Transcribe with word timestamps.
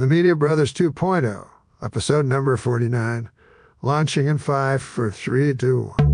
the 0.00 0.06
Media 0.06 0.34
Brothers 0.34 0.72
2.0, 0.72 1.46
episode 1.82 2.24
number 2.24 2.56
49, 2.56 3.28
launching 3.82 4.28
in 4.28 4.38
5 4.38 4.80
for 4.80 5.10
3, 5.10 5.54
2, 5.54 5.94
1. 5.98 6.09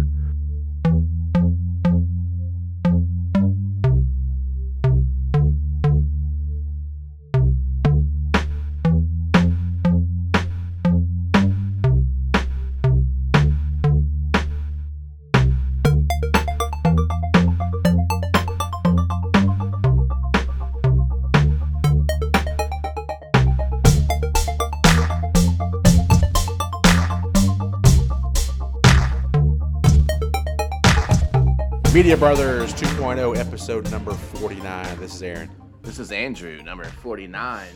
Media 32.06 32.16
Brothers 32.16 32.72
2.0, 32.74 33.36
episode 33.36 33.90
number 33.90 34.14
49. 34.14 35.00
This 35.00 35.16
is 35.16 35.22
Aaron. 35.24 35.50
This 35.82 35.98
is 35.98 36.12
Andrew, 36.12 36.62
number 36.62 36.84
49. 36.84 37.66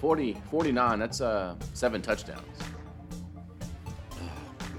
40, 0.00 0.40
49, 0.52 0.98
that's 1.00 1.20
uh, 1.20 1.56
seven 1.74 2.00
touchdowns. 2.00 2.46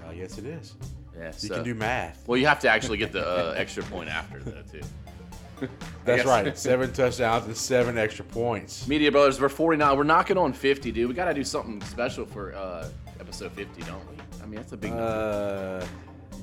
Oh, 0.08 0.12
yes, 0.16 0.38
it 0.38 0.46
is. 0.46 0.76
Yeah, 1.18 1.26
You 1.26 1.34
so- 1.34 1.56
can 1.56 1.66
do 1.66 1.76
math. 1.76 2.26
Well, 2.26 2.38
you 2.38 2.48
have 2.48 2.62
to 2.62 2.70
actually 2.70 2.98
get 2.98 3.12
the 3.12 3.28
uh, 3.28 3.54
extra 3.58 3.84
point 3.84 4.08
after, 4.08 4.40
though, 4.40 4.64
too. 4.72 5.68
That's 6.06 6.24
right. 6.24 6.58
Seven 6.58 6.94
touchdowns 6.94 7.46
and 7.46 7.58
seven 7.58 7.98
extra 7.98 8.24
points. 8.24 8.88
Media 8.88 9.12
Brothers, 9.12 9.42
we're 9.42 9.50
49. 9.50 9.98
We're 9.98 10.04
knocking 10.04 10.38
on 10.38 10.54
50, 10.54 10.94
dude. 10.94 11.10
We 11.10 11.14
got 11.14 11.26
to 11.26 11.34
do 11.34 11.44
something 11.44 11.82
special 11.82 12.26
for 12.26 12.54
uh, 12.54 12.88
episode 13.20 13.52
50, 13.52 13.82
don't 13.82 14.10
we? 14.10 14.16
I 14.42 14.46
mean, 14.46 14.56
that's 14.56 14.72
a 14.72 14.78
big 14.78 14.92
number. 14.92 15.82
Uh, 15.84 15.86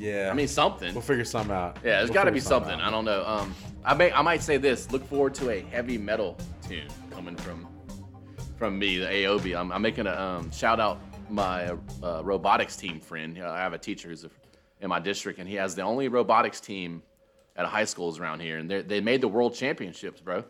yeah. 0.00 0.30
I 0.30 0.34
mean, 0.34 0.48
something. 0.48 0.92
we'll 0.94 1.02
figure 1.02 1.24
something 1.24 1.54
out. 1.54 1.76
Yeah, 1.84 1.98
there's 1.98 2.08
We'll 2.08 2.14
got 2.14 2.24
to 2.24 2.30
figure 2.30 2.34
be 2.34 2.40
something. 2.40 2.72
out. 2.72 2.80
I 2.80 2.90
don't 2.90 3.04
know. 3.04 3.24
Um, 3.26 3.54
I 3.84 3.94
may 3.94 4.12
I 4.12 4.22
might 4.22 4.42
say 4.42 4.56
this. 4.56 4.90
Look 4.90 5.06
forward 5.06 5.34
to 5.34 5.50
a 5.50 5.60
heavy 5.60 5.98
metal 5.98 6.36
tune 6.66 6.88
coming 7.10 7.36
from 7.36 7.66
from 8.56 8.78
me, 8.78 8.98
the 8.98 9.06
AOB. 9.06 9.58
I'm, 9.58 9.72
I'm 9.72 9.82
making 9.82 10.06
a 10.06 10.14
um, 10.14 10.50
shout 10.50 10.80
out 10.80 11.00
my 11.30 11.70
uh, 12.02 12.22
robotics 12.24 12.76
team 12.76 13.00
friend. 13.00 13.38
Uh, 13.38 13.50
I 13.50 13.58
have 13.58 13.72
a 13.72 13.78
teacher 13.78 14.08
who's 14.08 14.24
a, 14.24 14.30
in 14.80 14.88
my 14.88 14.98
district, 15.00 15.38
and 15.38 15.48
he 15.48 15.54
has 15.56 15.74
the 15.74 15.82
only 15.82 16.08
robotics 16.08 16.60
team 16.60 17.02
at 17.56 17.64
a 17.64 17.68
high 17.68 17.84
schools 17.84 18.18
around 18.18 18.40
here, 18.40 18.58
and 18.58 18.70
they 18.70 18.82
they 18.82 19.00
made 19.00 19.20
the 19.20 19.28
world 19.28 19.54
championships, 19.54 20.20
bro. 20.20 20.44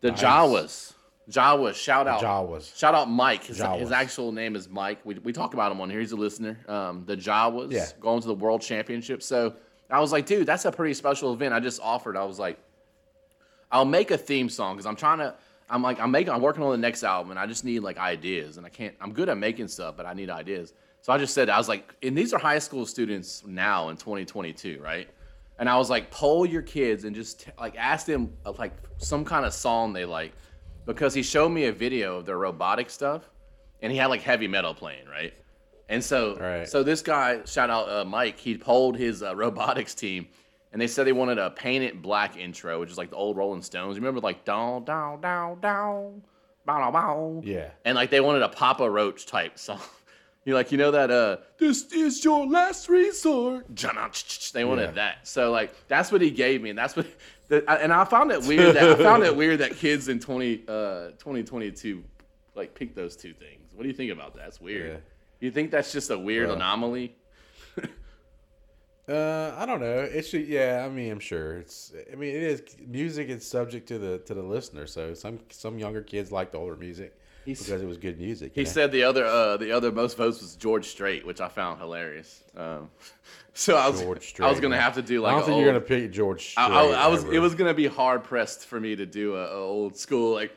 The. 0.00 0.10
Jawas. 0.10 0.93
Jawas, 1.30 1.74
shout 1.74 2.06
out. 2.06 2.20
Jawas. 2.20 2.76
Shout 2.76 2.94
out 2.94 3.08
Mike. 3.10 3.44
His, 3.44 3.58
Jawas. 3.58 3.78
his 3.80 3.92
actual 3.92 4.30
name 4.32 4.54
is 4.56 4.68
Mike. 4.68 4.98
We, 5.04 5.14
we 5.14 5.32
talk 5.32 5.54
about 5.54 5.72
him 5.72 5.80
on 5.80 5.88
here. 5.88 6.00
He's 6.00 6.12
a 6.12 6.16
listener. 6.16 6.58
Um, 6.68 7.04
the 7.06 7.16
Jawas 7.16 7.72
Yeah. 7.72 7.86
going 8.00 8.20
to 8.20 8.26
the 8.28 8.34
world 8.34 8.60
championship. 8.60 9.22
So 9.22 9.54
I 9.90 10.00
was 10.00 10.12
like, 10.12 10.26
dude, 10.26 10.46
that's 10.46 10.64
a 10.66 10.72
pretty 10.72 10.94
special 10.94 11.32
event. 11.32 11.54
I 11.54 11.60
just 11.60 11.80
offered. 11.82 12.16
I 12.16 12.24
was 12.24 12.38
like, 12.38 12.58
I'll 13.72 13.84
make 13.86 14.10
a 14.10 14.18
theme 14.18 14.48
song 14.48 14.76
because 14.76 14.86
I'm 14.86 14.96
trying 14.96 15.18
to. 15.18 15.34
I'm 15.70 15.82
like, 15.82 15.98
I'm 15.98 16.10
making. 16.10 16.32
I'm 16.32 16.42
working 16.42 16.62
on 16.62 16.72
the 16.72 16.76
next 16.78 17.02
album, 17.02 17.30
and 17.30 17.40
I 17.40 17.46
just 17.46 17.64
need 17.64 17.80
like 17.80 17.96
ideas, 17.98 18.58
and 18.58 18.66
I 18.66 18.68
can't. 18.68 18.94
I'm 19.00 19.12
good 19.12 19.28
at 19.30 19.38
making 19.38 19.68
stuff, 19.68 19.96
but 19.96 20.04
I 20.04 20.12
need 20.12 20.28
ideas. 20.28 20.74
So 21.00 21.12
I 21.12 21.18
just 21.18 21.34
said, 21.34 21.48
I 21.48 21.56
was 21.58 21.68
like, 21.68 21.94
and 22.02 22.16
these 22.16 22.32
are 22.34 22.38
high 22.38 22.58
school 22.58 22.84
students 22.86 23.42
now 23.46 23.88
in 23.88 23.96
2022, 23.96 24.80
right? 24.82 25.08
And 25.58 25.68
I 25.68 25.76
was 25.76 25.88
like, 25.90 26.10
poll 26.10 26.44
your 26.46 26.62
kids 26.62 27.04
and 27.04 27.14
just 27.16 27.46
like 27.58 27.76
ask 27.76 28.06
them 28.06 28.32
like 28.58 28.72
some 28.98 29.24
kind 29.24 29.44
of 29.46 29.52
song 29.54 29.92
they 29.92 30.04
like, 30.04 30.32
because 30.86 31.14
he 31.14 31.22
showed 31.22 31.50
me 31.50 31.64
a 31.66 31.72
video 31.72 32.16
of 32.18 32.26
their 32.26 32.38
robotic 32.38 32.90
stuff, 32.90 33.30
and 33.82 33.90
he 33.92 33.98
had 33.98 34.06
like 34.06 34.22
heavy 34.22 34.48
metal 34.48 34.74
playing, 34.74 35.06
right? 35.08 35.32
And 35.88 36.02
so, 36.02 36.36
Right. 36.38 36.66
so 36.68 36.82
this 36.82 37.02
guy, 37.02 37.44
shout 37.44 37.68
out 37.70 37.88
uh, 37.90 38.04
Mike, 38.04 38.38
he 38.38 38.56
polled 38.56 38.96
his 38.96 39.22
uh, 39.22 39.34
robotics 39.44 39.94
team, 39.94 40.26
and 40.72 40.80
they 40.80 40.86
said 40.86 41.06
they 41.06 41.12
wanted 41.12 41.38
a 41.38 41.50
painted 41.50 42.00
black 42.02 42.36
intro, 42.36 42.80
which 42.80 42.90
is 42.90 42.98
like 42.98 43.10
the 43.10 43.16
old 43.16 43.36
Rolling 43.36 43.62
Stones. 43.62 43.96
You 43.96 44.00
remember 44.02 44.20
like 44.20 44.44
down, 44.44 44.84
down, 44.84 45.20
down, 45.20 45.60
down, 45.60 46.22
bow, 46.64 46.78
bow, 46.78 46.90
bow. 46.90 47.42
Yeah. 47.44 47.68
And 47.84 47.94
like 47.96 48.10
they 48.10 48.20
wanted 48.20 48.42
a 48.42 48.48
Papa 48.48 48.88
Roach 48.90 49.26
type 49.26 49.58
song. 49.58 49.80
You 50.46 50.52
like 50.52 50.70
you 50.70 50.76
know 50.76 50.90
that 50.90 51.10
uh 51.10 51.38
this 51.56 51.90
is 51.90 52.22
your 52.22 52.46
last 52.46 52.90
resort. 52.90 53.64
They 54.52 54.62
wanted 54.66 54.82
Yeah. 54.82 54.90
that. 54.90 55.26
So 55.26 55.50
like 55.50 55.74
that's 55.88 56.12
what 56.12 56.20
he 56.20 56.30
gave 56.30 56.60
me, 56.60 56.68
and 56.68 56.78
that's 56.78 56.94
what. 56.94 57.06
The, 57.48 57.82
and 57.82 57.92
I 57.92 58.04
found 58.04 58.30
it 58.32 58.42
weird 58.44 58.74
that 58.76 59.00
I 59.00 59.02
found 59.02 59.22
it 59.22 59.36
weird 59.42 59.60
that 59.60 59.76
kids 59.76 60.08
in 60.08 60.18
20 60.18 60.62
uh 60.66 61.10
2022 61.18 62.02
like 62.54 62.74
pick 62.74 62.94
those 62.94 63.16
two 63.16 63.34
things. 63.34 63.72
What 63.74 63.82
do 63.82 63.88
you 63.88 63.94
think 63.94 64.12
about 64.12 64.34
that? 64.34 64.44
That's 64.44 64.60
weird. 64.60 64.92
Yeah. 64.92 64.98
You 65.40 65.50
think 65.50 65.70
that's 65.70 65.92
just 65.92 66.10
a 66.10 66.18
weird 66.18 66.46
Well, 66.48 66.56
anomaly? 66.56 67.16
Uh, 69.06 69.54
I 69.58 69.66
don't 69.66 69.80
know. 69.80 69.98
It's 69.98 70.28
should. 70.28 70.48
Yeah, 70.48 70.82
I 70.82 70.88
mean, 70.88 71.12
I'm 71.12 71.20
sure 71.20 71.58
it's. 71.58 71.92
I 72.10 72.14
mean, 72.14 72.34
it 72.34 72.42
is. 72.42 72.62
Music 72.86 73.28
is 73.28 73.46
subject 73.46 73.86
to 73.88 73.98
the 73.98 74.18
to 74.20 74.32
the 74.32 74.42
listener. 74.42 74.86
So 74.86 75.12
some 75.12 75.40
some 75.50 75.78
younger 75.78 76.00
kids 76.00 76.32
like 76.32 76.52
the 76.52 76.56
older 76.56 76.74
music 76.76 77.14
He's- 77.44 77.62
because 77.62 77.82
it 77.82 77.86
was 77.86 77.98
good 77.98 78.18
music. 78.18 78.52
He 78.54 78.62
know? 78.62 78.70
said 78.70 78.92
the 78.92 79.02
other 79.04 79.24
uh, 79.26 79.56
the 79.56 79.72
other 79.72 79.92
most 79.92 80.16
votes 80.16 80.40
was 80.40 80.56
George 80.56 80.86
Strait, 80.86 81.26
which 81.26 81.40
I 81.40 81.48
found 81.48 81.80
hilarious. 81.80 82.42
Um, 82.56 82.90
so 83.54 83.76
I 83.76 83.88
was 83.88 84.00
George 84.00 84.34
I 84.40 84.48
was 84.48 84.60
gonna 84.60 84.76
man. 84.76 84.82
have 84.82 84.94
to 84.94 85.02
do 85.02 85.24
I 85.24 85.32
like 85.32 85.32
don't 85.34 85.42
a 85.42 85.46
think 85.46 85.56
you're 85.64 85.72
gonna 85.72 85.80
pick 85.84 86.10
George. 86.12 86.50
Strait 86.50 86.62
I, 86.64 86.84
I, 86.84 87.04
I 87.04 87.06
was. 87.08 87.24
It 87.24 87.38
was 87.38 87.54
gonna 87.54 87.74
be 87.74 87.86
hard 87.86 88.24
pressed 88.24 88.66
for 88.66 88.80
me 88.80 88.96
to 88.96 89.06
do 89.06 89.36
a, 89.36 89.44
a 89.46 89.60
old 89.60 89.96
school 89.96 90.34
like. 90.34 90.52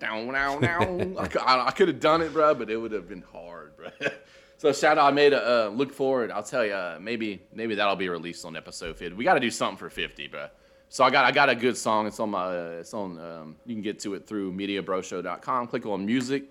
Down, 0.00 0.32
down, 0.32 0.60
down. 0.62 1.16
I, 1.18 1.28
I, 1.38 1.66
I 1.66 1.70
could 1.72 1.88
have 1.88 2.00
done 2.00 2.22
it, 2.22 2.32
bro, 2.32 2.54
but 2.54 2.70
it 2.70 2.76
would 2.78 2.92
have 2.92 3.06
been 3.06 3.22
hard, 3.32 3.76
bro. 3.76 3.90
so 4.56 4.72
shout 4.72 4.96
out. 4.96 5.06
I 5.06 5.10
made 5.14 5.34
a 5.34 5.66
uh, 5.66 5.68
look 5.68 5.92
forward. 5.92 6.30
I'll 6.30 6.42
tell 6.42 6.64
you, 6.64 6.72
uh, 6.72 6.98
maybe 7.00 7.42
maybe 7.52 7.74
that'll 7.74 7.96
be 7.96 8.08
released 8.08 8.44
on 8.46 8.56
episode 8.56 8.96
50. 8.96 9.14
We 9.14 9.24
got 9.24 9.34
to 9.34 9.40
do 9.40 9.50
something 9.50 9.76
for 9.76 9.90
50, 9.90 10.28
bro. 10.28 10.48
So 10.90 11.04
I 11.04 11.10
got 11.10 11.24
I 11.24 11.30
got 11.30 11.48
a 11.48 11.54
good 11.54 11.76
song. 11.76 12.06
It's 12.08 12.18
on 12.18 12.30
my. 12.30 12.44
Uh, 12.44 12.76
it's 12.80 12.92
on. 12.92 13.18
Um, 13.18 13.56
you 13.64 13.74
can 13.76 13.82
get 13.82 14.00
to 14.00 14.14
it 14.14 14.26
through 14.26 14.52
MediaBroShow.com. 14.52 15.68
Click 15.68 15.86
on 15.86 16.04
music. 16.04 16.44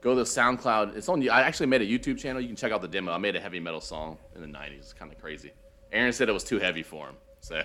Go 0.00 0.14
to 0.14 0.22
SoundCloud. 0.22 0.96
It's 0.96 1.10
on. 1.10 1.28
I 1.28 1.42
actually 1.42 1.66
made 1.66 1.82
a 1.82 1.86
YouTube 1.86 2.18
channel. 2.18 2.40
You 2.40 2.48
can 2.48 2.56
check 2.56 2.72
out 2.72 2.80
the 2.80 2.88
demo. 2.88 3.12
I 3.12 3.18
made 3.18 3.36
a 3.36 3.40
heavy 3.40 3.60
metal 3.60 3.82
song 3.82 4.16
in 4.34 4.40
the 4.40 4.48
'90s. 4.48 4.78
It's 4.78 4.92
kind 4.94 5.12
of 5.12 5.20
crazy. 5.20 5.52
Aaron 5.92 6.12
said 6.12 6.30
it 6.30 6.32
was 6.32 6.42
too 6.42 6.58
heavy 6.58 6.82
for 6.82 7.06
him. 7.06 7.16
So 7.40 7.62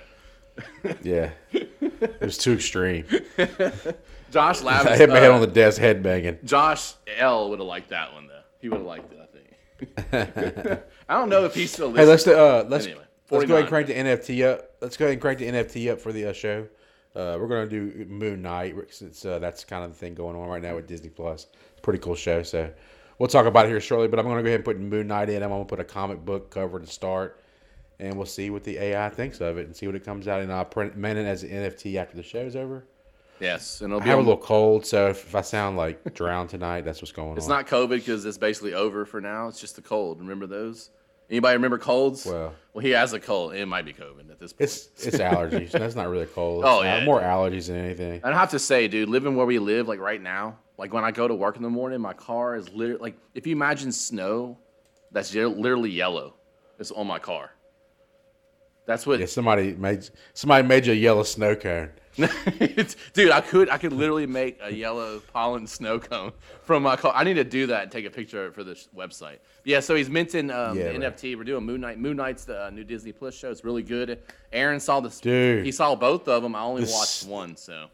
Yeah, 1.01 1.31
it 1.51 2.21
was 2.21 2.37
too 2.37 2.53
extreme. 2.53 3.05
Josh 4.31 4.61
I 4.65 4.97
hit 4.97 5.09
my 5.09 5.19
head 5.19 5.31
uh, 5.31 5.35
on 5.35 5.41
the 5.41 5.47
desk, 5.47 5.79
head 5.79 6.03
banging. 6.03 6.39
Josh 6.43 6.93
L 7.17 7.49
would 7.49 7.59
have 7.59 7.67
liked 7.67 7.89
that 7.89 8.13
one 8.13 8.27
though. 8.27 8.41
He 8.59 8.67
would 8.67 8.79
have 8.79 8.85
liked 8.85 9.13
it. 9.13 9.19
I 9.21 10.25
think. 10.25 10.81
I 11.07 11.13
don't 11.13 11.29
know 11.29 11.45
if 11.45 11.55
he's 11.55 11.71
still 11.71 11.93
Hey, 11.93 12.05
let's 12.05 12.27
uh, 12.27 12.65
let's 12.67 12.85
Anyway, 12.85 13.03
let's 13.31 13.45
go 13.45 13.53
ahead 13.55 13.61
and 13.65 13.67
crank 13.69 13.87
the 13.87 13.93
NFT 13.93 14.45
up. 14.45 14.71
Let's 14.81 14.97
go 14.97 15.05
ahead 15.05 15.13
and 15.13 15.21
crank 15.21 15.39
the 15.39 15.47
NFT 15.47 15.91
up 15.91 15.99
for 15.99 16.11
the 16.11 16.27
uh, 16.27 16.33
show. 16.33 16.67
Uh, 17.15 17.37
we're 17.39 17.47
gonna 17.47 17.67
do 17.67 18.05
Moon 18.07 18.41
Knight 18.41 18.75
since 18.89 19.25
uh, 19.25 19.39
that's 19.39 19.63
kind 19.63 19.83
of 19.83 19.91
the 19.91 19.97
thing 19.97 20.13
going 20.13 20.35
on 20.35 20.47
right 20.47 20.61
now 20.61 20.75
with 20.75 20.87
Disney 20.87 21.09
Plus. 21.09 21.47
Pretty 21.81 21.99
cool 21.99 22.15
show. 22.15 22.43
So 22.43 22.69
we'll 23.17 23.27
talk 23.29 23.45
about 23.47 23.65
it 23.65 23.69
here 23.69 23.79
shortly. 23.81 24.07
But 24.07 24.19
I'm 24.19 24.25
gonna 24.27 24.41
go 24.43 24.47
ahead 24.47 24.59
and 24.59 24.65
put 24.65 24.79
Moon 24.79 25.07
Knight 25.07 25.29
in. 25.29 25.41
I'm 25.41 25.49
gonna 25.49 25.65
put 25.65 25.79
a 25.79 25.83
comic 25.83 26.23
book 26.23 26.51
cover 26.51 26.79
to 26.79 26.85
start, 26.85 27.39
and 27.99 28.15
we'll 28.15 28.27
see 28.27 28.49
what 28.51 28.63
the 28.63 28.77
AI 28.77 29.09
thinks 29.09 29.41
of 29.41 29.57
it 29.57 29.65
and 29.65 29.75
see 29.75 29.87
what 29.87 29.95
it 29.95 30.05
comes 30.05 30.27
out. 30.27 30.41
And 30.41 30.51
I'll 30.53 30.65
print 30.65 30.95
mint 30.95 31.17
it 31.17 31.25
as 31.25 31.41
an 31.43 31.49
NFT 31.49 31.95
after 31.95 32.15
the 32.15 32.23
show's 32.23 32.55
over. 32.55 32.85
yes, 33.39 33.81
and 33.81 33.91
it'll 33.91 34.01
I 34.01 34.03
be. 34.03 34.09
have 34.11 34.19
a 34.19 34.21
little 34.21 34.37
cold, 34.37 34.85
so 34.85 35.07
if, 35.09 35.25
if 35.25 35.33
I 35.33 35.41
sound 35.41 35.75
like 35.77 36.13
drowned 36.13 36.49
tonight, 36.51 36.81
that's 36.81 37.01
what's 37.01 37.11
going 37.11 37.35
It's 37.37 37.47
on. 37.49 37.59
It's 37.59 37.71
not 37.71 37.79
COVID 37.79 37.89
because 37.97 38.25
it's 38.25 38.37
basically 38.37 38.75
over 38.75 39.05
for 39.05 39.21
now. 39.21 39.47
It's 39.47 39.59
just 39.59 39.75
the 39.75 39.81
cold. 39.81 40.19
Remember 40.19 40.45
those? 40.45 40.91
Anybody 41.29 41.55
remember 41.55 41.77
colds? 41.77 42.25
Well- 42.25 42.53
well, 42.73 42.83
he 42.85 42.91
has 42.91 43.11
a 43.13 43.19
cold. 43.19 43.55
It 43.55 43.65
might 43.65 43.85
be 43.85 43.93
COVID 43.93 44.29
at 44.29 44.39
this 44.39 44.53
point. 44.53 44.61
It's 44.69 44.89
it's 45.07 45.17
allergies. 45.17 45.71
That's 45.71 45.95
not 45.95 46.09
really 46.09 46.27
cold. 46.27 46.63
Oh, 46.65 46.81
It's, 46.81 46.93
uh, 46.93 46.97
yeah. 46.99 47.05
more 47.05 47.19
allergies 47.21 47.67
than 47.67 47.77
anything. 47.77 48.21
I 48.23 48.31
have 48.33 48.51
to 48.51 48.59
say, 48.59 48.87
dude, 48.87 49.09
living 49.09 49.35
where 49.35 49.47
we 49.47 49.57
live, 49.57 49.87
like 49.87 49.99
right 49.99 50.21
now, 50.21 50.59
like 50.77 50.93
when 50.93 51.03
I 51.03 51.09
go 51.09 51.27
to 51.27 51.33
work 51.33 51.55
in 51.57 51.63
the 51.63 51.71
morning, 51.71 51.99
my 51.99 52.13
car 52.13 52.55
is 52.55 52.69
literally 52.71 53.01
like 53.01 53.17
if 53.33 53.47
you 53.47 53.53
imagine 53.55 53.91
snow, 53.91 54.59
that's 55.11 55.33
literally 55.33 55.89
yellow. 55.89 56.35
It's 56.77 56.91
on 56.91 57.07
my 57.07 57.17
car. 57.17 57.49
That's 58.85 59.07
what 59.07 59.19
Yeah, 59.19 59.25
somebody 59.25 59.73
made 59.73 60.07
somebody 60.35 60.67
made 60.67 60.85
you 60.85 60.93
a 60.93 60.95
yellow 60.95 61.23
snow 61.23 61.55
cone. 61.55 61.89
Dude, 63.13 63.31
I 63.31 63.41
could 63.41 63.69
I 63.69 63.77
could 63.77 63.93
literally 63.93 64.25
make 64.25 64.59
a 64.61 64.73
yellow 64.73 65.19
pollen 65.33 65.67
snow 65.67 65.99
cone 65.99 66.31
from 66.63 66.83
my 66.83 66.95
car. 66.95 67.11
I 67.15 67.23
need 67.23 67.35
to 67.35 67.43
do 67.43 67.67
that 67.67 67.83
and 67.83 67.91
take 67.91 68.05
a 68.05 68.09
picture 68.09 68.51
for 68.51 68.63
this 68.63 68.89
website. 68.95 69.37
Yeah, 69.63 69.79
so 69.81 69.95
he's 69.95 70.09
minting 70.09 70.49
um, 70.49 70.77
Yeah, 70.77 70.91
the 70.93 70.99
right. 70.99 71.15
NFT. 71.15 71.37
We're 71.37 71.43
doing 71.43 71.63
Moon 71.65 71.81
Knight. 71.81 71.99
Moon 71.99 72.17
Knight's 72.17 72.45
the 72.45 72.65
uh, 72.65 72.69
new 72.71 72.83
Disney 72.83 73.11
Plus 73.11 73.35
show. 73.35 73.51
It's 73.51 73.63
really 73.63 73.83
good. 73.83 74.19
Aaron 74.51 74.79
saw 74.79 74.99
this. 74.99 75.19
Dude. 75.19 75.65
he 75.65 75.71
saw 75.71 75.93
both 75.95 76.27
of 76.27 76.41
them. 76.43 76.55
I 76.55 76.61
only 76.61 76.81
This- 76.81 76.93
watched 76.93 77.27
one. 77.27 77.55
So 77.55 77.87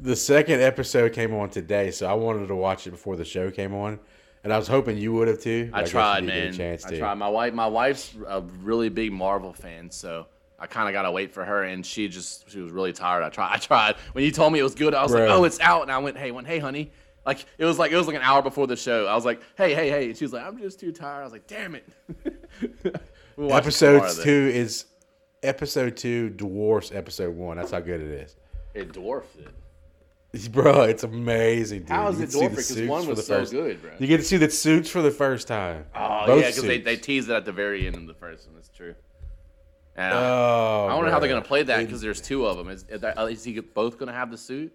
The 0.00 0.16
second 0.16 0.60
episode 0.60 1.12
came 1.12 1.34
on 1.34 1.50
today, 1.50 1.90
so 1.90 2.06
I 2.06 2.12
wanted 2.14 2.46
to 2.48 2.54
watch 2.56 2.86
it 2.86 2.90
before 2.92 3.16
the 3.16 3.24
show 3.24 3.50
came 3.50 3.74
on, 3.74 3.98
and 4.44 4.52
I 4.52 4.58
was 4.58 4.68
hoping 4.68 4.98
you 4.98 5.12
would 5.14 5.28
have 5.28 5.40
too. 5.40 5.70
but 5.72 5.80
I 5.80 5.84
tried, 5.84 6.24
man. 6.24 6.46
get 6.46 6.54
a 6.54 6.56
chance 6.58 6.84
I 6.84 6.98
tried. 6.98 7.14
My 7.14 7.28
wife, 7.28 7.54
my 7.54 7.66
wife's 7.66 8.14
a 8.28 8.40
really 8.62 8.88
big 8.88 9.12
Marvel 9.12 9.52
fan, 9.52 9.90
so 9.90 10.26
I 10.64 10.66
kind 10.66 10.88
of 10.88 10.92
gotta 10.92 11.10
wait 11.10 11.32
for 11.32 11.44
her, 11.44 11.62
and 11.62 11.84
she 11.84 12.08
just 12.08 12.50
she 12.50 12.60
was 12.60 12.72
really 12.72 12.92
tired. 12.92 13.22
I 13.22 13.28
tried. 13.28 13.52
I 13.54 13.58
tried. 13.58 13.96
When 14.12 14.24
you 14.24 14.30
told 14.30 14.52
me 14.52 14.58
it 14.58 14.62
was 14.62 14.74
good, 14.74 14.94
I 14.94 15.02
was 15.02 15.12
like, 15.12 15.28
oh, 15.28 15.44
it's 15.44 15.60
out, 15.60 15.82
and 15.82 15.92
I 15.92 15.98
went, 15.98 16.16
hey, 16.16 16.30
went, 16.30 16.46
hey, 16.46 16.58
honey. 16.58 16.90
Like 17.26 17.44
it 17.58 17.64
was 17.64 17.78
like 17.78 17.92
it 17.92 17.96
was 17.96 18.06
like 18.06 18.16
an 18.16 18.22
hour 18.22 18.42
before 18.42 18.66
the 18.66 18.76
show. 18.76 19.06
I 19.06 19.14
was 19.14 19.24
like, 19.24 19.40
hey, 19.56 19.74
hey, 19.74 19.88
hey. 19.90 20.06
And 20.06 20.16
she 20.16 20.24
was 20.24 20.32
like, 20.32 20.44
I'm 20.44 20.58
just 20.58 20.80
too 20.80 20.92
tired. 20.92 21.20
I 21.20 21.24
was 21.24 21.32
like, 21.32 21.46
damn 21.46 21.74
it. 21.74 21.86
We 23.36 23.46
watched 23.46 23.66
Episode 23.66 23.92
tomorrow, 23.94 24.12
then. 24.12 24.24
two 24.24 24.50
is 24.54 24.84
episode 25.42 25.96
two 25.96 26.30
dwarfs 26.30 26.92
episode 26.92 27.34
one. 27.34 27.56
That's 27.56 27.72
how 27.72 27.80
good 27.80 28.00
it 28.00 28.10
is. 28.12 28.36
It 28.74 28.92
dwarfed 28.92 29.36
it. 29.40 29.48
Bro, 30.52 30.82
it's 30.82 31.02
amazing, 31.04 31.80
dude. 31.80 31.88
How 31.90 32.08
is 32.08 32.20
it 32.20 32.30
dwarfed? 32.30 32.56
Because 32.56 32.80
one 32.82 33.06
was 33.06 33.18
the 33.18 33.22
so 33.24 33.38
first- 33.40 33.52
good, 33.52 33.80
bro. 33.82 33.90
You 33.98 34.06
get 34.06 34.18
to 34.18 34.22
see 34.24 34.36
the 34.36 34.50
suits 34.50 34.88
for 34.90 35.00
the 35.02 35.10
first 35.10 35.46
time. 35.48 35.84
Oh 35.94 36.26
Both 36.26 36.40
yeah, 36.42 36.48
because 36.50 36.62
they, 36.64 36.80
they 36.80 36.96
teased 36.96 37.28
it 37.28 37.34
at 37.34 37.44
the 37.44 37.52
very 37.52 37.86
end 37.86 37.96
of 37.96 38.06
the 38.06 38.14
first 38.14 38.46
one. 38.46 38.54
That's 38.56 38.68
true. 38.68 38.94
And, 39.96 40.12
uh, 40.12 40.16
Oh, 40.18 40.88
I 40.90 40.94
wonder 40.94 41.10
how 41.10 41.18
they're 41.20 41.28
gonna 41.28 41.42
play 41.42 41.62
that 41.62 41.78
because 41.84 42.00
there's 42.00 42.20
two 42.20 42.46
of 42.46 42.56
them. 42.56 42.68
Is, 42.68 42.84
is, 42.88 43.44
he 43.44 43.60
both 43.60 43.98
gonna 43.98 44.12
have 44.12 44.30
the 44.30 44.38
suit? 44.38 44.72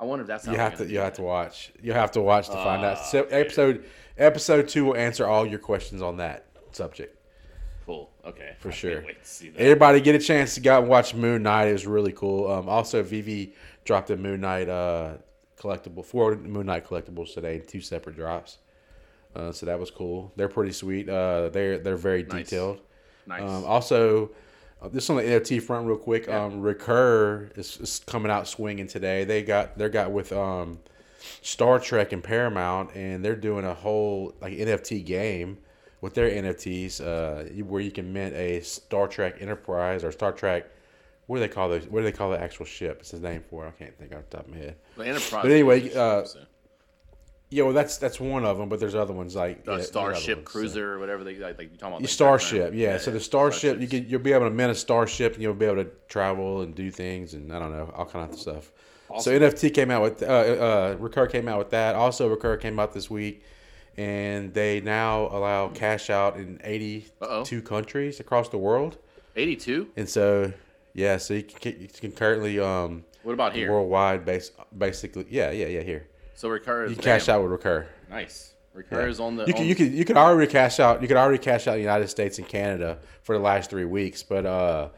I 0.00 0.04
wonder 0.04 0.22
if 0.22 0.28
that's 0.28 0.46
how 0.46 0.52
You 0.52 0.58
have 0.58 0.76
to 0.78 0.86
you 0.86 0.98
have 0.98 1.14
to 1.14 1.22
watch. 1.22 1.72
You 1.82 1.92
have 1.92 2.12
to 2.12 2.20
watch 2.20 2.46
to 2.46 2.52
find 2.54 2.84
out. 2.84 2.98
Ah, 2.98 3.02
So 3.02 3.24
episode 3.24 3.84
episode 4.16 4.68
two 4.68 4.84
will 4.86 4.96
answer 4.96 5.26
all 5.26 5.46
your 5.46 5.58
questions 5.58 6.02
on 6.02 6.18
that 6.18 6.46
subject. 6.72 7.16
Cool. 7.86 8.10
Okay. 8.24 8.54
For 8.58 8.68
I 8.68 8.72
sure. 8.72 8.94
Can't 8.96 9.06
wait 9.06 9.22
to 9.22 9.28
see 9.28 9.48
that. 9.48 9.60
Everybody 9.60 10.00
get 10.02 10.14
a 10.14 10.18
chance 10.18 10.54
to 10.54 10.60
go 10.60 10.74
out 10.74 10.82
and 10.82 10.90
watch 10.90 11.14
Moon 11.14 11.42
Knight. 11.42 11.68
It 11.68 11.72
was 11.72 11.86
really 11.86 12.12
cool. 12.12 12.50
Um, 12.50 12.68
also, 12.68 13.02
VeVe 13.02 13.54
dropped 13.84 14.10
a 14.10 14.16
Moon 14.16 14.42
Knight 14.42 14.68
uh, 14.68 15.14
collectible, 15.58 16.04
four 16.04 16.36
Moon 16.36 16.66
Knight 16.66 16.86
collectibles 16.86 17.32
today, 17.32 17.58
two 17.60 17.80
separate 17.80 18.14
drops. 18.14 18.58
Uh, 19.34 19.52
so 19.52 19.64
that 19.66 19.78
was 19.80 19.90
cool. 19.90 20.32
They're 20.36 20.48
pretty 20.48 20.72
sweet. 20.72 21.08
Uh, 21.08 21.48
they're 21.48 21.78
they're 21.78 21.96
very 21.96 22.22
Nice. 22.24 22.44
detailed. 22.50 22.80
Nice. 23.26 23.42
Um, 23.42 23.64
also, 23.64 24.30
uh, 24.80 24.88
this 24.88 25.10
on 25.10 25.16
the 25.16 25.22
NFT 25.22 25.62
front, 25.62 25.86
real 25.86 25.96
quick. 25.96 26.28
Um, 26.28 26.60
Recur 26.60 27.50
is, 27.56 27.78
is 27.78 28.02
coming 28.06 28.30
out 28.30 28.46
swinging 28.46 28.86
today. 28.86 29.24
They 29.24 29.42
got 29.42 29.76
they 29.76 29.88
got 29.88 30.12
with 30.12 30.32
um, 30.32 30.78
Star 31.42 31.78
Trek 31.78 32.12
and 32.12 32.22
Paramount, 32.22 32.94
and 32.94 33.24
they're 33.24 33.36
doing 33.36 33.64
a 33.64 33.74
whole 33.74 34.34
like 34.40 34.52
NFT 34.52 35.04
game 35.04 35.58
with 36.00 36.14
their 36.14 36.30
NFTs, 36.30 37.00
uh, 37.00 37.64
where 37.64 37.80
you 37.80 37.90
can 37.90 38.12
mint 38.12 38.34
a 38.34 38.60
Star 38.60 39.08
Trek 39.08 39.36
Enterprise 39.40 40.04
or 40.04 40.12
Star 40.12 40.32
Trek. 40.32 40.66
What 41.26 41.36
do 41.36 41.40
they 41.40 41.48
call 41.48 41.68
those? 41.68 41.86
What 41.88 42.00
do 42.00 42.04
they 42.04 42.12
call 42.12 42.30
the 42.30 42.40
actual 42.40 42.64
ship? 42.64 42.98
It's 43.00 43.10
his 43.10 43.20
name 43.20 43.42
for 43.50 43.66
it. 43.66 43.68
I 43.68 43.70
can't 43.72 43.98
think 43.98 44.14
off 44.14 44.30
the 44.30 44.36
top 44.38 44.46
of 44.46 44.52
my 44.52 44.58
head. 44.58 44.76
The 44.96 45.06
Enterprise. 45.06 45.42
but 45.42 45.50
anyway, 45.50 45.92
uh, 45.92 46.24
Yeah, 47.50 47.64
well, 47.64 47.72
that's 47.72 47.96
that's 47.96 48.20
one 48.20 48.44
of 48.44 48.58
them, 48.58 48.68
but 48.68 48.78
there's 48.78 48.94
other 48.94 49.14
ones 49.14 49.34
like 49.34 49.64
the 49.64 49.76
yeah, 49.76 49.82
Starship 49.82 50.38
ones, 50.38 50.48
so. 50.48 50.52
Cruiser 50.52 50.94
or 50.94 50.98
whatever 50.98 51.24
they 51.24 51.36
like. 51.36 51.56
like 51.56 51.70
you 51.72 51.78
talking 51.78 51.88
about? 51.88 52.00
Like 52.02 52.10
starship, 52.10 52.72
that 52.72 52.76
yeah. 52.76 52.98
So 52.98 53.10
the 53.10 53.20
starship, 53.20 53.80
you 53.80 53.88
can 53.88 54.06
you'll 54.06 54.20
be 54.20 54.32
able 54.32 54.46
to 54.46 54.50
mint 54.50 54.70
a 54.70 54.74
starship, 54.74 55.32
and 55.34 55.42
you'll 55.42 55.54
be 55.54 55.64
able 55.64 55.82
to 55.84 55.90
travel 56.08 56.60
and 56.60 56.74
do 56.74 56.90
things, 56.90 57.32
and 57.32 57.50
I 57.52 57.58
don't 57.58 57.72
know, 57.72 57.90
all 57.96 58.04
kind 58.04 58.30
of 58.30 58.38
stuff. 58.38 58.70
So 59.20 59.30
NFT 59.30 59.72
came 59.72 59.90
out 59.90 60.02
with 60.02 60.22
uh, 60.22 60.26
uh, 60.26 60.96
Recur 60.98 61.26
came 61.26 61.48
out 61.48 61.58
with 61.58 61.70
that. 61.70 61.94
Also, 61.94 62.28
Recur 62.28 62.58
came 62.58 62.78
out 62.78 62.92
this 62.92 63.08
week, 63.08 63.42
and 63.96 64.52
they 64.52 64.82
now 64.82 65.28
allow 65.28 65.68
cash 65.68 66.10
out 66.10 66.36
in 66.36 66.60
82 66.62 67.10
Uh-oh. 67.22 67.60
countries 67.62 68.20
across 68.20 68.50
the 68.50 68.58
world, 68.58 68.98
82. 69.36 69.88
and 69.96 70.06
so 70.06 70.52
yeah, 70.92 71.16
so 71.16 71.32
you 71.32 71.44
can, 71.44 71.80
you 71.80 71.88
can 71.88 72.12
currently 72.12 72.60
um 72.60 73.04
What 73.22 73.32
about 73.32 73.54
here? 73.54 73.72
worldwide 73.72 74.26
base 74.26 74.50
basically 74.76 75.26
yeah 75.30 75.50
yeah 75.50 75.66
yeah 75.68 75.82
here 75.82 76.07
So 76.38 76.48
Recur 76.48 76.84
is 76.84 76.92
you 76.92 76.96
cash 76.98 77.26
damn, 77.26 77.34
out 77.34 77.42
with 77.42 77.50
Recur. 77.50 77.88
Nice. 78.08 78.54
Recur 78.72 79.08
is 79.08 79.18
on 79.18 79.34
the. 79.34 79.44
You 79.46 79.52
can 79.52 79.62
on- 79.62 79.68
you 79.68 79.74
can 79.74 79.92
you 79.92 80.04
already 80.14 80.48
cash 80.48 80.78
out. 80.78 81.02
You 81.02 81.08
can 81.08 81.16
already 81.16 81.38
cash 81.38 81.66
out 81.66 81.72
in 81.72 81.78
the 81.78 81.82
United 81.82 82.06
States 82.06 82.38
and 82.38 82.46
Canada 82.46 82.98
for 83.22 83.36
the 83.36 83.42
last 83.42 83.70
three 83.70 83.84
weeks, 83.84 84.22
but 84.22 84.46
uh, 84.46 84.90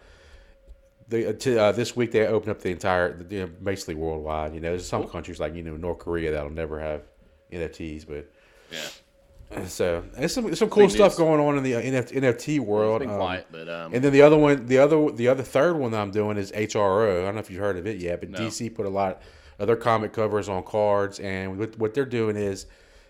the 1.09 1.31
uh, 1.31 1.33
to, 1.33 1.59
uh, 1.59 1.73
this 1.73 1.97
week 1.97 2.13
they 2.13 2.27
opened 2.27 2.51
up 2.51 2.61
the 2.61 2.71
entire, 2.71 3.27
you 3.31 3.41
know, 3.41 3.47
basically 3.47 3.95
worldwide. 3.95 4.53
You 4.53 4.61
know, 4.61 4.69
there's 4.69 4.87
some 4.87 5.09
countries 5.09 5.41
like 5.41 5.55
you 5.55 5.63
know 5.63 5.79
North 5.79 6.01
Korea 6.01 6.31
that'll 6.31 6.51
never 6.51 6.79
have 6.79 7.05
NFTs, 7.51 8.07
but 8.07 8.31
yeah. 8.71 9.65
so 9.65 10.05
there's 10.19 10.35
some 10.35 10.55
some 10.55 10.69
cool 10.69 10.89
Big 10.89 10.91
stuff 10.91 11.13
news. 11.13 11.19
going 11.21 11.41
on 11.41 11.57
in 11.57 11.63
the 11.63 11.77
uh, 11.77 11.81
NFT, 11.81 12.61
world. 12.61 13.01
It's 13.01 13.07
been 13.07 13.15
um, 13.15 13.19
quiet, 13.19 13.47
but 13.51 13.67
um, 13.67 13.95
and 13.95 14.05
then 14.05 14.13
the 14.13 14.21
other 14.21 14.37
one, 14.37 14.67
the 14.67 14.77
other, 14.77 15.11
the 15.11 15.29
other 15.29 15.43
third 15.43 15.79
one 15.79 15.93
that 15.93 16.03
I'm 16.03 16.11
doing 16.11 16.37
is 16.37 16.53
HRO. 16.53 17.23
I 17.23 17.25
don't 17.25 17.37
know 17.37 17.41
if 17.41 17.51
you've 17.51 17.61
heard 17.61 17.79
of 17.79 17.87
it 17.87 17.97
yet, 17.97 18.21
but 18.21 18.29
No. 18.29 18.41
DC 18.41 18.75
put 18.75 18.85
a 18.85 18.91
lot 18.91 19.23
of 19.61 19.69
their 19.69 19.77
comic 19.77 20.13
covers 20.13 20.49
on 20.49 20.65
cards, 20.65 21.21
and 21.21 21.57
what, 21.59 21.79
what 21.79 21.95
they're 21.95 22.05
doing 22.05 22.35
is, 22.37 22.67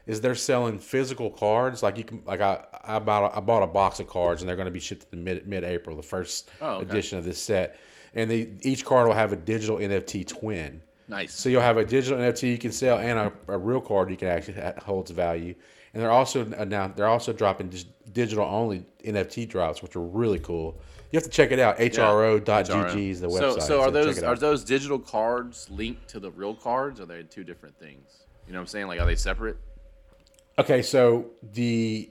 is 0.06 0.20
they're 0.20 0.34
selling 0.34 0.78
physical 0.78 1.30
cards. 1.30 1.82
Like 1.82 1.96
you 1.96 2.04
can, 2.04 2.22
like 2.26 2.40
I, 2.42 2.64
I 2.84 2.98
bought, 2.98 3.32
a, 3.32 3.36
I 3.38 3.40
bought 3.40 3.62
a 3.62 3.66
box 3.68 4.00
of 4.00 4.08
cards, 4.08 4.42
and 4.42 4.48
they're 4.48 4.56
going 4.56 4.66
to 4.66 4.72
be 4.72 4.80
shipped 4.80 5.06
in 5.12 5.24
mid 5.24 5.46
mid 5.46 5.64
April, 5.64 5.96
the 5.96 6.02
first 6.02 6.50
Oh, 6.60 6.74
okay. 6.76 6.86
edition 6.90 7.16
of 7.18 7.24
this 7.24 7.42
set, 7.42 7.78
and 8.14 8.30
they 8.30 8.50
each 8.62 8.84
card 8.84 9.06
will 9.06 9.14
have 9.14 9.32
a 9.32 9.36
digital 9.36 9.78
NFT 9.78 10.26
twin. 10.26 10.82
nice. 11.08 11.32
So 11.32 11.48
you'll 11.48 11.62
have 11.62 11.76
a 11.78 11.84
digital 11.84 12.18
NFT 12.18 12.50
you 12.50 12.58
can 12.58 12.72
sell 12.72 12.98
and 12.98 13.18
a, 13.18 13.32
a 13.48 13.58
real 13.58 13.80
card 13.80 14.10
you 14.10 14.16
can 14.16 14.28
actually 14.28 14.60
holds 14.84 15.10
value. 15.12 15.54
And 15.94 16.02
they're 16.02 16.10
also 16.10 16.44
now 16.44 16.88
they're 16.88 17.06
also 17.08 17.32
dropping 17.32 17.72
digital 18.12 18.44
only 18.44 18.84
NFT 19.04 19.48
drops, 19.48 19.82
which 19.82 19.94
are 19.96 20.00
really 20.02 20.38
cool. 20.40 20.80
You 21.10 21.16
have 21.16 21.24
to 21.24 21.30
check 21.30 21.50
it 21.50 21.58
out. 21.58 21.78
HRO.gg 21.78 23.10
is 23.10 23.20
the 23.20 23.26
website. 23.28 23.62
so 23.62 23.80
are 23.80 23.86
check 23.86 23.92
those 23.92 24.22
are 24.22 24.36
those 24.36 24.64
digital 24.64 24.98
cards 24.98 25.68
linked 25.70 26.08
to 26.10 26.20
the 26.20 26.30
real 26.30 26.54
cards? 26.54 27.00
Or 27.00 27.02
are 27.04 27.06
they 27.06 27.22
two 27.24 27.44
different 27.44 27.76
things? 27.78 28.24
You 28.46 28.52
know 28.52 28.58
what 28.58 28.62
I'm 28.62 28.66
saying? 28.68 28.86
Like, 28.86 29.00
are 29.00 29.06
they 29.06 29.16
separate? 29.16 29.56
Okay, 30.58 30.82
so 30.82 31.26
the 31.52 32.10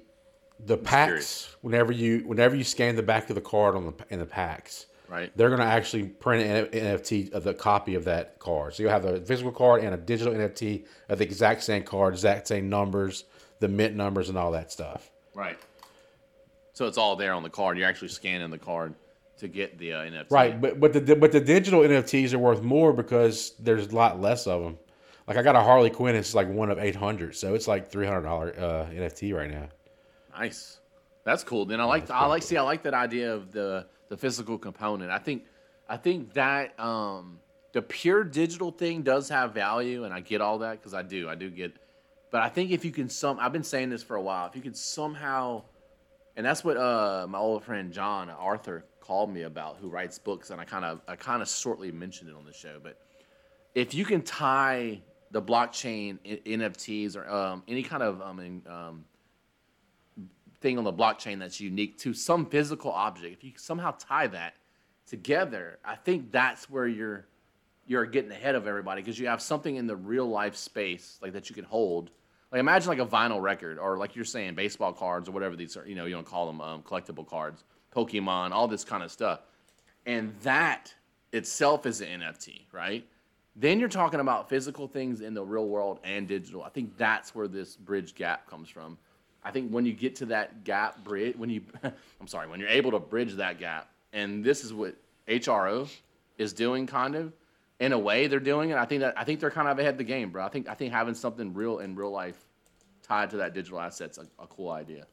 the 0.65 0.77
packs 0.77 1.07
curious. 1.07 1.55
whenever 1.61 1.91
you 1.93 2.19
whenever 2.25 2.55
you 2.55 2.63
scan 2.63 2.95
the 2.95 3.03
back 3.03 3.29
of 3.29 3.35
the 3.35 3.41
card 3.41 3.75
on 3.75 3.85
the 3.85 3.93
in 4.09 4.19
the 4.19 4.25
packs, 4.25 4.87
Right. 5.07 5.31
they're 5.35 5.49
going 5.49 5.61
to 5.61 5.65
actually 5.65 6.03
print 6.07 6.45
an 6.45 6.65
NFT 6.67 7.31
of 7.31 7.43
the 7.43 7.53
copy 7.53 7.95
of 7.95 8.05
that 8.05 8.37
card. 8.39 8.73
So 8.75 8.83
you'll 8.83 8.91
have 8.91 9.05
a 9.05 9.19
physical 9.21 9.51
card 9.51 9.83
and 9.83 9.93
a 9.93 9.97
digital 9.97 10.33
NFT 10.33 10.85
of 11.07 11.17
the 11.19 11.23
exact 11.23 11.63
same 11.63 11.83
card, 11.83 12.13
exact 12.13 12.47
same 12.47 12.69
numbers, 12.69 13.23
the 13.59 13.67
mint 13.67 13.95
numbers, 13.95 14.29
and 14.29 14.37
all 14.37 14.51
that 14.51 14.71
stuff. 14.71 15.09
Right. 15.33 15.57
So 16.79 16.87
it's 16.87 16.97
all 16.97 17.17
there 17.17 17.33
on 17.33 17.43
the 17.43 17.49
card. 17.49 17.77
You're 17.77 17.89
actually 17.89 18.07
scanning 18.07 18.49
the 18.51 18.57
card 18.57 18.95
to 19.39 19.49
get 19.49 19.77
the 19.77 19.91
uh, 19.91 19.97
NFT. 20.03 20.31
Right, 20.31 20.61
but 20.61 20.79
but 20.79 20.93
the 20.93 21.13
but 21.13 21.33
the 21.33 21.41
digital 21.41 21.81
NFTs 21.81 22.31
are 22.31 22.39
worth 22.39 22.61
more 22.61 22.93
because 22.93 23.51
there's 23.59 23.87
a 23.87 23.93
lot 23.93 24.21
less 24.21 24.47
of 24.47 24.63
them. 24.63 24.77
Like 25.27 25.35
I 25.35 25.41
got 25.41 25.57
a 25.57 25.59
Harley 25.59 25.89
Quinn, 25.89 26.15
it's 26.15 26.33
like 26.33 26.47
one 26.47 26.71
of 26.71 26.79
eight 26.79 26.95
hundred, 26.95 27.35
so 27.35 27.53
it's 27.53 27.67
like 27.67 27.91
three 27.91 28.05
hundred 28.05 28.21
dollar 28.21 28.55
uh, 28.57 28.85
NFT 28.93 29.35
right 29.35 29.51
now. 29.51 29.67
Nice. 30.31 30.79
That's 31.25 31.43
cool. 31.43 31.65
Then 31.65 31.81
I 31.81 31.83
like 31.83 32.09
I 32.09 32.25
like 32.27 32.43
see 32.43 32.55
I 32.55 32.61
like 32.61 32.83
that 32.83 32.93
idea 32.93 33.35
of 33.35 33.51
the 33.51 33.85
the 34.07 34.15
physical 34.15 34.57
component. 34.57 35.11
I 35.11 35.19
think 35.19 35.43
I 35.89 35.97
think 35.97 36.31
that 36.35 36.79
um 36.79 37.39
the 37.73 37.81
pure 37.81 38.23
digital 38.23 38.71
thing 38.71 39.01
does 39.01 39.27
have 39.27 39.53
value 39.53 40.05
and 40.05 40.13
I 40.13 40.21
get 40.21 40.39
all 40.39 40.59
that 40.59 40.81
cuz 40.81 40.93
I 40.93 41.01
do. 41.01 41.27
I 41.27 41.35
do 41.35 41.49
get 41.49 41.73
but 42.31 42.41
I 42.41 42.47
think 42.47 42.71
if 42.71 42.85
you 42.85 42.91
can 42.91 43.09
some 43.09 43.37
I've 43.37 43.51
been 43.51 43.65
saying 43.65 43.89
this 43.89 44.01
for 44.01 44.15
a 44.15 44.21
while. 44.21 44.47
If 44.47 44.55
you 44.55 44.61
can 44.61 44.73
somehow 44.73 45.63
and 46.35 46.45
that's 46.45 46.63
what 46.63 46.77
uh 46.77 47.25
my 47.29 47.39
old 47.39 47.63
friend 47.63 47.91
John 47.91 48.29
Arthur 48.29 48.85
called 48.99 49.33
me 49.33 49.43
about 49.43 49.77
who 49.77 49.89
writes 49.89 50.19
books 50.19 50.49
and 50.49 50.61
I 50.61 50.65
kind 50.65 50.85
of 50.85 51.01
I 51.07 51.15
kind 51.15 51.41
of 51.41 51.49
shortly 51.49 51.91
mentioned 51.91 52.29
it 52.29 52.35
on 52.35 52.45
the 52.45 52.53
show, 52.53 52.79
but 52.81 52.97
if 53.75 53.93
you 53.93 54.05
can 54.05 54.21
tie 54.21 55.01
the 55.31 55.41
blockchain 55.41 56.17
NFTs 56.45 57.15
or 57.15 57.29
um, 57.29 57.63
any 57.67 57.83
kind 57.83 58.01
of 58.01 58.21
um, 58.21 58.61
um, 58.67 59.05
thing 60.61 60.77
on 60.77 60.83
the 60.83 60.93
blockchain 60.93 61.39
that's 61.39 61.59
unique 61.59 61.97
to 61.99 62.13
some 62.13 62.45
physical 62.45 62.91
object, 62.91 63.33
if 63.33 63.43
you 63.43 63.51
somehow 63.55 63.91
tie 63.91 64.27
that 64.27 64.55
together, 65.05 65.79
I 65.85 65.95
think 65.95 66.31
that's 66.31 66.69
where 66.69 66.87
you're 66.87 67.25
you're 67.85 68.05
getting 68.05 68.31
ahead 68.31 68.53
of 68.53 68.67
everybody 68.67 69.01
because 69.01 69.17
you 69.17 69.27
have 69.27 69.41
something 69.41 69.75
in 69.75 69.87
the 69.87 69.95
real 69.95 70.27
life 70.27 70.55
space 70.55 71.17
like 71.21 71.33
that 71.33 71.49
you 71.49 71.55
can 71.55 71.65
hold. 71.65 72.11
Like 72.51 72.59
imagine 72.59 72.89
like 72.89 72.99
a 72.99 73.05
vinyl 73.05 73.41
record 73.41 73.77
or 73.77 73.97
like 73.97 74.15
you're 74.15 74.25
saying 74.25 74.55
baseball 74.55 74.93
cards 74.93 75.29
or 75.29 75.31
whatever 75.31 75.55
these 75.55 75.77
are, 75.77 75.87
you 75.87 75.95
know, 75.95 76.05
you 76.05 76.15
don't 76.15 76.25
call 76.25 76.47
them 76.47 76.61
um, 76.61 76.81
collectible 76.81 77.27
cards, 77.27 77.63
Pokemon, 77.95 78.51
all 78.51 78.67
this 78.67 78.83
kind 78.83 79.03
of 79.03 79.11
stuff. 79.11 79.41
And 80.05 80.33
that 80.41 80.93
itself 81.31 81.85
is 81.85 82.01
an 82.01 82.21
NFT, 82.21 82.61
right? 82.71 83.05
Then 83.55 83.79
you're 83.79 83.89
talking 83.89 84.19
about 84.19 84.49
physical 84.49 84.87
things 84.87 85.21
in 85.21 85.33
the 85.33 85.43
real 85.43 85.67
world 85.67 85.99
and 86.03 86.27
digital. 86.27 86.63
I 86.63 86.69
think 86.69 86.97
that's 86.97 87.35
where 87.35 87.47
this 87.47 87.75
bridge 87.75 88.15
gap 88.15 88.49
comes 88.49 88.69
from. 88.69 88.97
I 89.43 89.51
think 89.51 89.69
when 89.69 89.85
you 89.85 89.93
get 89.93 90.15
to 90.17 90.25
that 90.27 90.63
gap 90.63 91.03
bridge, 91.03 91.35
when 91.35 91.49
you, 91.49 91.61
I'm 91.83 92.27
sorry, 92.27 92.47
when 92.47 92.59
you're 92.59 92.69
able 92.69 92.91
to 92.91 92.99
bridge 92.99 93.33
that 93.35 93.59
gap, 93.59 93.89
and 94.13 94.43
this 94.43 94.63
is 94.63 94.73
what 94.73 94.95
HRO 95.27 95.89
is 96.37 96.53
doing, 96.53 96.87
kind 96.87 97.15
of, 97.15 97.33
in 97.79 97.91
a 97.93 97.99
way 97.99 98.27
they're 98.27 98.39
doing 98.39 98.69
it. 98.71 98.77
I 98.77 98.85
think 98.85 99.01
that 99.01 99.13
I 99.17 99.23
think 99.23 99.39
they're 99.39 99.51
kind 99.51 99.67
of 99.67 99.79
ahead 99.79 99.95
of 99.95 99.97
the 99.97 100.03
game, 100.03 100.31
bro. 100.31 100.43
I 100.45 100.49
think 100.49 100.67
I 100.69 100.73
think 100.73 100.93
having 100.93 101.13
something 101.15 101.53
real 101.53 101.79
in 101.79 101.95
real 101.95 102.11
life 102.11 102.45
tied 103.03 103.29
to 103.31 103.37
that 103.37 103.53
digital 103.53 103.79
asset's 103.79 104.17
a, 104.17 104.27
a 104.41 104.47
cool 104.47 104.71
idea, 104.71 105.05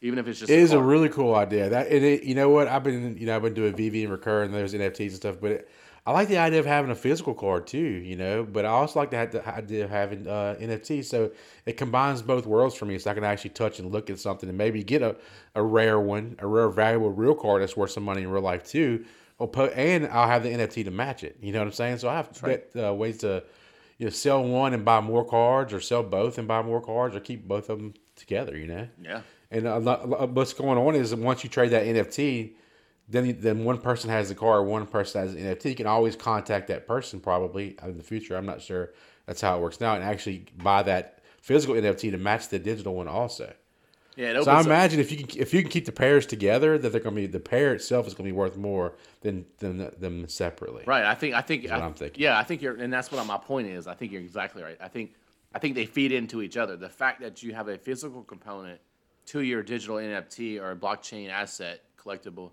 even 0.00 0.18
if 0.18 0.26
it's 0.28 0.40
just 0.40 0.50
It 0.50 0.58
is 0.58 0.72
a 0.72 0.76
card. 0.76 0.88
really 0.88 1.08
cool 1.08 1.34
idea. 1.34 1.68
That 1.70 1.90
it, 1.90 2.02
it- 2.02 2.22
you 2.24 2.34
know 2.34 2.50
what 2.50 2.68
I've 2.68 2.84
been 2.84 3.16
you 3.18 3.26
know 3.26 3.36
I've 3.36 3.42
been 3.42 3.54
doing 3.54 3.74
VeVe 3.74 4.02
and 4.04 4.12
recur 4.12 4.42
and 4.42 4.52
those 4.54 4.74
NFTs 4.74 5.08
and 5.08 5.16
stuff, 5.16 5.36
but 5.40 5.50
it, 5.52 5.68
I 6.06 6.12
like 6.12 6.28
the 6.28 6.36
idea 6.36 6.60
of 6.60 6.66
having 6.66 6.90
a 6.90 6.94
physical 6.94 7.32
card 7.32 7.66
too. 7.66 7.78
You 7.78 8.16
know, 8.16 8.44
but 8.44 8.64
I 8.66 8.68
also 8.68 8.98
like 8.98 9.10
the, 9.10 9.26
the 9.30 9.48
idea 9.48 9.84
of 9.84 9.90
having 9.90 10.26
uh, 10.28 10.56
NFTs. 10.60 11.06
So 11.06 11.30
it 11.64 11.78
combines 11.78 12.20
both 12.20 12.46
worlds 12.46 12.74
for 12.74 12.84
me, 12.84 12.98
so 12.98 13.10
I 13.10 13.14
can 13.14 13.24
actually 13.24 13.50
touch 13.50 13.78
and 13.78 13.90
look 13.90 14.10
at 14.10 14.18
something 14.18 14.48
and 14.48 14.58
maybe 14.58 14.82
get 14.84 15.00
a, 15.02 15.16
a 15.54 15.62
rare 15.62 15.98
one, 15.98 16.36
a 16.40 16.46
rare 16.46 16.68
valuable 16.68 17.10
real 17.10 17.34
card 17.34 17.62
that's 17.62 17.76
worth 17.76 17.92
some 17.92 18.02
money 18.04 18.22
in 18.22 18.28
real 18.30 18.42
life 18.42 18.64
too. 18.64 19.04
And 19.40 20.06
I'll 20.08 20.28
have 20.28 20.42
the 20.42 20.50
NFT 20.50 20.84
to 20.84 20.90
match 20.90 21.24
it. 21.24 21.36
You 21.40 21.52
know 21.52 21.58
what 21.58 21.66
I'm 21.66 21.72
saying? 21.72 21.98
So 21.98 22.08
I 22.08 22.16
have 22.16 22.42
right. 22.42 22.64
uh, 22.76 22.94
ways 22.94 23.18
to 23.18 23.42
you 23.98 24.06
know 24.06 24.10
sell 24.10 24.42
one 24.42 24.74
and 24.74 24.84
buy 24.84 25.00
more 25.00 25.24
cards, 25.24 25.72
or 25.72 25.80
sell 25.80 26.02
both 26.02 26.38
and 26.38 26.48
buy 26.48 26.62
more 26.62 26.80
cards, 26.80 27.16
or 27.16 27.20
keep 27.20 27.46
both 27.46 27.68
of 27.68 27.78
them 27.78 27.94
together. 28.16 28.56
You 28.56 28.66
know? 28.66 28.88
Yeah. 29.02 29.22
And 29.50 29.66
a 29.66 29.78
lot, 29.78 30.04
a 30.04 30.06
lot- 30.06 30.28
what's 30.30 30.52
going 30.52 30.78
on 30.78 30.94
is 30.94 31.14
once 31.14 31.44
you 31.44 31.50
trade 31.50 31.70
that 31.70 31.84
NFT, 31.84 32.54
then 33.08 33.36
then 33.40 33.64
one 33.64 33.78
person 33.78 34.10
has 34.10 34.28
the 34.28 34.34
card, 34.34 34.66
one 34.66 34.86
person 34.86 35.22
has 35.22 35.34
the 35.34 35.40
NFT. 35.40 35.70
You 35.70 35.76
can 35.76 35.86
always 35.86 36.16
contact 36.16 36.68
that 36.68 36.86
person 36.86 37.20
probably 37.20 37.76
in 37.82 37.96
the 37.98 38.04
future. 38.04 38.36
I'm 38.36 38.46
not 38.46 38.62
sure 38.62 38.92
that's 39.26 39.40
how 39.40 39.56
it 39.56 39.60
works 39.60 39.80
now, 39.80 39.94
and 39.94 40.04
actually 40.04 40.46
buy 40.56 40.82
that 40.84 41.20
physical 41.40 41.74
NFT 41.74 42.10
to 42.12 42.18
match 42.18 42.48
the 42.48 42.58
digital 42.58 42.94
one 42.94 43.08
also. 43.08 43.52
Yeah. 44.16 44.40
So 44.42 44.50
I 44.50 44.60
up- 44.60 44.66
imagine 44.66 45.00
if 45.00 45.10
you 45.10 45.24
can 45.24 45.40
if 45.40 45.52
you 45.52 45.62
can 45.62 45.70
keep 45.70 45.86
the 45.86 45.92
pairs 45.92 46.26
together, 46.26 46.78
that 46.78 46.90
they're 46.90 47.00
going 47.00 47.14
to 47.14 47.20
be 47.22 47.26
the 47.26 47.40
pair 47.40 47.74
itself 47.74 48.06
is 48.06 48.14
going 48.14 48.26
to 48.26 48.32
be 48.32 48.36
worth 48.36 48.56
more 48.56 48.94
than 49.22 49.44
than 49.58 49.90
them 49.98 50.28
separately. 50.28 50.84
Right. 50.86 51.04
I 51.04 51.14
think. 51.14 51.34
I 51.34 51.40
think. 51.40 51.64
what 51.64 51.72
I, 51.72 51.80
I'm 51.80 51.94
thinking. 51.94 52.22
Yeah, 52.22 52.38
I 52.38 52.44
think 52.44 52.62
you're, 52.62 52.76
and 52.76 52.92
that's 52.92 53.10
what 53.10 53.24
my 53.26 53.38
point 53.38 53.68
is. 53.68 53.86
I 53.86 53.94
think 53.94 54.12
you're 54.12 54.22
exactly 54.22 54.62
right. 54.62 54.78
I 54.80 54.88
think, 54.88 55.14
I 55.54 55.58
think 55.58 55.74
they 55.74 55.86
feed 55.86 56.12
into 56.12 56.42
each 56.42 56.56
other. 56.56 56.76
The 56.76 56.88
fact 56.88 57.20
that 57.20 57.42
you 57.42 57.54
have 57.54 57.68
a 57.68 57.78
physical 57.78 58.22
component 58.22 58.80
to 59.26 59.40
your 59.40 59.62
digital 59.62 59.96
NFT 59.96 60.60
or 60.60 60.72
a 60.72 60.76
blockchain 60.76 61.30
asset 61.30 61.82
collectible, 61.98 62.50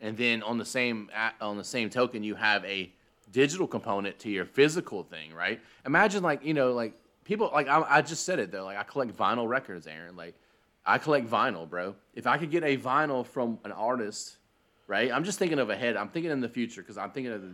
and 0.00 0.16
then 0.16 0.42
on 0.42 0.58
the 0.58 0.64
same 0.64 1.10
on 1.40 1.56
the 1.56 1.64
same 1.64 1.90
token, 1.90 2.22
you 2.22 2.34
have 2.34 2.64
a 2.64 2.90
digital 3.30 3.66
component 3.66 4.18
to 4.20 4.30
your 4.30 4.44
physical 4.44 5.02
thing. 5.02 5.34
Right. 5.34 5.60
Imagine 5.84 6.22
like 6.22 6.44
you 6.44 6.54
know 6.54 6.72
like 6.72 6.94
people 7.24 7.50
like 7.52 7.68
I, 7.68 7.84
I 7.88 8.02
just 8.02 8.24
said 8.24 8.38
it 8.38 8.50
though. 8.50 8.64
Like 8.64 8.78
I 8.78 8.82
collect 8.82 9.16
vinyl 9.16 9.48
records, 9.48 9.86
Aaron. 9.86 10.16
Like 10.16 10.34
I 10.84 10.98
collect 10.98 11.28
vinyl, 11.28 11.68
bro. 11.68 11.94
If 12.14 12.26
I 12.26 12.38
could 12.38 12.50
get 12.50 12.64
a 12.64 12.76
vinyl 12.76 13.24
from 13.26 13.58
an 13.64 13.72
artist 13.72 14.36
right? 14.92 15.10
I'm 15.10 15.24
just 15.24 15.38
thinking 15.38 15.58
of 15.58 15.70
ahead. 15.70 15.96
I'm 15.96 16.08
thinking 16.08 16.30
in 16.30 16.40
the 16.40 16.48
future 16.48 16.82
because 16.82 16.98
I'm 16.98 17.10
thinking 17.10 17.32
of 17.32 17.44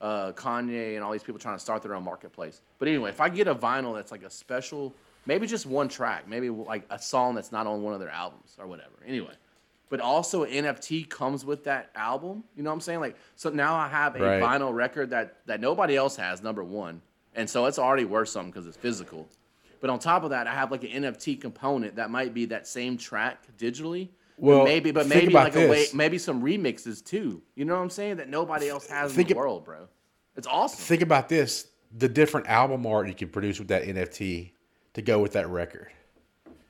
uh, 0.00 0.32
Kanye 0.32 0.94
and 0.94 1.04
all 1.04 1.12
these 1.12 1.22
people 1.22 1.38
trying 1.38 1.56
to 1.56 1.60
start 1.60 1.82
their 1.82 1.94
own 1.94 2.04
marketplace. 2.04 2.62
But 2.78 2.88
anyway, 2.88 3.10
if 3.10 3.20
I 3.20 3.28
get 3.28 3.48
a 3.48 3.54
vinyl 3.54 3.94
that's 3.94 4.10
like 4.10 4.22
a 4.22 4.30
special, 4.30 4.94
maybe 5.26 5.46
just 5.46 5.66
one 5.66 5.88
track, 5.88 6.26
maybe 6.26 6.48
like 6.48 6.86
a 6.88 6.98
song 6.98 7.34
that's 7.34 7.52
not 7.52 7.66
on 7.66 7.82
one 7.82 7.92
of 7.92 8.00
their 8.00 8.08
albums 8.10 8.56
or 8.58 8.66
whatever. 8.66 8.94
Anyway, 9.06 9.34
but 9.90 10.00
also 10.00 10.46
NFT 10.46 11.08
comes 11.08 11.44
with 11.44 11.64
that 11.64 11.90
album. 11.94 12.44
You 12.56 12.62
know 12.62 12.70
what 12.70 12.74
I'm 12.74 12.80
saying? 12.80 13.00
Like, 13.00 13.16
so 13.34 13.50
now 13.50 13.74
I 13.74 13.88
have 13.88 14.16
a 14.16 14.20
Right. 14.22 14.42
vinyl 14.42 14.72
record 14.74 15.10
that 15.10 15.36
that 15.46 15.60
nobody 15.60 15.96
else 15.96 16.16
has. 16.16 16.42
Number 16.42 16.64
one, 16.64 17.02
and 17.34 17.48
so 17.50 17.66
it's 17.66 17.78
already 17.78 18.04
worth 18.04 18.28
something 18.30 18.50
because 18.52 18.66
it's 18.66 18.76
physical. 18.76 19.28
But 19.80 19.90
on 19.90 19.98
top 19.98 20.24
of 20.24 20.30
that, 20.30 20.46
I 20.46 20.54
have 20.54 20.70
like 20.70 20.84
an 20.84 21.02
NFT 21.04 21.40
component 21.40 21.96
that 21.96 22.10
might 22.10 22.32
be 22.34 22.46
that 22.46 22.66
same 22.66 22.96
track 22.96 23.44
digitally. 23.58 24.08
But 24.38 24.44
Well, 24.44 24.64
maybe, 24.64 24.90
but 24.90 25.06
maybe 25.06 25.32
like 25.32 25.56
a 25.56 25.68
way, 25.68 25.86
maybe 25.94 26.18
some 26.18 26.42
remixes 26.42 27.04
too. 27.04 27.42
You 27.54 27.64
know 27.64 27.74
what 27.76 27.82
I'm 27.82 27.90
saying? 27.90 28.16
That 28.16 28.28
nobody 28.28 28.68
else 28.68 28.86
has 28.88 29.12
Think 29.14 29.30
in 29.30 29.34
the 29.34 29.38
ab- 29.40 29.44
world, 29.44 29.64
bro. 29.64 29.88
It's 30.36 30.46
awesome. 30.46 30.78
Think 30.78 31.02
about 31.02 31.28
this: 31.28 31.68
the 31.96 32.08
different 32.08 32.46
album 32.48 32.86
art 32.86 33.08
you 33.08 33.14
can 33.14 33.28
produce 33.28 33.58
with 33.58 33.68
that 33.68 33.84
NFT 33.84 34.52
to 34.94 35.02
go 35.02 35.18
with 35.20 35.32
that 35.32 35.48
record. 35.48 35.88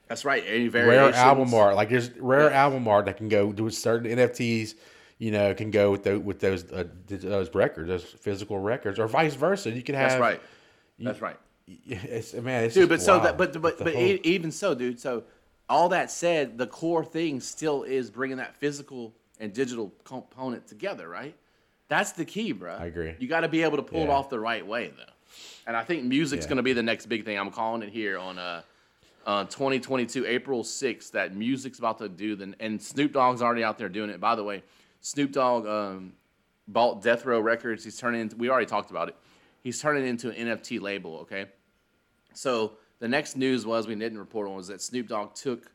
That's 0.08 0.24
right. 0.24 0.44
Any 0.46 0.68
variations? 0.68 1.16
rare 1.16 1.24
album 1.24 1.52
art. 1.52 1.74
Like 1.74 1.88
there's 1.88 2.10
rare 2.18 2.50
Yeah. 2.50 2.62
album 2.64 2.86
art 2.86 3.06
that 3.06 3.16
can 3.16 3.28
go 3.28 3.46
with 3.46 3.74
certain 3.74 4.08
NFTs. 4.16 4.74
You 5.18 5.30
know, 5.32 5.52
can 5.54 5.70
go 5.70 5.90
with 5.90 6.04
those 6.04 6.20
with 6.20 6.38
those 6.38 6.70
uh, 6.70 6.84
those 7.08 7.52
records, 7.54 7.88
those 7.88 8.04
physical 8.04 8.58
records, 8.60 9.00
or 9.00 9.08
vice 9.08 9.34
versa. 9.34 9.70
You 9.70 9.82
can 9.82 9.94
have. 9.96 10.10
That's 10.10 10.20
right. 10.20 10.40
That's 11.00 11.20
right. 11.20 11.36
It's 11.86 12.32
man, 12.34 12.64
it's 12.64 12.74
dude. 12.74 12.88
just 12.88 12.88
But 12.88 13.02
so 13.02 13.20
that, 13.20 13.36
but 13.36 13.60
but 13.60 13.78
but 13.78 13.94
whole- 13.94 14.18
even 14.22 14.50
so, 14.52 14.74
dude. 14.74 15.00
So 15.00 15.24
all 15.68 15.88
that 15.90 16.10
said, 16.10 16.58
the 16.58 16.66
core 16.66 17.04
thing 17.04 17.40
still 17.40 17.82
is 17.82 18.10
bringing 18.10 18.36
that 18.36 18.54
physical 18.56 19.12
and 19.40 19.52
digital 19.52 19.92
component 20.04 20.66
together, 20.66 21.08
right? 21.08 21.34
That's 21.88 22.12
the 22.12 22.24
key, 22.24 22.52
bro. 22.52 22.74
I 22.74 22.86
agree. 22.86 23.14
You 23.18 23.28
got 23.28 23.40
to 23.40 23.48
be 23.48 23.62
able 23.62 23.76
to 23.76 23.82
pull 23.82 24.02
it 24.02 24.08
off 24.10 24.28
the 24.30 24.40
right 24.40 24.66
way, 24.66 24.92
though. 24.96 25.12
And 25.66 25.76
I 25.76 25.82
think 25.84 26.04
music's 26.04 26.44
Yeah. 26.44 26.50
going 26.50 26.56
to 26.58 26.62
be 26.62 26.72
the 26.72 26.82
next 26.82 27.06
big 27.06 27.24
thing. 27.24 27.38
I'm 27.38 27.50
calling 27.50 27.82
it 27.82 27.90
here 27.90 28.18
on 28.18 28.38
uh, 28.38 28.62
uh 29.26 29.44
2022 29.44 30.24
April 30.26 30.62
6th 30.62 31.10
that 31.12 31.34
music's 31.34 31.78
about 31.80 31.98
to 31.98 32.08
do 32.08 32.36
the 32.36 32.54
and 32.60 32.80
Snoop 32.80 33.12
Dogg's 33.12 33.42
already 33.42 33.64
out 33.64 33.76
there 33.78 33.88
doing 33.88 34.10
it. 34.10 34.20
By 34.20 34.36
the 34.36 34.44
way, 34.44 34.62
Snoop 35.00 35.32
Dogg 35.32 35.66
um, 35.66 36.12
bought 36.68 37.02
Death 37.02 37.24
Row 37.24 37.40
Records. 37.40 37.82
He's 37.84 37.98
turning 37.98 38.20
into, 38.20 38.36
we 38.36 38.48
already 38.50 38.66
talked 38.66 38.90
about 38.90 39.08
it. 39.08 39.16
He's 39.62 39.80
turning 39.80 40.04
it 40.04 40.08
into 40.08 40.30
an 40.30 40.58
NFT 40.58 40.80
label, 40.80 41.16
okay? 41.18 41.46
So 42.36 42.72
the 42.98 43.08
next 43.08 43.36
news 43.36 43.66
was 43.66 43.86
we 43.86 43.94
didn't 43.94 44.18
report 44.18 44.48
on 44.48 44.56
was 44.56 44.68
that 44.68 44.80
Snoop 44.82 45.08
Dogg 45.08 45.34
took 45.34 45.70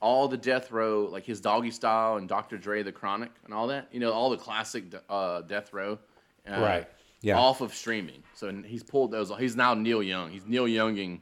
all 0.00 0.28
the 0.28 0.36
Death 0.36 0.70
Row, 0.72 1.08
like 1.10 1.24
his 1.24 1.40
Doggy 1.40 1.70
Style 1.70 2.16
and 2.16 2.28
Dr. 2.28 2.56
Dre, 2.58 2.82
The 2.82 2.92
Chronic, 2.92 3.30
and 3.44 3.52
all 3.52 3.66
that. 3.68 3.88
You 3.92 4.00
know, 4.00 4.12
all 4.12 4.30
the 4.30 4.36
classic 4.38 4.84
uh, 5.08 5.42
Death 5.42 5.72
Row. 5.72 5.98
Uh, 6.50 6.60
Right. 6.60 6.88
Yeah. 7.22 7.38
Off 7.38 7.60
of 7.60 7.74
streaming. 7.74 8.22
So 8.34 8.50
he's 8.64 8.82
pulled 8.82 9.10
those. 9.10 9.30
He's 9.38 9.54
now 9.54 9.74
Neil 9.74 10.02
Young. 10.02 10.30
He's 10.30 10.46
Neil 10.46 10.66
Younging 10.66 11.20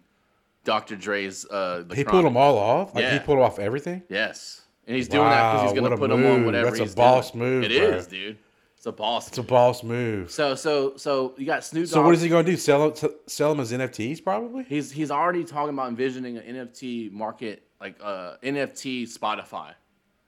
Dr. 0.64 0.94
Dre's. 0.94 1.44
Uh, 1.44 1.82
the 1.88 1.96
he 1.96 2.04
Chronic. 2.04 2.08
pulled 2.08 2.24
them 2.26 2.36
all 2.36 2.56
off. 2.56 2.94
Like 2.94 3.10
he 3.12 3.18
pulled 3.18 3.40
off 3.40 3.58
everything. 3.58 4.04
Yes. 4.08 4.62
And 4.86 4.94
he's 4.96 5.08
doing 5.08 5.28
that 5.28 5.52
because 5.54 5.70
he's 5.72 5.78
going 5.80 5.90
to 5.90 5.96
put 5.98 6.08
them 6.10 6.24
on 6.24 6.46
whatever 6.46 6.70
That's 6.76 6.92
a 6.92 6.96
boss 6.96 7.32
doing. 7.32 7.44
move, 7.44 7.64
It 7.64 7.76
bro. 7.76 7.98
is, 7.98 8.06
dude. 8.06 8.38
It's 8.78 8.86
a 8.86 8.92
boss. 8.92 9.26
It's 9.28 9.38
a 9.38 9.42
boss 9.42 9.82
move. 9.82 10.30
So 10.30 10.54
so 10.54 10.96
so 10.96 11.34
you 11.36 11.44
got 11.46 11.64
Snoop 11.64 11.86
Dogg. 11.86 11.92
So 11.94 12.02
what 12.02 12.14
is 12.14 12.22
he 12.22 12.28
going 12.28 12.46
to 12.46 12.50
do? 12.52 12.56
Sell 12.56 12.90
them, 12.90 13.10
sell 13.26 13.50
them 13.50 13.58
as 13.60 13.72
NFTs, 13.72 14.22
probably. 14.22 14.62
He's 14.64 14.92
he's 14.92 15.10
already 15.10 15.42
talking 15.44 15.74
about 15.74 15.88
envisioning 15.88 16.38
an 16.38 16.68
NFT 16.68 17.10
market 17.10 17.64
like 17.80 17.96
uh 18.00 18.36
NFT 18.42 19.02
Spotify 19.12 19.72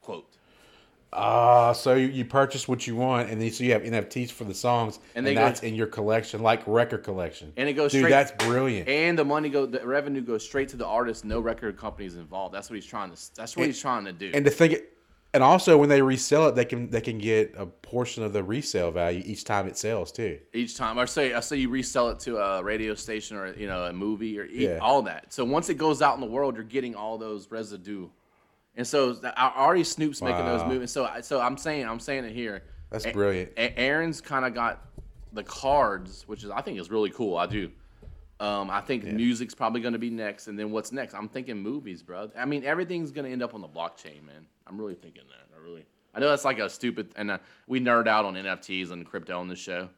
quote. 0.00 0.26
Ah, 1.12 1.72
so 1.72 1.94
you, 1.94 2.06
you 2.06 2.24
purchase 2.24 2.68
what 2.68 2.86
you 2.86 2.94
want, 2.94 3.30
and 3.30 3.40
then 3.42 3.50
so 3.50 3.64
you 3.64 3.72
have 3.72 3.82
NFTs 3.82 4.30
for 4.30 4.44
the 4.44 4.54
songs, 4.54 5.00
And 5.16 5.26
and, 5.26 5.34
go- 5.36 5.42
that's 5.42 5.62
in 5.64 5.74
your 5.74 5.88
collection, 5.88 6.40
like 6.40 6.62
record 6.68 7.02
collection. 7.02 7.52
And 7.56 7.68
it 7.68 7.72
goes 7.72 7.90
dude. 7.90 8.02
straight- 8.02 8.10
That's 8.10 8.30
brilliant. 8.44 8.88
And 8.88 9.18
the 9.18 9.24
money 9.24 9.48
go 9.48 9.66
the 9.66 9.84
revenue 9.84 10.20
goes 10.20 10.44
straight 10.44 10.68
to 10.70 10.76
the 10.76 10.86
artist, 10.86 11.24
no 11.24 11.40
record 11.40 11.76
companies 11.76 12.14
involved. 12.16 12.54
That's 12.54 12.70
what 12.70 12.76
he's 12.76 12.86
trying 12.86 13.10
to 13.12 13.16
that's 13.36 13.56
what 13.56 13.62
And- 13.64 13.72
he's 13.72 13.80
trying 13.80 14.04
to 14.06 14.12
do. 14.12 14.30
And 14.34 14.44
to 14.44 14.50
think, 14.52 14.76
and 15.32 15.42
also 15.42 15.76
when 15.78 15.88
they 15.88 16.02
resell 16.02 16.48
it, 16.48 16.54
they 16.54 16.64
can 16.64 16.90
they 16.90 17.00
can 17.00 17.18
get 17.18 17.54
a 17.56 17.66
portion 17.66 18.22
of 18.24 18.32
the 18.32 18.42
resale 18.42 18.90
value 18.90 19.22
each 19.24 19.44
time 19.44 19.66
it 19.68 19.76
sells 19.76 20.10
too. 20.12 20.38
each 20.52 20.76
time 20.76 20.98
I 20.98 21.04
say 21.04 21.34
I 21.34 21.40
say 21.40 21.56
you 21.56 21.68
resell 21.68 22.08
it 22.10 22.18
to 22.20 22.38
a 22.38 22.62
radio 22.62 22.94
station 22.94 23.36
or 23.36 23.52
you 23.54 23.66
know 23.66 23.84
a 23.84 23.92
movie 23.92 24.38
or 24.38 24.44
Yeah. 24.44 24.78
all 24.80 25.02
that. 25.02 25.32
So 25.32 25.44
once 25.44 25.68
it 25.68 25.74
goes 25.74 26.02
out 26.02 26.14
in 26.14 26.20
the 26.20 26.26
world, 26.26 26.54
you're 26.56 26.64
getting 26.64 26.94
all 26.94 27.18
those 27.18 27.50
residue. 27.50 28.08
And 28.76 28.86
so 28.86 29.16
I- 29.36 29.52
already 29.56 29.84
Snoop's 29.84 30.22
making 30.22 30.44
those 30.46 30.62
Wow. 30.62 30.68
moves. 30.68 30.92
So 30.92 31.08
so 31.22 31.40
I'm 31.40 31.56
saying 31.56 31.86
I'm 31.86 32.00
saying 32.00 32.24
it 32.24 32.32
here. 32.32 32.62
That's 32.90 33.06
brilliant. 33.06 33.52
A- 33.56 33.78
Aaron's 33.78 34.20
kind 34.20 34.44
of 34.44 34.52
got 34.54 34.84
the 35.32 35.44
cards, 35.44 36.24
which 36.26 36.42
is 36.42 36.50
I 36.50 36.60
think 36.60 36.80
is 36.80 36.90
really 36.90 37.10
cool. 37.10 37.36
I 37.36 37.46
do. 37.46 37.70
Um, 38.40 38.70
I 38.70 38.80
think 38.80 39.04
music's 39.04 39.54
probably 39.54 39.82
going 39.82 39.92
to 39.92 39.98
be 39.98 40.08
next, 40.08 40.48
and 40.48 40.58
then 40.58 40.70
what's 40.70 40.92
next? 40.92 41.12
I'm 41.12 41.28
thinking 41.28 41.58
movies, 41.58 42.02
bro. 42.02 42.30
I 42.34 42.46
mean, 42.46 42.64
everything's 42.64 43.10
going 43.10 43.26
to 43.26 43.30
end 43.30 43.42
up 43.42 43.52
on 43.52 43.60
the 43.60 43.68
blockchain, 43.68 44.24
man. 44.24 44.46
I'm 44.70 44.78
really 44.78 44.94
thinking 44.94 45.22
that. 45.28 45.54
I 45.54 45.62
really, 45.62 45.84
I 46.14 46.20
know 46.20 46.28
that's 46.30 46.44
like 46.44 46.58
a 46.60 46.70
stupid, 46.70 47.12
and 47.16 47.32
uh, 47.32 47.38
we 47.66 47.80
nerd 47.80 48.06
out 48.06 48.24
on 48.24 48.34
NFTs 48.34 48.92
and 48.92 49.04
crypto 49.04 49.38
on 49.38 49.48
this 49.48 49.58
show, 49.58 49.88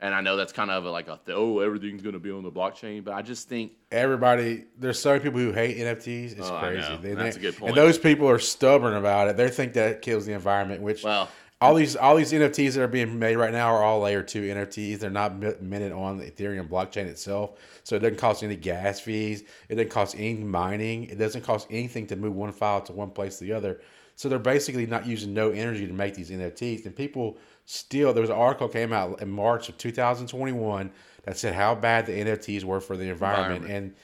and 0.00 0.14
I 0.14 0.22
know 0.22 0.34
that's 0.36 0.52
kind 0.52 0.70
of 0.70 0.86
a, 0.86 0.90
like 0.90 1.08
a 1.08 1.20
oh 1.28 1.60
everything's 1.60 2.00
going 2.00 2.14
to 2.14 2.18
be 2.18 2.30
on 2.30 2.42
the 2.42 2.50
blockchain, 2.50 3.04
but 3.04 3.12
I 3.12 3.20
just 3.20 3.48
think 3.48 3.72
Everybody, 3.92 4.64
there's 4.78 4.98
so 4.98 5.10
many 5.10 5.22
people 5.22 5.40
who 5.40 5.52
hate 5.52 5.76
NFTs. 5.76 6.38
It's 6.38 6.48
Oh, 6.48 6.58
crazy. 6.58 6.96
They- 7.02 7.14
That's 7.14 7.36
they- 7.36 7.40
a 7.40 7.50
good 7.52 7.58
point. 7.58 7.68
And 7.70 7.76
those 7.76 7.98
people 7.98 8.28
are 8.28 8.38
stubborn 8.38 8.94
about 8.94 9.28
it. 9.28 9.36
They 9.36 9.48
think 9.50 9.74
that 9.74 10.00
kills 10.02 10.24
the 10.26 10.32
environment. 10.32 10.80
Which 10.80 11.04
Well- 11.04 11.28
all 11.60 11.74
these 11.74 11.96
all 11.96 12.16
these 12.16 12.32
NFTs 12.32 12.74
that 12.74 12.82
are 12.82 12.88
being 12.88 13.18
made 13.18 13.36
right 13.36 13.52
now 13.52 13.72
are 13.74 13.82
all 13.82 14.00
layer 14.00 14.22
two 14.22 14.42
NFTs. 14.42 14.98
They're 14.98 15.08
not 15.10 15.38
minted 15.38 15.92
on 15.92 16.18
the 16.18 16.30
Ethereum 16.30 16.68
blockchain 16.68 17.06
itself, 17.06 17.52
so 17.84 17.96
it 17.96 18.00
doesn't 18.00 18.18
cost 18.18 18.42
any 18.42 18.56
gas 18.56 19.00
fees. 19.00 19.44
It 19.68 19.76
doesn't 19.76 19.90
cost 19.90 20.14
any 20.18 20.34
mining. 20.34 21.04
It 21.04 21.18
doesn't 21.18 21.42
cost 21.42 21.68
anything 21.70 22.06
to 22.08 22.16
move 22.16 22.34
one 22.34 22.52
file 22.52 22.80
to 22.82 22.92
one 22.92 23.10
place 23.10 23.38
to 23.38 23.44
the 23.44 23.52
other. 23.52 23.80
So 24.16 24.28
they're 24.28 24.38
basically 24.38 24.86
not 24.86 25.06
using 25.06 25.34
no 25.34 25.50
energy 25.50 25.86
to 25.86 25.92
make 25.92 26.14
these 26.14 26.30
NFTs. 26.30 26.86
And 26.86 26.94
people 26.94 27.36
still, 27.64 28.12
there 28.12 28.20
was 28.20 28.30
an 28.30 28.36
article 28.36 28.68
came 28.68 28.92
out 28.92 29.20
in 29.20 29.30
March 29.30 29.68
of 29.68 29.76
2021 29.78 30.90
that 31.24 31.36
said 31.36 31.54
how 31.54 31.74
bad 31.74 32.06
the 32.06 32.12
NFTs 32.12 32.64
were 32.64 32.80
for 32.80 32.96
the 32.96 33.08
environment. 33.08 33.64
Environment. 33.64 33.74
And 33.74 33.94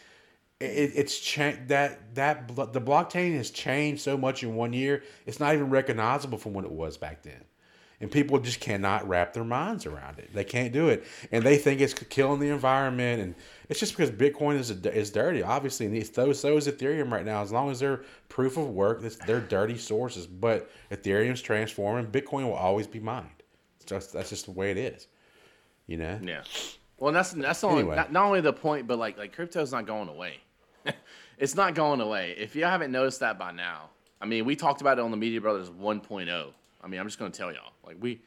it, 0.61 0.93
it's 0.95 1.19
changed 1.19 1.69
that 1.69 2.15
that 2.15 2.49
the 2.49 2.81
blockchain 2.81 3.37
has 3.37 3.51
changed 3.51 4.03
so 4.03 4.17
much 4.17 4.43
in 4.43 4.55
one 4.55 4.73
year. 4.73 5.03
It's 5.27 5.41
not 5.41 5.55
even 5.55 5.71
recognizable 5.71 6.39
from 6.39 6.53
what 6.53 6.65
it 6.65 6.71
was 6.71 6.99
back 6.99 7.23
then, 7.23 7.45
and 8.01 8.11
people 8.11 8.39
just 8.39 8.61
cannot 8.61 9.09
wrap 9.09 9.33
their 9.33 9.45
minds 9.45 9.87
around 9.87 10.19
it. 10.19 10.33
They 10.35 10.45
can't 10.45 10.73
do 10.73 10.89
it, 10.89 11.05
and 11.33 11.45
they 11.45 11.57
think 11.57 11.81
it's 11.81 11.95
killing 11.95 12.41
the 12.41 12.51
environment. 12.51 13.23
And 13.23 13.35
it's 13.71 13.79
just 13.79 13.97
because 13.97 14.11
Bitcoin 14.11 14.59
is 14.59 14.73
a, 14.73 14.93
is 14.93 15.11
dirty, 15.11 15.45
obviously, 15.45 15.87
and 15.87 15.97
it's, 15.97 16.13
so 16.13 16.33
so 16.33 16.57
is 16.57 16.67
Ethereum 16.67 17.13
right 17.13 17.25
now. 17.25 17.41
As 17.41 17.53
long 17.53 17.71
as 17.71 17.79
they're 17.79 18.03
proof 18.29 18.57
of 18.57 18.69
work, 18.71 19.01
they're 19.27 19.41
dirty 19.41 19.79
sources. 19.79 20.27
But 20.27 20.69
Ethereum's 20.91 21.41
transforming. 21.41 22.07
Bitcoin 22.11 22.43
will 22.45 22.55
always 22.55 22.89
be 22.89 22.99
mined. 22.99 23.29
It's 23.77 23.85
just, 23.85 24.13
that's 24.13 24.31
just 24.31 24.47
the 24.47 24.51
way 24.51 24.73
it 24.73 24.77
is. 24.77 25.07
You 25.87 25.99
know. 25.99 26.19
Yeah. 26.21 26.43
Well, 26.99 27.13
that's 27.13 27.31
that's 27.31 27.63
only 27.63 27.81
Anyway. 27.83 27.95
not, 27.95 28.13
not 28.13 28.25
only 28.27 28.41
the 28.41 28.53
point, 28.53 28.89
but 28.89 28.99
like 28.99 29.17
like 29.17 29.33
crypto's 29.33 29.71
not 29.71 29.87
going 29.87 30.09
away. 30.09 30.39
it's 31.39 31.55
not 31.55 31.77
going 31.77 32.01
away. 32.01 32.35
If 32.37 32.57
you 32.57 32.65
haven't 32.65 32.91
noticed 32.91 33.21
that 33.21 33.39
by 33.39 33.53
now, 33.53 33.91
I 34.21 34.27
mean, 34.27 34.45
we 34.45 34.57
talked 34.57 34.81
about 34.81 34.99
it 34.99 35.03
on 35.03 35.13
the 35.13 35.17
Media 35.17 35.41
Brothers 35.41 35.71
1.0. 35.71 36.53
I 36.83 36.87
mean, 36.89 37.01
I'm 37.01 37.07
just 37.07 37.21
going 37.21 37.31
to 37.31 37.39
tell 37.39 37.53
y'all, 37.53 37.73
like 37.87 37.99
we 38.01 38.21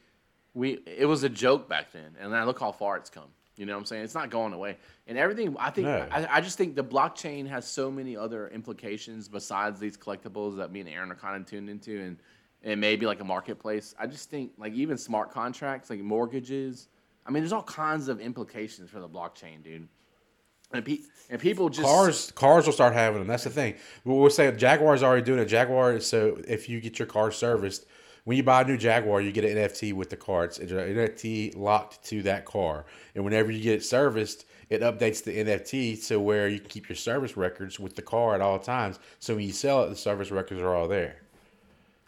we 0.54 0.78
it 0.86 1.04
was 1.04 1.22
a 1.22 1.28
joke 1.28 1.68
back 1.68 1.92
then, 1.92 2.16
and 2.18 2.32
now 2.32 2.46
look 2.46 2.60
how 2.60 2.72
far 2.72 2.96
it's 2.96 3.10
come. 3.10 3.28
You 3.56 3.66
know 3.66 3.74
what 3.74 3.80
I'm 3.80 3.84
saying? 3.86 4.04
It's 4.04 4.14
not 4.14 4.30
going 4.30 4.52
away, 4.52 4.76
and 5.06 5.16
everything. 5.16 5.56
I 5.60 5.70
think 5.70 5.86
No. 5.86 6.06
I, 6.10 6.38
I 6.38 6.40
just 6.40 6.58
think 6.58 6.74
the 6.74 6.82
blockchain 6.82 7.48
has 7.48 7.66
so 7.66 7.90
many 7.90 8.16
other 8.16 8.48
implications 8.48 9.28
besides 9.28 9.78
these 9.78 9.96
collectibles 9.96 10.56
that 10.56 10.72
me 10.72 10.80
and 10.80 10.88
Aaron 10.88 11.12
are 11.12 11.16
kind 11.16 11.40
of 11.40 11.48
tuned 11.48 11.70
into, 11.70 12.00
and 12.00 12.16
and 12.64 12.80
maybe 12.80 13.06
like 13.06 13.20
a 13.20 13.24
marketplace. 13.24 13.94
I 13.98 14.06
just 14.06 14.28
think 14.30 14.52
like 14.58 14.72
even 14.72 14.98
smart 14.98 15.30
contracts, 15.30 15.90
like 15.90 16.00
mortgages. 16.00 16.88
I 17.26 17.30
mean, 17.30 17.42
there's 17.42 17.52
all 17.52 17.62
kinds 17.62 18.08
of 18.08 18.20
implications 18.20 18.90
for 18.90 19.00
the 19.00 19.08
blockchain, 19.08 19.62
dude. 19.62 19.88
And, 20.72 20.84
pe- 20.84 20.98
and 21.30 21.40
people 21.40 21.68
just 21.68 21.86
Cars, 21.86 22.32
cars 22.32 22.66
will 22.66 22.72
start 22.72 22.92
having 22.92 23.20
them. 23.20 23.28
That's 23.28 23.44
the 23.44 23.50
thing. 23.50 23.74
We'll 24.04 24.18
we'll 24.18 24.30
say 24.30 24.50
Jaguar's 24.50 25.02
already 25.02 25.22
doing 25.22 25.38
it. 25.38 25.46
Jaguar. 25.46 25.94
is 25.94 26.06
So 26.06 26.40
if 26.48 26.68
you 26.68 26.80
get 26.80 26.98
your 26.98 27.06
car 27.06 27.30
serviced, 27.30 27.86
when 28.24 28.36
you 28.36 28.42
buy 28.42 28.62
a 28.62 28.64
new 28.64 28.76
Jaguar, 28.76 29.20
you 29.20 29.32
get 29.32 29.44
an 29.44 29.56
NFT 29.56 29.92
with 29.92 30.10
the 30.10 30.16
car. 30.16 30.44
It's 30.44 30.58
an 30.58 30.68
NFT 30.68 31.56
locked 31.56 32.02
to 32.06 32.22
that 32.22 32.44
car, 32.44 32.84
and 33.14 33.24
whenever 33.24 33.50
you 33.50 33.62
get 33.62 33.74
it 33.74 33.84
serviced, 33.84 34.46
it 34.70 34.80
updates 34.80 35.22
the 35.22 35.32
NFT 35.44 36.06
to 36.08 36.18
where 36.18 36.48
you 36.48 36.58
can 36.58 36.68
keep 36.68 36.88
your 36.88 36.96
service 36.96 37.36
records 37.36 37.78
with 37.78 37.96
the 37.96 38.02
car 38.02 38.34
at 38.34 38.40
all 38.40 38.58
times. 38.58 38.98
So 39.18 39.34
when 39.34 39.44
you 39.44 39.52
sell 39.52 39.84
it, 39.84 39.90
the 39.90 39.96
service 39.96 40.30
records 40.30 40.60
are 40.62 40.74
all 40.74 40.88
there. 40.88 41.16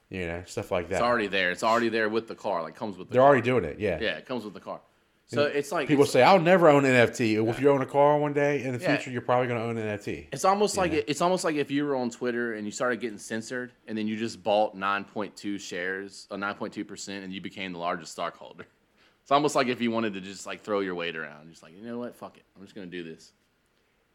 You 0.08 0.26
know, 0.26 0.42
stuff 0.46 0.70
like 0.70 0.88
that. 0.88 0.96
It's 0.96 1.02
already 1.02 1.26
there. 1.26 1.50
It's 1.50 1.64
already 1.64 1.88
there 1.88 2.08
with 2.08 2.28
the 2.28 2.34
car. 2.34 2.62
Like 2.62 2.76
comes 2.76 2.96
with 2.96 3.08
the 3.08 3.14
They're 3.14 3.20
car. 3.22 3.28
already 3.28 3.42
doing 3.42 3.64
it. 3.64 3.78
Yeah. 3.80 3.98
Yeah, 4.00 4.16
it 4.16 4.24
comes 4.24 4.44
with 4.44 4.54
the 4.54 4.60
car. 4.60 4.80
So 5.28 5.42
it's 5.44 5.72
like 5.72 5.88
People 5.88 6.04
it's, 6.04 6.12
say, 6.12 6.22
"I'll 6.22 6.40
never 6.40 6.68
own 6.68 6.84
an 6.84 6.92
NFT." 6.92 7.34
If 7.50 7.60
you 7.60 7.70
own 7.70 7.82
a 7.82 7.86
car 7.86 8.16
one 8.18 8.32
day 8.32 8.62
in 8.62 8.72
the 8.72 8.78
Yeah. 8.78 8.96
future, 8.96 9.10
you're 9.10 9.22
probably 9.22 9.48
going 9.48 9.58
to 9.58 9.66
own 9.66 9.76
an 9.76 9.98
NFT. 9.98 10.28
it's 10.32 10.44
almost 10.44 10.76
like 10.76 10.92
it's 10.92 11.20
almost 11.20 11.42
like 11.42 11.56
if 11.56 11.70
you 11.70 11.84
were 11.84 11.96
on 11.96 12.10
Twitter 12.10 12.54
and 12.54 12.64
you 12.64 12.70
started 12.70 13.00
getting 13.00 13.18
censored, 13.18 13.72
and 13.88 13.98
then 13.98 14.06
you 14.06 14.16
just 14.16 14.42
bought 14.44 14.76
nine 14.76 15.04
point 15.04 15.34
two 15.36 15.58
shares, 15.58 16.28
or 16.30 16.38
nine 16.38 16.54
point 16.54 16.72
two 16.72 16.84
percent, 16.84 17.24
and 17.24 17.32
you 17.32 17.40
became 17.40 17.72
the 17.72 17.78
largest 17.78 18.12
stockholder. 18.12 18.66
It's 19.22 19.32
almost 19.32 19.56
like 19.56 19.66
if 19.66 19.80
you 19.80 19.90
wanted 19.90 20.14
to 20.14 20.20
just 20.20 20.46
like 20.46 20.60
throw 20.62 20.78
your 20.78 20.94
weight 20.94 21.16
around, 21.16 21.50
just 21.50 21.60
like 21.60 21.72
you 21.76 21.82
know 21.84 21.98
what, 21.98 22.14
fuck 22.14 22.36
it, 22.36 22.44
I'm 22.54 22.62
just 22.62 22.76
gonna 22.76 22.86
do 22.86 23.02
this. 23.02 23.32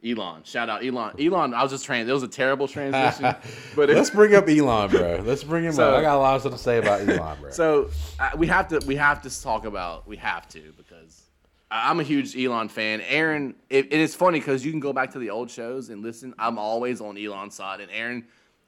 Elon, 0.03 0.43
shout 0.43 0.67
out 0.69 0.83
Elon. 0.83 1.13
Elon, 1.19 1.53
I 1.53 1.61
was 1.61 1.71
just 1.71 1.85
trans. 1.85 2.09
It 2.09 2.13
was 2.13 2.23
a 2.23 2.27
terrible 2.27 2.67
transition, 2.67 3.35
but 3.75 3.89
it, 3.89 3.95
Let's 3.95 4.09
bring 4.09 4.33
up 4.33 4.47
Elon, 4.49 4.89
bro. 4.89 5.21
Let's 5.23 5.43
bring 5.43 5.63
him 5.63 5.73
So- 5.73 5.91
up. 5.91 5.99
I 5.99 6.01
got 6.01 6.15
a 6.15 6.19
lot 6.19 6.35
of 6.35 6.41
stuff 6.41 6.53
to 6.53 6.57
say 6.57 6.77
about 6.79 7.01
Elon, 7.07 7.37
bro. 7.39 7.51
So 7.51 7.89
uh, 8.19 8.31
we 8.35 8.47
have 8.47 8.67
to 8.69 8.79
we 8.87 8.95
have 8.95 9.21
to 9.23 9.41
talk 9.41 9.65
about 9.65 10.07
we 10.07 10.17
have 10.17 10.47
to 10.49 10.73
because 10.75 11.21
I'm 11.69 11.99
a 11.99 12.03
huge 12.03 12.35
Elon 12.35 12.67
fan. 12.69 13.01
Aaron, 13.01 13.53
it, 13.69 13.85
it 13.93 13.99
is 13.99 14.15
funny 14.15 14.39
because 14.39 14.65
you 14.65 14.71
can 14.71 14.79
go 14.79 14.91
back 14.91 15.11
to 15.11 15.19
the 15.19 15.29
old 15.29 15.51
shows 15.51 15.89
and 15.89 16.01
listen. 16.01 16.33
I'm 16.39 16.57
always 16.57 16.99
on 16.99 17.15
Elon's 17.17 17.53
side, 17.55 17.79
and 17.79 17.91
Aaron, 17.91 18.25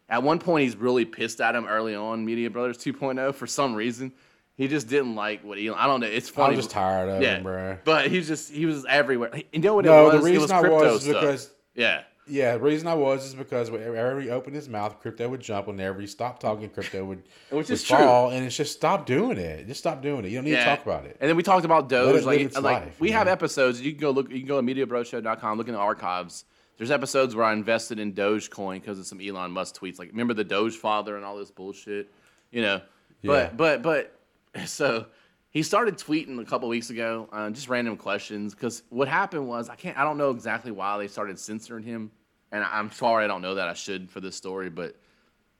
at 0.09 0.21
one 0.21 0.37
point, 0.37 0.65
he's 0.65 0.75
really 0.75 1.03
pissed 1.03 1.41
at 1.41 1.55
him 1.55 1.65
early 1.65 1.95
on 1.95 2.23
Media 2.23 2.49
Brothers 2.51 2.77
2.0 2.77 3.33
for 3.33 3.47
some 3.47 3.73
reason. 3.73 4.11
He 4.55 4.67
just 4.67 4.87
didn't 4.87 5.15
like 5.15 5.43
what 5.43 5.57
Elon. 5.57 5.75
I 5.79 5.87
don't 5.87 5.99
know. 5.99 6.07
It's 6.07 6.29
funny. 6.29 6.43
I 6.43 6.45
funny. 6.47 6.55
was 6.57 6.65
just 6.65 6.73
tired 6.75 7.09
of 7.09 7.21
yeah, 7.23 7.37
him, 7.37 7.43
bro. 7.43 7.77
But 7.83 8.11
he's 8.11 8.27
just 8.27 8.51
he 8.51 8.65
was 8.67 8.85
everywhere. 8.85 9.31
You 9.51 9.59
know 9.59 9.73
what 9.75 9.85
No, 9.85 10.09
it 10.09 10.11
the 10.11 10.17
was? 10.17 10.25
it 10.25 10.29
reason 10.29 10.41
was 10.43 10.51
I 10.51 10.61
was 10.69 10.95
is 10.95 11.09
stuff. 11.09 11.21
because 11.21 11.49
yeah. 11.73 12.01
yeah, 12.27 12.53
the 12.53 12.59
reason 12.59 12.87
I 12.87 12.93
was 12.93 13.25
is 13.25 13.33
because 13.33 13.71
whenever 13.71 14.21
he 14.21 14.29
opened 14.29 14.55
his 14.55 14.69
mouth, 14.69 14.99
crypto 14.99 15.27
would 15.29 15.41
jump. 15.41 15.65
Whenever 15.65 15.99
he 15.99 16.05
stopped 16.05 16.41
talking, 16.43 16.69
crypto 16.69 17.03
would, 17.03 17.23
Which 17.49 17.67
would 17.67 17.71
is 17.71 17.83
true. 17.83 17.97
fall. 17.97 18.29
And 18.29 18.45
it's 18.45 18.55
just 18.55 18.73
stop 18.73 19.07
doing 19.07 19.39
it. 19.39 19.65
Just 19.65 19.79
stop 19.79 20.03
doing 20.03 20.23
it. 20.23 20.29
You 20.29 20.37
don't 20.37 20.45
need 20.45 20.51
to 20.55 20.63
talk 20.63 20.83
about 20.85 21.05
it. 21.05 21.17
And 21.19 21.27
then 21.27 21.35
we 21.35 21.41
talked 21.41 21.65
about 21.65 21.89
Doge. 21.89 22.21
It 22.21 22.25
like, 22.25 22.39
its 22.41 22.55
like 22.55 22.83
life, 22.83 22.99
we 22.99 23.09
have 23.09 23.25
know? 23.25 23.33
episodes. 23.33 23.81
You 23.81 23.91
can 23.91 24.01
go 24.01 24.11
look. 24.11 24.29
You 24.29 24.37
can 24.37 24.47
go 24.47 24.61
to 24.61 24.67
MediaBroShow.com, 24.67 25.57
look 25.57 25.67
in 25.67 25.73
the 25.73 25.79
archives. 25.79 26.45
There's 26.77 26.91
episodes 26.91 27.35
where 27.35 27.45
I 27.45 27.53
invested 27.53 27.99
in 27.99 28.13
Dogecoin 28.13 28.81
because 28.81 28.99
of 28.99 29.05
some 29.07 29.19
Elon 29.19 29.51
Musk 29.51 29.79
tweets. 29.79 29.97
Like, 29.99 30.09
remember 30.09 30.33
the 30.35 30.43
Doge 30.43 30.75
father 30.75 31.15
and 31.15 31.25
all 31.25 31.37
this 31.37 31.51
bullshit, 31.51 32.11
you 32.51 32.61
know? 32.61 32.81
But 33.23 33.31
Yeah. 33.31 33.49
but 33.55 33.81
but 33.81 34.19
so 34.65 35.05
he 35.49 35.63
started 35.63 35.97
tweeting 35.97 36.39
a 36.39 36.45
couple 36.45 36.67
weeks 36.69 36.89
ago, 36.89 37.27
uh, 37.31 37.49
just 37.49 37.69
random 37.69 37.97
questions. 37.97 38.53
Because 38.53 38.83
what 38.89 39.07
happened 39.07 39.47
was 39.47 39.69
I 39.69 39.75
can't. 39.75 39.97
I 39.97 40.03
don't 40.03 40.17
know 40.17 40.31
exactly 40.31 40.71
why 40.71 40.97
they 40.97 41.07
started 41.07 41.37
censoring 41.39 41.83
him, 41.83 42.11
and 42.51 42.63
I- 42.63 42.79
I'm 42.79 42.91
sorry 42.91 43.23
I 43.23 43.27
don't 43.27 43.41
know 43.41 43.55
that 43.55 43.67
I 43.67 43.73
should 43.73 44.09
for 44.09 44.19
this 44.19 44.35
story, 44.35 44.69
but 44.69 44.95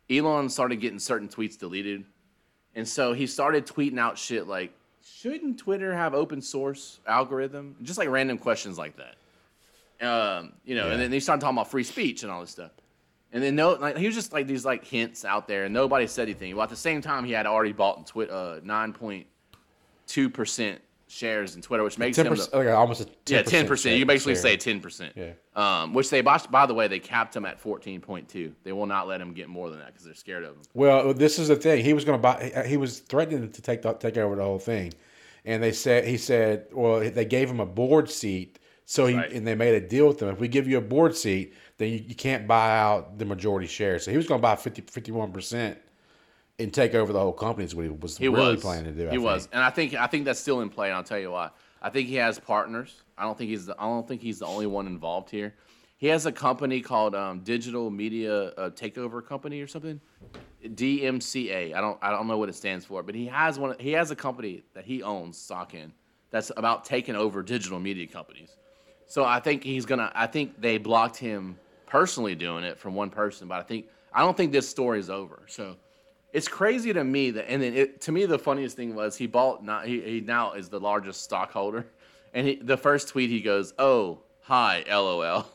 Elon 0.09 0.49
started 0.49 0.77
getting 0.77 0.99
certain 0.99 1.27
tweets 1.27 1.57
deleted. 1.57 2.05
And 2.75 2.87
so 2.87 3.13
he 3.13 3.27
started 3.27 3.67
tweeting 3.67 3.99
out 3.99 4.17
shit 4.17 4.47
like, 4.47 4.73
shouldn't 5.03 5.59
Twitter 5.59 5.93
have 5.93 6.13
open 6.15 6.41
source 6.41 6.99
algorithm? 7.05 7.75
Just 7.83 7.99
like 7.99 8.09
random 8.09 8.37
questions 8.39 8.77
like 8.79 8.95
that. 8.97 9.15
Um, 10.05 10.53
you 10.65 10.75
know, 10.75 10.87
Yeah. 10.87 10.93
and 10.93 11.01
then 11.01 11.11
he 11.11 11.19
started 11.19 11.39
talking 11.41 11.55
about 11.57 11.69
free 11.69 11.83
speech 11.83 12.23
and 12.23 12.31
all 12.31 12.41
this 12.41 12.49
stuff. 12.49 12.71
And 13.33 13.41
then 13.41 13.55
no, 13.55 13.73
like 13.73 13.97
he 13.97 14.05
was 14.05 14.15
just 14.15 14.31
like 14.31 14.45
these 14.47 14.63
like 14.63 14.85
hints 14.85 15.25
out 15.25 15.47
there, 15.47 15.65
and 15.65 15.73
nobody 15.73 16.05
said 16.07 16.23
anything. 16.23 16.55
Well, 16.55 16.63
at 16.63 16.69
the 16.69 16.75
same 16.75 17.01
time, 17.01 17.25
he 17.25 17.31
had 17.31 17.47
already 17.47 17.73
bought 17.73 17.97
in 17.97 18.03
Twitter 18.05 18.31
uh, 18.31 18.59
nine 18.63 18.93
point 18.93 19.25
two 20.05 20.29
percent 20.29 20.79
shares 21.07 21.55
in 21.55 21.61
Twitter, 21.61 21.83
which 21.83 21.97
makes 21.97 22.17
him 22.17 22.33
the, 22.33 22.49
like 22.53 22.67
almost 22.69 23.01
a 23.01 23.05
10% 23.05 23.09
yeah 23.27 23.41
ten 23.41 23.67
percent. 23.67 23.95
You 23.95 24.01
can 24.01 24.07
basically 24.07 24.33
share. 24.35 24.41
say 24.43 24.57
ten 24.57 24.79
percent. 24.79 25.13
Yeah. 25.15 25.31
Um, 25.55 25.93
which 25.93 26.09
they 26.11 26.21
by 26.21 26.65
the 26.67 26.73
way 26.73 26.87
they 26.87 26.99
capped 26.99 27.35
him 27.35 27.45
at 27.45 27.59
fourteen 27.59 28.01
point 28.01 28.29
two. 28.29 28.53
They 28.63 28.71
will 28.71 28.85
not 28.85 29.07
let 29.07 29.19
him 29.19 29.33
get 29.33 29.49
more 29.49 29.69
than 29.71 29.79
that 29.79 29.87
because 29.87 30.05
they're 30.05 30.13
scared 30.13 30.43
of 30.43 30.55
him. 30.55 30.61
Well, 30.75 31.13
this 31.13 31.39
is 31.39 31.47
the 31.47 31.55
thing. 31.55 31.83
He 31.83 31.93
was 31.93 32.05
going 32.05 32.19
to 32.19 32.21
buy. 32.21 32.65
He 32.67 32.77
was 32.77 32.99
threatening 32.99 33.51
to 33.51 33.61
take 33.61 33.81
the, 33.81 33.93
take 33.93 34.17
over 34.17 34.35
the 34.35 34.43
whole 34.43 34.59
thing, 34.59 34.93
and 35.45 35.61
they 35.61 35.71
said 35.71 36.05
he 36.05 36.17
said, 36.17 36.67
well, 36.71 36.99
they 36.99 37.25
gave 37.25 37.49
him 37.49 37.59
a 37.59 37.65
board 37.65 38.09
seat. 38.11 38.59
So 38.85 39.05
he 39.05 39.15
Right. 39.15 39.31
and 39.31 39.47
they 39.47 39.55
made 39.55 39.75
a 39.75 39.87
deal 39.87 40.07
with 40.09 40.21
him. 40.21 40.29
If 40.29 40.39
we 40.39 40.47
give 40.49 40.67
you 40.67 40.77
a 40.77 40.81
board 40.81 41.15
seat, 41.15 41.53
then 41.77 41.89
you, 41.89 42.03
you 42.07 42.15
can't 42.15 42.47
buy 42.47 42.77
out 42.77 43.17
the 43.17 43.25
majority 43.25 43.67
share. 43.67 43.99
So 43.99 44.11
he 44.11 44.17
was 44.17 44.27
going 44.27 44.39
to 44.39 44.41
buy 44.41 44.55
51 44.55 45.31
percent 45.31 45.77
and 46.59 46.73
take 46.73 46.93
over 46.93 47.11
the 47.11 47.19
whole 47.19 47.33
company. 47.33 47.65
Is 47.65 47.75
what 47.75 47.83
he 47.83 47.89
was 47.89 48.17
He 48.17 48.27
really 48.27 48.53
was 48.53 48.61
planning 48.61 48.85
to 48.85 48.91
do. 48.91 49.07
I 49.07 49.11
he 49.11 49.17
think. 49.17 49.23
was, 49.23 49.49
and 49.51 49.63
I 49.63 49.69
think 49.69 49.93
I 49.95 50.07
think 50.07 50.25
that's 50.25 50.39
still 50.39 50.61
in 50.61 50.69
play. 50.69 50.87
And 50.87 50.95
I'll 50.97 51.03
tell 51.03 51.19
you 51.19 51.31
why. 51.31 51.49
I 51.81 51.89
think 51.89 52.07
he 52.07 52.15
has 52.15 52.39
partners. 52.39 53.01
I 53.17 53.23
don't 53.23 53.37
think 53.37 53.49
he's 53.49 53.65
the, 53.65 53.75
I 53.77 53.83
don't 53.83 54.07
think 54.07 54.21
he's 54.21 54.39
the 54.39 54.45
only 54.45 54.67
one 54.67 54.87
involved 54.87 55.29
here. 55.29 55.53
He 55.97 56.07
has 56.07 56.25
a 56.25 56.31
company 56.31 56.81
called 56.81 57.15
um, 57.15 57.39
Digital 57.41 57.89
Media 57.89 58.47
uh, 58.49 58.69
Takeover 58.71 59.25
Company 59.25 59.61
or 59.61 59.67
something. 59.67 60.01
DMCA. 60.65 61.73
I 61.73 61.81
don't 61.81 61.97
I 62.01 62.11
don't 62.11 62.27
know 62.27 62.37
what 62.37 62.49
it 62.49 62.55
stands 62.55 62.85
for, 62.85 63.03
but 63.03 63.15
he 63.15 63.25
has 63.27 63.59
one. 63.59 63.75
He 63.79 63.91
has 63.93 64.11
a 64.11 64.15
company 64.15 64.63
that 64.73 64.85
he 64.85 65.03
owns 65.03 65.37
stock 65.37 65.73
in 65.73 65.91
that's 66.31 66.51
about 66.57 66.85
taking 66.85 67.15
over 67.15 67.43
digital 67.43 67.79
media 67.79 68.07
companies. 68.07 68.55
So 69.07 69.23
I 69.25 69.39
think 69.39 69.63
he's 69.63 69.85
gonna. 69.85 70.11
I 70.15 70.27
think 70.27 70.59
they 70.59 70.77
blocked 70.77 71.17
him 71.17 71.57
personally 71.93 72.33
doing 72.33 72.63
it 72.63 72.75
from 72.75 72.95
one 72.95 73.11
person, 73.11 73.47
but 73.47 73.59
I 73.59 73.61
think 73.61 73.85
I 74.11 74.21
don't 74.21 74.35
think 74.35 74.51
this 74.51 74.67
story 74.67 74.97
is 74.97 75.11
over. 75.11 75.43
So 75.45 75.75
it's 76.33 76.47
crazy 76.47 76.91
to 76.91 77.03
me 77.03 77.29
that, 77.29 77.47
and 77.47 77.61
then 77.61 77.75
it, 77.75 78.01
to 78.01 78.11
me 78.11 78.25
the 78.25 78.39
funniest 78.39 78.75
thing 78.75 78.95
was 78.95 79.15
he 79.15 79.27
bought. 79.27 79.63
Not 79.63 79.85
he, 79.85 80.01
he 80.01 80.19
now 80.19 80.53
is 80.53 80.69
the 80.69 80.79
largest 80.79 81.21
stockholder, 81.21 81.85
and 82.33 82.47
he, 82.47 82.55
the 82.55 82.77
first 82.77 83.09
tweet 83.09 83.29
he 83.29 83.41
goes, 83.41 83.75
"Oh 83.77 84.21
hi, 84.41 84.83
lol," 84.89 85.45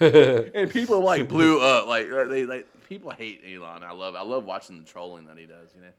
and 0.00 0.70
people 0.70 1.00
like 1.00 1.28
blew 1.28 1.62
up. 1.62 1.86
Like 1.86 2.06
they 2.28 2.44
like 2.44 2.66
people 2.90 3.12
hate 3.12 3.40
Elon. 3.42 3.82
I 3.84 3.92
love 3.92 4.14
I 4.14 4.22
love 4.22 4.44
watching 4.44 4.78
the 4.78 4.84
trolling 4.84 5.24
that 5.28 5.38
he 5.38 5.46
does. 5.46 5.70
You 5.74 5.80
know, 5.80 5.92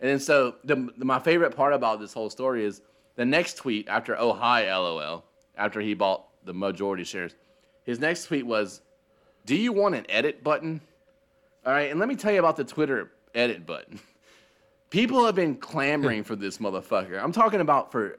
and 0.00 0.10
then 0.10 0.18
so 0.18 0.56
the, 0.64 0.90
the 0.98 1.04
my 1.04 1.20
favorite 1.20 1.54
part 1.54 1.72
about 1.72 2.00
this 2.00 2.12
whole 2.12 2.28
story 2.28 2.64
is 2.64 2.82
the 3.14 3.24
next 3.24 3.54
tweet 3.54 3.86
after 3.86 4.18
"Oh 4.18 4.32
hi, 4.32 4.64
lol," 4.76 5.22
after 5.56 5.80
he 5.80 5.94
bought 5.94 6.24
the 6.44 6.52
majority 6.52 7.04
shares. 7.04 7.36
His 7.84 7.98
next 8.00 8.24
tweet 8.26 8.46
was, 8.46 8.80
"Do 9.46 9.54
you 9.54 9.72
want 9.72 9.94
an 9.94 10.06
edit 10.08 10.42
button?" 10.42 10.80
All 11.64 11.72
right, 11.72 11.90
and 11.90 11.98
let 12.00 12.08
me 12.08 12.16
tell 12.16 12.32
you 12.32 12.38
about 12.40 12.56
the 12.56 12.64
Twitter 12.64 13.12
edit 13.34 13.64
button. 13.66 13.98
People 14.90 15.24
have 15.24 15.34
been 15.34 15.56
clamoring 15.56 16.24
for 16.24 16.36
this 16.36 16.58
motherfucker. 16.58 17.22
I'm 17.22 17.32
talking 17.32 17.60
about 17.60 17.90
for 17.90 18.18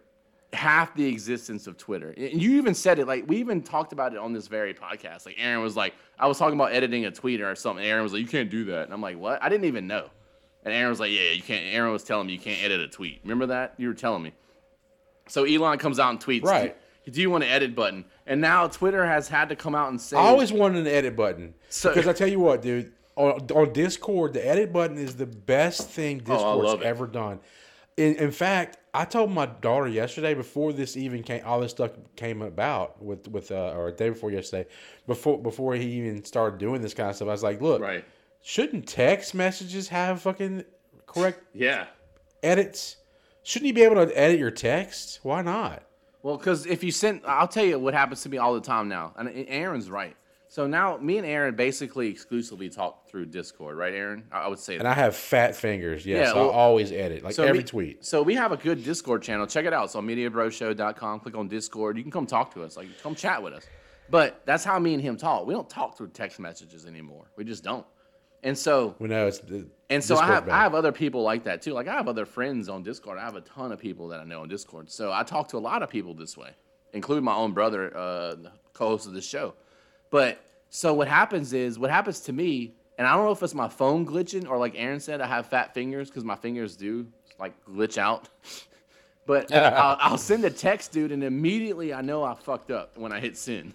half 0.53 0.95
the 0.95 1.05
existence 1.05 1.67
of 1.67 1.77
Twitter. 1.77 2.13
And 2.17 2.41
you 2.41 2.57
even 2.57 2.73
said 2.73 2.99
it, 2.99 3.07
like 3.07 3.27
we 3.27 3.37
even 3.37 3.61
talked 3.61 3.93
about 3.93 4.13
it 4.13 4.19
on 4.19 4.33
this 4.33 4.47
very 4.47 4.73
podcast. 4.73 5.25
Like 5.25 5.35
Aaron 5.37 5.61
was 5.61 5.75
like, 5.75 5.93
I 6.17 6.27
was 6.27 6.37
talking 6.37 6.55
about 6.55 6.71
editing 6.71 7.05
a 7.05 7.11
tweet 7.11 7.41
or 7.41 7.53
something. 7.55 7.85
Aaron 7.85 8.03
was 8.03 8.13
like, 8.13 8.21
you 8.21 8.27
can't 8.27 8.49
do 8.49 8.65
that. 8.65 8.85
And 8.85 8.93
I'm 8.93 9.01
like, 9.01 9.17
what? 9.17 9.43
I 9.43 9.49
didn't 9.49 9.65
even 9.65 9.87
know. 9.87 10.09
And 10.63 10.73
Aaron 10.73 10.89
was 10.89 10.99
like, 10.99 11.11
yeah, 11.11 11.31
you 11.31 11.43
can't. 11.43 11.63
Aaron 11.73 11.91
was 11.91 12.03
telling 12.03 12.27
me 12.27 12.33
you 12.33 12.39
can't 12.39 12.63
edit 12.63 12.79
a 12.79 12.87
tweet. 12.87 13.19
Remember 13.23 13.45
that? 13.47 13.75
You 13.77 13.87
were 13.87 13.93
telling 13.93 14.23
me. 14.23 14.33
So 15.27 15.43
Elon 15.43 15.77
comes 15.77 15.99
out 15.99 16.09
and 16.09 16.19
tweets, 16.19 16.43
Right. 16.43 16.75
Do, 17.09 17.21
you 17.21 17.29
want 17.29 17.43
an 17.43 17.49
edit 17.49 17.75
button? 17.75 18.05
And 18.25 18.41
now 18.41 18.67
Twitter 18.67 19.05
has 19.05 19.27
had 19.27 19.49
to 19.49 19.55
come 19.55 19.75
out 19.75 19.89
and 19.89 19.99
say, 20.01 20.17
I 20.17 20.21
always 20.21 20.51
wanted 20.51 20.79
an 20.79 20.87
edit 20.87 21.15
button 21.15 21.53
So- 21.69 21.89
because 21.89 22.07
I 22.07 22.13
tell 22.13 22.27
you 22.27 22.39
what, 22.39 22.61
dude. 22.61 22.91
On, 23.17 23.31
on 23.55 23.71
Discord, 23.71 24.33
the 24.33 24.45
edit 24.45 24.73
button 24.73 24.97
is 24.97 25.15
the 25.15 25.25
best 25.25 25.89
thing 25.89 26.17
Discord's 26.17 26.41
Oh, 26.73 26.77
ever 26.83 27.07
done. 27.07 27.39
In, 27.95 28.15
in 28.15 28.31
fact, 28.31 28.77
I 28.93 29.05
told 29.05 29.31
my 29.31 29.45
daughter 29.45 29.87
yesterday 29.87 30.33
before 30.33 30.73
this 30.73 30.97
even 30.97 31.23
came, 31.23 31.41
all 31.45 31.61
this 31.61 31.71
stuff 31.71 31.91
came 32.17 32.41
about 32.41 33.01
with 33.01 33.29
with 33.29 33.51
uh, 33.51 33.71
or 33.77 33.89
day 33.91 34.09
before 34.09 34.31
yesterday, 34.31 34.67
before 35.07 35.41
before 35.41 35.75
he 35.75 35.85
even 35.93 36.25
started 36.25 36.59
doing 36.59 36.81
this 36.81 36.93
kind 36.93 37.09
of 37.09 37.15
stuff. 37.15 37.29
I 37.29 37.31
was 37.31 37.41
like, 37.43 37.61
look, 37.61 37.81
right. 37.81 38.03
shouldn't 38.41 38.85
text 38.85 39.33
messages 39.33 39.87
have 39.87 40.21
fucking 40.21 40.65
correct 41.05 41.39
Yeah. 41.53 41.85
edits? 42.43 42.97
Shouldn't 43.43 43.67
you 43.67 43.73
be 43.73 43.83
able 43.83 44.05
to 44.05 44.19
edit 44.19 44.39
your 44.39 44.51
text? 44.51 45.19
Why 45.23 45.41
not? 45.41 45.83
Well, 46.25 46.37
because 46.37 46.65
if 46.65 46.83
you 46.83 46.89
send, 46.89 47.21
I'll 47.27 47.47
tell 47.47 47.63
you 47.63 47.77
what 47.77 47.93
happens 47.93 48.23
to 48.23 48.29
me 48.29 48.39
all 48.39 48.55
the 48.55 48.59
time 48.59 48.89
now. 48.89 49.13
And 49.15 49.29
Aaron's 49.47 49.91
right. 49.91 50.15
So 50.47 50.65
now 50.65 50.97
me 50.97 51.19
and 51.19 51.27
Aaron 51.27 51.55
basically 51.55 52.07
exclusively 52.07 52.67
talk 52.67 53.07
through 53.07 53.27
Discord, 53.27 53.77
right, 53.77 53.93
Aaron? 53.93 54.23
I 54.31 54.39
I 54.39 54.47
would 54.47 54.57
say 54.57 54.77
And 54.77 54.85
that. 54.87 54.97
I 54.97 55.01
have 55.01 55.15
fat 55.15 55.55
fingers. 55.55 56.03
Yes, 56.03 56.29
Yeah, 56.29 56.31
I 56.33 56.35
well- 56.43 56.49
always 56.49 56.91
edit 56.91 57.23
like 57.23 57.35
So 57.35 57.43
every 57.43 57.59
we- 57.59 57.63
tweet. 57.63 58.03
So 58.03 58.23
we 58.23 58.33
have 58.33 58.51
a 58.51 58.57
good 58.57 58.83
Discord 58.83 59.21
channel. 59.21 59.45
Check 59.45 59.65
it 59.65 59.73
out. 59.73 59.85
It's 59.85 59.95
on 59.95 60.07
MediaBroShow.com. 60.07 61.19
Click 61.19 61.35
on 61.37 61.47
Discord. 61.47 61.95
You 61.95 62.01
can 62.01 62.11
come 62.11 62.25
talk 62.25 62.51
to 62.55 62.63
us. 62.63 62.75
Like 62.75 62.87
come 63.03 63.13
chat 63.13 63.43
with 63.43 63.53
us. 63.53 63.67
But 64.09 64.41
that's 64.47 64.63
how 64.63 64.79
me 64.79 64.95
and 64.95 65.03
him 65.03 65.17
talk. 65.17 65.45
We 65.45 65.53
don't 65.53 65.69
talk 65.69 65.95
through 65.95 66.07
text 66.07 66.39
messages 66.39 66.87
anymore. 66.87 67.25
We 67.37 67.43
just 67.43 67.63
don't. 67.63 67.85
And 68.45 68.55
so 68.57 68.95
We 68.99 69.09
know 69.09 69.27
it's 69.27 69.39
the 69.39 69.65
and 69.89 70.03
so 70.03 70.17
I 70.17 70.27
have 70.27 70.45
better. 70.45 70.55
I 70.55 70.61
have 70.61 70.75
other 70.75 70.91
people 70.91 71.23
like 71.23 71.43
that 71.43 71.61
too. 71.61 71.73
Like 71.73 71.87
I 71.87 71.93
have 71.93 72.07
other 72.07 72.25
friends 72.25 72.69
on 72.69 72.83
Discord. 72.83 73.17
I 73.17 73.21
have 73.21 73.35
a 73.35 73.41
ton 73.41 73.71
of 73.71 73.79
people 73.79 74.07
that 74.09 74.19
I 74.19 74.23
know 74.23 74.41
on 74.41 74.47
Discord. 74.47 74.89
So 74.89 75.11
I 75.11 75.23
talk 75.23 75.47
to 75.49 75.57
a 75.57 75.59
lot 75.59 75.81
of 75.83 75.89
people 75.89 76.13
this 76.13 76.37
way, 76.37 76.51
including 76.93 77.23
my 77.23 77.35
own 77.35 77.53
brother, 77.53 77.95
uh, 77.97 78.35
co-host 78.73 79.07
of 79.07 79.13
the 79.13 79.21
show. 79.21 79.55
But 80.11 80.39
so 80.69 80.93
what 80.93 81.07
happens 81.07 81.53
is 81.53 81.79
what 81.79 81.89
happens 81.89 82.19
to 82.21 82.33
me, 82.33 82.75
and 82.97 83.07
I 83.07 83.15
don't 83.15 83.25
know 83.25 83.31
if 83.31 83.41
it's 83.41 83.55
my 83.55 83.67
phone 83.67 84.05
glitching 84.05 84.47
or 84.47 84.57
like 84.57 84.73
Aaron 84.75 84.99
said, 84.99 85.21
I 85.21 85.27
have 85.27 85.47
fat 85.47 85.73
fingers 85.73 86.09
because 86.09 86.23
my 86.23 86.35
fingers 86.35 86.75
do 86.75 87.07
like 87.39 87.53
glitch 87.65 87.97
out. 87.97 88.29
But 89.27 89.51
I'll, 89.55 89.97
I'll 89.99 90.17
send 90.19 90.45
a 90.45 90.51
text, 90.51 90.91
dude, 90.91 91.11
and 91.11 91.23
immediately 91.23 91.95
I 91.95 92.01
know 92.01 92.23
I 92.23 92.35
fucked 92.35 92.69
up 92.69 92.95
when 92.95 93.11
I 93.11 93.19
hit 93.19 93.35
send. 93.35 93.73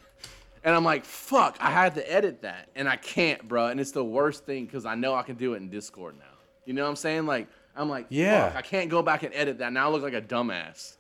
And 0.63 0.75
I'm 0.75 0.85
like, 0.85 1.05
fuck, 1.05 1.57
I 1.61 1.71
had 1.71 1.95
to 1.95 2.13
edit 2.13 2.43
that. 2.43 2.69
And 2.77 2.89
I 2.89 2.97
can't, 2.97 3.47
bro. 3.49 3.69
And 3.69 3.81
it's 3.81 3.93
the 3.93 4.05
worst 4.05 4.45
thing 4.45 4.67
because 4.67 4.85
I 4.85 4.95
know 4.95 5.15
I 5.15 5.23
can 5.23 5.37
do 5.37 5.55
it 5.55 5.59
in 5.59 5.71
Discord 5.71 6.17
now. 6.19 6.25
You 6.67 6.75
know 6.75 6.83
what 6.83 6.91
I'm 6.91 6.97
saying? 6.97 7.27
Like, 7.27 7.49
I'm 7.75 7.89
like, 7.89 8.07
Yeah. 8.11 8.49
fuck, 8.49 8.57
I 8.57 8.63
can't 8.63 8.91
go 8.91 9.03
back 9.03 9.23
and 9.23 9.35
edit 9.35 9.59
that. 9.59 9.73
Now 9.73 9.89
I 9.89 9.91
look 9.93 10.03
like 10.03 10.13
a 10.15 10.21
dumbass. 10.21 10.97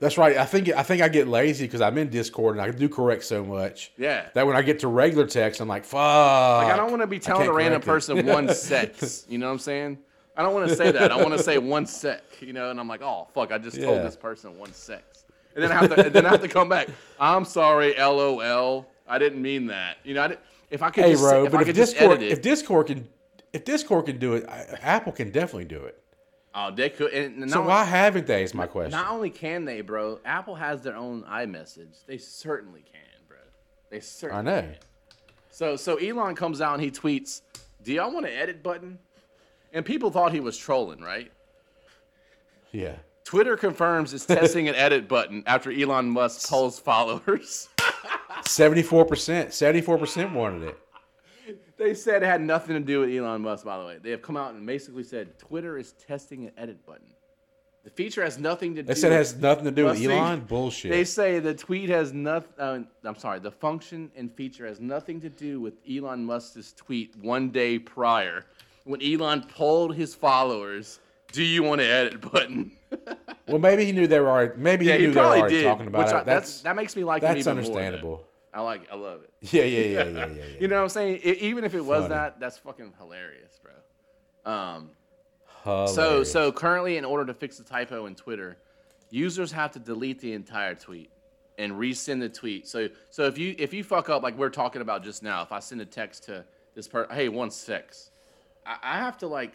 That's 0.00 0.18
right. 0.18 0.36
I 0.36 0.44
think 0.44 0.68
I 0.68 0.82
think 0.82 1.00
I 1.02 1.08
get 1.08 1.28
lazy 1.28 1.64
because 1.66 1.80
I'm 1.80 1.96
in 1.96 2.08
Discord 2.10 2.56
and 2.56 2.62
I 2.62 2.68
can 2.68 2.78
do 2.78 2.88
correct 2.88 3.24
so 3.24 3.42
much. 3.44 3.90
Yeah. 3.96 4.26
That 4.34 4.46
when 4.46 4.54
I 4.54 4.62
get 4.62 4.80
to 4.80 4.88
regular 4.88 5.26
text, 5.26 5.60
I'm 5.60 5.68
like, 5.68 5.84
fuck. 5.84 5.98
Like, 5.98 6.72
I 6.72 6.76
don't 6.76 6.90
want 6.90 7.02
to 7.02 7.06
be 7.06 7.18
telling 7.18 7.48
a 7.48 7.52
random 7.52 7.80
person 7.80 8.24
one 8.26 8.52
sex. 8.54 9.24
You 9.28 9.38
know 9.38 9.46
what 9.46 9.52
I'm 9.52 9.58
saying? 9.60 9.98
I 10.36 10.42
don't 10.42 10.52
want 10.52 10.68
to 10.68 10.76
say 10.76 10.90
that. 10.92 11.10
I 11.10 11.16
want 11.16 11.32
to 11.32 11.42
say 11.42 11.58
one 11.58 11.86
sec. 11.86 12.22
You 12.40 12.52
know, 12.52 12.70
and 12.70 12.78
I'm 12.78 12.88
like, 12.88 13.02
oh 13.02 13.28
fuck, 13.32 13.50
I 13.52 13.58
just 13.58 13.80
told 13.80 14.02
this 14.02 14.16
person 14.16 14.58
one 14.58 14.72
sex, 14.72 15.23
and 15.54 15.62
then 15.64 15.72
I 15.72 15.74
have 15.74 15.94
to, 15.96 16.10
then 16.10 16.26
I 16.26 16.30
have 16.30 16.42
to 16.42 16.48
come 16.48 16.68
back. 16.68 16.88
I'm 17.18 17.44
sorry, 17.44 17.94
lol. 17.98 18.86
I 19.06 19.18
didn't 19.18 19.40
mean 19.42 19.66
that. 19.66 19.98
You 20.04 20.14
know, 20.14 20.22
I 20.22 20.28
didn't, 20.28 20.40
if 20.70 20.82
I 20.82 20.90
could 20.90 21.04
Hey, 21.04 21.10
just, 21.12 21.22
bro, 21.22 21.44
if 21.44 21.52
but 21.52 21.58
I 21.58 21.60
if 21.62 21.66
could 21.66 21.76
just 21.76 21.92
Discord, 21.94 22.22
if 22.22 22.42
Discord 22.42 22.86
can, 22.88 23.08
if 23.52 23.64
Discord 23.64 24.06
can 24.06 24.18
do 24.18 24.34
it, 24.34 24.44
Apple 24.48 25.12
can 25.12 25.30
definitely 25.30 25.66
do 25.66 25.84
it. 25.84 26.00
oh, 26.54 26.70
they 26.74 26.88
could. 26.90 27.12
And 27.12 27.38
not 27.38 27.50
So 27.50 27.58
only- 27.60 27.68
why 27.68 27.84
haven't 27.84 28.26
they? 28.26 28.42
Is 28.42 28.54
my 28.54 28.66
question. 28.66 28.92
Not 28.92 29.10
only 29.10 29.30
can 29.30 29.64
they, 29.64 29.80
bro, 29.82 30.20
Apple 30.24 30.54
has 30.56 30.82
their 30.82 30.96
own 30.96 31.22
iMessage. 31.24 32.04
They 32.06 32.18
certainly 32.18 32.80
can, 32.82 33.00
bro. 33.28 33.38
They 33.90 34.00
certainly. 34.00 34.40
I 34.40 34.42
know. 34.42 34.62
can. 34.62 34.76
So 35.50 35.76
so 35.76 35.96
Elon 35.96 36.34
comes 36.34 36.60
out 36.60 36.74
and 36.74 36.82
he 36.82 36.90
tweets, 36.90 37.42
"Do 37.82 37.92
y'all 37.92 38.12
want 38.12 38.26
an 38.26 38.32
edit 38.32 38.62
button?" 38.62 38.98
And 39.72 39.84
people 39.84 40.10
thought 40.10 40.32
he 40.32 40.40
was 40.40 40.56
trolling, 40.56 41.00
right? 41.00 41.30
Yeah. 42.72 42.96
Twitter 43.24 43.56
confirms 43.56 44.12
it's 44.12 44.26
testing 44.26 44.68
an 44.68 44.74
edit 44.74 45.08
button 45.08 45.42
after 45.46 45.72
Elon 45.72 46.10
Musk 46.10 46.48
polls 46.48 46.78
followers. 46.78 47.68
Seventy-four 48.46 49.06
percent. 49.06 49.54
Seventy-four 49.54 49.98
percent 49.98 50.32
wanted 50.32 50.68
it. 50.68 51.76
they 51.78 51.94
said 51.94 52.22
it 52.22 52.26
had 52.26 52.42
nothing 52.42 52.74
to 52.74 52.80
do 52.80 53.00
with 53.00 53.10
Elon 53.10 53.42
Musk, 53.42 53.64
by 53.64 53.78
the 53.78 53.84
way. 53.84 53.98
They 54.02 54.10
have 54.10 54.22
come 54.22 54.36
out 54.36 54.54
and 54.54 54.66
basically 54.66 55.04
said 55.04 55.38
Twitter 55.38 55.78
is 55.78 55.92
testing 55.92 56.44
an 56.46 56.52
edit 56.56 56.84
button. 56.84 57.06
The 57.84 57.90
feature 57.90 58.24
has 58.24 58.38
nothing 58.38 58.74
to 58.76 58.82
do 58.82 58.86
They 58.86 58.94
said 58.94 59.12
it 59.12 59.16
has 59.16 59.36
nothing 59.36 59.64
to 59.64 59.70
do 59.70 59.84
with 59.84 60.02
Elon. 60.02 60.40
Bullshit. 60.40 60.90
They 60.90 61.04
say 61.04 61.38
the 61.38 61.54
tweet 61.54 61.90
has 61.90 62.12
nothing. 62.12 62.52
Uh, 62.58 62.80
I'm 63.04 63.16
sorry, 63.16 63.40
the 63.40 63.50
function 63.50 64.10
and 64.16 64.34
feature 64.34 64.66
has 64.66 64.80
nothing 64.80 65.20
to 65.20 65.28
do 65.28 65.60
with 65.60 65.74
Elon 65.90 66.24
Musk's 66.24 66.72
tweet 66.72 67.14
one 67.16 67.50
day 67.50 67.78
prior, 67.78 68.46
when 68.84 69.02
Elon 69.02 69.42
polled 69.42 69.94
his 69.94 70.14
followers, 70.14 71.00
"Do 71.34 71.42
you 71.42 71.62
want 71.62 71.80
to 71.80 71.86
edit 71.86 72.20
button?" 72.32 72.72
well, 73.48 73.58
maybe 73.58 73.84
he 73.84 73.92
knew 73.92 74.06
they 74.06 74.20
were 74.20 74.30
already. 74.30 74.52
Maybe 74.56 74.86
yeah, 74.86 74.92
he 74.94 74.98
knew 75.02 75.08
he 75.08 75.14
they 75.14 75.20
were 75.20 75.26
already 75.26 75.56
did. 75.56 75.64
talking 75.64 75.86
about 75.88 75.98
which 76.06 76.14
it. 76.14 76.16
I, 76.16 76.22
that's 76.22 76.60
that 76.62 76.76
makes 76.76 76.94
me 76.96 77.02
like 77.04 77.22
that's 77.22 77.46
understandable. 77.46 78.24
I 78.52 78.60
like. 78.60 78.82
I 78.90 78.94
love 78.94 79.22
it. 79.24 79.30
Yeah, 79.52 79.64
yeah, 79.64 79.80
yeah, 79.80 80.04
yeah, 80.04 80.26
yeah, 80.26 80.26
yeah. 80.26 80.44
You 80.60 80.68
know 80.68 80.76
what 80.76 80.82
I'm 80.84 80.88
saying? 80.90 81.20
I- 81.24 81.28
even 81.40 81.64
if 81.64 81.74
it 81.74 81.84
was 81.84 82.02
Funny. 82.02 82.14
that, 82.14 82.38
that's 82.38 82.58
fucking 82.58 82.92
hilarious, 82.98 83.58
bro. 83.62 84.52
Um, 84.52 84.90
so 85.64 85.94
Hilarious. 85.94 86.32
so 86.32 86.52
currently, 86.52 86.96
in 86.98 87.04
order 87.04 87.24
to 87.26 87.34
fix 87.34 87.58
the 87.58 87.64
typo 87.64 88.06
in 88.06 88.14
Twitter, 88.14 88.56
users 89.10 89.50
have 89.52 89.72
to 89.72 89.78
delete 89.78 90.20
the 90.20 90.32
entire 90.34 90.74
tweet 90.74 91.10
and 91.58 91.72
resend 91.72 92.20
the 92.20 92.28
tweet. 92.28 92.68
So 92.68 92.88
so 93.10 93.24
if 93.24 93.38
you 93.38 93.54
if 93.58 93.74
you 93.74 93.82
fuck 93.82 94.08
up 94.08 94.22
like 94.22 94.36
we're 94.38 94.50
talking 94.50 94.82
about 94.82 95.02
just 95.02 95.22
now, 95.22 95.42
if 95.42 95.50
I 95.52 95.58
send 95.60 95.80
a 95.80 95.86
text 95.86 96.24
to 96.24 96.44
this 96.74 96.86
person, 96.86 97.14
hey, 97.14 97.28
one 97.28 97.50
six, 97.50 98.10
I, 98.66 98.76
I 98.82 98.98
have 98.98 99.18
to 99.18 99.26
like 99.26 99.52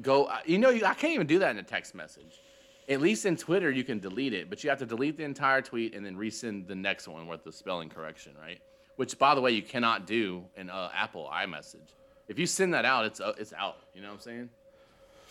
go. 0.00 0.30
You 0.46 0.58
know, 0.58 0.70
you- 0.70 0.84
I 0.84 0.94
can't 0.94 1.12
even 1.14 1.26
do 1.26 1.38
that 1.40 1.50
in 1.50 1.58
a 1.58 1.62
text 1.62 1.94
message. 1.94 2.40
At 2.88 3.00
least 3.00 3.26
in 3.26 3.36
Twitter, 3.36 3.70
you 3.70 3.84
can 3.84 4.00
delete 4.00 4.32
it, 4.34 4.50
but 4.50 4.64
you 4.64 4.70
have 4.70 4.78
to 4.80 4.86
delete 4.86 5.16
the 5.16 5.24
entire 5.24 5.62
tweet 5.62 5.94
and 5.94 6.04
then 6.04 6.16
resend 6.16 6.66
the 6.66 6.74
next 6.74 7.06
one 7.06 7.26
with 7.28 7.44
the 7.44 7.52
spelling 7.52 7.88
correction, 7.88 8.32
right? 8.40 8.60
Which, 8.96 9.18
by 9.18 9.34
the 9.34 9.40
way, 9.40 9.52
you 9.52 9.62
cannot 9.62 10.06
do 10.06 10.44
in 10.56 10.68
uh, 10.68 10.90
Apple 10.94 11.30
iMessage. 11.32 11.94
If 12.28 12.38
you 12.38 12.46
send 12.46 12.74
that 12.74 12.84
out, 12.84 13.04
it's 13.04 13.20
uh, 13.20 13.34
it's 13.38 13.52
out. 13.52 13.76
You 13.94 14.02
know 14.02 14.08
what 14.08 14.14
I'm 14.14 14.20
saying? 14.20 14.50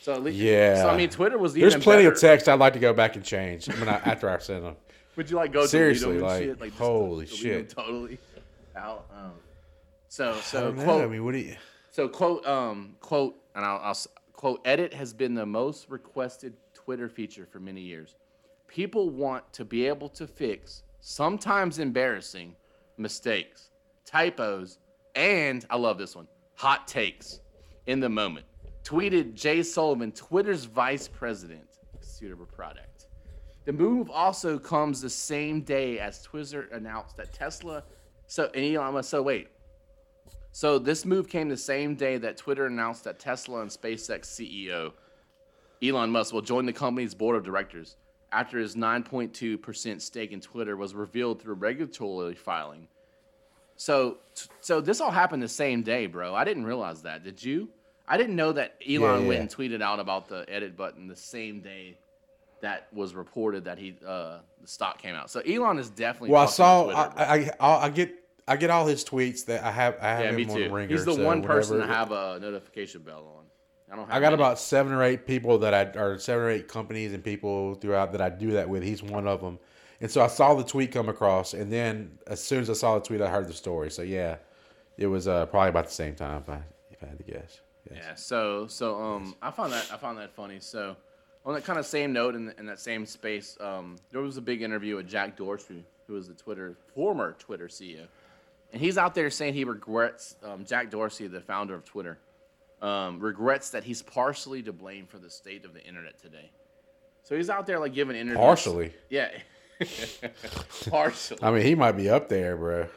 So 0.02 0.14
at 0.14 0.24
least, 0.24 0.38
Yeah. 0.38 0.76
So 0.84 0.90
I 0.90 0.98
mean, 0.98 1.10
Twitter 1.10 1.38
was 1.38 1.54
the 1.54 1.62
There's 1.62 1.76
plenty 1.76 2.04
better. 2.04 2.14
of 2.16 2.20
text 2.22 2.48
I'd 2.50 2.60
like 2.60 2.74
to 2.74 2.80
go 2.80 2.94
back 2.94 3.16
and 3.16 3.24
change 3.24 3.68
when 3.68 3.88
I, 3.88 3.94
after 3.98 4.30
I 4.30 4.38
send 4.40 4.66
them. 4.66 4.76
Would 5.16 5.30
you 5.30 5.36
like 5.36 5.52
go 5.52 5.66
Seriously, 5.66 6.18
delete 6.18 6.24
'em 6.24 6.24
and 6.24 6.32
like, 6.34 6.44
shit? 6.44 6.62
Like, 6.62 6.70
just 6.72 6.80
holy 6.82 7.26
delete 7.26 7.32
'em 7.32 7.38
shit. 7.38 7.70
totally 7.70 8.18
out. 8.76 9.06
Um, 9.16 9.32
so 10.08 10.36
so 10.42 10.62
don't 10.62 10.78
know. 10.78 10.84
quote 10.86 11.04
I 11.04 11.08
mean, 11.08 11.24
what 11.26 11.34
do 11.34 11.38
you? 11.40 11.56
so 11.92 12.08
quote 12.08 12.46
um 12.48 12.96
quote 13.02 13.36
and 13.56 13.66
I'll, 13.66 13.78
I'll 13.80 13.90
s- 13.92 14.08
quote 14.42 14.60
edit 14.66 14.92
has 14.92 15.14
been 15.14 15.36
the 15.36 15.46
most 15.46 15.88
requested 15.88 16.52
Twitter 16.74 17.08
feature 17.08 17.46
for 17.46 17.60
many 17.60 17.80
years. 17.80 18.16
People 18.68 19.12
want 19.12 19.44
to 19.54 19.64
be 19.64 19.86
able 19.86 20.10
to 20.10 20.26
fix 20.26 20.82
sometimes 21.00 21.78
embarrassing 21.78 22.56
mistakes, 22.98 23.70
typos, 24.04 24.80
and 25.14 25.64
I 25.70 25.76
love 25.76 26.00
this 26.00 26.16
one, 26.16 26.28
hot 26.56 26.88
takes 26.88 27.42
in 27.86 28.00
the 28.00 28.10
moment. 28.10 28.48
Tweeted 28.84 29.36
Jay 29.36 29.62
Sullivan, 29.62 30.12
Twitter's 30.12 30.66
vice 30.66 31.08
president, 31.08 31.78
suitable 32.00 32.48
product. 32.48 33.10
The 33.66 33.74
move 33.74 34.10
also 34.10 34.58
comes 34.58 35.02
the 35.02 35.10
same 35.12 35.62
day 35.62 36.00
as 36.00 36.24
Twitter 36.24 36.68
announced 36.72 37.16
that 37.18 37.32
Tesla. 37.32 37.84
So 38.26 38.50
and 38.56 38.76
Elon 38.76 38.96
Musk. 38.96 39.12
So 39.12 39.22
wait. 39.22 39.50
So 40.52 40.78
this 40.78 41.06
move 41.06 41.30
came 41.30 41.50
the 41.50 41.58
same 41.58 41.96
day 41.96 42.18
that 42.18 42.38
Twitter 42.38 42.66
announced 42.66 43.04
that 43.06 43.20
Tesla 43.20 43.62
and 43.62 43.70
SpaceX 43.70 44.26
CEO 44.26 44.92
Elon 45.84 46.12
Musk 46.12 46.34
will 46.34 46.42
join 46.42 46.66
the 46.66 46.74
company's 46.74 47.16
board 47.16 47.36
of 47.36 47.44
directors 47.44 47.98
after 48.32 48.60
his 48.60 48.76
9.2% 48.76 50.02
stake 50.02 50.32
in 50.32 50.40
Twitter 50.40 50.78
was 50.78 50.94
revealed 50.94 51.42
through 51.42 51.56
regulatory 51.56 52.36
filing. 52.36 52.88
So, 53.76 54.18
so 54.62 54.80
this 54.80 55.02
all 55.02 55.12
happened 55.12 55.42
the 55.42 55.48
same 55.50 55.82
day, 55.82 56.06
bro. 56.06 56.36
I 56.36 56.44
didn't 56.44 56.66
realize 56.66 57.02
that. 57.02 57.24
Did 57.24 57.44
you? 57.44 57.70
I 58.08 58.18
didn't 58.18 58.36
know 58.36 58.52
that 58.52 58.76
Elon 58.88 59.24
yeah. 59.24 59.28
went 59.28 59.40
and 59.42 59.50
tweeted 59.50 59.82
out 59.82 60.00
about 60.00 60.30
the 60.30 60.46
edit 60.48 60.78
button 60.78 61.08
the 61.08 61.16
same 61.16 61.62
day 61.62 61.98
that 62.62 62.88
was 62.94 63.16
reported 63.16 63.66
that 63.66 63.80
he 63.80 63.96
uh, 64.06 64.40
the 64.62 64.68
stock 64.68 65.02
came 65.02 65.16
out. 65.16 65.32
So 65.32 65.40
Elon 65.40 65.80
is 65.80 65.90
definitely. 65.90 66.30
Well, 66.30 66.44
I 66.44 66.46
saw. 66.46 66.84
Twitter. 66.84 66.98
I, 66.98 67.24
I, 67.26 67.50
I, 67.60 67.86
I 67.86 67.90
get. 67.90 68.14
I 68.52 68.58
get 68.58 68.70
all 68.70 68.86
his 68.86 69.06
tweets 69.06 69.46
that 69.46 69.64
I 69.64 69.72
have. 69.72 69.98
I 70.02 70.10
have 70.10 70.20
yeah, 70.20 70.30
him 70.32 70.36
me 70.36 70.46
on 70.46 70.56
too. 70.58 70.74
Ringer. 70.74 70.94
He's 70.94 71.06
the 71.06 71.14
so 71.14 71.24
one 71.24 71.42
person 71.42 71.80
to 71.80 71.88
have 71.88 72.12
a 72.12 72.38
notification 72.42 73.02
bell 73.02 73.26
on. 73.38 73.46
I 73.90 73.96
don't. 73.96 74.06
Have 74.08 74.18
I 74.18 74.20
got 74.20 74.32
many. 74.32 74.36
about 74.36 74.60
seven 74.60 74.92
or 74.92 75.04
eight 75.04 75.26
people 75.26 75.58
that 75.60 75.74
I 75.74 75.98
or 75.98 76.20
seven 76.20 76.44
or 76.44 76.50
eight 76.50 76.68
companies 76.68 77.14
and 77.14 77.24
people 77.24 77.76
throughout 77.76 78.12
that 78.12 78.20
I 78.20 78.30
do 78.30 78.52
that 78.52 78.68
with. 78.68 78.84
He's 78.84 79.02
one 79.02 79.26
of 79.26 79.40
them, 79.40 79.58
and 80.02 80.12
so 80.12 80.22
I 80.22 80.28
saw 80.28 80.54
the 80.54 80.66
tweet 80.66 80.92
come 80.92 81.08
across, 81.08 81.54
and 81.54 81.72
then 81.72 82.18
as 82.28 82.44
soon 82.44 82.60
as 82.60 82.70
I 82.70 82.74
saw 82.74 83.00
the 83.00 83.06
tweet, 83.06 83.22
I 83.22 83.30
heard 83.30 83.48
the 83.48 83.54
story. 83.54 83.90
So 83.90 84.02
yeah, 84.02 84.36
it 84.98 85.08
was 85.08 85.30
uh, 85.30 85.46
probably 85.46 85.70
about 85.70 85.86
the 85.86 85.94
same 85.94 86.16
time 86.16 86.42
if 86.42 86.50
I 86.50 86.62
if 86.92 87.02
I 87.04 87.08
had 87.08 87.18
to 87.20 87.24
guess. 87.24 87.62
Yes. 87.90 88.04
Yeah. 88.04 88.16
So 88.16 88.68
so 88.68 89.02
um, 89.02 89.34
I 89.42 89.52
found 89.52 89.72
that 89.72 89.90
I 89.94 89.98
found 89.98 90.18
that 90.18 90.34
funny. 90.36 90.60
So 90.60 90.98
on 91.46 91.54
that 91.54 91.64
kind 91.64 91.80
of 91.80 91.86
same 91.86 92.12
note, 92.12 92.36
in, 92.36 92.54
in 92.58 92.66
that 92.66 92.82
same 92.82 93.06
space, 93.06 93.58
um, 93.62 93.96
there 94.12 94.22
was 94.22 94.36
a 94.36 94.42
big 94.42 94.62
interview 94.62 94.98
with 94.98 95.08
Jack 95.08 95.38
Dorsey, 95.38 95.86
who 96.08 96.14
was 96.14 96.28
the 96.28 96.34
Twitter 96.34 96.76
former 96.94 97.34
Twitter 97.40 97.68
CEO, 97.68 98.08
and 98.74 98.82
he's 98.82 98.98
out 98.98 99.16
there 99.16 99.30
saying 99.30 99.54
he 99.54 99.64
regrets 99.64 100.36
um, 100.44 100.66
Jack 100.66 100.90
Dorsey, 100.90 101.28
the 101.28 101.42
founder 101.42 101.74
of 101.76 101.86
Twitter, 101.86 102.18
um, 102.82 103.20
regrets 103.20 103.70
that 103.72 103.84
he's 103.84 104.02
partially 104.02 104.64
to 104.64 104.74
blame 104.74 105.06
for 105.08 105.20
the 105.20 105.30
state 105.30 105.66
of 105.66 105.74
the 105.74 105.84
internet 105.86 106.20
today. 106.20 106.52
So 107.24 107.36
he's 107.36 107.50
out 107.50 107.66
there 107.66 107.80
like 107.80 107.94
giving 107.94 108.16
interviews. 108.16 108.38
Partially. 108.38 108.94
Yeah. 109.10 109.30
partially. 110.90 111.40
I 111.42 111.52
mean, 111.52 111.66
he 111.66 111.76
might 111.76 111.94
be 111.94 112.10
up 112.10 112.30
there, 112.30 112.56
bro. 112.58 112.88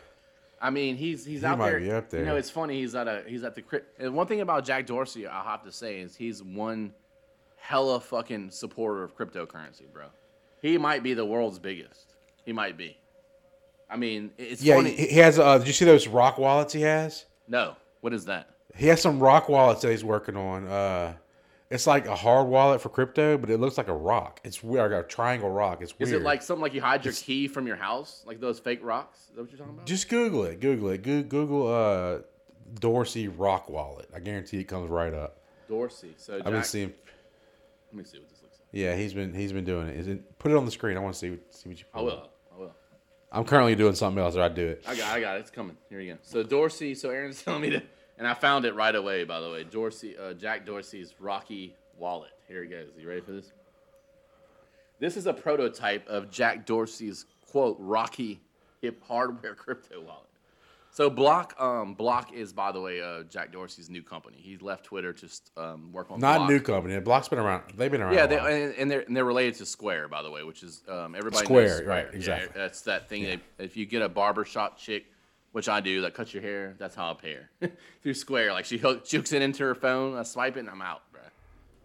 I 0.61 0.71
mean, 0.71 0.97
he's 0.97 1.25
he's 1.25 1.41
He 1.41 1.47
out 1.47 1.59
might 1.59 1.71
there. 1.71 1.81
be 1.81 1.91
up 1.93 2.09
there. 2.11 2.21
You 2.21 2.27
know, 2.27 2.37
it's 2.37 2.49
funny. 2.51 2.81
He's 2.81 2.95
at 2.95 3.07
a 3.07 3.23
he's 3.27 3.45
at 3.45 3.55
the. 3.55 3.63
And 3.99 4.15
one 4.15 4.27
thing 4.27 4.41
about 4.41 4.65
Jack 4.65 4.87
Dorsey, 4.87 5.27
I 5.27 5.43
have 5.43 5.63
to 5.65 5.73
say, 5.73 6.01
is 6.01 6.17
he's 6.17 6.43
one 6.43 6.95
hella 7.57 8.01
fucking 8.01 8.51
supporter 8.51 9.03
of 9.03 9.17
cryptocurrency, 9.17 9.93
bro. 9.93 10.07
He 10.63 10.79
might 10.79 11.03
be 11.03 11.13
the 11.13 11.25
world's 11.25 11.59
biggest. 11.59 12.15
He 12.47 12.53
might 12.53 12.79
be. 12.79 12.97
I 13.95 13.97
mean, 13.97 14.33
it's 14.39 14.61
Yeah, 14.61 14.75
funny. 14.77 14.91
he 14.91 15.07
he 15.07 15.19
has. 15.21 15.39
Uh, 15.39 15.57
did 15.59 15.69
you 15.69 15.73
see 15.73 15.85
those 15.85 16.09
rock 16.09 16.37
wallets 16.37 16.73
he 16.73 16.81
has? 16.83 17.27
no, 17.47 17.77
what 18.01 18.13
is 18.13 18.25
that? 18.27 18.49
He 18.75 18.89
has 18.89 19.01
some 19.01 19.21
rock 19.21 19.49
wallets 19.49 19.83
that 19.83 19.91
he's 19.93 20.03
working 20.05 20.37
on. 20.37 20.67
Uh, 20.67 21.13
it's 21.71 21.87
like 21.87 22.07
a 22.09 22.15
hard 22.17 22.49
wallet 22.49 22.81
for 22.81 22.89
crypto, 22.89 23.39
but 23.39 23.51
it 23.51 23.59
looks 23.61 23.79
like 23.79 23.87
a 23.89 23.95
rock. 23.95 24.41
It's 24.43 24.63
weird, 24.65 24.91
like 24.93 25.05
a 25.05 25.07
triangle 25.09 25.49
rock. 25.49 25.81
It's 25.81 25.97
weird. 25.97 26.09
Is 26.09 26.13
it 26.15 26.23
like 26.23 26.43
something 26.43 26.61
like 26.61 26.75
you 26.75 26.81
hide 26.81 27.05
your 27.05 27.15
key 27.15 27.47
from 27.47 27.69
your 27.69 27.77
house, 27.77 28.25
like 28.27 28.41
those 28.41 28.59
fake 28.59 28.81
rocks? 28.83 29.21
Is 29.31 29.37
that 29.37 29.43
what 29.43 29.51
you're 29.51 29.59
talking 29.59 29.75
about? 29.75 29.87
Just 29.87 30.09
Google 30.09 30.43
it. 30.45 30.59
Google 30.61 30.89
it. 30.91 31.03
Goo- 31.03 31.23
Google 31.23 31.73
uh, 31.73 32.19
Dorsey 32.81 33.29
rock 33.29 33.71
wallet. 33.71 34.09
I 34.15 34.19
guarantee 34.19 34.59
it 34.59 34.65
comes 34.65 34.91
right 34.91 35.15
up. 35.15 35.39
Dorsey. 35.69 36.15
So 36.17 36.39
Jack, 36.39 36.47
I've 36.49 36.53
been 36.53 36.65
seeing. 36.65 36.93
let 37.93 37.99
me 37.99 38.05
see 38.05 38.19
what 38.19 38.29
this 38.29 38.43
looks 38.43 38.59
like. 38.59 38.69
Yeah, 38.73 38.97
he's 38.97 39.15
been 39.15 39.33
he's 39.33 39.53
been 39.53 39.65
doing 39.65 39.87
it. 39.89 39.97
Is 39.97 40.09
it? 40.09 40.39
Put 40.41 40.51
it 40.51 40.57
on 40.57 40.65
the 40.65 40.71
screen. 40.73 40.97
I 40.97 41.01
want 41.01 41.15
to 41.15 41.19
see 41.21 41.31
what- 41.31 41.55
see 41.55 41.69
what 41.69 41.79
you. 41.79 41.85
Will. 41.95 42.01
I 42.01 42.05
will. 42.05 42.29
I'm 43.35 43.45
currently 43.45 43.75
doing 43.75 43.97
something 43.97 44.23
else, 44.23 44.37
or 44.37 44.43
I 44.43 44.49
do 44.49 44.69
it. 44.69 44.85
I 44.87 44.95
got. 44.95 45.13
I 45.13 45.21
got 45.21 45.37
it. 45.37 45.41
It's 45.41 45.51
coming. 45.51 45.77
Here 45.91 46.01
you 46.01 46.13
go. 46.13 46.19
So 46.23 46.45
Dorsey. 46.45 46.95
So 46.95 47.11
Aaron's 47.11 47.43
telling 47.45 47.63
me 47.63 47.71
to, 47.71 47.83
and 48.17 48.29
I 48.29 48.35
found 48.35 48.65
it 48.65 48.75
right 48.77 48.95
away. 48.95 49.25
By 49.25 49.41
the 49.41 49.51
way, 49.51 49.65
Dorsey. 49.65 50.17
Uh, 50.17 50.35
Jack 50.35 50.65
Dorsey's 50.65 51.15
Rocky 51.19 51.75
wallet. 51.99 52.31
Here 52.47 52.63
he 52.63 52.69
goes. 52.69 52.91
You 52.97 53.09
ready 53.09 53.21
for 53.21 53.33
this? 53.33 53.53
This 55.01 55.17
is 55.17 55.27
a 55.27 55.35
prototype 55.35 56.07
of 56.09 56.31
Jack 56.31 56.65
Dorsey's 56.65 57.27
quote 57.51 57.77
Rocky 57.81 58.41
hip 58.81 59.03
hardware 59.03 59.55
crypto 59.57 60.01
wallet. 60.01 60.29
So 60.95 61.11
Block, 61.11 61.61
um, 61.61 61.95
Block 61.95 62.33
is 62.33 62.53
by 62.53 62.71
the 62.71 62.81
way 62.81 63.03
uh, 63.03 63.25
Jack 63.25 63.51
Dorsey's 63.51 63.91
new 63.91 64.01
company. 64.01 64.37
He 64.39 64.59
left 64.59 64.85
Twitter 64.85 65.13
to 65.13 65.29
um, 65.57 65.91
work 65.91 66.09
on 66.09 66.21
Not 66.21 66.37
Block. 66.37 66.51
new 66.51 66.61
company. 66.61 67.01
Block's 67.01 67.27
been 67.27 67.41
around. 67.41 67.65
They've 67.77 67.91
been 67.91 68.01
around. 68.01 68.15
Yeah, 68.15 68.27
they, 68.27 68.39
and, 68.39 68.75
and 68.77 68.89
they're 68.89 69.01
and 69.01 69.17
they're 69.17 69.25
related 69.25 69.57
to 69.57 69.67
Square, 69.67 70.07
by 70.07 70.23
the 70.23 70.31
way, 70.31 70.45
which 70.45 70.63
is 70.63 70.83
um, 70.89 71.17
everybody 71.17 71.45
Square, 71.45 71.79
knows 71.79 71.87
right, 71.89 72.07
Yeah, 72.13 72.17
exactly. 72.17 72.53
that's 72.55 72.83
that 72.83 73.09
thing. 73.09 73.25
That 73.25 73.41
if 73.59 73.77
you 73.77 73.87
get 73.87 74.03
a 74.03 74.09
barbershop 74.09 74.79
chick, 74.79 75.07
which 75.51 75.69
I 75.69 75.81
do, 75.81 76.03
that 76.03 76.15
cuts 76.15 76.33
your 76.33 76.45
hair, 76.45 76.77
that's 76.79 76.95
how 76.95 77.11
I 77.11 77.15
pay 77.15 77.39
her 77.61 77.71
through 78.05 78.15
Square. 78.15 78.53
Like 78.53 78.65
she 78.65 78.79
hook, 78.79 79.03
she 79.05 79.17
hooks 79.17 79.33
it 79.33 79.43
into 79.43 79.65
her 79.65 79.75
phone, 79.75 80.17
I 80.17 80.23
swipe 80.23 80.57
it, 80.57 80.61
and 80.61 80.71
I'm 80.71 80.81
out, 80.81 81.03
bruh. 81.13 81.29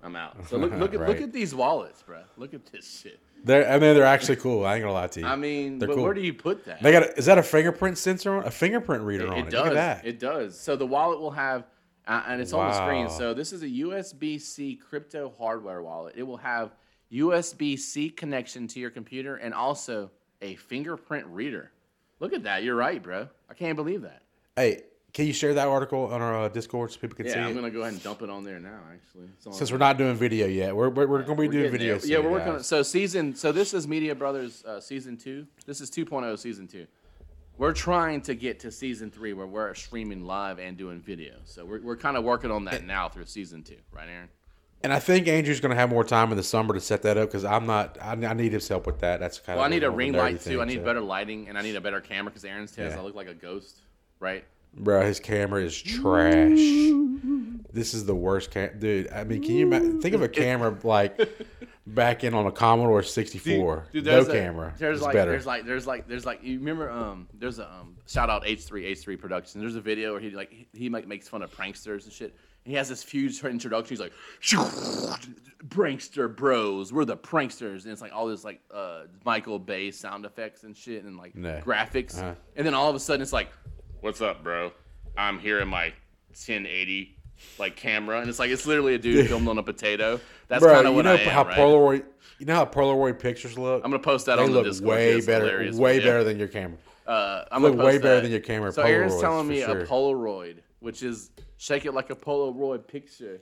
I'm 0.04 0.15
out. 0.15 0.48
So 0.50 0.58
look 0.58 0.72
look 0.74 0.93
at 0.93 1.00
look 1.08 1.19
at 1.19 1.34
these 1.34 1.56
wallets, 1.56 2.04
bruh. 2.08 2.26
Look 2.38 2.54
at 2.54 2.63
this 2.67 3.02
shit. 3.02 3.19
They're, 3.43 3.67
I 3.69 3.73
mean, 3.80 3.93
they're 3.95 4.04
actually 4.06 4.36
cool. 4.38 4.65
I 4.65 4.75
ain't 4.75 4.84
gonna 4.84 4.93
lie 4.93 5.08
to 5.08 5.19
you. 5.21 5.25
I 5.25 5.36
mean, 5.36 5.80
They're 5.80 5.88
but 5.88 5.95
cool. 5.95 6.04
where 6.04 6.13
do 6.13 6.21
you 6.21 6.34
put 6.34 6.65
that? 6.65 6.82
They 6.84 6.91
got. 6.91 7.04
A, 7.04 7.17
is 7.17 7.25
that 7.25 7.38
a 7.38 7.43
fingerprint 7.43 7.97
sensor 7.97 8.34
on 8.36 8.45
a 8.45 8.52
fingerprint 8.52 9.04
reader 9.04 9.28
on 9.28 9.38
it 9.38 9.47
it? 9.47 9.49
does. 9.52 9.63
Look 9.63 9.67
at 9.67 9.73
that. 9.75 10.06
It 10.06 10.19
does. 10.19 10.60
So 10.60 10.75
the 10.75 10.86
wallet 10.86 11.19
will 11.19 11.32
have, 11.32 11.65
uh, 12.08 12.23
and 12.28 12.41
it's 12.41 12.54
on 12.54 12.69
the 12.69 12.75
screen. 12.75 13.10
So 13.10 13.34
this 13.34 13.54
is 13.54 13.63
a 13.63 13.67
USB-C 13.69 14.75
crypto 14.88 15.34
hardware 15.38 15.82
wallet. 15.82 16.15
It 16.17 16.23
will 16.23 16.38
have 16.38 16.71
USB-C 17.12 18.12
connection 18.12 18.67
to 18.67 18.80
your 18.80 18.89
computer 18.89 19.36
and 19.38 19.54
also 19.54 20.12
a 20.41 20.56
fingerprint 20.56 21.25
reader. 21.28 21.71
Look 22.19 22.34
at 22.34 22.43
that. 22.43 22.63
You're 22.63 22.75
right, 22.75 23.02
bro. 23.02 23.28
I 23.49 23.54
can't 23.54 23.75
believe 23.75 24.02
that. 24.04 24.21
hey, 24.56 24.84
can 25.13 25.26
you 25.28 25.34
share 25.34 25.54
that 25.56 25.67
article 25.67 26.06
on 26.06 26.22
our 26.22 26.45
uh, 26.45 26.50
Discord 26.50 26.91
so 26.91 27.00
people 27.00 27.15
can 27.17 27.26
see 27.28 27.32
Yeah, 27.34 27.45
I'm 27.45 27.52
it? 27.52 27.56
gonna 27.56 27.69
go 27.72 27.82
ahead 27.82 27.93
and 27.93 28.04
dump 28.04 28.22
it 28.22 28.30
on 28.30 28.43
there 28.43 28.60
now. 28.60 28.80
Actually, 28.93 29.30
Since 29.52 29.72
we're 29.72 29.78
not 29.78 29.98
doing 29.98 30.15
video 30.15 30.48
yet, 30.48 30.76
we're 30.76 30.89
we're, 30.89 31.08
we're 31.08 31.24
gonna 31.24 31.39
be 31.41 31.48
We're 31.48 31.52
doing 31.54 31.72
video. 31.72 31.98
soon, 31.98 32.12
Yeah, 32.12 32.19
we're 32.19 32.30
working 32.32 32.50
on 32.50 32.56
guys. 32.58 32.67
So 32.67 32.84
season. 32.84 33.36
So 33.36 33.52
this 33.52 33.74
is 33.74 33.88
Media 33.88 34.13
Brothers 34.15 34.63
uh, 34.65 34.80
season 34.80 35.17
two. 35.17 35.48
This 35.65 35.82
is 35.82 35.89
2.0 35.89 36.38
season 36.38 36.67
two. 36.67 36.86
We're 37.58 37.74
trying 37.74 38.22
to 38.22 38.36
get 38.36 38.60
to 38.62 38.72
season 38.72 39.12
three 39.12 39.34
where 39.34 39.48
we're 39.48 39.74
streaming 39.74 40.26
live 40.26 40.60
and 40.60 40.78
doing 40.78 41.02
video. 41.02 41.34
So 41.43 41.65
we're, 41.65 41.82
we're 41.82 41.98
kind 41.98 42.15
of 42.15 42.24
working 42.24 42.52
on 42.52 42.63
that 42.65 42.86
now 42.86 43.10
through 43.10 43.26
season 43.26 43.63
two, 43.63 43.76
right, 43.91 44.08
Aaron? 44.08 44.30
And 44.82 44.93
I 44.93 45.00
think 45.00 45.28
Andrew's 45.28 45.60
gonna 45.60 45.76
have 45.76 45.89
more 45.89 46.06
time 46.06 46.32
in 46.32 46.38
the 46.38 46.43
summer 46.43 46.74
to 46.74 46.80
set 46.80 47.02
that 47.02 47.17
up 47.17 47.28
because 47.28 47.43
I'm 47.43 47.65
not. 47.65 47.98
I, 48.02 48.12
I 48.13 48.34
need 48.34 48.54
his 48.54 48.65
help 48.67 48.86
with 48.86 49.00
that. 49.00 49.19
That's 49.19 49.38
kind 49.39 49.58
Well, 49.58 49.65
I 49.65 49.69
need 49.69 49.84
a 49.84 49.89
ring 49.91 50.13
light 50.13 50.39
too. 50.39 50.62
I 50.62 50.65
need 50.65 50.76
so- 50.80 50.86
better 50.86 51.02
lighting 51.02 51.50
and 51.50 51.58
I 51.58 51.62
need 51.62 51.76
a 51.76 51.82
better 51.82 52.00
camera 52.00 52.30
because 52.32 52.45
Aaron's 52.45 52.72
says 52.72 52.93
Yeah. 52.93 53.00
I 53.02 53.04
look 53.04 53.15
like 53.15 53.28
a 53.28 53.34
ghost, 53.34 53.82
right? 54.22 54.45
Bro, 54.75 55.05
his 55.05 55.19
camera 55.19 55.62
is 55.63 55.79
trash. 55.82 56.58
this 57.73 57.93
is 57.93 58.05
the 58.05 58.15
worst 58.15 58.51
cam, 58.51 58.79
dude. 58.79 59.12
I 59.12 59.23
mean, 59.23 59.41
can 59.41 59.51
you 59.55 59.65
ima- 59.67 59.99
think 60.01 60.15
of 60.15 60.21
a 60.21 60.29
camera 60.29 60.77
like 60.84 61.19
back 61.88 62.23
in 62.23 62.34
on 62.34 62.45
a 62.45 62.51
Commodore 62.51 63.03
64? 63.03 63.88
no 63.93 64.01
there's 64.01 64.27
a- 64.27 64.32
camera. 64.32 64.73
There's 64.77 65.01
like, 65.01 65.13
better. 65.13 65.32
there's 65.32 65.45
like, 65.45 65.65
there's 65.65 65.86
like, 65.88 66.08
there's 66.08 66.25
like, 66.25 66.43
you 66.43 66.60
remember, 66.60 66.89
um, 66.89 67.27
there's 67.34 67.60
a 67.60 67.65
um, 67.67 67.95
shout 68.08 68.29
out 68.29 68.45
H3 68.45 68.91
H3 68.91 69.19
Productions. 69.19 69.62
There's 69.62 69.75
a 69.75 69.82
video 69.82 70.13
where 70.13 70.21
he 70.21 70.29
like 70.32 70.51
he, 70.51 70.67
he 70.73 70.89
like 70.89 71.08
makes 71.08 71.27
fun 71.27 71.41
of 71.41 71.51
pranksters 71.55 72.03
and 72.05 72.13
shit. 72.13 72.36
And 72.65 72.71
he 72.71 72.77
has 72.77 72.89
this 72.89 73.03
huge 73.03 73.43
introduction. 73.43 73.89
He's 73.89 73.99
like, 74.01 74.13
prankster 75.67 76.34
bros, 76.34 76.91
we're 76.93 77.05
the 77.05 77.17
pranksters, 77.17 77.84
and 77.84 77.91
it's 77.91 78.01
like 78.01 78.13
all 78.13 78.27
this 78.27 78.43
like 78.43 78.62
uh, 78.73 79.03
Michael 79.25 79.60
Bay 79.60 79.91
sound 79.91 80.25
effects 80.25 80.63
and 80.63 80.75
shit 80.75 81.03
and 81.03 81.17
like 81.17 81.36
No. 81.36 81.60
graphics. 81.65 82.17
Uh-huh. 82.19 82.36
And 82.55 82.65
then 82.65 82.73
all 82.73 82.89
of 82.89 82.95
a 82.95 82.99
sudden 82.99 83.21
it's 83.21 83.34
like, 83.34 83.49
what's 84.01 84.21
up, 84.21 84.43
bro? 84.43 84.71
I'm 85.17 85.39
here 85.39 85.59
in 85.59 85.67
my 85.67 85.93
1080 86.29 87.15
like 87.57 87.75
camera, 87.75 88.19
and 88.19 88.29
it's 88.29 88.39
like 88.39 88.49
it's 88.51 88.65
literally 88.65 88.95
a 88.95 88.97
dude 88.97 89.27
filmed 89.27 89.47
on 89.47 89.57
a 89.57 89.63
potato. 89.63 90.19
That's 90.47 90.63
kind 90.65 90.85
of 90.88 90.91
you 90.91 90.95
what 90.97 91.05
know 91.05 91.13
I 91.13 91.19
am, 91.19 91.29
how 91.29 91.43
right? 91.45 91.57
Polaroid. 91.57 92.03
You 92.38 92.45
know 92.45 92.55
how 92.55 92.65
Polaroid 92.65 93.19
pictures 93.19 93.57
look. 93.57 93.83
I'm 93.83 93.91
gonna 93.91 94.03
post 94.03 94.25
that 94.27 94.38
they 94.38 94.43
on 94.43 94.51
look 94.51 94.63
the 94.63 94.69
Discord. 94.71 94.89
way 94.89 95.12
It's 95.13 95.25
better, 95.25 95.57
way 95.73 95.97
video. 95.97 96.12
better 96.12 96.23
than 96.23 96.38
your 96.39 96.47
camera. 96.47 96.77
Uh, 97.07 97.43
I'm 97.51 97.62
Look 97.63 97.75
way 97.75 97.93
post 97.93 98.03
better 98.03 98.21
than 98.21 98.31
your 98.31 98.39
camera 98.39 98.71
So 98.71 98.83
Aaron's 98.83 99.19
telling 99.19 99.47
me 99.47 99.62
sure. 99.62 99.79
a 99.79 99.85
Polaroid, 99.88 100.57
which 100.79 101.01
is 101.01 101.31
shake 101.57 101.85
it 101.85 101.93
like 101.93 102.09
a 102.12 102.15
Polaroid 102.15 102.88
picture. 102.88 103.41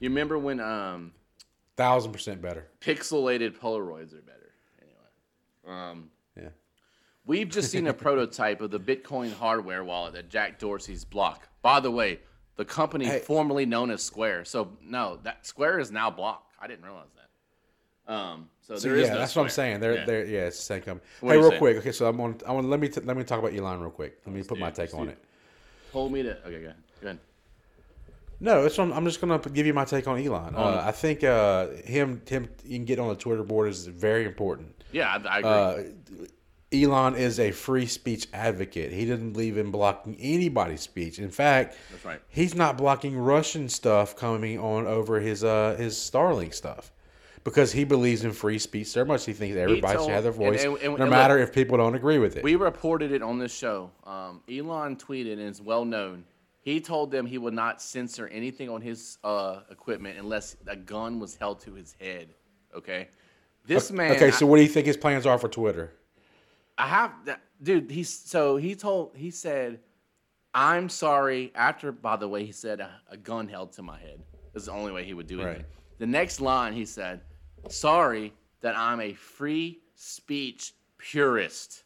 You 0.00 0.08
remember 0.08 0.38
when 0.38 0.58
um, 0.60 1.12
Thousand 1.76 2.12
percent 2.12 2.40
better. 2.40 2.66
pixelated 2.80 3.56
Polaroids 3.58 4.12
are 4.14 4.22
better? 4.22 4.52
Anyway, 4.80 5.78
um, 5.80 6.10
Yeah. 6.10 6.17
We've 7.28 7.48
just 7.48 7.70
seen 7.70 7.86
a 7.86 7.92
prototype 8.06 8.60
of 8.60 8.72
the 8.72 8.80
Bitcoin 8.80 9.32
hardware 9.32 9.84
wallet 9.84 10.14
that 10.14 10.28
Jack 10.28 10.58
Dorsey's 10.58 11.04
Block. 11.04 11.48
By 11.62 11.78
the 11.78 11.90
way, 11.92 12.18
the 12.56 12.64
company 12.64 13.04
Hey. 13.04 13.20
formerly 13.20 13.66
known 13.66 13.92
as 13.92 14.02
Square. 14.02 14.46
So 14.46 14.76
no, 14.82 15.20
that 15.22 15.46
Square 15.46 15.78
is 15.78 15.92
now 15.92 16.10
Block. 16.10 16.44
I 16.60 16.66
didn't 16.66 16.84
realize 16.84 17.06
that. 17.14 18.12
Um, 18.12 18.48
so, 18.62 18.74
So 18.76 18.88
there 18.88 18.96
is 18.96 19.06
yeah, 19.06 19.12
no 19.14 19.18
that's 19.20 19.36
what 19.36 19.42
I'm 19.42 19.48
saying. 19.50 19.80
They're 19.80 19.98
Yeah. 19.98 20.04
they're 20.06 20.24
yeah, 20.26 20.40
it's 20.46 20.56
the 20.56 20.62
same 20.64 20.80
company. 20.82 21.08
What 21.20 21.32
hey, 21.34 21.38
real 21.38 21.50
say? 21.50 21.58
quick. 21.58 21.76
Okay, 21.76 21.92
so 21.92 22.08
I'm 22.08 22.20
on. 22.20 22.40
I 22.46 22.52
want 22.52 22.68
let 22.68 22.80
me 22.80 22.88
t- 22.88 23.02
let 23.02 23.16
me 23.16 23.22
talk 23.22 23.38
about 23.38 23.54
Elon 23.54 23.80
real 23.80 23.90
quick. 23.90 24.18
Let 24.26 24.34
me 24.34 24.42
put 24.42 24.58
my 24.58 24.70
take 24.70 24.78
let's 24.78 24.94
on 24.94 25.08
it. 25.10 25.18
Told 25.92 26.10
me 26.10 26.22
to. 26.22 26.30
Okay, 26.46 26.50
go 26.60 26.64
ahead. 26.64 26.74
Go 27.02 27.06
ahead. 27.08 27.18
No, 28.40 28.64
it's 28.64 28.78
on, 28.78 28.92
I'm 28.92 29.04
just 29.04 29.20
gonna 29.20 29.38
give 29.38 29.66
you 29.66 29.74
my 29.74 29.84
take 29.84 30.06
on 30.06 30.18
Elon. 30.18 30.54
Uh, 30.54 30.82
I 30.84 30.92
think 30.92 31.24
uh, 31.24 31.68
him 31.84 32.22
him 32.26 32.48
you 32.64 32.78
can 32.78 32.84
get 32.84 32.98
on 32.98 33.08
the 33.08 33.16
Twitter 33.16 33.42
board 33.42 33.68
is 33.68 33.86
very 33.86 34.24
important. 34.24 34.74
Yeah, 34.92 35.18
I, 35.24 35.28
I 35.28 35.38
agree. 35.74 36.24
Uh, 36.24 36.26
Elon 36.72 37.14
is 37.14 37.40
a 37.40 37.50
free 37.50 37.86
speech 37.86 38.28
advocate. 38.32 38.92
He 38.92 39.06
doesn't 39.06 39.32
believe 39.32 39.56
in 39.56 39.70
blocking 39.70 40.16
anybody's 40.20 40.82
speech. 40.82 41.18
In 41.18 41.30
fact, 41.30 41.76
That's 41.90 42.04
right. 42.04 42.20
he's 42.28 42.54
not 42.54 42.76
blocking 42.76 43.16
Russian 43.18 43.68
stuff 43.70 44.14
coming 44.16 44.58
on 44.58 44.86
over 44.86 45.18
his 45.18 45.42
uh, 45.44 45.76
his 45.78 45.94
Starlink 45.94 46.52
stuff 46.52 46.92
because 47.42 47.72
he 47.72 47.84
believes 47.84 48.22
in 48.24 48.32
free 48.32 48.58
speech 48.58 48.88
so 48.88 49.02
much. 49.04 49.24
He 49.24 49.32
thinks 49.32 49.56
everybody 49.56 49.96
told- 49.96 50.08
should 50.08 50.14
have 50.14 50.24
their 50.24 50.32
voice, 50.32 50.62
and- 50.62 50.76
and- 50.76 50.96
no 50.98 51.02
and 51.04 51.10
matter 51.10 51.38
look, 51.38 51.48
if 51.48 51.54
people 51.54 51.78
don't 51.78 51.94
agree 51.94 52.18
with 52.18 52.36
it. 52.36 52.42
We 52.44 52.56
reported 52.56 53.12
it 53.12 53.22
on 53.22 53.38
this 53.38 53.54
show. 53.56 53.90
Um, 54.04 54.42
Elon 54.50 54.96
tweeted, 54.96 55.32
and 55.32 55.42
it's 55.42 55.62
well 55.62 55.86
known. 55.86 56.24
He 56.60 56.82
told 56.82 57.10
them 57.10 57.24
he 57.24 57.38
would 57.38 57.54
not 57.54 57.80
censor 57.80 58.26
anything 58.28 58.68
on 58.68 58.82
his 58.82 59.16
uh, 59.24 59.60
equipment 59.70 60.18
unless 60.18 60.56
a 60.66 60.76
gun 60.76 61.18
was 61.18 61.34
held 61.34 61.60
to 61.60 61.72
his 61.72 61.96
head. 61.98 62.34
Okay, 62.76 63.08
this 63.64 63.90
man. 63.90 64.10
okay, 64.12 64.30
so 64.30 64.44
what 64.44 64.56
do 64.56 64.62
you 64.62 64.68
think 64.68 64.86
his 64.86 64.98
plans 64.98 65.24
are 65.24 65.38
for 65.38 65.48
Twitter? 65.48 65.94
I 66.78 66.86
have 66.86 67.12
that, 67.24 67.42
dude. 67.62 67.90
He's 67.90 68.08
so 68.08 68.56
he 68.56 68.74
told 68.74 69.16
he 69.16 69.30
said, 69.30 69.80
"I'm 70.54 70.88
sorry." 70.88 71.52
After, 71.54 71.90
by 71.92 72.16
the 72.16 72.28
way, 72.28 72.44
he 72.44 72.52
said 72.52 72.80
a, 72.80 72.90
a 73.10 73.16
gun 73.16 73.48
held 73.48 73.72
to 73.72 73.82
my 73.82 73.98
head. 73.98 74.22
This 74.54 74.62
is 74.62 74.66
the 74.66 74.72
only 74.72 74.92
way 74.92 75.04
he 75.04 75.12
would 75.12 75.26
do. 75.26 75.42
Right. 75.42 75.64
The 75.98 76.06
next 76.06 76.40
line 76.40 76.72
he 76.72 76.84
said, 76.84 77.20
"Sorry 77.68 78.32
that 78.60 78.76
I'm 78.78 79.00
a 79.00 79.12
free 79.12 79.80
speech 79.94 80.72
purist." 80.98 81.82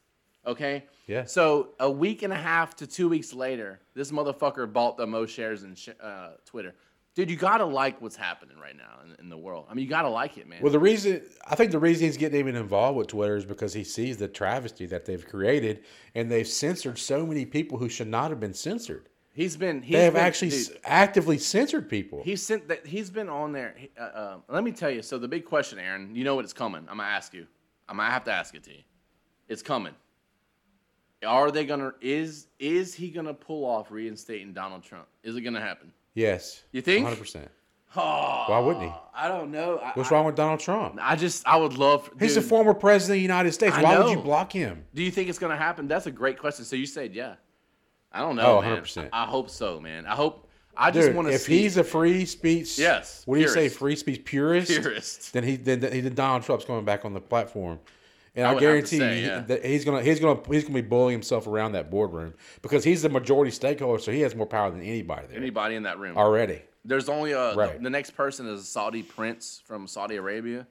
Okay. 0.46 0.84
Yeah. 1.06 1.24
So 1.24 1.70
a 1.80 1.90
week 1.90 2.22
and 2.22 2.32
a 2.32 2.36
half 2.36 2.76
to 2.76 2.86
two 2.86 3.08
weeks 3.08 3.32
later, 3.32 3.80
this 3.94 4.10
motherfucker 4.10 4.70
bought 4.70 4.96
the 4.96 5.06
most 5.06 5.30
shares 5.30 5.62
in 5.62 5.74
sh- 5.74 5.88
uh, 6.00 6.32
Twitter. 6.44 6.74
Dude, 7.14 7.28
you 7.30 7.36
gotta 7.36 7.64
like 7.66 8.00
what's 8.00 8.16
happening 8.16 8.56
right 8.58 8.76
now 8.76 9.00
in, 9.04 9.14
in 9.24 9.28
the 9.28 9.36
world. 9.36 9.66
I 9.70 9.74
mean, 9.74 9.84
you 9.84 9.90
gotta 9.90 10.08
like 10.08 10.38
it, 10.38 10.48
man. 10.48 10.62
Well, 10.62 10.72
the 10.72 10.78
reason 10.78 11.20
I 11.46 11.54
think 11.56 11.70
the 11.70 11.78
reason 11.78 12.06
he's 12.06 12.16
getting 12.16 12.38
even 12.40 12.56
involved 12.56 12.96
with 12.96 13.08
Twitter 13.08 13.36
is 13.36 13.44
because 13.44 13.74
he 13.74 13.84
sees 13.84 14.16
the 14.16 14.28
travesty 14.28 14.86
that 14.86 15.04
they've 15.04 15.26
created, 15.26 15.84
and 16.14 16.30
they've 16.30 16.48
censored 16.48 16.98
so 16.98 17.26
many 17.26 17.44
people 17.44 17.76
who 17.76 17.90
should 17.90 18.08
not 18.08 18.30
have 18.30 18.40
been 18.40 18.54
censored. 18.54 19.10
he's 19.34 19.58
been. 19.58 19.82
He's 19.82 19.92
They 19.96 20.04
have 20.04 20.14
been- 20.14 20.22
actually 20.22 20.50
dude, 20.50 20.78
actively 20.84 21.36
censored 21.36 21.90
people. 21.90 22.22
He 22.24 22.34
sent 22.34 22.66
that. 22.68 22.86
He's 22.86 23.10
been 23.10 23.28
on 23.28 23.52
there. 23.52 23.74
Uh, 23.98 24.02
uh, 24.02 24.36
let 24.48 24.64
me 24.64 24.72
tell 24.72 24.90
you. 24.90 25.02
So 25.02 25.18
the 25.18 25.28
big 25.28 25.44
question, 25.44 25.78
Aaron, 25.78 26.14
you 26.16 26.24
know 26.24 26.34
what 26.34 26.44
it's 26.46 26.54
coming. 26.54 26.80
I'm 26.88 26.96
gonna 26.96 27.10
ask 27.10 27.34
you. 27.34 27.46
I'm 27.90 27.98
gonna 27.98 28.10
have 28.10 28.24
to 28.24 28.32
ask 28.32 28.54
it 28.54 28.62
to 28.64 28.70
you. 28.70 28.82
It's 29.48 29.60
coming. 29.62 29.92
Are 31.26 31.50
they 31.50 31.66
gonna? 31.66 31.92
Is 32.00 32.46
is 32.58 32.94
he 32.94 33.10
gonna 33.10 33.34
pull 33.34 33.66
off 33.66 33.90
reinstating 33.90 34.54
Donald 34.54 34.82
Trump? 34.82 35.06
Is 35.22 35.36
it 35.36 35.42
gonna 35.42 35.60
happen? 35.60 35.92
Yes, 36.14 36.62
You 36.72 36.82
think? 36.82 37.04
100. 37.04 37.20
percent 37.20 37.50
Why 37.92 38.58
wouldn't 38.64 38.84
he? 38.84 38.92
I 39.14 39.28
don't 39.28 39.50
know. 39.50 39.78
I, 39.78 39.92
What's 39.94 40.10
I, 40.10 40.14
wrong 40.14 40.26
with 40.26 40.34
Donald 40.36 40.60
Trump? 40.60 40.98
I 41.00 41.16
just 41.16 41.46
I 41.46 41.56
would 41.56 41.74
love. 41.74 42.10
He's 42.18 42.34
dude, 42.34 42.44
the 42.44 42.48
former 42.48 42.74
president 42.74 43.16
of 43.16 43.18
the 43.18 43.22
United 43.22 43.52
States. 43.52 43.76
I 43.76 43.82
Why 43.82 43.98
would 43.98 44.10
you 44.10 44.18
block 44.22 44.52
him? 44.52 44.84
Do 44.94 45.02
you 45.02 45.10
think 45.10 45.28
it's 45.28 45.38
gonna 45.38 45.56
happen? 45.56 45.88
That's 45.88 46.06
a 46.06 46.10
great 46.10 46.38
question. 46.38 46.64
So 46.64 46.76
you 46.76 46.86
said 46.86 47.14
yeah. 47.14 47.34
I 48.14 48.20
don't 48.20 48.36
know. 48.36 48.58
Oh, 48.58 48.62
100%. 48.62 49.08
I 49.10 49.24
hope 49.24 49.48
so, 49.48 49.80
man. 49.80 50.04
I 50.04 50.14
hope. 50.14 50.48
I 50.76 50.90
just 50.90 51.08
Dude, 51.08 51.16
want 51.16 51.28
to 51.28 51.34
if 51.34 51.42
see. 51.42 51.58
he's 51.60 51.76
a 51.76 51.84
free 51.84 52.24
speech, 52.24 52.78
Yes, 52.78 53.22
what 53.26 53.36
do 53.36 53.42
you 53.42 53.48
say, 53.48 53.68
free 53.68 53.94
speech 53.94 54.24
purist? 54.24 54.70
Purist. 54.70 55.32
Then 55.34 55.44
he 55.44 55.56
then, 55.56 55.80
then 55.80 56.14
Donald 56.14 56.44
Trump's 56.44 56.64
coming 56.64 56.84
back 56.84 57.04
on 57.04 57.12
the 57.12 57.20
platform, 57.20 57.78
and 58.34 58.46
I 58.46 58.50
I, 58.50 58.54
would 58.54 58.62
have 58.62 58.70
to 58.70 58.74
guarantee 58.74 58.98
say, 58.98 59.20
you 59.20 59.26
yeah. 59.26 59.40
that 59.40 59.64
he's 59.64 59.84
gonna 59.84 60.02
he's 60.02 60.20
gonna 60.20 60.40
he's 60.48 60.64
gonna 60.64 60.74
be 60.74 60.80
bullying 60.80 61.12
himself 61.18 61.46
around 61.46 61.72
that 61.72 61.90
boardroom 61.90 62.34
because 62.62 62.84
he's 62.84 63.02
the 63.02 63.08
majority 63.08 63.50
stakeholder, 63.50 64.00
so 64.00 64.12
he 64.12 64.20
has 64.20 64.34
more 64.34 64.46
power 64.46 64.70
than 64.70 64.80
anybody 64.82 65.26
there 65.28 65.36
anybody 65.36 65.74
in 65.74 65.82
that 65.84 65.98
room. 65.98 66.16
already. 66.16 66.62
There's 66.84 67.08
only 67.08 67.32
uh, 67.34 67.38
a 67.38 67.56
Right. 67.56 67.76
the, 67.76 67.84
the 67.84 67.90
next 67.90 68.10
person 68.12 68.46
is 68.48 68.60
a 68.62 68.64
Saudi 68.64 69.02
prince 69.02 69.62
from 69.64 69.86
Saudi 69.86 70.16
Arabia, 70.16 70.66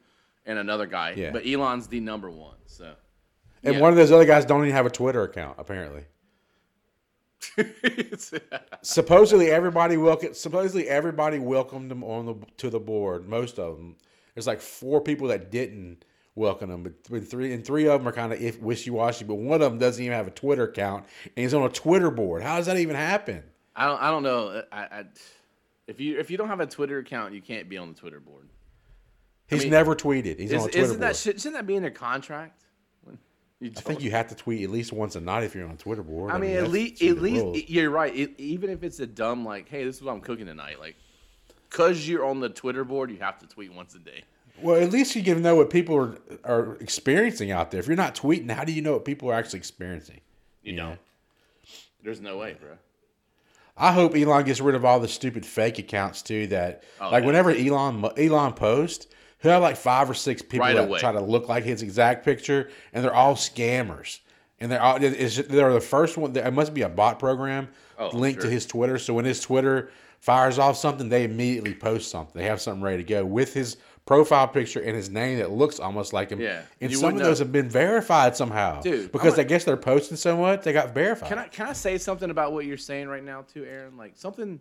and 0.45 0.60
another 0.60 0.86
guy. 0.86 1.13
Yeah. 1.15 1.32
But 1.32 1.45
Elon's 1.47 1.88
the 1.88 2.00
number 2.00 2.30
one. 2.30 2.58
So. 2.65 2.93
And 3.63 3.76
Yeah. 3.76 3.82
one 3.82 3.91
of 3.91 3.95
those 3.95 4.12
other 4.12 4.26
guys 4.26 4.43
don't 4.45 4.63
even 4.63 4.76
have 4.76 4.86
a 4.86 4.89
Twitter 4.89 5.24
account 5.24 5.56
apparently. 5.60 6.04
supposedly 8.84 9.50
everybody 9.50 9.97
welcome 9.97 10.32
supposedly 10.34 10.88
everybody 10.88 11.39
welcomed 11.39 11.91
him 11.91 12.04
on 12.04 12.26
the 12.26 12.36
to 12.58 12.69
the 12.69 12.80
board. 12.80 13.28
Most 13.28 13.58
of 13.60 13.78
them. 13.78 13.95
There's 14.36 14.47
like 14.47 14.62
four 14.62 15.02
people 15.02 15.28
that 15.30 15.52
didn't 15.52 16.06
welcome 16.36 16.70
them. 16.70 16.84
but 16.84 17.04
th- 17.04 17.24
three 17.24 17.54
and 17.54 17.65
three 17.65 17.88
of 17.88 18.00
them 18.00 18.08
are 18.08 18.13
kind 18.13 18.34
of 18.34 18.62
wishy 18.62 18.89
washy. 18.89 19.26
But 19.26 19.36
one 19.36 19.62
of 19.62 19.72
them 19.72 19.80
doesn't 19.80 20.04
even 20.04 20.15
have 20.15 20.28
a 20.28 20.32
Twitter 20.32 20.63
account, 20.63 21.06
and 21.26 21.44
he's 21.44 21.54
on 21.54 21.63
a 21.63 21.70
Twitter 21.70 22.12
board. 22.12 22.44
How 22.44 22.58
does 22.58 22.65
that 22.67 22.78
even 22.78 22.96
happen? 22.96 23.44
I 23.76 23.86
don't. 23.86 24.02
I 24.02 24.12
don't 24.12 24.24
know. 24.24 24.63
I, 24.72 24.82
I, 24.82 25.06
if 25.88 26.00
you 26.00 26.20
if 26.20 26.32
you 26.32 26.38
don't 26.38 26.48
have 26.48 26.60
a 26.60 26.67
Twitter 26.67 27.00
account, 27.00 27.34
you 27.34 27.41
can't 27.41 27.70
be 27.70 27.78
on 27.78 27.89
the 27.89 28.00
Twitter 28.00 28.20
board. 28.20 28.50
He's 29.48 29.63
mean, 29.63 29.72
never 29.72 29.96
tweeted. 29.96 30.39
He's 30.39 30.52
Is, 30.52 30.62
on 30.62 30.70
a 30.70 30.72
Twitter 30.72 30.86
isn't 30.86 31.00
that 31.02 31.08
board. 31.08 31.15
shit, 31.17 31.41
shouldn't 31.41 31.56
that 31.56 31.67
be 31.67 31.76
in 31.76 31.82
their 31.82 31.91
contract? 31.91 32.63
You 33.60 33.72
I 33.78 33.82
think 33.82 34.02
you 34.02 34.10
have 34.10 34.28
to 34.30 34.36
tweet 34.36 34.63
at 34.63 34.72
least 34.72 34.91
once 34.91 35.15
a 35.15 35.22
night 35.22 35.44
if 35.44 35.54
you're 35.54 35.65
on 35.65 35.72
a 35.72 35.78
Twitter 35.78 36.02
board. 36.02 36.32
I 36.32 36.39
mean, 36.39 36.58
at 36.58 36.72
least 36.72 37.02
at 37.04 37.22
least 37.22 37.44
rules. 37.44 37.62
you're 37.67 37.91
right. 37.91 38.15
It, 38.15 38.39
even 38.39 38.72
if 38.72 38.82
it's 38.84 39.00
a 39.00 39.06
dumb 39.06 39.46
like, 39.46 39.70
hey, 39.70 39.84
this 39.84 39.98
is 39.98 40.02
what 40.02 40.13
I'm 40.13 40.22
cooking 40.22 40.48
tonight. 40.48 40.80
Like, 40.80 40.96
cause 41.70 42.08
you're 42.08 42.26
on 42.26 42.39
the 42.39 42.50
Twitter 42.50 42.84
board, 42.84 43.12
you 43.12 43.17
have 43.17 43.38
to 43.38 43.46
tweet 43.46 43.72
once 43.72 43.94
a 43.94 44.00
day. 44.00 44.24
Well, 44.62 44.82
at 44.82 44.92
least 44.92 45.16
you 45.16 45.24
can 45.24 45.42
know 45.42 45.56
what 45.56 45.70
people 45.70 45.96
are 45.96 46.18
are 46.44 46.76
experiencing 46.80 47.52
out 47.52 47.72
there. 47.72 47.80
If 47.80 47.88
you're 47.88 47.96
not 47.96 48.16
tweeting, 48.16 48.50
how 48.52 48.64
do 48.64 48.72
you 48.74 48.82
know 48.82 48.94
what 48.94 49.06
people 49.06 49.30
are 49.30 49.34
actually 49.34 49.60
experiencing? 49.60 50.22
You 50.64 50.74
Yeah. 50.74 50.84
don't. 50.86 51.00
There's 52.04 52.22
no 52.22 52.38
way, 52.38 52.56
bro. 52.60 52.72
I 53.78 53.92
hope 53.94 54.16
Elon 54.16 54.44
gets 54.46 54.60
rid 54.62 54.76
of 54.76 54.84
all 54.86 55.00
the 55.00 55.08
stupid 55.08 55.46
fake 55.46 55.80
accounts 55.80 56.22
too. 56.22 56.48
That 56.48 56.84
Oh, 57.00 57.10
like 57.10 57.22
yeah. 57.22 57.28
whenever 57.28 57.52
Elon 57.52 58.06
Elon 58.18 58.54
posts, 58.54 59.08
he'll 59.42 59.52
have 59.54 59.62
like 59.62 59.78
five 59.78 60.10
or 60.10 60.14
six 60.14 60.42
people 60.42 60.60
Right 60.60 60.76
that 60.76 60.88
away. 60.88 61.00
try 61.00 61.12
to 61.12 61.22
look 61.22 61.48
like 61.50 61.64
his 61.64 61.82
exact 61.82 62.24
picture, 62.26 62.70
and 62.94 63.04
they're 63.04 63.14
all 63.14 63.36
scammers. 63.36 64.20
And 64.60 64.72
they're 64.72 64.82
all 64.82 65.04
it's, 65.04 65.38
they're 65.38 65.74
the 65.74 65.82
first 65.82 66.18
one. 66.18 66.36
It 66.36 66.54
must 66.54 66.74
be 66.76 66.84
a 66.84 66.90
bot 66.90 67.18
program 67.18 67.70
Oh, 67.98 68.10
linked 68.16 68.42
sure. 68.42 68.50
to 68.50 68.54
his 68.54 68.66
Twitter. 68.68 69.00
So 69.00 69.14
when 69.16 69.26
his 69.26 69.40
Twitter 69.42 69.90
fires 70.20 70.60
off 70.60 70.78
something, 70.78 71.10
they 71.10 71.24
immediately 71.24 71.74
post 71.74 72.12
something. 72.12 72.40
They 72.40 72.48
have 72.48 72.62
something 72.62 72.84
ready 72.84 72.98
to 72.98 73.04
go 73.04 73.26
with 73.26 73.54
his 73.56 73.78
profile 74.06 74.48
picture 74.48 74.80
and 74.80 74.96
his 74.96 75.10
name 75.10 75.38
that 75.40 75.52
looks 75.52 75.80
almost 75.80 76.14
like 76.14 76.30
him. 76.30 76.40
Yeah, 76.40 76.62
and 76.80 76.92
you 76.92 76.98
some 76.98 77.08
of 77.10 77.14
wouldn't 77.14 77.24
those 77.24 77.40
know. 77.40 77.46
have 77.46 77.52
been 77.52 77.70
verified 77.70 78.36
somehow, 78.36 78.82
Dude, 78.82 79.12
because 79.12 79.36
I'm 79.36 79.42
I 79.42 79.44
guess 79.44 79.64
they're 79.64 79.78
posting 79.78 80.18
so 80.18 80.38
much 80.38 80.64
they 80.64 80.74
got 80.74 80.94
verified. 80.94 81.30
Can 81.30 81.40
I 81.40 81.48
can 81.48 81.68
I 81.68 81.74
say 81.74 81.98
something 81.98 82.30
about 82.30 82.54
what 82.54 82.66
you're 82.66 82.78
saying 82.78 83.08
right 83.08 83.24
now 83.24 83.44
too, 83.44 83.66
Aaron? 83.66 83.98
Like 83.98 84.14
something. 84.16 84.60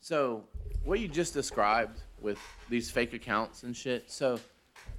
So 0.00 0.44
what 0.84 1.00
you 1.00 1.08
just 1.08 1.34
described 1.34 2.00
with 2.20 2.38
these 2.68 2.90
fake 2.90 3.12
accounts 3.12 3.62
and 3.62 3.76
shit. 3.76 4.10
So 4.10 4.40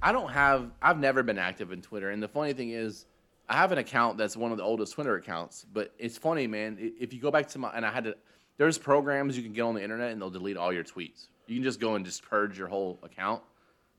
I 0.02 0.12
don't 0.12 0.30
have. 0.30 0.70
I've 0.80 0.98
never 0.98 1.22
been 1.22 1.38
active 1.38 1.72
in 1.72 1.82
Twitter, 1.82 2.10
and 2.10 2.22
the 2.22 2.28
funny 2.28 2.52
thing 2.52 2.70
is, 2.70 3.06
I 3.48 3.54
have 3.54 3.72
an 3.72 3.78
account 3.78 4.18
that's 4.18 4.36
one 4.36 4.52
of 4.52 4.58
the 4.58 4.64
oldest 4.64 4.94
Twitter 4.94 5.16
accounts. 5.16 5.66
But 5.72 5.92
it's 5.98 6.16
funny, 6.16 6.46
man. 6.46 6.78
If 6.98 7.12
you 7.12 7.20
go 7.20 7.30
back 7.30 7.48
to 7.48 7.58
my 7.58 7.70
and 7.70 7.84
I 7.84 7.90
had 7.90 8.04
to. 8.04 8.16
There's 8.56 8.76
programs 8.76 9.38
you 9.38 9.42
can 9.42 9.54
get 9.54 9.62
on 9.62 9.74
the 9.74 9.82
internet 9.82 10.12
and 10.12 10.20
they'll 10.20 10.28
delete 10.28 10.58
all 10.58 10.70
your 10.70 10.84
tweets. 10.84 11.28
You 11.46 11.56
can 11.56 11.64
just 11.64 11.80
go 11.80 11.94
and 11.94 12.04
just 12.04 12.22
purge 12.22 12.58
your 12.58 12.68
whole 12.68 12.98
account, 13.02 13.42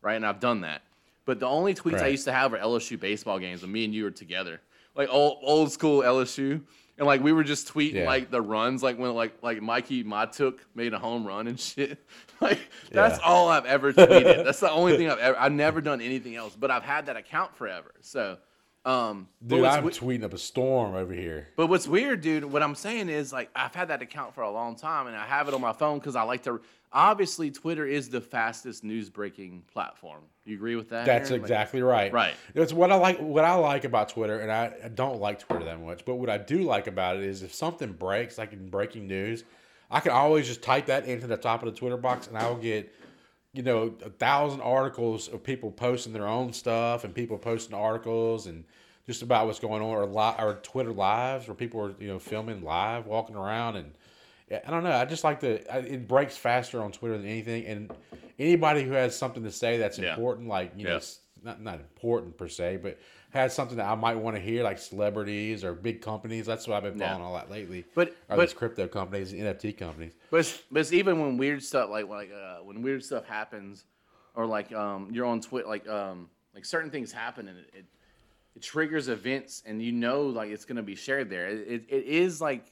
right? 0.02 0.16
And 0.16 0.26
I've 0.26 0.40
done 0.40 0.62
that. 0.62 0.82
But 1.26 1.40
the 1.40 1.48
only 1.48 1.74
tweets 1.76 2.02
I 2.02 2.08
used 2.08 2.26
to 2.26 2.32
have 2.32 2.54
are 2.54 2.58
LSU 2.58 3.00
baseball 3.00 3.40
games 3.40 3.62
when 3.62 3.72
me 3.72 3.86
and 3.86 3.94
you 3.94 4.04
were 4.06 4.12
together, 4.12 4.60
like 4.96 5.08
old 5.12 5.38
old 5.44 5.72
school 5.72 6.02
LSU, 6.02 6.62
and 6.98 7.08
like 7.08 7.22
we 7.24 7.32
were 7.32 7.44
just 7.44 7.72
tweeting 7.72 7.94
Yeah. 7.94 8.06
like 8.08 8.32
the 8.32 8.42
runs, 8.42 8.82
like 8.82 8.98
when 8.98 9.14
like 9.14 9.34
like 9.44 9.60
Mikie 9.60 10.04
Mahtook 10.04 10.60
made 10.76 10.94
a 10.94 11.00
home 11.00 11.26
run 11.26 11.48
and 11.48 11.60
shit. 11.60 12.00
Like 12.42 12.60
that's 12.92 13.20
Yeah. 13.20 13.26
all 13.26 13.50
I've 13.50 13.66
ever 13.68 13.94
tweeted. 13.94 14.44
that's 14.44 14.60
the 14.60 14.72
only 14.72 14.98
thing 14.98 15.12
I've 15.12 15.20
ever. 15.20 15.38
I've 15.38 15.52
never 15.52 15.80
done 15.80 16.02
anything 16.02 16.36
else, 16.36 16.56
but 16.60 16.72
I've 16.72 16.82
had 16.84 17.06
that 17.06 17.16
account 17.16 17.56
forever. 17.56 17.92
So, 18.02 18.40
um, 18.84 19.28
Dude, 19.46 19.64
I'm 19.64 19.84
we- 19.84 19.92
tweeting 19.92 20.24
up 20.24 20.34
a 20.34 20.40
storm 20.40 20.96
over 20.96 21.14
here. 21.14 21.50
but 21.56 21.68
what's 21.68 21.88
weird, 21.88 22.22
dude, 22.22 22.44
what 22.46 22.64
I'm 22.64 22.74
saying 22.74 23.10
is 23.10 23.32
like 23.32 23.52
I've 23.56 23.76
had 23.76 23.90
that 23.90 24.02
account 24.02 24.34
for 24.34 24.42
a 24.42 24.50
long 24.50 24.76
time 24.76 25.06
and 25.06 25.16
I 25.16 25.28
have 25.28 25.48
it 25.48 25.54
on 25.54 25.62
my 25.62 25.72
phone 25.74 26.00
because 26.00 26.16
I 26.16 26.24
like 26.24 26.42
to. 26.46 26.60
Obviously, 26.94 27.50
Twitter 27.52 27.86
is 27.86 28.10
the 28.10 28.20
fastest 28.20 28.84
news 28.84 29.10
breaking 29.10 29.64
platform. 29.72 30.24
You 30.44 30.56
agree 30.56 30.76
with 30.76 30.90
that? 30.90 31.06
That's 31.06 31.30
Aaron? 31.30 31.42
Like- 31.42 31.50
exactly 31.50 31.82
right. 31.82 32.12
Right. 32.12 32.34
It's 32.54 32.74
what 32.74 32.92
I 32.92 32.96
like. 32.96 33.20
What 33.20 33.46
I 33.46 33.54
like 33.56 33.86
about 33.86 34.10
Twitter, 34.10 34.40
and 34.40 34.52
I, 34.52 34.74
I 34.84 34.88
don't 34.90 35.22
like 35.22 35.40
Twitter 35.40 35.64
that 35.66 35.82
much, 35.82 36.04
but 36.04 36.16
what 36.16 36.30
I 36.30 36.38
do 36.38 36.60
like 36.64 36.88
about 36.88 37.16
it 37.16 37.24
is 37.24 37.44
if 37.44 37.54
something 37.54 37.94
breaks, 37.94 38.38
like 38.38 38.52
in 38.52 38.70
breaking 38.70 39.08
news, 39.08 39.46
I 39.90 40.02
can 40.02 40.12
always 40.12 40.48
just 40.48 40.62
type 40.62 40.88
that 40.88 41.06
into 41.06 41.28
the 41.28 41.38
top 41.38 41.64
of 41.64 41.74
the 41.74 41.80
Twitter 41.80 41.98
box, 41.98 42.28
and 42.28 42.38
I 42.38 42.50
will 42.50 42.58
get, 42.58 42.94
you 43.54 43.64
know, 43.64 43.94
a 44.04 44.10
thousand 44.10 44.60
articles 44.62 45.30
of 45.30 45.44
people 45.44 45.72
posting 45.72 46.12
their 46.12 46.28
own 46.28 46.52
stuff 46.52 47.06
and 47.06 47.16
people 47.16 47.38
posting 47.38 47.74
articles 47.76 48.48
and 48.48 48.66
just 49.08 49.22
about 49.22 49.46
what's 49.48 49.60
going 49.60 49.82
on, 49.82 49.90
or 49.90 50.06
li- 50.06 50.36
or 50.40 50.60
Twitter 50.62 50.92
lives 50.92 51.48
where 51.48 51.56
people 51.56 51.80
are 51.80 51.94
you 52.00 52.08
know 52.10 52.20
filming 52.20 52.64
live, 52.64 53.06
walking 53.06 53.38
around 53.38 53.78
and. 53.78 53.94
Yeah, 54.52 54.60
I 54.68 54.70
don't 54.70 54.84
know. 54.84 54.92
I 54.92 55.06
just 55.06 55.24
like 55.24 55.40
the 55.40 55.62
it 55.94 56.08
breaks 56.10 56.36
faster 56.36 56.82
on 56.84 56.92
Twitter 56.92 57.18
than 57.18 57.26
anything, 57.26 57.66
and 57.66 57.90
anybody 58.38 58.84
who 58.84 58.92
has 58.92 59.16
something 59.18 59.44
to 59.44 59.52
say 59.52 59.78
that's 59.78 59.98
Yeah. 59.98 60.10
important, 60.14 60.50
like 60.50 60.74
you 60.76 60.84
know, 60.84 60.90
Yeah. 60.92 60.96
s- 60.98 61.22
not 61.42 61.62
not 61.62 61.76
important 61.80 62.38
per 62.38 62.50
se, 62.50 62.78
but 62.84 63.00
has 63.30 63.54
something 63.54 63.78
that 63.78 63.86
I 63.88 63.96
might 63.96 64.16
want 64.16 64.36
to 64.36 64.42
hear, 64.42 64.62
like 64.62 64.78
celebrities 64.78 65.64
or 65.64 65.74
big 65.74 66.02
companies. 66.02 66.46
That's 66.46 66.68
what 66.68 66.76
I've 66.76 66.84
been 66.84 67.00
Yeah. 67.00 67.14
following 67.14 67.28
a 67.30 67.32
lot 67.32 67.50
lately. 67.50 67.86
But- 67.96 68.10
are 68.30 68.36
but- 68.36 68.42
these 68.42 68.54
crypto 68.54 68.90
companies, 68.90 69.34
NFT 69.34 69.72
companies? 69.72 70.12
But 70.30 70.42
it's, 70.42 70.58
but 70.70 70.82
it's 70.82 70.92
even 70.92 71.22
when 71.22 71.38
weird 71.38 71.64
stuff 71.64 71.90
like 71.90 72.10
like 72.10 72.30
uh, 72.34 72.58
when 72.58 72.82
weird 72.82 73.06
stuff 73.06 73.26
happens, 73.26 73.86
or 74.36 74.46
like 74.46 74.74
um, 74.74 75.10
you're 75.14 75.26
on 75.26 75.40
Twitter, 75.40 75.70
like 75.70 75.88
um, 75.88 76.30
like 76.54 76.66
certain 76.66 76.92
things 76.92 77.14
happen 77.14 77.48
and 77.48 77.58
it, 77.58 77.70
it 77.74 77.86
it 78.58 78.62
triggers 78.62 79.08
events, 79.08 79.64
and 79.66 79.82
you 79.82 79.94
know 79.94 80.24
like 80.24 80.50
it's 80.52 80.66
gonna 80.66 80.84
be 80.84 80.96
shared 80.96 81.30
there. 81.30 81.48
It, 81.48 81.68
it, 81.70 81.84
it 81.88 82.04
is 82.04 82.42
like 82.42 82.66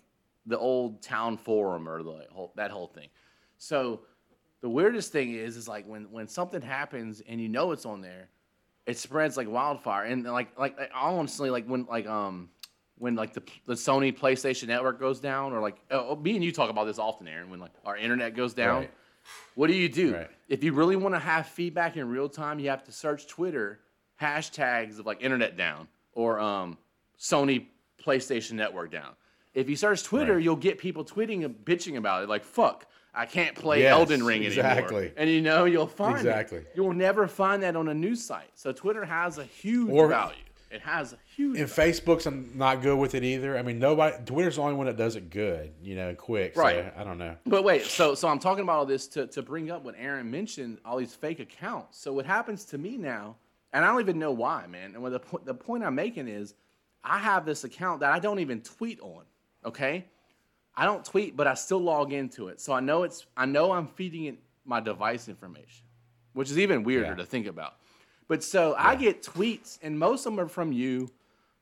the 0.50 0.58
old 0.58 1.02
town 1.02 1.38
forum 1.38 1.88
or 1.88 2.04
the 2.04 2.26
whole 2.32 2.52
that 2.56 2.72
whole 2.72 2.88
thing. 2.88 3.08
So 3.58 4.02
the 4.62 4.70
weirdest 4.70 5.12
thing 5.12 5.34
is 5.34 5.56
is 5.56 5.68
like 5.68 5.88
when 5.88 6.12
when 6.12 6.28
something 6.28 6.62
happens 6.62 7.22
and 7.28 7.40
you 7.40 7.48
know 7.48 7.72
it's 7.72 7.86
on 7.86 8.02
there, 8.02 8.30
it 8.86 8.98
spreads 8.98 9.38
like 9.38 9.50
wildfire. 9.50 10.06
And 10.06 10.24
like 10.26 10.58
like, 10.60 10.78
honestly, 10.94 11.50
like 11.50 11.66
when 11.66 11.86
like 11.86 12.08
um 12.08 12.50
when 12.98 13.16
like 13.16 13.34
the 13.34 13.44
the 13.66 13.76
Sony 13.76 14.18
PlayStation 14.18 14.68
Network 14.68 15.00
goes 15.00 15.20
down, 15.20 15.54
or 15.54 15.62
like 15.62 15.78
oh, 15.92 16.16
me 16.16 16.36
and 16.36 16.44
you 16.44 16.52
talk 16.52 16.70
about 16.70 16.86
this 16.86 17.00
often, 17.00 17.28
Aaron. 17.28 17.50
When 17.50 17.60
like 17.60 17.72
our 17.86 17.96
internet 17.96 18.36
goes 18.36 18.54
down, 18.54 18.82
Right. 18.82 18.92
what 19.56 19.68
do 19.68 19.74
you 19.74 19.88
do? 19.88 20.16
Right. 20.16 20.30
If 20.50 20.64
you 20.64 20.74
really 20.74 20.96
want 20.96 21.16
to 21.16 21.20
have 21.20 21.46
feedback 21.48 21.96
in 21.96 22.10
real 22.10 22.28
time, 22.28 22.60
you 22.60 22.70
have 22.70 22.84
to 22.86 22.92
search 22.92 23.28
Twitter 23.28 23.80
hashtags 24.20 25.00
of 25.00 25.06
like 25.06 25.22
internet 25.22 25.56
down 25.56 25.88
or 26.14 26.40
um, 26.40 26.78
Sony 27.18 27.68
PlayStation 28.04 28.54
Network 28.54 28.92
down. 28.92 29.14
If 29.54 29.70
you 29.70 29.76
search 29.76 30.04
Twitter, 30.04 30.36
Right. 30.36 30.44
you'll 30.44 30.56
get 30.56 30.78
people 30.78 31.04
tweeting 31.04 31.44
and 31.44 31.56
bitching 31.66 31.98
about 31.98 32.24
it, 32.24 32.30
like 32.30 32.44
"fuck, 32.44 32.86
I 33.14 33.26
can't 33.26 33.56
play 33.56 33.82
Yes, 33.82 33.92
Elden 33.94 34.24
Ring 34.24 34.46
anymore." 34.46 34.66
exactly. 34.66 35.12
And 35.18 35.30
you 35.30 35.42
know 35.42 35.66
you'll 35.66 35.88
find 35.88 36.26
it. 36.26 36.68
You 36.76 36.84
will 36.84 36.94
never 36.94 37.28
find 37.28 37.64
that 37.64 37.76
on 37.76 37.88
a 37.88 37.94
news 37.94 38.24
site. 38.24 38.52
So 38.56 38.72
Twitter 38.72 39.06
has 39.06 39.38
a 39.38 39.44
huge 39.46 39.90
Or- 39.92 40.08
value. 40.08 40.36
It 40.72 40.82
has 40.82 41.14
a 41.14 41.18
huge. 41.36 41.58
And 41.58 41.68
value. 41.68 41.92
Facebook's 41.94 42.28
um, 42.28 42.52
not 42.54 42.84
good 42.84 42.96
with 43.00 43.16
it 43.16 43.24
either. 43.24 43.58
I 43.58 43.64
mean, 43.64 43.80
nobody. 43.80 44.16
Twitter's 44.24 44.58
the 44.58 44.62
only 44.62 44.76
one 44.76 44.86
that 44.86 44.98
does 44.98 45.16
it 45.16 45.32
good, 45.32 45.72
you 45.82 45.96
know, 45.96 46.14
quick. 46.14 46.54
So, 46.54 46.62
Right. 46.62 46.94
I 46.96 47.04
don't 47.04 47.18
know. 47.18 47.36
But 47.48 47.64
wait, 47.64 47.86
so 47.86 48.14
so 48.14 48.28
I'm 48.28 48.38
talking 48.38 48.62
about 48.64 48.78
all 48.78 48.86
this 48.86 49.08
to, 49.08 49.26
to 49.26 49.42
bring 49.42 49.72
up 49.72 49.84
what 49.84 49.96
Aaron 49.98 50.30
mentioned, 50.30 50.78
all 50.86 50.98
these 50.98 51.16
fake 51.16 51.40
accounts. 51.40 51.98
So 52.00 52.14
what 52.14 52.28
happens 52.28 52.66
to 52.66 52.78
me 52.78 52.98
now, 52.98 53.36
and 53.74 53.84
I 53.84 53.88
don't 53.88 54.00
even 54.02 54.20
know 54.20 54.32
why, 54.32 54.68
man. 54.68 54.94
And 54.94 55.02
what 55.02 55.12
the 55.12 55.20
point 55.20 55.44
the 55.48 55.56
point 55.56 55.84
I'm 55.84 55.96
making 55.96 56.28
is, 56.28 56.54
I 57.04 57.18
have 57.18 57.48
this 57.48 57.64
account 57.64 58.02
that 58.02 58.12
I 58.12 58.20
don't 58.20 58.38
even 58.38 58.62
tweet 58.62 59.00
on. 59.02 59.24
Okay, 59.66 60.06
I 60.76 60.86
don't 60.86 61.04
tweet, 61.04 61.36
but 61.36 61.48
I 61.48 61.54
still 61.54 61.80
log 61.82 62.14
into 62.14 62.48
it, 62.48 62.62
so 62.62 62.74
I 62.74 62.80
know 62.80 63.04
it's 63.04 63.26
I 63.36 63.46
know 63.46 63.72
I'm 63.72 63.88
feeding 63.88 64.26
it 64.26 64.38
my 64.66 64.80
device 64.80 65.28
information, 65.28 65.86
which 66.34 66.50
is 66.50 66.58
even 66.60 66.84
weirder 66.84 67.08
Yeah. 67.08 67.16
to 67.16 67.26
think 67.26 67.48
about. 67.48 67.74
But 68.28 68.44
so 68.44 68.76
I 68.78 68.96
get 68.96 69.24
tweets, 69.24 69.80
and 69.82 69.98
most 69.98 70.26
of 70.26 70.32
them 70.36 70.40
are 70.40 70.48
from 70.48 70.72
you, 70.72 71.10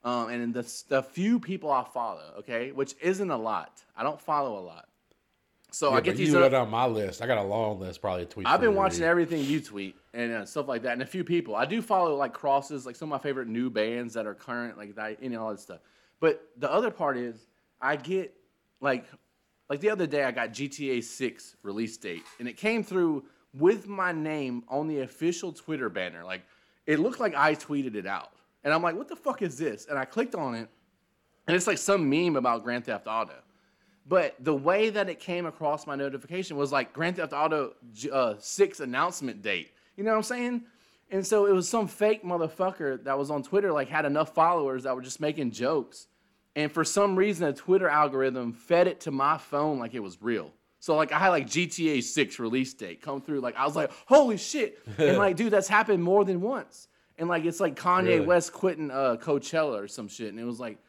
um, 0.04 0.30
and 0.30 0.54
the 0.54 0.84
the 0.90 1.02
few 1.02 1.40
people 1.40 1.72
I 1.72 1.84
follow. 1.84 2.36
Okay, 2.40 2.72
which 2.72 2.96
isn't 3.02 3.32
a 3.32 3.38
lot. 3.38 3.82
I 3.96 4.04
don't 4.04 4.20
follow 4.22 4.60
a 4.60 4.62
lot. 4.64 4.88
So 5.72 5.90
Yeah, 5.90 5.96
I 5.98 6.02
get 6.02 6.12
but 6.12 6.18
these. 6.18 6.30
you 6.30 6.40
other- 6.40 6.58
on 6.58 6.70
my 6.70 6.86
list. 6.86 7.22
I 7.22 7.28
got 7.28 7.40
a 7.40 7.44
long 7.44 7.80
list, 7.80 8.00
probably 8.02 8.24
a 8.24 8.26
tweet. 8.26 8.48
I've 8.48 8.62
been 8.62 8.74
watching 8.76 9.04
everything 9.04 9.44
you 9.44 9.60
tweet 9.60 9.96
and 10.14 10.32
uh, 10.32 10.46
stuff 10.46 10.68
like 10.68 10.84
that, 10.84 10.94
and 10.94 11.02
a 11.02 11.06
few 11.06 11.24
people. 11.26 11.56
I 11.56 11.66
do 11.66 11.82
follow 11.82 12.16
like 12.16 12.32
crosses, 12.34 12.86
like 12.86 12.96
some 12.96 13.12
of 13.12 13.20
my 13.20 13.22
favorite 13.24 13.48
new 13.48 13.70
bands 13.70 14.14
that 14.14 14.26
are 14.26 14.34
current, 14.36 14.78
like 14.78 14.96
that, 14.96 15.22
know, 15.30 15.44
all 15.44 15.50
that 15.52 15.60
stuff. 15.60 15.80
But 16.20 16.42
the 16.58 16.72
other 16.72 16.90
part 16.90 17.18
is, 17.18 17.48
I 17.82 17.96
get 17.96 18.34
like, 18.82 19.06
like 19.70 19.80
the 19.80 19.90
other 19.90 20.08
day, 20.08 20.24
I 20.24 20.32
got 20.32 20.50
GTA 20.50 21.04
6 21.04 21.56
release 21.64 21.98
date, 21.98 22.24
and 22.40 22.48
it 22.48 22.58
came 22.58 22.84
through 22.84 23.26
with 23.54 23.88
my 23.88 24.12
name 24.12 24.64
on 24.68 24.88
the 24.88 25.02
official 25.02 25.52
Twitter 25.52 25.90
banner. 25.90 26.24
Like, 26.24 26.44
it 26.86 27.00
looked 27.00 27.20
like 27.20 27.36
I 27.36 27.56
tweeted 27.56 27.96
it 27.96 28.06
out, 28.06 28.32
and 28.64 28.74
I'm 28.74 28.82
like, 28.82 28.96
what 28.96 29.08
the 29.08 29.16
fuck 29.16 29.42
is 29.42 29.58
this? 29.58 29.88
And 29.90 29.98
I 29.98 30.06
clicked 30.06 30.36
on 30.36 30.56
it, 30.56 30.70
and 31.48 31.56
it's 31.56 31.68
like 31.68 31.78
some 31.78 32.10
meme 32.10 32.36
about 32.36 32.64
Grand 32.64 32.86
Theft 32.86 33.08
Auto. 33.08 33.36
But 34.08 34.36
the 34.40 34.56
way 34.56 34.90
that 34.90 35.10
it 35.10 35.20
came 35.20 35.46
across 35.46 35.86
my 35.86 35.96
notification 35.96 36.56
was 36.56 36.72
like 36.72 36.94
Grand 36.94 37.18
Theft 37.18 37.34
Auto 37.34 37.74
uh, 38.12 38.36
6 38.40 38.80
announcement 38.80 39.42
date. 39.42 39.72
You 39.98 40.04
know 40.06 40.12
what 40.12 40.18
I'm 40.18 40.24
saying? 40.24 40.64
And 41.10 41.26
so 41.26 41.46
it 41.46 41.54
was 41.54 41.68
some 41.68 41.88
fake 41.88 42.24
motherfucker 42.24 43.04
that 43.04 43.18
was 43.18 43.30
on 43.30 43.44
Twitter, 43.44 43.72
like 43.72 43.90
had 43.90 44.06
enough 44.06 44.34
followers 44.34 44.84
that 44.84 44.96
were 44.96 45.02
just 45.02 45.20
making 45.20 45.52
jokes. 45.52 46.08
And 46.58 46.72
for 46.72 46.84
some 46.84 47.16
reason, 47.16 47.48
a 47.48 47.54
Twitter 47.54 47.88
algorithm 47.88 48.52
fed 48.52 48.88
it 48.88 49.02
to 49.02 49.12
my 49.12 49.38
phone 49.38 49.78
like 49.78 49.94
it 49.94 50.00
was 50.00 50.18
real. 50.20 50.52
So 50.80 50.96
like 50.96 51.12
I 51.12 51.20
had 51.20 51.30
like 51.30 51.46
GTA 51.46 52.02
6 52.02 52.40
release 52.40 52.74
date 52.74 53.00
come 53.00 53.22
through. 53.22 53.42
Like 53.42 53.56
I 53.56 53.64
was 53.64 53.76
like, 53.76 53.92
holy 54.08 54.38
shit. 54.38 54.80
And 54.98 55.18
like, 55.20 55.36
dude, 55.36 55.54
that's 55.54 55.68
happened 55.68 56.04
more 56.04 56.26
than 56.26 56.42
once. 56.42 56.88
And 57.20 57.30
like 57.30 57.46
it's 57.46 57.60
like 57.60 57.76
Kanye 57.76 58.06
Really? 58.06 58.20
West 58.22 58.54
quitting 58.54 58.90
uh, 58.90 59.18
Coachella 59.22 59.84
or 59.84 59.88
some 59.88 60.08
shit. 60.08 60.30
And 60.30 60.40
it 60.40 60.46
was 60.46 60.60
like, 60.60 60.80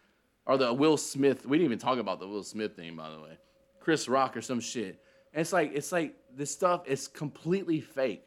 or 0.46 0.56
the 0.56 0.72
Will 0.72 0.96
Smith. 0.96 1.44
We 1.44 1.58
didn't 1.58 1.66
even 1.66 1.78
talk 1.78 1.98
about 1.98 2.18
the 2.18 2.26
Will 2.26 2.44
Smith 2.44 2.74
thing, 2.74 2.96
by 2.96 3.10
the 3.10 3.20
way. 3.20 3.36
Chris 3.78 4.08
Rock 4.08 4.38
or 4.38 4.40
some 4.40 4.60
shit. 4.60 5.02
And 5.34 5.42
it's 5.42 5.52
like 5.52 5.72
it's 5.74 5.92
like 5.92 6.14
this 6.34 6.50
stuff 6.50 6.88
is 6.88 7.08
completely 7.08 7.82
fake, 7.82 8.24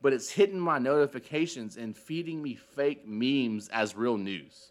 but 0.00 0.12
it's 0.12 0.30
hitting 0.30 0.60
my 0.60 0.78
notifications 0.78 1.76
and 1.76 1.96
feeding 1.96 2.40
me 2.40 2.54
fake 2.54 3.04
memes 3.04 3.68
as 3.70 3.96
real 3.96 4.16
news. 4.16 4.70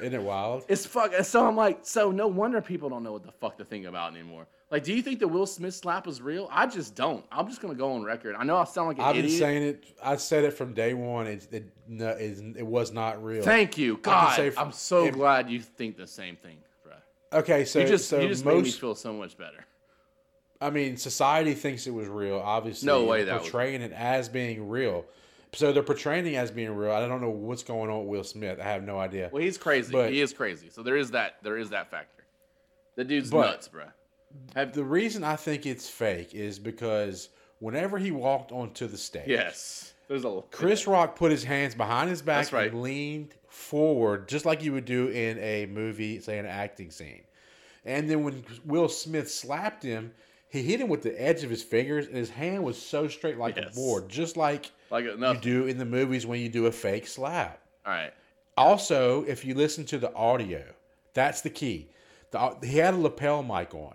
Isn't 0.00 0.14
it 0.14 0.22
wild? 0.22 0.64
It's 0.68 0.84
fuck. 0.84 1.14
So 1.24 1.46
I'm 1.46 1.56
like, 1.56 1.78
so 1.82 2.10
no 2.10 2.26
wonder 2.26 2.60
people 2.60 2.88
don't 2.88 3.02
know 3.02 3.12
what 3.12 3.22
the 3.24 3.32
fuck 3.32 3.56
to 3.58 3.64
think 3.64 3.86
about 3.86 4.12
anymore. 4.14 4.46
Like, 4.70 4.82
do 4.82 4.92
you 4.92 5.00
think 5.00 5.20
the 5.20 5.28
Will 5.28 5.46
Smith 5.46 5.74
slap 5.74 6.06
was 6.06 6.20
real? 6.20 6.48
I 6.50 6.66
just 6.66 6.94
don't. 6.94 7.24
I'm 7.30 7.46
just 7.48 7.60
gonna 7.62 7.74
go 7.74 7.92
on 7.92 8.02
record. 8.02 8.34
I 8.36 8.44
know 8.44 8.56
I 8.56 8.64
sound 8.64 8.88
like 8.88 8.98
an 8.98 9.04
I've 9.04 9.14
been 9.14 9.30
saying 9.30 9.62
it. 9.62 9.84
I 10.02 10.16
said 10.16 10.44
it 10.44 10.52
from 10.52 10.74
day 10.74 10.92
one. 10.92 11.26
It 11.28 11.46
it, 11.52 11.64
no, 11.88 12.08
it's, 12.08 12.40
it 12.40 12.66
was 12.66 12.92
not 12.92 13.22
real. 13.24 13.42
Thank 13.42 13.78
you, 13.78 13.98
God. 13.98 14.34
say 14.36 14.48
f- 14.48 14.58
I'm 14.58 14.72
so 14.72 15.06
if- 15.06 15.14
glad 15.14 15.48
you 15.48 15.60
think 15.60 15.96
the 15.96 16.06
same 16.06 16.36
thing, 16.36 16.58
bro. 16.84 16.94
okay, 17.40 17.64
so 17.64 17.78
You 17.78 17.86
just 17.86 18.08
so 18.08 18.20
you 18.20 18.28
just 18.28 18.44
made 18.44 18.62
me 18.64 18.70
feel 18.70 18.94
so 18.96 19.12
much 19.12 19.38
better. 19.38 19.64
I 20.60 20.70
mean, 20.70 20.96
society 20.96 21.54
thinks 21.54 21.86
it 21.86 21.94
was 21.94 22.08
real. 22.08 22.38
Obviously, 22.38 22.86
No 22.86 23.04
way 23.04 23.24
that 23.24 23.34
was- 23.34 23.42
portraying 23.50 23.82
it 23.82 23.92
as 23.92 24.28
being 24.28 24.68
real. 24.68 25.04
So 25.56 25.72
they're 25.72 25.82
portraying 25.82 26.26
it 26.26 26.34
as 26.34 26.50
being 26.50 26.70
real. 26.74 26.92
I 26.92 27.06
don't 27.08 27.22
know 27.22 27.30
what's 27.30 27.62
going 27.62 27.90
on 27.90 28.00
with 28.00 28.08
Will 28.08 28.24
Smith. 28.24 28.60
I 28.60 28.64
have 28.64 28.82
no 28.82 28.98
idea. 28.98 29.30
Well, 29.32 29.42
he's 29.42 29.56
crazy. 29.56 29.90
But- 29.90 30.12
he 30.12 30.20
is 30.20 30.32
crazy. 30.32 30.68
So 30.70 30.82
there 30.82 30.96
is 30.96 31.12
that. 31.12 31.36
There 31.42 31.56
is 31.56 31.70
that 31.70 31.90
factor. 31.90 32.24
The 32.96 33.04
dude's 33.04 33.32
nuts, 33.32 33.68
bro. 33.68 33.84
Have, 34.54 34.72
The 34.74 34.84
reason 34.84 35.24
I 35.24 35.36
think 35.36 35.64
it's 35.66 35.88
fake 35.88 36.34
is 36.34 36.58
because 36.58 37.30
whenever 37.58 37.96
he 37.98 38.10
walked 38.10 38.52
onto 38.52 38.86
the 38.86 38.98
stage, 38.98 39.28
yes. 39.28 39.94
There's 40.08 40.24
a 40.24 40.42
Chris 40.50 40.86
Rock 40.86 41.16
put 41.16 41.30
his 41.32 41.42
hands 41.42 41.74
behind 41.74 42.10
his 42.10 42.22
back 42.22 42.52
right. 42.52 42.70
and 42.70 42.80
leaned 42.82 43.34
forward, 43.48 44.28
just 44.28 44.44
like 44.44 44.62
you 44.62 44.72
would 44.72 44.84
do 44.84 45.08
in 45.08 45.38
a 45.38 45.66
movie, 45.66 46.20
say 46.20 46.38
an 46.38 46.46
acting 46.46 46.90
scene. 46.90 47.22
And 47.84 48.08
then 48.08 48.22
when 48.22 48.44
Will 48.64 48.88
Smith 48.88 49.30
slapped 49.30 49.82
him, 49.82 50.12
he 50.48 50.62
hit 50.62 50.80
him 50.80 50.88
with 50.88 51.02
the 51.02 51.20
edge 51.20 51.42
of 51.42 51.50
his 51.50 51.62
fingers, 51.62 52.06
and 52.06 52.16
his 52.16 52.30
hand 52.30 52.62
was 52.62 52.80
so 52.80 53.08
straight 53.08 53.36
like 53.36 53.56
Yes. 53.56 53.72
a 53.72 53.74
board, 53.74 54.08
just 54.08 54.36
like 54.36 54.70
like 54.90 55.04
you 55.04 55.36
do 55.40 55.66
in 55.66 55.78
the 55.78 55.84
movies 55.84 56.26
when 56.26 56.40
you 56.40 56.48
do 56.48 56.66
a 56.66 56.72
fake 56.72 57.06
slap. 57.06 57.60
All 57.84 57.92
right. 57.92 58.12
Also, 58.56 59.24
if 59.24 59.44
you 59.44 59.54
listen 59.54 59.84
to 59.86 59.98
the 59.98 60.12
audio, 60.14 60.64
that's 61.14 61.40
the 61.40 61.50
key. 61.50 61.88
The, 62.30 62.56
he 62.62 62.78
had 62.78 62.94
a 62.94 62.96
lapel 62.96 63.42
mic 63.42 63.74
on, 63.74 63.94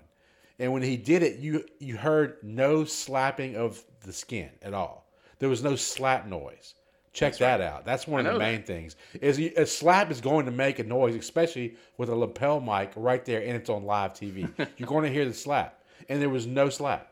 and 0.59 0.71
when 0.71 0.83
he 0.83 0.97
did 0.97 1.23
it, 1.23 1.39
you 1.39 1.65
you 1.79 1.97
heard 1.97 2.37
no 2.43 2.85
slapping 2.85 3.55
of 3.55 3.83
the 4.01 4.13
skin 4.13 4.49
at 4.61 4.73
all. 4.73 5.07
There 5.39 5.49
was 5.49 5.63
no 5.63 5.75
slap 5.75 6.27
noise. 6.27 6.75
Check 7.13 7.37
that 7.39 7.59
out. 7.59 7.83
That's 7.83 8.07
one 8.07 8.25
of 8.25 8.33
the 8.33 8.39
main 8.39 8.63
things. 8.63 8.95
Is 9.19 9.37
a 9.37 9.65
slap 9.65 10.11
is 10.11 10.21
going 10.21 10.45
to 10.45 10.51
make 10.51 10.79
a 10.79 10.83
noise, 10.83 11.13
especially 11.15 11.75
with 11.97 12.09
a 12.09 12.15
lapel 12.15 12.61
mic 12.61 12.93
right 12.95 13.25
there, 13.25 13.41
and 13.41 13.51
it's 13.51 13.69
on 13.69 13.83
live 13.83 14.13
TV. 14.13 14.49
You're 14.77 14.87
going 14.87 15.03
to 15.03 15.11
hear 15.11 15.25
the 15.25 15.33
slap, 15.33 15.83
and 16.07 16.21
there 16.21 16.29
was 16.29 16.47
no 16.47 16.69
slap. 16.69 17.10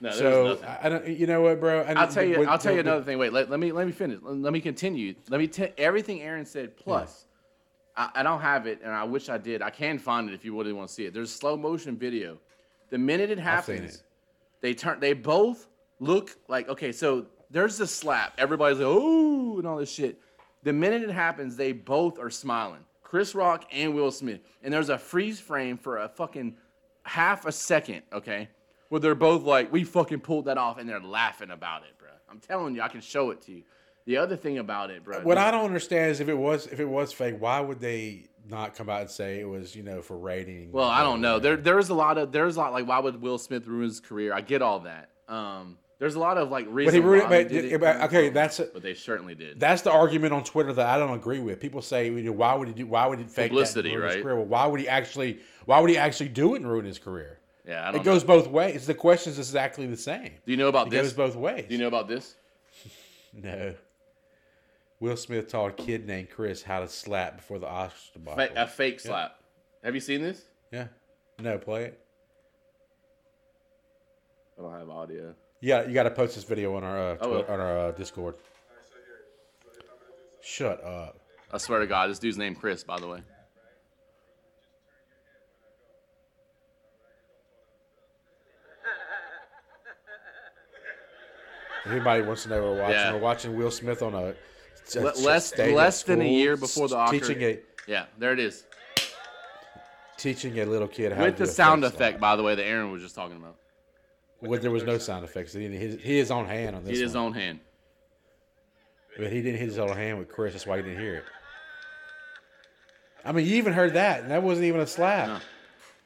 No, 0.00 0.10
So 0.10 0.46
nothing. 0.48 0.64
I, 0.64 0.78
I 0.82 0.88
don't. 0.88 1.08
You 1.08 1.26
know 1.26 1.40
what, 1.42 1.60
bro? 1.60 1.82
I 1.82 1.92
I'll 1.92 2.08
tell 2.08 2.24
you. 2.24 2.38
with- 2.40 2.48
I'll 2.48 2.58
tell 2.58 2.72
you 2.72 2.78
with- 2.78 2.86
another 2.86 3.04
thing. 3.04 3.18
Wait, 3.18 3.32
let, 3.32 3.48
let 3.50 3.60
me 3.60 3.72
let 3.72 3.86
me 3.86 3.92
finish. 3.92 4.18
Let, 4.22 4.36
let 4.36 4.52
me 4.52 4.60
continue. 4.60 5.14
Let 5.30 5.40
me 5.40 5.46
t- 5.46 5.72
everything 5.78 6.20
Aaron 6.22 6.44
said. 6.44 6.76
Plus, 6.76 7.26
I, 7.96 8.10
I 8.16 8.22
don't 8.22 8.40
have 8.40 8.66
it, 8.66 8.80
and 8.82 8.92
I 8.92 9.04
wish 9.04 9.28
I 9.28 9.38
did. 9.38 9.62
I 9.62 9.70
can 9.70 9.98
find 9.98 10.28
it 10.28 10.34
if 10.34 10.44
you 10.44 10.56
really 10.56 10.72
want 10.72 10.88
to 10.88 10.94
see 10.94 11.06
it. 11.06 11.14
There's 11.14 11.30
a 11.30 11.36
slow 11.36 11.56
motion 11.56 11.96
video. 11.96 12.38
The 12.90 12.98
minute 12.98 13.30
it 13.30 13.38
happens, 13.38 13.96
it. 13.96 14.02
they 14.60 14.74
turn. 14.74 15.00
They 15.00 15.12
both 15.12 15.68
look 16.00 16.36
like 16.48 16.68
okay. 16.68 16.92
So 16.92 17.26
there's 17.50 17.78
the 17.78 17.86
slap. 17.86 18.34
Everybody's 18.36 18.78
like 18.78 18.88
oh 18.88 19.58
and 19.58 19.66
all 19.66 19.76
this 19.78 19.92
shit. 19.92 20.20
The 20.64 20.72
minute 20.72 21.02
it 21.02 21.10
happens, 21.10 21.56
they 21.56 21.72
both 21.72 22.18
are 22.18 22.30
smiling. 22.30 22.84
Chris 23.02 23.34
Rock 23.34 23.66
and 23.70 23.94
Will 23.94 24.10
Smith, 24.10 24.40
and 24.62 24.72
there's 24.74 24.88
a 24.88 24.98
freeze 24.98 25.38
frame 25.38 25.76
for 25.78 25.98
a 25.98 26.08
fucking 26.08 26.56
half 27.04 27.46
a 27.46 27.52
second. 27.52 28.02
Okay. 28.12 28.48
Where 28.88 29.00
they're 29.00 29.14
both 29.14 29.42
like, 29.42 29.72
we 29.72 29.84
fucking 29.84 30.20
pulled 30.20 30.44
that 30.44 30.58
off, 30.58 30.78
and 30.78 30.88
they're 30.88 31.00
laughing 31.00 31.50
about 31.50 31.82
it, 31.82 31.98
bro. 31.98 32.08
I'm 32.30 32.38
telling 32.38 32.74
you, 32.74 32.82
I 32.82 32.88
can 32.88 33.00
show 33.00 33.30
it 33.30 33.42
to 33.42 33.52
you. 33.52 33.62
The 34.06 34.18
other 34.18 34.36
thing 34.36 34.58
about 34.58 34.90
it, 34.90 35.02
bro. 35.02 35.20
What 35.20 35.38
I 35.38 35.50
don't 35.50 35.64
understand 35.64 36.10
is 36.10 36.20
if 36.20 36.28
it 36.28 36.34
was 36.34 36.66
if 36.66 36.78
it 36.78 36.84
was 36.84 37.12
fake, 37.12 37.36
why 37.38 37.60
would 37.60 37.80
they 37.80 38.26
not 38.46 38.74
come 38.74 38.90
out 38.90 39.00
and 39.00 39.10
say 39.10 39.40
it 39.40 39.48
was 39.48 39.74
you 39.74 39.82
know 39.82 40.02
for 40.02 40.18
rating? 40.18 40.72
well, 40.72 40.88
I 40.88 41.02
don't 41.02 41.22
know. 41.22 41.38
There, 41.38 41.56
there's 41.56 41.88
a 41.88 41.94
lot 41.94 42.18
of, 42.18 42.30
there's 42.30 42.56
a 42.56 42.60
lot 42.60 42.72
like, 42.72 42.86
why 42.86 42.98
would 42.98 43.22
Will 43.22 43.38
Smith 43.38 43.66
ruin 43.66 43.84
his 43.84 44.00
career? 44.00 44.34
I 44.34 44.42
get 44.42 44.60
all 44.60 44.80
that. 44.80 45.08
Um, 45.26 45.78
there's 45.98 46.16
a 46.16 46.18
lot 46.18 46.36
of 46.36 46.50
like 46.50 46.66
but 46.66 46.74
reasons. 46.74 46.94
he 46.94 47.00
ruined 47.00 47.32
it. 47.32 47.48
But, 47.48 47.52
it. 47.52 47.80
but- 47.80 48.00
okay, 48.02 48.28
that's 48.28 48.60
a, 48.60 48.64
but 48.66 48.82
they 48.82 48.92
certainly 48.92 49.34
did. 49.34 49.58
that's 49.58 49.80
the 49.80 49.90
argument 49.90 50.34
on 50.34 50.44
Twitter 50.44 50.74
that 50.74 50.86
I 50.86 50.98
don't 50.98 51.14
agree 51.14 51.38
with. 51.38 51.60
People 51.60 51.80
say, 51.80 52.06
you 52.06 52.22
know, 52.22 52.32
why 52.32 52.54
would 52.54 52.68
he 52.68 52.74
do? 52.74 52.86
Why 52.86 53.06
would 53.06 53.18
he 53.18 53.24
fake 53.24 53.52
Publicity, 53.52 53.88
that 53.88 53.94
and 53.94 54.02
ruin 54.02 54.08
his 54.08 54.16
right? 54.16 54.22
career? 54.22 54.36
Well, 54.36 54.46
why 54.46 54.66
would 54.66 54.80
he 54.80 54.88
actually? 54.88 55.38
Why 55.64 55.80
would 55.80 55.88
he 55.88 55.96
actually 55.96 56.28
do 56.28 56.54
it 56.54 56.60
and 56.60 56.70
ruin 56.70 56.84
his 56.84 56.98
career? 56.98 57.38
Yeah, 57.66 57.88
I 57.88 57.92
don't 57.92 58.00
It 58.00 58.04
goes 58.04 58.24
both 58.24 58.48
ways. 58.48 58.86
The 58.86 58.94
question 58.94 59.32
is 59.32 59.38
exactly 59.38 59.86
the 59.86 59.96
same. 59.96 60.32
Do 60.44 60.52
you 60.52 60.56
know 60.56 60.68
about 60.68 60.88
It 60.88 60.90
this? 60.90 61.02
goes 61.02 61.12
both 61.12 61.36
ways. 61.36 61.66
Do 61.68 61.74
you 61.74 61.80
know 61.80 61.88
about 61.88 62.08
this? 62.08 62.34
No. 63.36 63.74
Will 65.00 65.16
Smith 65.16 65.48
taught 65.48 65.70
a 65.70 65.82
kid 65.82 66.06
named 66.06 66.30
Chris 66.30 66.62
how 66.62 66.78
to 66.80 66.88
slap 66.88 67.36
before 67.38 67.58
the 67.58 67.66
Oscar 67.66 67.96
Fa- 67.96 68.18
debacle. 68.20 68.56
a 68.56 68.66
fake 68.68 69.00
slap. 69.00 69.40
Have 69.82 69.94
you 69.94 70.00
seen 70.00 70.22
this? 70.22 70.42
yeah. 70.70 70.86
No, 71.40 71.58
play 71.58 71.84
it. 71.86 72.00
I 74.56 74.62
don't 74.62 74.72
have 74.78 74.88
audio. 74.88 75.34
Yeah, 75.60 75.84
you 75.86 75.94
got 75.94 76.04
to 76.04 76.10
post 76.12 76.36
this 76.36 76.44
video 76.44 76.76
on 76.76 76.84
our 76.84 77.18
uh. 77.20 77.26
On 77.48 77.58
our 77.60 77.78
uh, 77.88 77.90
Discord. 77.90 78.36
Shut 80.40 80.82
up. 80.84 81.18
I 81.52 81.58
swear 81.58 81.80
to 81.80 81.86
God, 81.88 82.08
this 82.10 82.18
dude's 82.20 82.36
named 82.38 82.60
Chris, 82.60 82.84
by 82.84 83.00
the 83.00 83.08
way. 83.08 83.20
Anybody 91.86 92.22
wants 92.22 92.42
to 92.44 92.48
know, 92.48 92.62
we're 92.62 92.78
watching. 92.80 92.94
Yeah. 92.94 93.12
We're 93.12 93.20
watching 93.20 93.56
Will 93.56 93.70
Smith 93.70 94.02
on 94.02 94.14
a, 94.14 94.34
a- 94.96 95.00
less- 95.00 95.22
less 95.58 96.02
than 96.02 96.20
a 96.22 96.28
year 96.28 96.56
before 96.56 96.88
the 96.88 96.96
Oscar- 96.96 97.18
teaching 97.20 97.42
a 97.42 97.58
Yeah, 97.86 98.06
there 98.18 98.32
it 98.32 98.38
is. 98.40 98.64
teaching 100.16 100.58
a 100.60 100.64
little 100.64 100.88
kid 100.88 101.12
how 101.12 101.22
With 101.24 101.36
to 101.36 101.42
do 101.42 101.46
the 101.46 101.52
sound 101.52 101.84
effect, 101.84 102.20
by 102.20 102.36
the 102.36 102.42
way, 102.42 102.54
that 102.54 102.64
Aaron 102.64 102.90
was 102.90 103.02
just 103.02 103.14
talking 103.14 103.36
about. 103.36 103.56
Well, 104.40 104.60
there 104.60 104.70
was 104.70 104.84
no 104.84 104.98
sound 104.98 105.24
effects. 105.24 105.52
He 105.54 105.66
hit, 105.68 106.00
he 106.00 106.18
is 106.18 106.30
on 106.30 106.46
hand 106.46 106.76
on 106.76 106.84
this 106.84 106.96
He 106.98 107.02
his 107.02 107.14
one. 107.14 107.24
own 107.26 107.32
hand. 107.34 107.60
But 109.16 109.32
he 109.32 109.40
didn't 109.42 109.58
hit 109.60 109.68
his 109.68 109.78
own 109.78 109.96
hand 109.96 110.18
with 110.18 110.28
Chris. 110.28 110.52
That's 110.52 110.66
why 110.66 110.76
he 110.78 110.82
didn't 110.82 110.98
hear 111.00 111.16
it. 111.16 111.24
I 113.24 113.32
mean, 113.32 113.46
you 113.46 113.56
even 113.56 113.72
heard 113.72 113.94
that, 113.94 114.20
and 114.22 114.30
that 114.30 114.42
wasn't 114.42 114.66
even 114.66 114.80
a 114.80 114.86
slap. 114.86 115.28
No. 115.28 115.38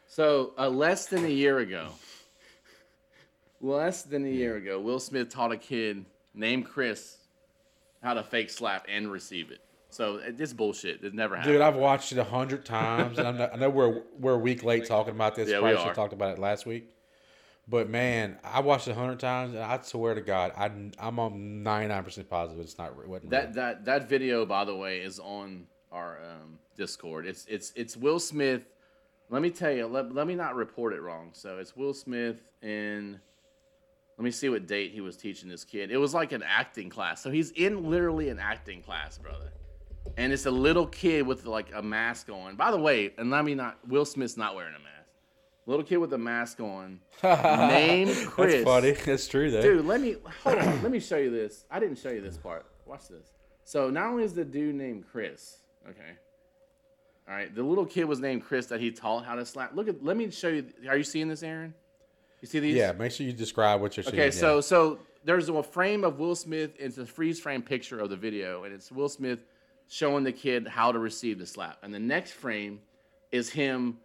So, 0.07 0.53
uh, 0.59 0.69
less 0.69 1.07
than 1.07 1.25
a 1.25 1.29
year 1.29 1.59
ago, 1.59 1.89
less 3.61 4.03
than 4.03 4.25
a 4.25 4.31
year 4.31 4.57
ago, 4.57 4.81
Will 4.81 5.01
Smith 5.01 5.29
taught 5.29 5.53
a 5.53 5.57
kid 5.57 6.05
named 6.35 6.67
Chris 6.67 7.19
how 8.03 8.15
to 8.15 8.23
fake 8.23 8.51
slap 8.51 8.87
and 8.89 9.11
receive 9.11 9.51
it. 9.51 9.61
So, 9.91 10.21
this 10.33 10.53
bullshit. 10.53 11.03
It 11.03 11.15
never 11.15 11.35
happened. 11.35 11.55
Dude, 11.55 11.63
I've 11.63 11.77
watched 11.77 12.13
it 12.13 12.19
a 12.19 12.25
hundred 12.25 12.65
times, 12.67 13.19
and 13.19 13.27
I'm 13.27 13.39
not, 13.39 13.55
I 13.55 13.57
know 13.57 13.71
we're 13.71 14.03
we're 14.19 14.35
a 14.35 14.39
week 14.39 14.63
late 14.63 14.85
talking 14.87 15.15
about 15.15 15.35
this. 15.35 15.49
Yeah, 15.49 15.57
we 15.57 15.61
Probably 15.61 15.77
should 15.79 15.87
have 15.87 15.97
talked 15.97 16.13
about 16.13 16.33
it 16.37 16.39
last 16.39 16.67
week. 16.67 16.91
But 17.67 17.89
man, 17.89 18.39
I 18.45 18.61
watched 18.61 18.87
it 18.89 18.93
a 18.93 18.95
hundred 18.95 19.19
times, 19.21 19.55
and 19.55 19.63
I 19.63 19.81
swear 19.83 20.15
to 20.15 20.21
God, 20.21 20.53
I, 20.57 20.71
I'm 20.99 21.19
on 21.19 21.63
99 21.63 22.05
percent 22.05 22.29
positive 22.29 22.63
it's 22.63 22.77
not. 22.79 22.93
It 23.03 23.09
wasn't 23.09 23.31
That 23.31 23.47
real. 23.47 23.55
that 23.55 23.85
that 23.87 24.09
video, 24.09 24.45
by 24.45 24.65
the 24.67 24.77
way, 24.77 25.01
is 25.01 25.19
on 25.19 25.67
our 25.91 26.19
um, 26.19 26.59
Discord. 26.77 27.27
It's 27.27 27.47
it's 27.47 27.73
it's 27.75 27.97
Will 27.97 28.21
Smith 28.21 28.67
Let 29.31 29.41
me 29.43 29.49
tell 29.51 29.73
you. 29.73 29.87
Let, 29.87 30.15
let 30.15 30.27
me 30.27 30.35
not 30.35 30.55
report 30.55 30.93
it 30.93 31.01
wrong. 31.01 31.31
So 31.33 31.59
it's 31.59 31.75
Will 31.77 31.95
Smith 31.95 32.43
in. 32.63 33.21
Let 34.19 34.25
me 34.25 34.33
see 34.33 34.49
what 34.49 34.67
date 34.67 34.91
he 34.91 35.01
was 35.01 35.17
teaching 35.17 35.49
this 35.49 35.63
kid. 35.63 35.93
It 35.93 35.97
was 35.97 36.13
like 36.13 36.33
an 36.33 36.43
acting 36.43 36.91
class. 36.91 37.23
So 37.23 37.31
he's 37.31 37.53
in 37.53 37.89
literally 37.89 38.31
an 38.31 38.41
acting 38.41 38.83
class, 38.83 39.17
brother. 39.17 39.53
And 40.17 40.33
it's 40.33 40.47
a 40.47 40.51
little 40.51 40.87
kid 40.87 41.25
with 41.25 41.47
like 41.47 41.69
a 41.73 41.81
mask 41.81 42.29
on. 42.29 42.57
By 42.57 42.73
the 42.73 42.79
way, 42.79 43.13
and 43.17 43.31
let 43.31 43.45
me 43.45 43.55
not. 43.55 43.79
Will 43.87 44.05
Smith's 44.05 44.37
not 44.37 44.57
wearing 44.57 44.75
a 44.75 44.79
mask. 44.81 44.89
Little 45.67 45.85
kid 45.85 45.99
with 45.99 46.13
a 46.15 46.19
mask 46.19 46.59
on. 46.59 46.99
Name 47.23 48.09
Chris. 48.27 48.55
That's 48.55 48.65
funny. 48.65 48.91
That's 48.93 49.29
true 49.29 49.53
though. 49.53 49.63
Dude, 49.63 49.87
let 49.87 50.01
me 50.01 50.17
hold 50.43 50.59
on. 50.59 50.83
let 50.83 50.91
me 50.91 50.99
show 50.99 51.19
you 51.19 51.31
this. 51.31 51.65
I 51.71 51.79
didn't 51.79 51.99
show 51.99 52.11
you 52.11 52.21
this 52.21 52.37
part. 52.37 52.67
Watch 52.87 53.07
this. 53.07 53.35
So 53.63 53.89
not 53.89 54.07
only 54.07 54.25
is 54.25 54.35
the 54.35 54.45
dude 54.45 54.75
named 54.75 55.05
Chris, 55.13 55.59
okay. 55.89 56.17
All 57.29 57.35
right, 57.35 57.55
the 57.55 57.63
little 57.63 57.85
kid 57.87 58.05
was 58.05 58.19
named 58.19 58.43
Chris 58.43 58.67
that 58.67 58.81
he 58.81 58.91
taught 58.91 59.27
how 59.27 59.37
to 59.37 59.47
slap. 59.47 59.77
Look 59.77 59.87
at. 59.87 60.03
Let 60.03 60.17
me 60.17 60.31
show 60.31 60.49
you. 60.49 60.67
Are 60.89 60.97
you 60.97 61.05
seeing 61.05 61.29
this, 61.29 61.45
Aaron? 61.45 61.75
You 62.41 62.49
see 62.49 62.61
these? 62.61 62.77
Yeah, 62.77 62.93
make 62.93 63.13
sure 63.13 63.27
you 63.27 63.33
describe 63.33 63.81
what 63.81 63.97
you're 63.97 64.05
seeing. 64.05 64.15
Okay, 64.15 64.27
yeah. 64.27 64.31
so 64.31 64.61
so 64.61 64.99
there's 65.25 65.49
a 65.49 65.63
frame 65.63 66.05
of 66.05 66.19
Will 66.19 66.35
Smith. 66.35 66.73
It's 66.79 66.99
a 66.99 67.07
freeze 67.07 67.41
frame 67.41 67.63
picture 67.63 68.01
of 68.01 68.11
the 68.11 68.17
video, 68.17 68.65
and 68.65 68.73
it's 68.73 68.93
Will 68.93 69.09
Smith 69.09 69.41
showing 69.89 70.25
the 70.25 70.33
kid 70.33 70.67
how 70.69 70.93
to 70.93 70.99
receive 70.99 71.39
the 71.39 71.47
slap. 71.47 71.79
And 71.83 71.93
the 71.93 71.99
next 71.99 72.33
frame 72.33 72.81
is 73.33 73.51
him 73.51 73.99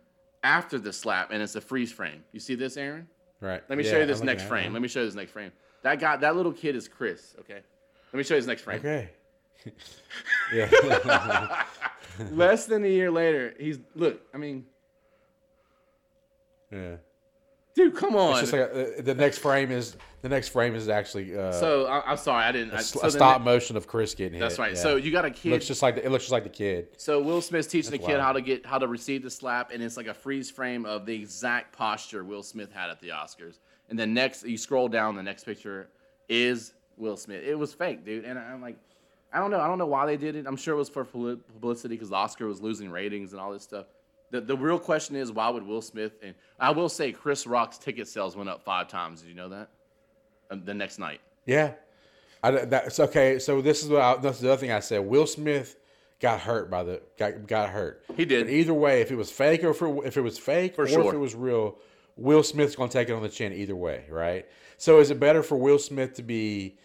after 0.43 0.79
the 0.79 0.91
slap, 0.91 1.31
and 1.31 1.41
it's 1.41 1.55
a 1.55 1.61
freeze 1.61 1.91
frame. 1.91 2.23
You 2.31 2.39
see 2.39 2.55
this, 2.55 2.77
Aaron? 2.77 3.07
right. 3.41 3.61
Let 3.69 3.77
me 3.77 3.83
Yeah, 3.83 3.91
show 3.91 3.99
you 3.99 4.05
this 4.05 4.21
I'm 4.21 4.25
next 4.25 4.43
frame. 4.43 4.73
Let 4.73 4.81
me 4.81 4.87
show 4.87 5.01
you 5.01 5.05
this 5.05 5.15
next 5.15 5.31
frame. 5.31 5.51
That 5.83 5.99
guy, 5.99 6.15
that 6.15 6.35
little 6.35 6.53
kid 6.53 6.75
is 6.75 6.87
Chris. 6.87 7.35
Okay. 7.39 7.59
Let 8.11 8.17
me 8.17 8.23
show 8.23 8.35
you 8.35 8.41
this 8.41 8.47
next 8.47 8.61
frame. 8.61 8.79
Okay. 8.79 9.09
yeah. 10.53 11.65
Less 12.31 12.65
than 12.65 12.85
a 12.85 12.87
year 12.87 13.11
later, 13.11 13.53
he's 13.59 13.79
look. 13.95 14.21
I 14.33 14.37
mean, 14.37 14.65
yeah. 16.71 16.95
Dude, 17.75 17.95
come 17.95 18.15
on. 18.15 18.39
It's 18.39 18.51
just 18.51 18.53
like 18.53 18.61
uh, 18.61 19.01
the 19.01 19.15
next 19.15 19.39
frame 19.39 19.71
is 19.71 19.95
the 20.21 20.29
next 20.29 20.49
frame 20.49 20.75
is 20.75 20.89
actually 20.89 21.37
uh, 21.37 21.51
so 21.51 21.85
I, 21.85 22.11
I'm 22.11 22.17
sorry, 22.17 22.43
I 22.45 22.51
didn't. 22.51 22.73
I, 22.73 22.79
a, 22.79 22.81
so 22.81 23.01
a 23.05 23.11
stop 23.11 23.41
ne- 23.41 23.45
motion 23.45 23.77
of 23.77 23.87
Chris 23.87 24.13
getting 24.13 24.33
hit. 24.33 24.39
That's 24.39 24.59
right. 24.59 24.73
yeah. 24.73 24.79
So 24.79 24.95
you 24.95 25.11
got 25.11 25.25
a 25.25 25.31
kid. 25.31 25.51
looks 25.51 25.67
just 25.67 25.81
like 25.81 25.95
the, 25.95 26.05
it 26.05 26.11
looks 26.11 26.23
just 26.25 26.31
like 26.31 26.43
the 26.43 26.49
kid. 26.49 26.89
So 26.97 27.21
Will 27.21 27.41
Smith's 27.41 27.67
teaching 27.67 27.91
the 27.91 27.97
kid 27.97 28.09
wild. 28.09 28.21
how 28.21 28.33
to 28.33 28.41
get 28.41 28.65
how 28.65 28.77
to 28.77 28.87
receive 28.87 29.23
the 29.23 29.31
slap, 29.31 29.71
and 29.71 29.81
it's 29.81 29.97
like 29.97 30.07
a 30.07 30.13
freeze 30.13 30.49
frame 30.49 30.85
of 30.85 31.05
the 31.05 31.13
exact 31.15 31.75
posture 31.75 32.23
Will 32.23 32.43
Smith 32.43 32.71
had 32.71 32.89
at 32.89 32.99
the 32.99 33.09
Oscars. 33.09 33.59
And 33.89 33.99
then 33.99 34.13
next, 34.13 34.45
you 34.45 34.57
scroll 34.57 34.87
down, 34.87 35.15
the 35.15 35.23
next 35.23 35.43
picture 35.43 35.89
is 36.29 36.73
Will 36.97 37.17
Smith. 37.17 37.43
It 37.43 37.55
was 37.55 37.73
fake, 37.73 38.05
dude. 38.05 38.23
And 38.25 38.39
I'm 38.39 38.61
like, 38.61 38.77
I 39.33 39.39
don't 39.39 39.51
know. 39.51 39.59
I 39.59 39.67
don't 39.67 39.77
know 39.77 39.87
why 39.87 40.05
they 40.05 40.17
did 40.17 40.35
it. 40.35 40.45
I'm 40.47 40.55
sure 40.55 40.73
it 40.75 40.77
was 40.77 40.89
for 40.89 41.03
publicity 41.03 41.95
because 41.95 42.09
the 42.09 42.15
Oscar 42.15 42.47
was 42.47 42.61
losing 42.61 42.89
ratings 42.89 43.33
and 43.33 43.41
all 43.41 43.51
this 43.51 43.63
stuff. 43.63 43.87
The, 44.33 44.41
the 44.41 44.57
real 44.57 44.79
question 44.79 45.15
is 45.15 45.31
why 45.31 45.47
would 45.47 45.61
Will 45.61 45.83
Smith 45.83 46.13
and 46.23 46.33
I 46.59 46.71
will 46.71 46.89
say 46.89 47.11
Chris 47.11 47.45
Rock's 47.45 47.77
ticket 47.77 48.07
sales 48.07 48.35
went 48.35 48.49
up 48.49 48.63
five 48.63 48.87
times. 48.87 49.21
Did 49.21 49.29
you 49.29 49.35
know 49.35 49.49
that? 49.49 49.69
Um, 50.49 50.65
the 50.65 50.73
next 50.73 50.97
night. 50.97 51.21
Yeah, 51.45 51.73
I, 52.41 52.49
that's 52.65 52.99
okay. 52.99 53.37
So 53.37 53.61
this 53.61 53.83
is 53.83 53.89
what 53.89 54.01
I, 54.01 54.15
that's 54.17 54.39
the 54.39 54.51
other 54.51 54.59
thing 54.59 54.71
I 54.71 54.79
said. 54.79 55.05
Will 55.05 55.27
Smith 55.27 55.77
got 56.19 56.39
hurt 56.39 56.71
by 56.71 56.81
the 56.81 57.03
got 57.15 57.45
got 57.45 57.69
hurt. 57.69 58.03
He 58.17 58.25
did. 58.25 58.47
But 58.47 58.53
either 58.53 58.73
way, 58.73 59.01
if 59.01 59.11
it 59.11 59.15
was 59.15 59.29
fake 59.29 59.63
or 59.63 59.69
if 59.69 59.83
it, 59.83 59.99
if 60.03 60.17
it 60.17 60.21
was 60.21 60.39
fake 60.39 60.79
or 60.79 60.87
sure. 60.87 61.09
if 61.09 61.13
it 61.13 61.17
was 61.17 61.35
real, 61.35 61.77
Will 62.17 62.41
Smith's 62.41 62.75
gonna 62.75 62.89
take 62.89 63.09
it 63.09 63.13
on 63.13 63.21
the 63.21 63.29
chin 63.29 63.53
either 63.53 63.75
way, 63.75 64.05
right? 64.09 64.47
So 64.77 64.99
is 64.99 65.11
it 65.11 65.19
better 65.19 65.43
for 65.43 65.57
Will 65.57 65.77
Smith 65.77 66.15
to 66.15 66.23
be 66.23 66.79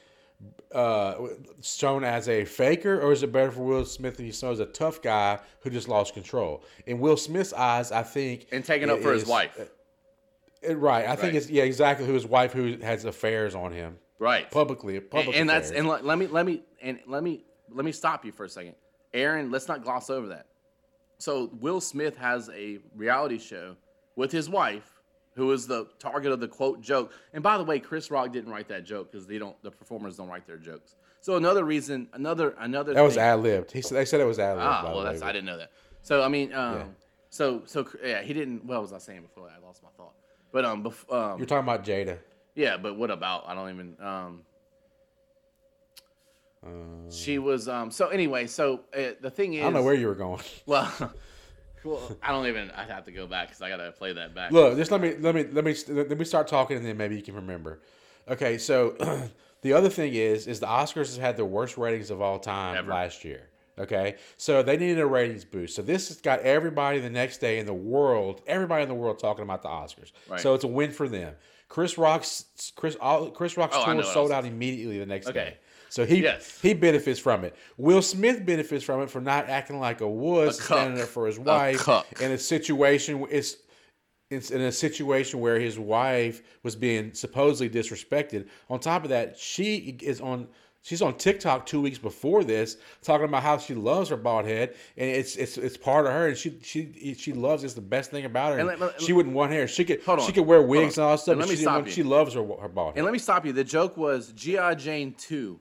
uh, 0.73 1.15
shown 1.63 2.05
as 2.05 2.29
a 2.29 2.45
faker, 2.45 3.01
or 3.01 3.13
is 3.13 3.23
it 3.23 3.33
better 3.33 3.51
for 3.51 3.63
Will 3.63 3.85
Smith 3.85 4.17
to 4.19 4.23
be 4.23 4.33
shown 4.33 4.53
as 4.53 4.61
a 4.61 4.67
tough 4.67 5.03
guy 5.03 5.39
who 5.61 5.71
just 5.71 5.89
lost 5.89 6.15
control? 6.15 6.63
In 6.87 6.99
Will 6.99 7.17
Smith's 7.17 7.53
eyes, 7.53 7.91
I 7.93 8.03
think 8.03 8.47
And 8.53 8.65
taking 8.65 8.91
up 8.91 9.01
for 9.01 9.13
his 9.13 9.23
is- 9.23 9.29
wife. 9.29 9.59
it- 10.63 10.75
right. 10.77 11.07
I 11.07 11.17
think 11.17 11.35
it's 11.35 11.49
yeah, 11.49 11.63
exactly. 11.65 12.07
Who 12.07 12.13
his 12.15 12.27
wife 12.27 12.53
who 12.53 12.77
has 12.79 13.05
affairs 13.05 13.55
on 13.55 13.73
him 13.73 13.99
Right. 14.19 14.51
publicly, 14.51 14.99
public 15.01 15.29
and, 15.29 15.37
and 15.43 15.51
that's 15.51 15.71
and 15.71 15.87
let, 15.89 16.05
let 16.05 16.19
me 16.19 16.27
let 16.27 16.45
me 16.45 16.63
and 16.83 16.99
let 17.07 17.23
me 17.23 17.45
let 17.71 17.85
me 17.85 17.93
stop 17.93 18.25
you 18.25 18.33
for 18.33 18.45
a 18.45 18.49
second 18.49 18.75
aaron 19.15 19.51
let's 19.51 19.69
not 19.69 19.83
gloss 19.85 20.11
over 20.11 20.27
that 20.29 20.47
so 21.19 21.51
will 21.61 21.81
smith 21.81 22.17
has 22.17 22.51
a 22.51 22.79
reality 22.95 23.39
show 23.39 23.75
with 24.17 24.31
his 24.33 24.49
wife 24.51 24.98
who 25.39 25.51
is 25.53 25.67
the 25.67 25.87
target 25.99 26.31
of 26.33 26.41
the 26.41 26.49
quote 26.49 26.81
joke 26.83 27.13
and 27.33 27.43
by 27.43 27.57
the 27.57 27.65
way 27.65 27.79
chris 27.79 28.11
rock 28.11 28.31
didn't 28.33 28.51
write 28.51 28.69
that 28.69 28.85
joke 28.85 29.11
because 29.11 29.27
they 29.27 29.39
don't 29.39 29.57
the 29.63 29.71
performers 29.71 30.17
don't 30.19 30.29
write 30.29 30.47
their 30.47 30.59
jokes 30.59 30.97
so 31.21 31.37
another 31.37 31.65
reason 31.65 32.09
another 32.13 32.55
another 32.59 32.93
That 32.93 33.03
was 33.03 33.17
ad 33.17 33.41
libbed. 33.41 33.71
He 33.73 33.81
said 33.81 33.97
they 33.97 34.05
said 34.05 34.21
it 34.21 34.25
was 34.25 34.39
ad 34.39 34.57
libbed. 34.57 34.67
ah 34.69 34.83
well 34.95 35.05
that's 35.05 35.23
i 35.23 35.33
didn't 35.33 35.47
know 35.47 35.59
that 35.59 35.71
so 36.03 36.23
i 36.23 36.29
mean 36.29 36.53
um 36.53 36.75
Yeah. 36.77 36.85
so 37.31 37.63
so 37.67 37.89
yeah 38.05 38.21
he 38.23 38.33
didn't 38.35 38.65
what 38.67 38.81
was 38.83 38.93
i 38.93 38.99
saying 38.99 39.23
before 39.23 39.49
i 39.49 39.59
lost 39.65 39.83
my 39.83 39.89
thought 39.97 40.13
but 40.53 40.65
um, 40.65 40.83
bef- 40.85 41.11
um 41.13 41.39
You're 41.39 41.47
talking 41.47 41.69
about 41.69 41.85
Jada. 41.85 42.19
yeah, 42.55 42.77
but 42.79 42.97
what 42.97 43.11
about? 43.11 43.45
I 43.47 43.55
don't 43.55 43.69
even. 43.71 43.97
Um, 44.01 44.43
she 47.11 47.39
was. 47.39 47.69
Um, 47.69 47.91
so 47.91 48.09
anyway, 48.09 48.47
so 48.47 48.81
uh, 48.97 49.11
the 49.21 49.31
thing 49.31 49.55
is, 49.55 49.61
I 49.61 49.65
don't 49.65 49.75
know 49.75 49.83
where 49.83 49.95
you 49.95 50.07
were 50.09 50.15
going. 50.15 50.41
Well, 50.67 50.91
well, 51.85 52.17
I 52.23 52.33
don't 52.33 52.47
even. 52.47 52.71
I 52.73 52.85
have 52.85 53.05
to 53.05 53.13
go 53.13 53.27
back 53.27 53.49
because 53.49 53.63
I 53.63 53.69
gotta 53.69 53.93
play 53.93 54.13
that 54.13 54.35
back. 54.35 54.53
Look, 54.53 54.77
just 54.77 54.91
let 54.91 55.01
me 55.01 55.15
let 55.17 55.35
me 55.35 55.45
let 55.45 55.65
me 55.65 55.75
let 55.89 56.19
me 56.19 56.25
start 56.25 56.49
talking, 56.49 56.77
and 56.77 56.87
then 56.87 56.97
maybe 56.97 57.17
you 57.17 57.23
can 57.23 57.35
remember. 57.35 57.81
Okay, 58.29 58.59
so 58.59 58.91
the 59.63 59.73
other 59.73 59.89
thing 59.89 60.15
is 60.15 60.47
is 60.47 60.61
the 60.61 60.67
Oscars 60.67 61.07
has 61.07 61.17
had 61.17 61.37
the 61.37 61.45
worst 61.45 61.79
ratings 61.79 62.11
of 62.11 62.21
all 62.21 62.39
time 62.39 62.77
Ever. 62.77 62.91
last 62.91 63.25
year. 63.25 63.49
Okay, 63.79 64.17
so 64.37 64.63
they 64.63 64.77
needed 64.77 64.99
a 64.99 65.07
ratings 65.07 65.45
boost. 65.45 65.77
So 65.77 65.83
this 65.83 66.09
has 66.09 66.21
got 66.21 66.41
everybody 66.41 66.99
the 66.99 67.11
next 67.11 67.39
day 67.39 67.59
in 67.61 67.67
the 67.67 67.73
world, 67.75 68.43
everybody 68.47 68.83
in 68.83 68.89
the 68.89 68.95
world 68.95 69.21
talking 69.21 69.45
about 69.45 69.63
the 69.63 69.69
Oscars. 69.69 70.11
Right. 70.29 70.41
So 70.41 70.55
it's 70.55 70.65
a 70.65 70.69
win 70.69 70.91
for 70.91 71.09
them. 71.09 71.35
Chris 71.69 71.97
Rock's 71.97 72.73
Chris 72.77 72.97
all, 73.01 73.31
Chris 73.31 73.57
Rock's 73.57 73.77
Oh, 73.79 73.93
tour 73.93 74.03
sold 74.03 74.33
out 74.33 74.45
immediately 74.45 74.99
the 74.99 75.07
next 75.07 75.29
Okay. 75.29 75.39
day. 75.39 75.57
So 75.91 76.05
he 76.05 76.23
Yes. 76.23 76.59
he 76.61 76.75
benefits 76.75 77.19
from 77.19 77.45
it. 77.45 77.55
Will 77.77 78.03
Smith 78.03 78.45
benefits 78.45 78.85
from 78.85 79.01
it 79.03 79.11
for 79.11 79.21
not 79.21 79.49
acting 79.49 79.79
like 79.81 80.01
a 80.01 80.09
wuss, 80.09 80.59
A 80.59 80.63
standing 80.63 81.01
up 81.03 81.09
for 81.09 81.27
his 81.27 81.39
wife 81.39 81.79
cuck. 81.79 82.07
in 82.21 82.33
a 82.33 82.39
situation. 82.39 83.27
It's 83.31 83.57
it's 84.31 84.51
in 84.51 84.61
a 84.61 84.73
situation 84.73 85.41
where 85.41 85.59
his 85.59 85.79
wife 85.79 86.43
was 86.63 86.77
being 86.77 87.15
supposedly 87.15 87.71
disrespected. 87.71 88.47
On 88.69 88.79
top 88.79 89.05
of 89.05 89.09
that, 89.11 89.39
she 89.39 89.97
is 90.03 90.21
on 90.21 90.49
she's 90.83 91.01
on 91.01 91.15
TikTok 91.17 91.65
two 91.65 91.81
weeks 91.81 91.97
before 91.99 92.45
this 92.45 92.77
talking 93.03 93.25
about 93.25 93.43
how 93.43 93.57
she 93.59 93.75
loves 93.75 94.11
her 94.11 94.17
bald 94.17 94.45
head 94.45 94.75
and 94.99 95.09
it's 95.11 95.35
it's 95.37 95.57
it's 95.57 95.77
part 95.79 96.07
of 96.07 96.13
her 96.13 96.29
and 96.29 96.37
she 96.37 96.59
she 96.63 97.15
she 97.19 97.33
loves 97.33 97.65
it's 97.65 97.73
the 97.75 97.81
best 97.81 98.11
thing 98.11 98.27
about 98.27 98.57
her. 98.57 98.63
Let- 98.65 98.79
let- 98.81 99.01
she 99.01 99.15
wouldn't 99.15 99.35
want 99.35 99.51
hair. 99.51 99.67
She 99.67 99.85
could 99.87 100.03
Hold 100.03 100.21
on. 100.21 100.27
she 100.27 100.33
could 100.33 100.47
wear 100.47 100.61
wigs 100.61 100.99
and 100.99 101.05
all 101.07 101.13
that 101.17 101.21
stuff. 101.23 101.33
And 101.33 101.41
let 101.41 101.49
me 101.49 101.57
she, 101.57 101.63
stop 101.63 101.75
want- 101.77 101.87
you. 101.87 101.93
she 101.95 102.03
loves 102.03 102.35
her 102.35 102.43
her 102.61 102.69
bald 102.69 102.91
head. 102.91 102.99
and 102.99 103.05
let 103.07 103.13
me 103.13 103.19
stop 103.19 103.47
you. 103.47 103.53
The 103.55 103.65
joke 103.65 103.97
was 103.97 104.33
GI 104.33 104.75
Jane 104.77 105.15
two. 105.17 105.59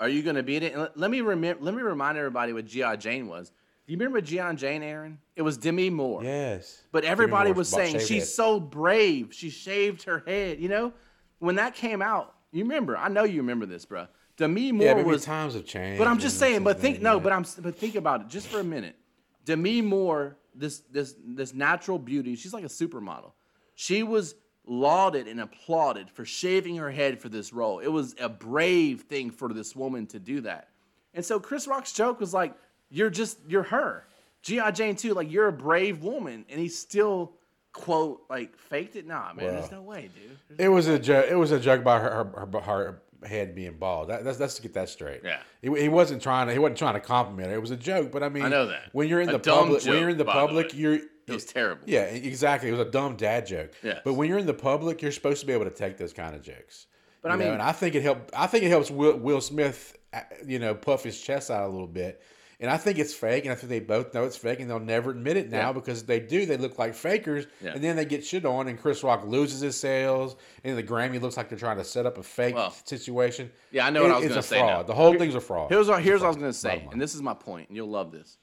Are 0.00 0.08
you 0.08 0.22
gonna 0.22 0.42
beat 0.42 0.62
it? 0.62 0.72
And 0.72 0.82
let, 0.82 0.96
let 0.96 1.10
me 1.10 1.20
remember. 1.20 1.62
Let 1.64 1.74
me 1.74 1.82
remind 1.82 2.18
everybody 2.18 2.52
what 2.52 2.66
GI 2.66 2.96
Jane 2.98 3.28
was. 3.28 3.50
Do 3.86 3.92
you 3.92 3.98
remember 3.98 4.20
GI 4.20 4.54
Jane, 4.56 4.82
Aaron? 4.82 5.18
It 5.36 5.42
was 5.42 5.58
Demi 5.58 5.90
Moore. 5.90 6.24
yes, 6.24 6.82
But 6.90 7.04
everybody 7.04 7.52
was 7.52 7.68
saying 7.68 7.98
she's 7.98 8.08
head. 8.22 8.26
so 8.28 8.58
brave. 8.58 9.34
She 9.34 9.50
shaved 9.50 10.04
her 10.04 10.22
head. 10.26 10.58
You 10.58 10.68
know, 10.68 10.92
when 11.38 11.56
that 11.56 11.74
came 11.74 12.00
out, 12.00 12.34
you 12.50 12.62
remember? 12.62 12.96
I 12.96 13.08
know 13.08 13.24
you 13.24 13.42
remember 13.42 13.66
this, 13.66 13.84
bro. 13.84 14.06
Demi 14.36 14.72
Moore 14.72 14.86
yeah, 14.86 14.94
maybe 14.94 15.08
was. 15.10 15.24
times 15.24 15.54
have 15.54 15.66
changed. 15.66 15.98
But 15.98 16.08
I'm 16.08 16.18
just 16.18 16.38
saying. 16.38 16.64
But 16.64 16.80
think 16.80 17.00
no. 17.02 17.14
yeah. 17.14 17.20
But 17.20 17.32
I'm. 17.32 17.44
But 17.60 17.76
think 17.76 17.94
about 17.94 18.22
it 18.22 18.28
just 18.28 18.48
for 18.48 18.60
a 18.60 18.64
minute. 18.64 18.96
Demi 19.44 19.82
Moore, 19.82 20.36
this 20.54 20.80
this 20.90 21.14
this 21.24 21.54
natural 21.54 21.98
beauty. 21.98 22.34
She's 22.36 22.54
like 22.54 22.64
a 22.64 22.68
supermodel. 22.68 23.32
She 23.74 24.02
was 24.02 24.34
lauded 24.66 25.26
and 25.28 25.40
applauded 25.40 26.10
for 26.10 26.24
shaving 26.24 26.76
her 26.76 26.90
head 26.90 27.20
for 27.20 27.28
this 27.28 27.52
role. 27.52 27.78
It 27.80 27.88
was 27.88 28.14
a 28.18 28.28
brave 28.28 29.02
thing 29.02 29.30
for 29.30 29.52
this 29.52 29.76
woman 29.76 30.06
to 30.08 30.18
do 30.18 30.40
that. 30.42 30.68
And 31.12 31.24
so 31.24 31.38
Chris 31.38 31.66
Rock's 31.66 31.92
joke 31.92 32.18
was 32.20 32.32
like, 32.34 32.54
"You're 32.90 33.10
just 33.10 33.38
you're 33.48 33.62
her." 33.64 34.06
GI 34.42 34.72
Jane 34.72 34.96
too. 34.96 35.14
Like 35.14 35.30
you're 35.30 35.48
a 35.48 35.52
brave 35.52 36.02
woman, 36.02 36.44
and 36.48 36.60
he 36.60 36.68
still 36.68 37.32
quote 37.72 38.22
like 38.28 38.56
faked 38.56 38.96
it. 38.96 39.06
Nah, 39.06 39.32
man. 39.32 39.46
There's 39.46 39.70
no 39.70 39.82
way, 39.82 40.10
dude. 40.14 40.38
There's- 40.48 40.66
It 40.66 40.68
was 40.68 40.86
a 40.88 40.98
joke. 40.98 41.26
It 41.30 41.34
was 41.36 41.50
a 41.52 41.58
joke 41.60 41.80
about 41.80 42.02
her 42.02 42.10
her, 42.10 42.46
her, 42.50 42.60
her 42.60 43.02
head 43.26 43.54
being 43.54 43.74
bald. 43.78 44.08
That, 44.08 44.24
that's 44.24 44.38
let's 44.40 44.58
get 44.60 44.74
that 44.74 44.88
straight. 44.88 45.20
Yeah. 45.24 45.40
he, 45.62 45.68
he 45.82 45.88
wasn't 45.88 46.22
trying 46.22 46.46
to 46.48 46.52
he 46.52 46.58
wasn't 46.58 46.78
trying 46.78 46.94
to 46.94 47.00
compliment 47.00 47.48
her. 47.48 47.54
It 47.54 47.60
was 47.60 47.70
a 47.70 47.76
joke. 47.76 48.12
But 48.12 48.22
I 48.22 48.28
mean, 48.28 48.44
I 48.44 48.48
know 48.48 48.66
that. 48.66 48.90
when 48.92 49.08
you're 49.08 49.20
in 49.20 49.28
A 49.28 49.32
the 49.32 49.38
public, 49.38 49.84
when 49.84 49.98
you're 49.98 50.08
in 50.10 50.18
the 50.18 50.24
by 50.24 50.34
the 50.34 50.46
public, 50.46 50.74
you're 50.74 50.94
It 50.94 51.02
was 51.28 51.44
terrible. 51.44 51.82
yeah, 51.86 52.02
exactly. 52.02 52.68
It 52.68 52.72
was 52.72 52.80
a 52.86 52.90
dumb 52.90 53.16
dad 53.16 53.46
joke. 53.46 53.72
Yeah, 53.82 54.00
But 54.04 54.14
when 54.14 54.28
you're 54.28 54.38
in 54.38 54.46
the 54.46 54.54
public, 54.54 55.00
you're 55.02 55.12
supposed 55.12 55.40
to 55.40 55.46
be 55.46 55.52
able 55.52 55.64
to 55.64 55.70
take 55.70 55.96
those 55.96 56.12
kind 56.12 56.34
of 56.34 56.42
jokes. 56.42 56.86
But 57.22 57.32
I 57.32 57.36
know, 57.36 57.44
mean- 57.44 57.52
and 57.54 57.62
I 57.62 57.72
think 57.72 57.94
it 57.94 58.02
helped. 58.02 58.30
I 58.36 58.46
think 58.46 58.64
it 58.64 58.68
helps 58.68 58.90
Will, 58.90 59.16
Will 59.16 59.40
Smith, 59.40 59.96
uh, 60.12 60.20
you 60.46 60.58
know, 60.58 60.74
puff 60.74 61.02
his 61.04 61.18
chest 61.20 61.50
out 61.50 61.64
a 61.66 61.72
little 61.72 61.86
bit. 61.86 62.20
And 62.60 62.70
I 62.70 62.76
think 62.76 62.98
it's 62.98 63.12
fake, 63.12 63.44
and 63.44 63.52
I 63.52 63.56
think 63.56 63.68
they 63.68 63.80
both 63.80 64.14
know 64.14 64.24
it's 64.24 64.36
fake, 64.36 64.60
and 64.60 64.70
they'll 64.70 64.78
never 64.78 65.10
admit 65.10 65.36
it 65.36 65.50
now 65.50 65.68
Yeah. 65.68 65.72
because 65.72 66.02
if 66.02 66.06
they 66.06 66.20
do. 66.20 66.46
They 66.46 66.56
look 66.56 66.78
like 66.78 66.94
fakers, 66.94 67.46
Yeah. 67.60 67.72
and 67.74 67.82
then 67.82 67.96
they 67.96 68.04
get 68.04 68.24
shit 68.24 68.44
on, 68.44 68.68
and 68.68 68.80
Chris 68.80 69.02
Rock 69.02 69.24
loses 69.26 69.60
his 69.60 69.76
sales, 69.76 70.36
and 70.62 70.76
the 70.78 70.82
Grammy 70.82 71.20
looks 71.20 71.36
like 71.36 71.48
they're 71.48 71.58
trying 71.58 71.78
to 71.78 71.84
set 71.84 72.06
up 72.06 72.16
a 72.18 72.22
fake 72.22 72.54
Well, 72.54 72.70
situation. 72.84 73.50
yeah, 73.72 73.86
I 73.86 73.90
know 73.90 74.02
what 74.02 74.12
I 74.12 74.16
was 74.16 74.24
it's 74.26 74.30
gonna 74.32 74.40
a 74.40 74.42
say 74.42 74.58
fraud. 74.58 74.70
now. 74.70 74.82
The 74.84 74.94
whole 74.94 75.14
thing's 75.18 75.34
a 75.34 75.40
fraud. 75.40 75.70
Here's 75.70 75.88
what, 75.88 76.02
here's 76.02 76.20
what 76.20 76.26
I 76.26 76.30
was 76.30 76.36
gonna 76.36 76.52
say, 76.52 76.88
and 76.92 77.00
this 77.02 77.14
is 77.14 77.22
my 77.22 77.34
point, 77.34 77.68
and 77.68 77.76
you'll 77.76 77.88
love 77.88 78.12
this. 78.12 78.38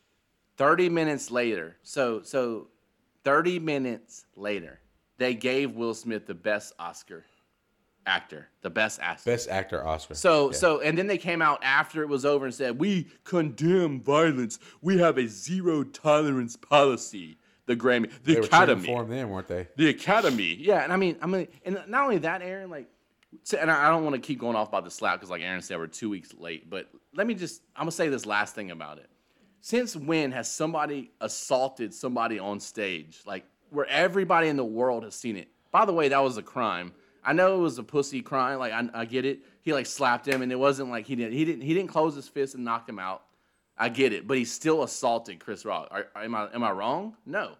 Thirty 0.57 0.89
minutes 0.89 1.31
later, 1.31 1.77
so 1.81 2.21
so 2.21 2.67
30 3.23 3.59
minutes 3.59 4.25
later, 4.35 4.79
they 5.17 5.33
gave 5.33 5.75
Will 5.75 5.93
Smith 5.93 6.25
the 6.27 6.33
best 6.33 6.73
Oscar 6.79 7.23
actor, 8.05 8.47
the 8.61 8.69
best 8.69 8.99
actor. 8.99 9.23
Best 9.31 9.49
actor 9.49 9.85
Oscar. 9.85 10.15
So 10.15 10.51
Yeah. 10.51 10.57
so 10.57 10.79
and 10.81 10.97
then 10.97 11.07
they 11.07 11.17
came 11.17 11.41
out 11.41 11.59
after 11.63 12.01
it 12.01 12.09
was 12.09 12.25
over 12.25 12.45
and 12.45 12.53
said, 12.53 12.79
"We 12.79 13.07
condemn 13.23 14.01
violence. 14.01 14.59
We 14.81 14.97
have 14.99 15.17
a 15.17 15.27
zero 15.27 15.83
tolerance 15.83 16.55
policy." 16.55 17.37
The 17.67 17.75
Grammy, 17.75 18.09
the 18.23 18.33
they 18.33 18.39
were 18.39 18.45
Academy, 18.47 18.85
for 18.85 19.03
him 19.03 19.09
then, 19.09 19.29
weren't 19.29 19.47
they? 19.47 19.67
the 19.77 19.89
Academy. 19.89 20.55
Yeah, 20.59 20.83
and 20.83 20.91
I 20.91 20.97
mean, 20.97 21.15
I 21.21 21.27
mean, 21.27 21.47
and 21.63 21.81
not 21.87 22.03
only 22.03 22.17
that, 22.17 22.41
Aaron, 22.41 22.69
like, 22.69 22.87
and 23.57 23.69
I 23.71 23.85
I 23.87 23.89
don't 23.89 24.03
want 24.03 24.15
to 24.15 24.19
keep 24.21 24.39
going 24.39 24.55
off 24.55 24.67
about 24.69 24.83
the 24.83 24.91
slap 24.91 25.19
because, 25.19 25.29
like 25.29 25.41
Aaron 25.41 25.61
said, 25.61 25.77
we're 25.77 25.87
two 25.87 26.09
weeks 26.09 26.33
late. 26.33 26.69
But 26.69 26.89
let 27.13 27.27
me 27.27 27.33
just, 27.35 27.61
I'm 27.75 27.83
gonna 27.83 27.91
say 27.91 28.09
this 28.09 28.25
last 28.25 28.55
thing 28.55 28.71
about 28.71 28.97
it. 28.97 29.09
Since 29.61 29.95
when 29.95 30.31
has 30.31 30.51
somebody 30.51 31.11
assaulted 31.21 31.93
somebody 31.93 32.39
on 32.39 32.59
stage, 32.59 33.21
like 33.25 33.45
where 33.69 33.85
everybody 33.85 34.47
in 34.47 34.57
the 34.57 34.65
world 34.65 35.03
has 35.03 35.15
seen 35.15 35.37
it? 35.37 35.47
By 35.71 35.85
the 35.85 35.93
way, 35.93 36.09
that 36.09 36.21
was 36.21 36.37
a 36.37 36.43
crime. 36.43 36.91
I 37.23 37.33
know 37.33 37.55
it 37.55 37.59
was 37.59 37.77
a 37.77 37.83
pussy 37.83 38.21
crime. 38.21 38.59
Like 38.59 38.73
I, 38.73 38.87
I 38.93 39.05
get 39.05 39.25
it. 39.25 39.39
He 39.61 39.73
like 39.73 39.85
slapped 39.85 40.27
him, 40.27 40.41
and 40.41 40.51
it 40.51 40.55
wasn't 40.59 40.89
like 40.89 41.05
he 41.05 41.15
didn't. 41.15 41.33
He 41.33 41.45
didn't. 41.45 41.61
He 41.61 41.73
didn't 41.73 41.89
close 41.89 42.15
his 42.15 42.27
fist 42.27 42.55
and 42.55 42.63
knock 42.65 42.87
him 42.87 42.99
out. 42.99 43.23
I 43.77 43.89
get 43.89 44.13
it, 44.13 44.27
but 44.27 44.37
he 44.37 44.45
still 44.45 44.83
assaulted 44.83 45.39
Chris 45.39 45.65
Rock. 45.65 45.87
Are, 45.91 46.07
am 46.15 46.35
I 46.35 46.47
am 46.53 46.63
I 46.63 46.71
wrong? 46.71 47.15
No. 47.25 47.51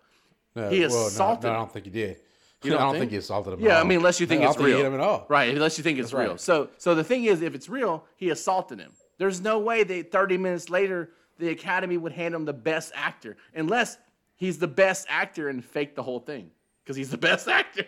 No, 0.55 0.70
He 0.70 0.82
well, 0.82 0.89
no, 0.89 1.07
assaulted 1.07 1.43
No, 1.45 1.51
I 1.51 1.55
don't 1.55 1.72
think 1.72 1.86
he 1.86 1.91
did. 1.91 2.18
You 2.64 2.72
don't 2.72 2.80
I 2.82 2.84
don't 2.84 2.91
think? 2.93 3.01
think 3.03 3.12
he 3.12 3.18
assaulted 3.18 3.53
him. 3.53 3.62
Yeah, 3.62 3.80
I 3.80 3.84
mean, 3.84 3.99
unless 3.99 4.20
you 4.20 4.28
think 4.28 4.41
No, 4.41 4.47
I 4.47 4.49
it's 4.49 4.57
don't 4.57 4.66
real, 4.66 4.76
think 4.78 4.86
he 4.86 4.91
hit 4.91 4.93
him 4.95 4.99
at 5.01 5.07
all. 5.07 5.26
right? 5.30 5.49
Unless 5.55 5.78
you 5.78 5.84
think 5.84 5.97
it's 5.97 6.09
That's 6.12 6.14
right. 6.20 6.28
real. 6.28 6.38
So, 6.38 6.70
so 6.78 6.93
the 6.93 7.03
thing 7.03 7.24
is, 7.24 7.41
if 7.41 7.55
it's 7.55 7.70
real, 7.70 8.03
he 8.18 8.30
assaulted 8.32 8.80
him. 8.80 8.91
There's 9.18 9.39
no 9.41 9.59
way 9.59 9.84
that 9.84 10.12
30 10.12 10.38
minutes 10.38 10.70
later 10.70 11.12
the 11.39 11.49
Academy 11.49 11.97
would 11.97 12.12
hand 12.12 12.36
him 12.36 12.43
the 12.45 12.53
best 12.53 12.91
actor, 12.95 13.38
unless 13.55 13.97
he's 14.36 14.57
the 14.59 14.68
best 14.68 15.07
actor 15.09 15.47
and 15.47 15.64
fake 15.64 15.95
the 15.95 16.03
whole 16.03 16.20
thing, 16.20 16.51
because 16.84 16.97
he's 16.97 17.09
the 17.09 17.18
best 17.30 17.47
actor. 17.47 17.86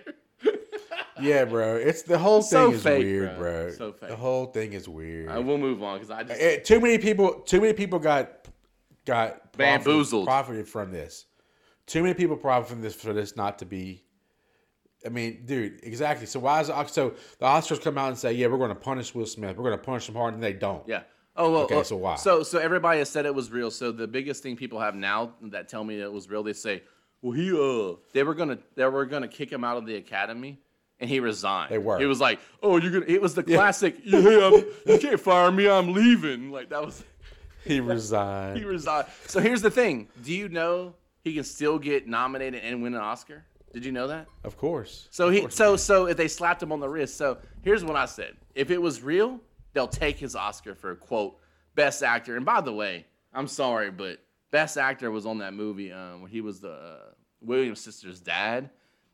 Yeah, 1.21 1.45
bro. 1.45 1.75
It's 1.75 2.01
the 2.01 2.17
whole 2.17 2.41
thing 2.41 2.49
So 2.49 2.71
is 2.71 2.83
fake, 2.83 3.03
weird, 3.03 3.37
bro. 3.37 3.63
bro. 3.65 3.71
So 3.71 3.91
fake. 3.93 4.09
The 4.09 4.15
whole 4.15 4.47
thing 4.47 4.73
is 4.73 4.89
weird. 4.89 5.29
I 5.29 5.39
will 5.39 5.57
move 5.57 5.81
on 5.83 5.97
because 5.99 6.09
I 6.11 6.23
just 6.23 6.41
Eh, 6.41 6.57
too 6.57 6.79
many 6.79 6.97
people. 6.97 7.41
Too 7.41 7.61
many 7.61 7.73
people 7.73 7.99
got 7.99 8.47
got 9.05 9.55
Bamboozled. 9.57 10.25
profited 10.25 10.67
from 10.67 10.91
this. 10.91 11.25
Too 11.85 12.01
many 12.01 12.13
people 12.13 12.37
profit 12.37 12.69
from 12.69 12.81
this 12.81 12.95
for 12.95 13.13
this 13.13 13.35
not 13.35 13.59
to 13.59 13.65
be. 13.65 14.03
I 15.05 15.09
mean, 15.09 15.43
dude, 15.45 15.81
exactly. 15.83 16.25
So 16.25 16.39
why 16.39 16.61
is 16.61 16.67
the, 16.67 16.85
so 16.85 17.13
the 17.39 17.45
Oscars 17.45 17.81
come 17.81 17.97
out 17.97 18.07
and 18.07 18.17
say, 18.17 18.31
"Yeah, 18.33 18.47
we're 18.47 18.57
going 18.57 18.69
to 18.69 18.75
punish 18.75 19.13
Will 19.13 19.25
Smith. 19.25 19.57
We're 19.57 19.65
going 19.65 19.77
to 19.77 19.83
punish 19.83 20.07
him 20.07 20.15
hard," 20.15 20.33
and 20.33 20.41
they 20.41 20.53
don't. 20.53 20.87
Yeah. 20.87 21.03
Oh 21.35 21.51
well. 21.51 21.61
Okay, 21.63 21.75
well, 21.75 21.83
so 21.83 21.97
why? 21.97 22.15
So 22.15 22.41
so 22.43 22.57
everybody 22.59 22.99
has 22.99 23.09
said 23.09 23.25
it 23.25 23.35
was 23.35 23.51
real. 23.51 23.69
So 23.69 23.91
the 23.91 24.07
biggest 24.07 24.41
thing 24.43 24.55
people 24.55 24.79
have 24.79 24.95
now 24.95 25.33
that 25.41 25.67
tell 25.67 25.83
me 25.83 25.99
it 25.99 26.11
was 26.11 26.29
real, 26.29 26.41
they 26.43 26.53
say, 26.53 26.83
well, 27.21 27.33
he 27.33 27.51
uh, 27.51 27.97
they 28.13 28.23
were 28.23 28.33
gonna 28.33 28.59
they 28.75 28.85
were 28.85 29.05
gonna 29.05 29.27
kick 29.27 29.51
him 29.51 29.63
out 29.65 29.75
of 29.75 29.85
the 29.85 29.95
academy, 29.95 30.61
and 31.03 31.09
he 31.09 31.19
resigned. 31.19 31.69
They 31.69 31.77
were. 31.77 31.99
He 31.99 32.05
was 32.05 32.21
like, 32.21 32.39
oh, 32.61 32.77
you're 32.77 32.91
gonna. 32.91 33.05
It 33.09 33.21
was 33.21 33.35
the 33.35 33.43
classic. 33.43 33.97
Yeah, 34.05 34.19
I'm, 34.19 34.65
you 34.85 34.97
can't 34.99 35.19
fire 35.19 35.51
me. 35.51 35.69
I'm 35.69 35.91
leaving. 35.91 36.49
Like 36.49 36.69
that 36.69 36.83
was. 36.83 37.03
He 37.65 37.79
resigned. 37.79 38.57
He 38.59 38.65
resigned. 38.65 39.07
So 39.27 39.39
here's 39.39 39.61
the 39.61 39.71
thing. 39.71 40.09
Do 40.21 40.33
you 40.33 40.49
know 40.49 40.95
he 41.23 41.33
can 41.33 41.45
still 41.45 41.79
get 41.79 42.07
nominated 42.07 42.61
and 42.61 42.83
win 42.83 42.93
an 42.93 42.99
Oscar? 42.99 43.45
Did 43.71 43.85
you 43.85 43.93
know 43.93 44.07
that? 44.07 44.27
of 44.43 44.57
course. 44.57 45.07
So 45.11 45.29
he 45.29 45.41
course. 45.41 45.55
so 45.55 45.77
so 45.77 46.07
if 46.07 46.17
they 46.17 46.27
slapped 46.27 46.61
him 46.61 46.71
on 46.73 46.81
the 46.81 46.89
wrist. 46.89 47.15
So 47.15 47.37
here's 47.61 47.83
what 47.83 47.95
I 47.95 48.05
said. 48.05 48.35
If 48.55 48.69
it 48.69 48.81
was 48.81 49.01
real, 49.01 49.39
they'll 49.73 49.87
take 49.87 50.17
his 50.17 50.35
Oscar 50.35 50.75
for 50.75 50.95
quote 50.95 51.37
best 51.75 52.03
actor. 52.03 52.35
And 52.35 52.45
by 52.45 52.59
the 52.59 52.73
way, 52.73 53.05
I'm 53.33 53.47
sorry, 53.47 53.91
but 53.91 54.19
best 54.51 54.77
actor 54.77 55.09
was 55.11 55.25
on 55.25 55.39
that 55.39 55.53
movie 55.53 55.91
um, 55.91 56.21
where 56.21 56.29
he 56.29 56.41
was 56.41 56.59
the 56.59 56.71
uh, 56.71 56.99
Williams 57.41 57.79
sister's 57.79 58.19
dad. 58.19 58.69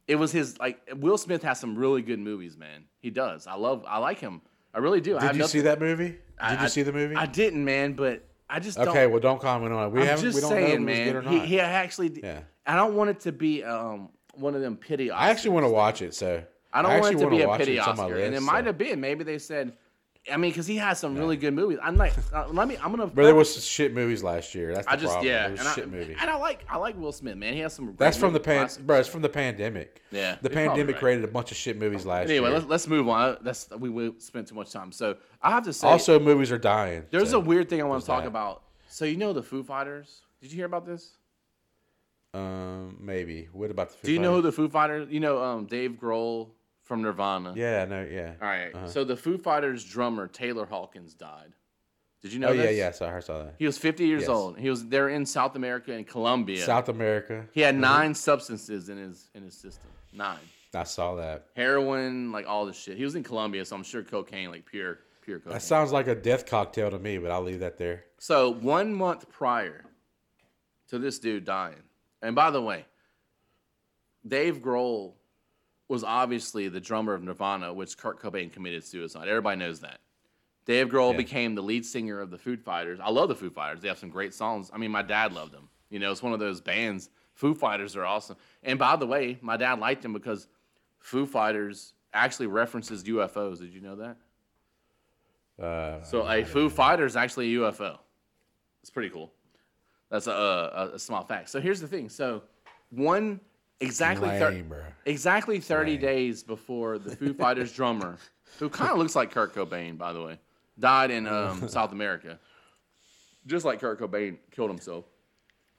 It 0.09 0.15
was 0.15 0.31
his 0.31 0.57
like 0.59 0.79
Will 0.95 1.19
Smith 1.19 1.43
has 1.43 1.59
some 1.59 1.75
really 1.77 2.01
good 2.01 2.19
movies, 2.19 2.57
man. 2.57 2.85
He 2.99 3.11
does. 3.11 3.45
I 3.45 3.53
love. 3.55 3.85
I 3.87 3.99
like 3.99 4.19
him. 4.19 4.41
I 4.73 4.79
really 4.79 5.01
do. 5.01 5.17
I 5.17 5.21
Did 5.21 5.33
you 5.35 5.39
nothing- 5.39 5.47
see 5.51 5.59
that 5.61 5.79
movie? 5.79 6.07
Did 6.09 6.19
I- 6.39 6.63
you 6.63 6.69
see 6.69 6.81
the 6.81 6.91
movie? 6.93 7.15
I 7.15 7.27
didn't, 7.27 7.63
man. 7.63 7.93
But 7.93 8.25
I 8.49 8.59
just 8.59 8.79
okay, 8.79 9.05
well, 9.05 9.19
don't 9.19 9.39
comment 9.39 9.71
on 9.71 9.87
it. 9.87 9.91
We 9.91 10.01
I'm 10.01 10.07
haven't. 10.07 10.25
just 10.25 10.35
we 10.35 10.41
don't 10.41 10.49
know 10.49 10.55
saying, 10.55 10.67
if 10.67 10.73
it 10.73 10.79
was 10.79 10.85
man. 10.85 11.05
good 11.05 11.15
or 11.15 11.21
He, 11.29 11.37
not. 11.37 11.45
he 11.45 11.59
actually. 11.59 12.19
Yeah. 12.23 12.39
I 12.65 12.75
don't 12.75 12.95
want 12.95 13.11
it 13.11 13.19
to 13.21 13.31
be 13.31 13.63
um 13.63 14.09
one 14.33 14.55
of 14.55 14.61
them 14.61 14.75
pity. 14.77 15.09
Oscars. 15.09 15.13
I 15.15 15.29
actually 15.29 15.51
want 15.51 15.65
to 15.67 15.71
watch 15.71 16.01
it. 16.01 16.15
So 16.15 16.43
I 16.73 16.81
don't 16.81 16.91
actually 16.91 17.15
want 17.17 17.27
it 17.27 17.29
to 17.29 17.45
be 17.45 17.51
a 17.53 17.57
pity 17.57 17.77
It's 17.77 17.87
on 17.87 17.95
my 17.97 18.03
Oscar, 18.05 18.15
and 18.15 18.25
it 18.33 18.39
list, 18.39 18.43
might 18.51 18.65
have 18.65 18.77
been. 18.79 18.99
Maybe 18.99 19.23
they 19.23 19.37
said, 19.37 19.73
I 20.31 20.37
mean, 20.37 20.51
because 20.51 20.67
he 20.67 20.75
has 20.77 20.99
some 20.99 21.15
really 21.15 21.37
good 21.37 21.53
movies. 21.53 21.79
I'm 21.81 21.95
like, 21.95 22.13
uh, 22.33 22.47
let 22.49 22.67
me. 22.67 22.77
I'm 22.77 22.91
gonna. 22.91 23.07
But 23.07 23.23
there 23.23 23.33
was 23.33 23.53
some 23.53 23.61
shit 23.61 23.93
movies 23.93 24.21
last 24.21 24.53
year. 24.53 24.73
That's 24.73 24.85
the 24.85 24.91
I 24.91 24.95
just 24.95 25.13
problem. 25.13 25.25
yeah, 25.27 25.41
There 25.43 25.51
was 25.51 25.59
and 25.61 25.69
I, 25.69 25.73
shit 25.73 25.89
movie. 25.91 26.15
and 26.19 26.29
I 26.29 26.35
like 26.35 26.65
I 26.69 26.77
like 26.77 26.97
Will 26.97 27.11
Smith, 27.11 27.37
man. 27.37 27.53
He 27.53 27.59
has 27.61 27.73
some. 27.73 27.85
Great 27.85 27.97
That's 27.97 28.17
from 28.17 28.33
the 28.33 28.39
pan, 28.39 28.69
bro. 28.81 28.99
It's 28.99 29.07
from 29.09 29.21
the 29.21 29.29
pandemic. 29.29 30.01
Yeah, 30.11 30.35
the 30.41 30.49
you're 30.49 30.51
probably 30.51 30.67
pandemic 30.67 30.95
right. 30.95 30.99
created 30.99 31.23
a 31.23 31.27
bunch 31.29 31.51
of 31.51 31.57
shit 31.57 31.77
movies 31.79 32.05
last 32.05 32.29
Anyway, 32.29 32.49
year. 32.49 32.57
let's, 32.59 32.65
let's 32.69 32.87
move 32.87 33.07
on. 33.07 33.37
That's 33.41 33.69
we, 33.71 33.89
we 33.89 34.13
spent 34.19 34.47
too 34.47 34.55
much 34.55 34.71
time. 34.71 34.91
So 34.91 35.15
I 35.41 35.51
have 35.51 35.63
to 35.63 35.73
say, 35.73 35.87
also, 35.87 36.19
movies 36.19 36.51
are 36.51 36.57
dying. 36.59 37.05
there's 37.11 37.33
a 37.33 37.39
weird 37.39 37.69
thing 37.69 37.81
I 37.81 37.85
want 37.85 38.01
to 38.01 38.07
talk 38.07 38.23
that. 38.23 38.27
about. 38.27 38.63
So 38.89 39.05
you 39.05 39.17
know 39.17 39.33
the 39.33 39.43
Foo 39.43 39.63
Fighters? 39.63 40.21
Did 40.41 40.51
you 40.51 40.57
hear 40.57 40.65
about 40.65 40.85
this? 40.85 41.13
um 42.33 42.97
maybe. 42.99 43.47
What 43.53 43.71
about 43.71 43.89
the? 43.89 43.95
Foo 43.97 44.05
Do 44.07 44.11
you 44.11 44.19
know 44.19 44.35
who 44.35 44.41
Fighters? 44.41 44.55
the 44.55 44.61
Foo 44.63 44.69
Fighters? 44.69 45.07
You 45.09 45.19
know 45.21 45.41
um, 45.41 45.65
Dave 45.65 45.91
Grohl 45.99 46.49
from 46.89 47.03
Nirvana. 47.03 47.53
Yeah, 47.55 47.85
no, 47.85 48.01
yeah. 48.01 48.33
All 48.41 48.47
right. 48.47 48.73
Uh-huh. 48.73 48.87
So 48.87 49.03
the 49.03 49.15
Foo 49.15 49.37
Fighters 49.37 49.85
drummer 49.85 50.27
Taylor 50.27 50.65
Hawkins 50.65 51.13
died. 51.13 51.53
Did 52.23 52.33
you 52.33 52.39
know 52.39 52.47
oh 52.49 52.57
this? 52.57 52.65
yeah, 52.65 52.85
yeah. 52.85 52.91
Sorry, 52.91 53.15
I 53.15 53.19
saw 53.19 53.43
that. 53.43 53.53
He 53.59 53.65
was 53.67 53.77
50 53.77 54.05
years 54.07 54.21
Yes. 54.21 54.29
old. 54.29 54.57
He 54.57 54.71
was 54.71 54.87
there 54.87 55.07
in 55.09 55.23
South 55.23 55.55
America 55.55 55.93
in 55.93 56.03
Colombia. 56.03 56.65
South 56.65 56.89
America. 56.89 57.45
he 57.53 57.61
had 57.61 57.75
nine 57.75 58.13
substances 58.15 58.89
in 58.89 58.97
his 58.97 59.29
in 59.35 59.43
his 59.43 59.53
system. 59.53 59.87
Nine. 60.11 60.39
I 60.73 60.83
saw 60.83 61.15
that. 61.15 61.45
Heroin, 61.55 62.31
like 62.31 62.47
all 62.47 62.65
this 62.65 62.75
shit. 62.77 62.97
He 62.97 63.03
was 63.03 63.13
in 63.15 63.23
Colombia, 63.23 63.63
so 63.63 63.75
I'm 63.75 63.83
sure 63.83 64.01
cocaine, 64.03 64.49
like 64.49 64.65
pure 64.65 64.97
pure 65.21 65.37
cocaine. 65.37 65.53
That 65.53 65.61
sounds 65.61 65.91
like 65.91 66.07
a 66.07 66.15
death 66.15 66.47
cocktail 66.47 66.89
to 66.89 66.97
me, 66.97 67.19
but 67.19 67.29
I'll 67.29 67.43
leave 67.43 67.59
that 67.59 67.77
there. 67.77 68.03
So 68.17 68.49
one 68.49 68.95
month 68.95 69.29
prior 69.29 69.85
to 70.89 70.97
this 70.97 71.19
dude 71.19 71.45
dying, 71.45 71.83
and 72.23 72.35
by 72.35 72.49
the 72.49 72.61
way, 72.61 72.85
Dave 74.27 74.57
Grohl 74.57 75.13
was 75.89 76.03
obviously 76.03 76.69
the 76.69 76.79
drummer 76.79 77.13
of 77.13 77.23
Nirvana, 77.23 77.73
which 77.73 77.97
Kurt 77.97 78.21
Cobain 78.21 78.51
committed 78.53 78.83
suicide. 78.85 79.27
Everybody 79.27 79.59
knows 79.59 79.81
that. 79.81 79.99
Dave 80.65 80.87
Grohl 80.87 81.11
Yeah. 81.11 81.17
became 81.17 81.55
the 81.55 81.63
lead 81.63 81.83
singer 81.85 82.21
of 82.21 82.29
the 82.29 82.37
Foo 82.37 82.55
Fighters. 82.55 82.99
I 83.01 83.09
love 83.09 83.27
the 83.27 83.35
Foo 83.35 83.49
Fighters. 83.49 83.81
They 83.81 83.87
have 83.87 83.97
some 83.97 84.09
great 84.11 84.33
songs. 84.33 84.69
I 84.71 84.77
mean, 84.77 84.91
my 84.91 85.01
dad 85.01 85.33
loved 85.33 85.51
them. 85.51 85.67
You 85.89 85.97
know, 85.99 86.11
it's 86.11 86.21
one 86.21 86.31
of 86.31 86.39
those 86.39 86.61
bands. 86.61 87.09
Foo 87.33 87.55
Fighters 87.55 87.95
are 87.95 88.05
awesome. 88.05 88.37
And 88.63 88.77
by 88.77 88.95
the 88.95 89.07
way, 89.07 89.39
my 89.41 89.57
dad 89.57 89.79
liked 89.79 90.03
them 90.03 90.13
because 90.13 90.47
Foo 90.99 91.25
Fighters 91.25 91.93
actually 92.13 92.47
references 92.47 93.03
UFOs. 93.05 93.59
Did 93.59 93.73
you 93.73 93.81
know 93.81 93.95
that? 93.95 94.17
Uh, 95.63 96.03
So 96.03 96.27
a 96.29 96.43
Foo 96.45 96.69
Fighter 96.69 97.05
is 97.05 97.15
actually 97.15 97.55
a 97.55 97.59
UFO. 97.61 97.97
It's 98.81 98.91
pretty 98.91 99.09
cool. 99.09 99.31
That's 100.11 100.27
a, 100.27 100.31
a, 100.31 100.89
a 100.95 100.99
small 100.99 101.23
fact. 101.23 101.49
So 101.49 101.59
here's 101.59 101.81
the 101.81 101.87
thing. 101.87 102.09
So 102.09 102.43
one 102.91 103.39
exactly 103.81 104.29
thir- 104.29 104.93
exactly 105.05 105.59
30 105.59 105.91
Lame. 105.91 106.01
days 106.01 106.43
before 106.43 106.97
the 106.97 107.15
Foo 107.15 107.33
Fighters 107.37 107.73
drummer, 107.73 108.17
who 108.57 108.69
kind 108.69 108.91
of 108.91 108.97
looks 108.97 109.15
like 109.15 109.31
Kurt 109.31 109.53
Cobain, 109.53 109.97
by 109.97 110.13
the 110.13 110.21
way, 110.21 110.39
died 110.77 111.11
in 111.11 111.27
um, 111.27 111.67
South 111.69 111.91
America, 111.91 112.39
just 113.47 113.65
like 113.65 113.79
Kurt 113.79 113.99
Cobain 113.99 114.37
killed 114.51 114.69
himself. 114.69 115.05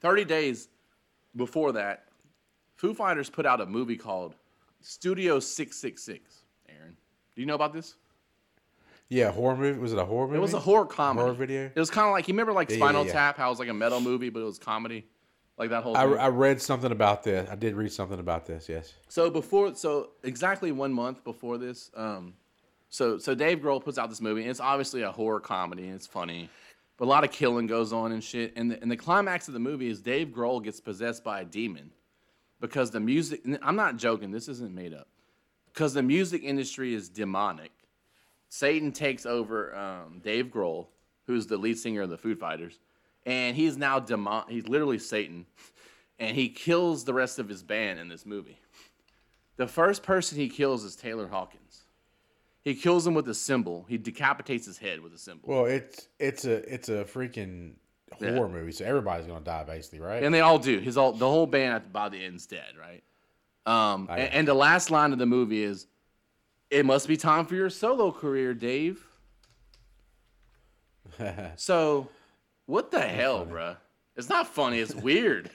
30 0.00 0.24
days 0.24 0.68
before 1.36 1.72
that, 1.72 2.04
Foo 2.76 2.94
Fighters 2.94 3.28
put 3.28 3.44
out 3.46 3.60
a 3.60 3.66
movie 3.66 3.96
called 3.96 4.34
Studio 4.80 5.38
666. 5.38 6.44
Aaron, 6.68 6.96
do 7.34 7.40
you 7.40 7.46
know 7.46 7.54
about 7.54 7.72
this? 7.72 7.96
Yeah, 9.10 9.32
horror 9.32 9.56
movie. 9.56 9.78
Was 9.78 9.92
it 9.92 9.98
a 9.98 10.04
horror 10.04 10.28
movie? 10.28 10.38
It 10.38 10.40
was 10.40 10.54
a 10.54 10.60
horror 10.60 10.86
comedy. 10.86 11.24
Horror 11.24 11.34
video? 11.34 11.64
It 11.74 11.78
was 11.78 11.90
kind 11.90 12.06
of 12.06 12.12
like 12.12 12.28
you 12.28 12.32
remember 12.32 12.52
like 12.52 12.70
yeah, 12.70 12.76
Spinal 12.76 13.04
yeah. 13.04 13.12
Tap, 13.12 13.36
how 13.36 13.48
it 13.48 13.50
was 13.50 13.58
like 13.58 13.68
a 13.68 13.74
metal 13.74 14.00
movie, 14.00 14.30
but 14.30 14.40
it 14.40 14.44
was 14.44 14.58
comedy, 14.58 15.04
like 15.60 15.70
that 15.70 15.82
whole. 15.82 15.96
I. 15.96 16.04
I 16.04 16.28
read 16.28 16.60
something 16.60 16.90
about 16.90 17.22
this. 17.22 17.48
I 17.48 17.54
did 17.54 17.74
read 17.74 17.92
something 17.92 18.18
about 18.18 18.46
this. 18.46 18.68
Yes. 18.68 18.94
so 19.08 19.30
before, 19.30 19.74
so 19.74 20.10
exactly 20.24 20.72
one 20.72 20.92
month 20.92 21.22
before 21.22 21.58
this, 21.58 21.90
um, 21.94 22.34
so 22.88 23.18
so 23.18 23.34
Dave 23.34 23.60
Grohl 23.60 23.84
puts 23.84 23.98
out 23.98 24.08
this 24.08 24.22
movie. 24.22 24.40
And 24.40 24.50
it's 24.50 24.58
obviously 24.58 25.02
a 25.02 25.12
horror 25.12 25.38
comedy. 25.38 25.84
And 25.84 25.94
it's 25.94 26.06
funny, 26.06 26.48
but 26.96 27.04
a 27.04 27.10
lot 27.10 27.24
of 27.24 27.30
killing 27.30 27.66
goes 27.66 27.92
on 27.92 28.10
and 28.10 28.24
shit. 28.24 28.54
And 28.56 28.70
the, 28.70 28.80
and 28.80 28.90
the 28.90 28.96
climax 28.96 29.48
of 29.48 29.54
the 29.54 29.60
movie 29.60 29.88
is 29.88 30.00
Dave 30.00 30.28
Grohl 30.28 30.64
gets 30.64 30.80
possessed 30.80 31.22
by 31.22 31.42
a 31.42 31.44
demon 31.44 31.90
because 32.58 32.90
the 32.90 33.00
music. 33.00 33.42
I'm 33.62 33.76
not 33.76 33.98
joking. 33.98 34.30
This 34.30 34.48
isn't 34.48 34.74
made 34.74 34.94
up. 34.94 35.08
Because 35.72 35.94
the 35.94 36.02
music 36.02 36.42
industry 36.42 36.94
is 36.94 37.08
demonic. 37.08 37.70
Satan 38.48 38.90
takes 38.90 39.26
over 39.26 39.76
um, 39.76 40.20
Dave 40.24 40.46
Grohl, 40.46 40.88
who's 41.26 41.46
the 41.46 41.56
lead 41.56 41.78
singer 41.78 42.02
of 42.02 42.10
the 42.10 42.18
Foo 42.18 42.34
Fighters, 42.34 42.80
and 43.26 43.56
he's 43.56 43.76
now 43.76 44.00
demon. 44.00 44.44
He's 44.48 44.68
literally 44.68 44.98
Satan, 44.98 45.46
and 46.18 46.36
he 46.36 46.48
kills 46.48 47.04
the 47.04 47.14
rest 47.14 47.38
of 47.38 47.48
his 47.48 47.62
band 47.62 47.98
in 47.98 48.08
this 48.08 48.24
movie. 48.26 48.58
The 49.56 49.66
first 49.66 50.02
person 50.02 50.38
he 50.38 50.48
kills 50.48 50.84
is 50.84 50.96
Taylor 50.96 51.28
Hawkins. 51.28 51.82
He 52.62 52.74
kills 52.74 53.06
him 53.06 53.14
with 53.14 53.28
a 53.28 53.34
cymbal. 53.34 53.86
He 53.88 53.96
decapitates 53.98 54.66
his 54.66 54.78
head 54.78 55.00
with 55.00 55.14
a 55.14 55.18
cymbal. 55.18 55.48
Well, 55.48 55.64
it's 55.66 56.08
it's 56.18 56.44
a 56.44 56.72
it's 56.72 56.88
a 56.88 57.04
freaking 57.04 57.74
horror 58.18 58.48
movie, 58.48 58.72
so 58.72 58.84
everybody's 58.84 59.26
gonna 59.26 59.44
die 59.44 59.64
basically, 59.64 60.00
right? 60.00 60.22
and 60.22 60.34
they 60.34 60.40
all 60.40 60.58
do. 60.58 60.78
His 60.78 60.96
all 60.96 61.12
the 61.12 61.28
whole 61.28 61.46
band 61.46 61.74
at- 61.74 61.92
by 61.92 62.08
the 62.08 62.22
end's 62.22 62.46
dead, 62.46 62.74
right? 62.78 63.02
Um, 63.66 64.08
and, 64.10 64.32
and 64.32 64.48
the 64.48 64.54
last 64.54 64.90
line 64.90 65.12
of 65.12 65.18
the 65.18 65.26
movie 65.26 65.62
is, 65.62 65.86
"It 66.70 66.84
must 66.84 67.06
be 67.08 67.16
time 67.16 67.46
for 67.46 67.54
your 67.54 67.70
solo 67.70 68.10
career, 68.12 68.52
Dave." 68.54 69.06
so, 71.56 72.08
what 72.70 72.90
the 72.90 73.00
hell, 73.00 73.46
bruh? 73.46 73.76
It's 74.16 74.28
not 74.28 74.46
funny. 74.46 74.78
It's 74.80 74.94
weird. 75.08 75.50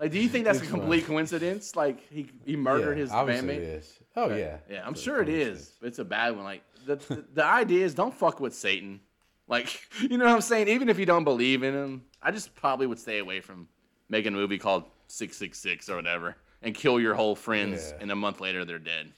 like, 0.00 0.10
do 0.12 0.18
you 0.18 0.28
think 0.28 0.44
that's 0.44 0.60
a 0.60 0.66
complete 0.66 1.06
coincidence? 1.06 1.74
Like, 1.76 2.00
he 2.10 2.28
he 2.44 2.56
murdered 2.56 2.96
Yeah, 2.96 3.02
his 3.02 3.10
bandmate. 3.10 3.56
it 3.56 3.62
is. 3.62 3.98
Oh 4.14 4.34
yeah, 4.34 4.58
Yeah, 4.70 4.82
I'm 4.86 4.92
It's 4.92 5.02
sure 5.02 5.20
it 5.20 5.28
is. 5.28 5.72
But 5.80 5.88
it's 5.88 5.98
a 5.98 6.04
bad 6.04 6.34
one. 6.36 6.44
Like 6.44 6.62
the, 6.86 6.96
the 6.96 7.24
the 7.34 7.44
idea 7.44 7.84
is 7.84 7.94
don't 7.94 8.14
fuck 8.14 8.40
with 8.40 8.54
Satan. 8.54 9.00
Like 9.48 9.80
you 10.00 10.18
know 10.18 10.24
what 10.26 10.34
I'm 10.34 10.40
saying? 10.40 10.68
Even 10.68 10.88
if 10.88 10.98
you 10.98 11.06
don't 11.06 11.24
believe 11.24 11.62
in 11.62 11.74
him, 11.74 12.04
I 12.22 12.30
just 12.30 12.54
probably 12.54 12.86
would 12.86 12.98
stay 12.98 13.18
away 13.18 13.40
from 13.40 13.68
making 14.08 14.34
a 14.34 14.36
movie 14.36 14.58
called 14.58 14.84
Six 15.08 15.36
Six 15.36 15.58
Six 15.58 15.88
or 15.88 15.96
whatever 15.96 16.36
and 16.62 16.74
kill 16.74 16.98
your 17.00 17.14
whole 17.14 17.34
friends 17.36 17.92
Yeah. 17.92 18.02
and 18.02 18.10
a 18.10 18.16
month 18.16 18.40
later 18.40 18.64
they're 18.64 18.78
dead. 18.78 19.12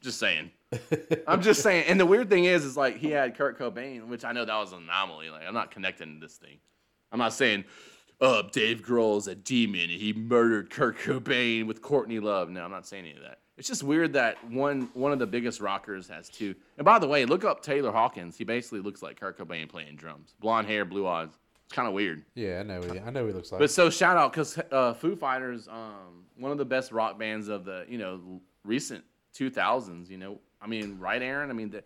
Just 0.00 0.18
saying. 0.18 0.50
I'm 1.28 1.42
just 1.42 1.62
saying. 1.62 1.84
And 1.86 2.00
the 2.00 2.06
weird 2.06 2.28
thing 2.28 2.44
is, 2.46 2.64
is 2.64 2.76
like 2.76 2.96
he 2.96 3.10
had 3.10 3.36
Kurt 3.36 3.58
Cobain, 3.58 4.08
which 4.08 4.24
I 4.24 4.32
know 4.32 4.44
that 4.44 4.56
was 4.56 4.72
an 4.72 4.80
anomaly. 4.84 5.30
Like 5.30 5.42
I'm 5.46 5.54
not 5.54 5.70
connecting 5.70 6.18
this 6.18 6.36
thing. 6.36 6.58
I'm 7.12 7.18
not 7.18 7.32
saying, 7.34 7.64
uh, 8.20 8.42
Dave 8.50 8.82
Grohl's 8.82 9.28
a 9.28 9.34
demon 9.34 9.82
and 9.82 9.90
he 9.90 10.12
murdered 10.12 10.70
Kurt 10.70 10.98
Cobain 10.98 11.66
with 11.66 11.82
Courtney 11.82 12.20
Love. 12.20 12.48
No, 12.48 12.64
I'm 12.64 12.70
not 12.70 12.86
saying 12.86 13.04
any 13.04 13.16
of 13.16 13.22
that. 13.22 13.38
It's 13.58 13.68
just 13.68 13.82
weird 13.82 14.14
that 14.14 14.42
one 14.50 14.88
one 14.94 15.12
of 15.12 15.18
the 15.18 15.26
biggest 15.26 15.60
rockers 15.60 16.08
has 16.08 16.28
two. 16.28 16.54
And 16.78 16.84
by 16.84 16.98
the 16.98 17.06
way, 17.06 17.26
look 17.26 17.44
up 17.44 17.62
Taylor 17.62 17.92
Hawkins. 17.92 18.36
He 18.36 18.44
basically 18.44 18.80
looks 18.80 19.02
like 19.02 19.20
Kurt 19.20 19.38
Cobain 19.38 19.68
playing 19.68 19.96
drums. 19.96 20.34
Blonde 20.40 20.66
hair, 20.66 20.84
blue 20.84 21.06
eyes. 21.06 21.28
It's 21.66 21.74
kind 21.74 21.86
of 21.86 21.94
weird. 21.94 22.24
Yeah, 22.34 22.60
I 22.60 22.62
know. 22.62 22.82
He, 22.82 22.98
I 22.98 23.10
know 23.10 23.26
he 23.26 23.32
looks 23.32 23.52
like. 23.52 23.58
But 23.58 23.70
so 23.70 23.90
shout 23.90 24.16
out 24.16 24.32
because 24.32 24.58
uh, 24.70 24.94
Foo 24.94 25.16
Fighters, 25.16 25.68
um, 25.68 26.24
one 26.38 26.50
of 26.50 26.58
the 26.58 26.64
best 26.64 26.92
rock 26.92 27.18
bands 27.18 27.48
of 27.48 27.64
the 27.64 27.84
you 27.88 27.98
know 27.98 28.40
recent 28.64 29.04
2000s. 29.38 30.08
You 30.08 30.16
know, 30.16 30.40
I 30.60 30.66
mean, 30.66 30.98
right, 30.98 31.20
Aaron? 31.20 31.50
I 31.50 31.52
mean, 31.52 31.70
the, 31.70 31.84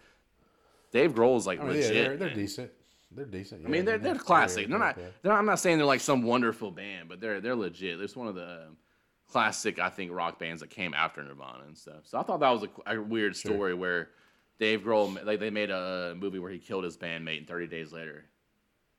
Dave 0.93 1.15
Grohl 1.15 1.37
is 1.37 1.47
like 1.47 1.61
I 1.61 1.65
mean, 1.65 1.73
legit. 1.73 1.95
yeah, 1.95 2.03
they're, 2.03 2.17
they're 2.17 2.35
decent. 2.35 2.71
They're 3.11 3.25
decent. 3.25 3.65
I 3.65 3.69
mean, 3.69 3.85
they're 3.85 3.99
they're 3.99 4.15
classic. 4.15 4.69
They're 4.69 4.79
not. 4.79 4.97
They're 4.97 5.33
not. 5.33 5.39
I'm 5.39 5.47
not 5.47 5.59
saying 5.59 5.79
they're 5.79 5.87
like 5.87 6.01
some 6.01 6.23
wonderful 6.23 6.71
band, 6.71 7.09
but 7.09 7.21
they're 7.21 7.41
they're 7.41 7.57
legit. 7.57 8.01
It's 8.01 8.17
one 8.17 8.27
of 8.27 8.35
the 8.35 8.69
classic, 9.31 9.79
I 9.79 9.91
think, 9.91 10.13
rock 10.13 10.39
bands 10.39 10.61
that 10.61 10.71
came 10.71 10.95
after 10.95 11.23
Nirvana 11.23 11.65
and 11.67 11.77
stuff. 11.77 12.05
So 12.05 12.19
I 12.19 12.23
thought 12.23 12.41
that 12.41 12.51
was 12.51 12.65
a, 12.65 12.95
a 12.97 13.01
weird 13.01 13.37
story 13.37 13.75
where 13.75 14.11
Dave 14.59 14.83
Grohl, 14.83 15.25
like 15.25 15.41
they 15.41 15.51
made 15.51 15.71
a 15.71 16.15
movie 16.17 16.39
where 16.39 16.51
he 16.51 16.59
killed 16.59 16.85
his 16.85 16.97
bandmate, 16.97 17.39
and 17.39 17.49
30 17.49 17.67
days 17.69 17.93
later, 17.93 18.25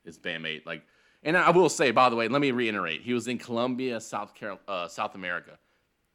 his 0.04 0.18
bandmate, 0.18 0.66
like. 0.66 0.84
And 1.24 1.36
I 1.36 1.50
will 1.50 1.68
say, 1.68 1.90
by 1.90 2.10
the 2.10 2.16
way, 2.16 2.28
let 2.28 2.42
me 2.42 2.52
reiterate, 2.52 3.02
he 3.02 3.12
was 3.12 3.28
in 3.28 3.40
Colombia, 3.40 4.00
South 4.00 4.36
Carol, 4.36 4.60
uh, 4.68 4.88
South 4.88 5.16
America. 5.16 5.58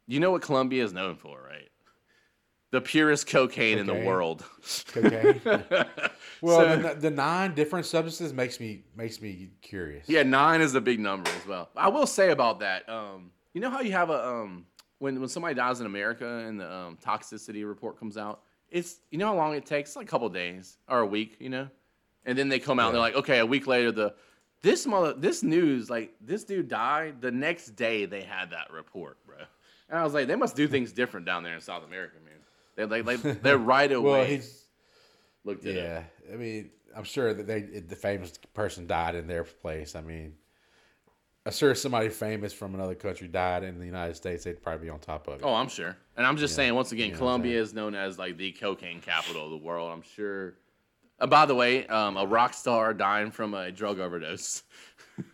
You 0.07 0.21
know 0.21 0.31
what 0.31 0.41
Colombia 0.41 0.83
is 0.83 0.93
known 0.93 1.17
for, 1.17 1.41
right? 1.41 1.69
The 2.73 2.81
purest 2.81 3.27
cocaine, 3.27 3.77
in 3.77 3.85
the 3.85 3.93
world. 3.93 4.43
Okay. 4.97 5.39
well, 6.41 6.59
So- 6.59 6.77
the, 6.81 6.95
the 7.01 7.11
nine 7.11 7.53
different 7.53 7.85
substances 7.85 8.33
makes 8.33 8.59
me 8.59 8.81
makes 8.95 9.21
me 9.21 9.51
curious. 9.61 10.09
Yeah, 10.09 10.23
nine 10.23 10.59
is 10.59 10.73
a 10.73 10.81
big 10.81 10.99
number 10.99 11.29
as 11.39 11.45
well. 11.45 11.69
I 11.75 11.89
will 11.89 12.07
say 12.07 12.31
about 12.31 12.61
that, 12.61 12.89
um, 12.89 13.29
you 13.53 13.61
know 13.61 13.69
how 13.69 13.81
you 13.81 13.91
have 13.91 14.09
a 14.09 14.27
um, 14.27 14.65
when 14.97 15.19
when 15.19 15.29
somebody 15.29 15.53
dies 15.53 15.81
in 15.81 15.85
America 15.85 16.27
and 16.47 16.59
the 16.59 16.73
um, 16.73 16.97
toxicity 16.97 17.63
report 17.63 17.99
comes 17.99 18.17
out, 18.17 18.41
it's 18.71 19.01
you 19.11 19.19
know 19.19 19.27
how 19.27 19.35
long 19.35 19.53
it 19.53 19.67
takes? 19.67 19.91
It's 19.91 19.95
like 19.95 20.07
a 20.07 20.09
couple 20.09 20.27
days 20.29 20.79
or 20.89 21.01
a 21.01 21.05
week, 21.05 21.37
you 21.39 21.49
know, 21.49 21.67
and 22.25 22.35
then 22.35 22.49
they 22.49 22.57
come 22.57 22.79
out 22.79 22.87
and 22.87 22.95
they're 22.95 23.01
like, 23.01 23.15
okay, 23.17 23.37
a 23.37 23.45
week 23.45 23.67
later, 23.67 23.91
the 23.91 24.15
this 24.63 24.87
mother 24.87 25.13
this 25.13 25.43
news 25.43 25.91
like 25.91 26.15
this 26.19 26.43
dude 26.43 26.69
died. 26.69 27.21
The 27.21 27.31
next 27.31 27.75
day 27.75 28.07
they 28.07 28.23
had 28.23 28.49
that 28.49 28.73
report, 28.73 29.23
bro. 29.27 29.35
And 29.89 29.99
I 29.99 30.03
was 30.03 30.15
like, 30.15 30.25
they 30.25 30.35
must 30.35 30.55
do 30.55 30.67
things 30.67 30.91
different 30.91 31.27
down 31.27 31.43
there 31.43 31.53
in 31.53 31.61
South 31.61 31.85
America, 31.85 32.15
man. 32.25 32.32
They're 32.75 32.87
like, 32.87 33.05
like 33.05 33.41
they're 33.41 33.57
right 33.57 33.91
away. 33.91 34.11
Well, 34.11 34.25
he's 34.25 34.65
looked 35.43 35.65
it 35.65 35.77
up. 35.77 36.03
yeah. 36.29 36.33
I 36.33 36.37
mean, 36.37 36.69
I'm 36.95 37.03
sure 37.03 37.33
that 37.33 37.47
they 37.47 37.61
the 37.61 37.95
famous 37.95 38.33
person 38.53 38.87
died 38.87 39.15
in 39.15 39.27
their 39.27 39.43
place. 39.43 39.95
I 39.95 40.01
mean, 40.01 40.33
I'm 41.45 41.51
sure 41.51 41.75
somebody 41.75 42.09
famous 42.09 42.53
from 42.53 42.73
another 42.73 42.95
country 42.95 43.27
died 43.27 43.63
in 43.63 43.77
the 43.79 43.85
United 43.85 44.15
States, 44.15 44.43
they'd 44.45 44.61
probably 44.61 44.85
be 44.85 44.89
on 44.89 44.99
top 44.99 45.27
of 45.27 45.35
it. 45.35 45.41
Oh, 45.43 45.53
I'm 45.53 45.67
sure. 45.69 45.97
And 46.15 46.25
I'm 46.25 46.37
just 46.37 46.55
saying, 46.55 46.73
once 46.73 46.91
again, 46.93 47.07
You 47.07 47.13
know 47.13 47.17
Colombia 47.19 47.59
is 47.59 47.73
known 47.73 47.95
as 47.95 48.17
like 48.17 48.37
the 48.37 48.51
cocaine 48.53 49.01
capital 49.01 49.45
of 49.45 49.51
the 49.51 49.57
world. 49.57 49.91
I'm 49.91 50.03
sure. 50.15 50.53
Uh, 51.19 51.27
by 51.27 51.45
the 51.45 51.53
way, 51.55 51.85
um, 51.87 52.17
a 52.17 52.25
rock 52.25 52.53
star 52.53 52.93
dying 52.93 53.29
from 53.29 53.53
a 53.53 53.71
drug 53.71 53.99
overdose. 53.99 54.63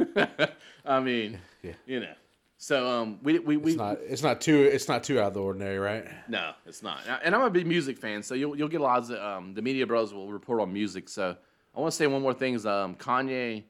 I 0.86 1.00
mean, 1.00 1.40
Yeah. 1.64 1.74
you 1.86 2.00
know. 2.00 2.14
So 2.62 2.86
um, 2.90 3.20
we 3.24 3.40
we 3.40 3.56
we 3.56 3.72
It's 3.72 3.78
not 3.80 3.98
it's 4.02 4.22
not 4.22 4.42
too 4.42 4.64
it's 4.64 4.90
not 4.90 5.02
too 5.02 5.18
out 5.18 5.28
of 5.28 5.34
the 5.34 5.42
ordinary, 5.42 5.80
right? 5.80 6.06
no, 6.28 6.52
it's 6.66 6.84
not. 6.84 7.00
And 7.24 7.34
I'm 7.34 7.44
a 7.44 7.50
big 7.50 7.66
music 7.66 7.98
fan, 7.98 8.22
so 8.22 8.36
you'll 8.36 8.54
you'll 8.58 8.68
get 8.68 8.82
lots 8.82 9.10
of 9.10 9.18
um, 9.18 9.54
the 9.54 9.62
media 9.62 9.88
bros 9.88 10.14
will 10.14 10.30
report 10.30 10.60
on 10.60 10.74
music. 10.74 11.08
So 11.08 11.38
I 11.74 11.80
want 11.80 11.94
to 11.94 11.96
say 11.96 12.06
one 12.06 12.22
more 12.22 12.34
thing 12.34 12.56
is 12.56 12.66
um, 12.66 12.96
Kanye 12.96 13.64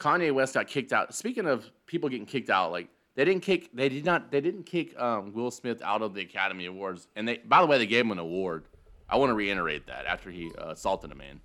Kanye 0.00 0.32
West 0.32 0.54
got 0.54 0.68
kicked 0.68 0.94
out. 0.94 1.14
Speaking 1.14 1.46
of 1.46 1.70
people 1.84 2.08
getting 2.08 2.24
kicked 2.24 2.48
out, 2.48 2.72
like 2.72 2.88
they 3.14 3.26
didn't 3.26 3.42
kick 3.42 3.68
they 3.74 3.90
did 3.90 4.06
not 4.06 4.30
they 4.30 4.40
didn't 4.40 4.64
kick 4.64 4.98
um, 4.98 5.34
Will 5.34 5.50
Smith 5.50 5.82
out 5.82 6.00
of 6.00 6.14
the 6.14 6.22
Academy 6.22 6.64
Awards. 6.64 7.08
And 7.16 7.28
they 7.28 7.36
by 7.44 7.60
the 7.60 7.66
way 7.66 7.76
they 7.76 7.86
gave 7.86 8.06
him 8.06 8.10
an 8.12 8.18
award. 8.18 8.64
I 9.06 9.16
want 9.18 9.28
to 9.28 9.34
reiterate 9.34 9.86
that 9.88 10.06
after 10.06 10.30
he 10.30 10.50
uh, 10.56 10.70
assaulted 10.70 11.12
a 11.12 11.14
man. 11.14 11.40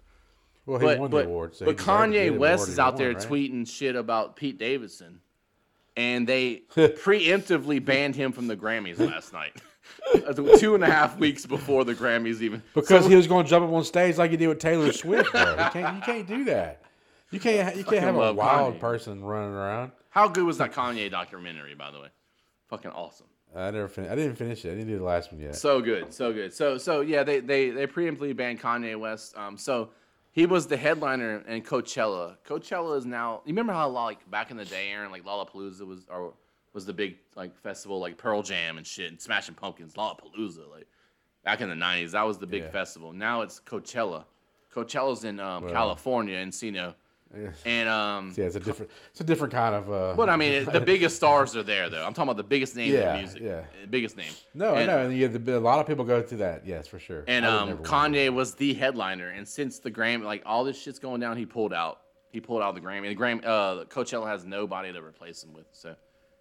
Well, 0.66 0.80
he 0.80 0.86
But 0.86 1.00
won 1.00 1.12
but, 1.12 1.24
the 1.24 1.28
award. 1.28 1.56
So 1.58 1.66
but 1.66 1.72
he 1.72 1.76
deserved 1.76 2.14
to 2.14 2.20
get 2.20 2.32
Kanye 2.34 2.38
West 2.38 2.70
is 2.70 2.80
out 2.80 2.94
won, 2.94 3.02
there 3.02 3.10
right? 3.10 3.18
tweeting 3.18 3.68
shit 3.68 3.98
about 3.98 4.38
Pete 4.38 4.58
Davidson, 4.58 5.20
and 5.98 6.28
they 6.28 6.64
preemptively 6.76 7.84
banned 7.84 8.16
him 8.16 8.32
from 8.32 8.48
the 8.48 8.56
Grammys 8.56 9.00
last 9.00 9.34
night, 9.34 9.54
two 10.60 10.76
and 10.76 10.84
a 10.84 10.88
half 10.88 11.18
weeks 11.18 11.46
before 11.46 11.84
the 11.84 11.94
Grammys 11.96 12.42
even. 12.42 12.62
because 12.74 13.04
So- 13.04 13.10
he 13.10 13.16
was 13.16 13.28
going 13.28 13.46
to 13.46 13.50
jump 13.50 13.66
up 13.68 13.72
on 13.74 13.84
stage 13.84 14.18
like 14.18 14.32
he 14.32 14.38
did 14.38 14.48
with 14.48 14.60
Taylor 14.60 14.92
Swift. 14.92 15.32
Bro. 15.32 15.42
You 15.52 15.70
can't 15.72 15.96
you 15.96 16.02
can't 16.02 16.28
do 16.28 16.44
that. 16.46 16.82
You 17.32 17.40
can't 17.40 17.76
you 17.76 17.84
can't 17.84 18.02
have 18.04 18.16
a 18.16 18.34
wild 18.34 18.76
Kanye. 18.76 18.80
person 18.80 19.24
running 19.24 19.54
around. 19.54 19.92
how 20.10 20.28
good 20.28 20.46
was 20.46 20.58
that 20.60 20.72
Kanye 20.74 21.10
documentary, 21.10 21.76
by 21.76 21.92
the 21.92 22.00
way? 22.00 22.08
Fucking 22.70 22.92
awesome. 22.92 23.28
I 23.56 23.72
never 23.72 23.88
fin- 23.88 24.10
I 24.10 24.16
didn't 24.16 24.36
finish 24.36 24.66
it. 24.66 24.72
I 24.72 24.76
didn't 24.76 24.88
do 24.88 24.98
the 24.98 25.04
last 25.04 25.32
one 25.32 25.40
yet. 25.42 25.56
So 25.56 25.82
good, 25.82 26.14
so 26.14 26.34
good. 26.34 26.54
So 26.54 26.78
so 26.78 27.02
yeah, 27.02 27.24
they 27.24 27.40
they 27.40 27.70
they 27.70 27.88
preemptively 27.88 28.36
banned 28.36 28.60
Kanye 28.62 29.00
West. 29.00 29.38
Um, 29.38 29.58
so 29.58 29.90
he 30.36 30.46
was 30.46 30.68
the 30.68 30.76
headliner 30.76 31.40
in 31.48 31.62
Coachella. 31.62 32.36
Coachella 32.46 32.98
is 32.98 33.06
now. 33.06 33.42
You 33.46 33.54
remember 33.54 33.72
how 33.72 33.88
like 33.90 34.30
back 34.30 34.52
in 34.52 34.58
the 34.58 34.66
day, 34.66 34.90
Aaron, 34.92 35.10
like 35.10 35.24
Lollapalooza 35.24 35.88
was 35.88 36.06
or 36.10 36.34
was 36.74 36.86
the 36.86 36.92
big 36.94 37.16
like 37.38 37.58
festival 37.58 38.00
like 38.00 38.18
Pearl 38.18 38.44
Jam 38.44 38.78
and 38.78 38.86
shit 38.86 39.10
and 39.10 39.20
Smashing 39.20 39.56
Pumpkins, 39.56 39.94
Lollapalooza, 39.94 40.70
like 40.70 40.88
back 41.46 41.62
in 41.62 41.70
the 41.70 41.76
'90s. 41.76 42.12
That 42.12 42.24
was 42.24 42.38
the 42.38 42.46
big 42.48 42.64
Yeah. 42.64 42.70
festival. 42.72 43.14
Now 43.14 43.42
it's 43.42 43.62
Coachella. 43.62 44.26
Coachella's 44.74 45.24
in 45.24 45.40
um, 45.40 45.70
California, 45.70 46.36
Encino, 46.46 46.96
Yeah. 47.38 47.50
and 47.66 47.90
um. 47.90 48.34
Yeah, 48.36 48.46
it's 48.46 48.56
a 48.56 48.60
different 48.60 48.92
it's 49.12 49.22
a 49.22 49.24
different 49.24 49.54
kind 49.54 49.76
of. 49.76 49.92
Uh, 49.92 50.14
But 50.16 50.30
I 50.30 50.36
mean, 50.38 50.66
the 50.66 50.80
biggest 50.94 51.16
stars 51.18 51.56
are 51.56 51.64
there, 51.64 51.90
though. 51.90 52.06
I'm 52.06 52.14
talking 52.14 52.30
about 52.30 52.38
the 52.38 52.44
biggest 52.44 52.76
names 52.76 52.94
Yeah, 52.94 53.14
in 53.16 53.20
music. 53.24 53.42
yeah. 53.42 53.62
The 53.82 53.88
biggest 53.88 54.16
name. 54.18 54.32
no, 54.54 54.74
I 54.74 54.80
And- 54.82 54.88
know, 54.88 54.98
and 55.06 55.18
you 55.18 55.24
have 55.30 55.46
the, 55.46 55.58
a 55.58 55.60
lot 55.60 55.80
of 55.80 55.88
people 55.88 56.06
go 56.06 56.22
through 56.22 56.38
that. 56.40 56.66
Yes, 56.66 56.88
for 56.88 57.00
sure. 57.00 57.24
And 57.28 57.46
um. 57.46 57.78
Kanye 57.80 58.34
was 58.34 58.56
the 58.56 58.74
headliner, 58.74 59.30
and 59.30 59.48
since 59.48 59.80
the 59.80 59.92
Grammy, 59.92 60.24
like 60.24 60.44
all 60.46 60.64
this 60.64 60.82
shit's 60.82 61.00
going 61.00 61.20
down, 61.22 61.38
he 61.38 61.46
pulled 61.46 61.74
out. 61.74 62.02
He 62.32 62.42
pulled 62.42 62.62
out 62.62 62.76
the 62.76 62.82
Grammy. 62.82 63.08
The 63.10 63.16
Grammy, 63.16 63.46
uh, 63.46 63.86
Coachella 63.86 64.28
has 64.28 64.44
nobody 64.46 64.92
to 64.92 65.02
replace 65.02 65.44
him 65.44 65.54
with. 65.54 65.68
So 65.72 65.96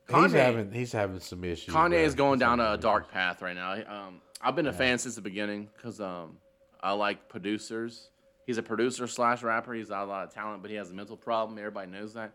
he's 0.09 0.14
Kanye- 0.16 0.32
having 0.32 0.72
he's 0.72 0.92
having 0.92 1.20
some 1.20 1.45
issues. 1.45 1.74
Kanye 1.74 2.05
is 2.05 2.14
going 2.14 2.38
down 2.38 2.61
a 2.61 2.76
dark 2.76 3.11
path 3.11 3.42
right 3.42 3.55
now. 3.55 3.72
Um, 3.74 4.20
I've 4.40 4.57
been 4.57 4.66
a 4.66 4.72
fan 4.72 4.99
since 4.99 5.14
the 5.14 5.22
beginning 5.22 5.68
because 5.76 6.01
um, 6.01 6.36
I 6.82 6.92
like 6.92 7.28
producers. 7.28 8.11
He's 8.47 8.59
a 8.59 8.62
producer 8.62 9.07
slash 9.07 9.42
rapper. 9.42 9.72
He's 9.74 9.88
got 9.88 10.05
a 10.05 10.07
lot 10.07 10.24
of 10.24 10.34
talent, 10.34 10.62
but 10.62 10.70
he 10.70 10.76
has 10.76 10.90
a 10.90 10.95
mental 10.95 11.16
problem. 11.16 11.59
Everybody 11.59 11.90
knows 11.90 12.14
that. 12.14 12.32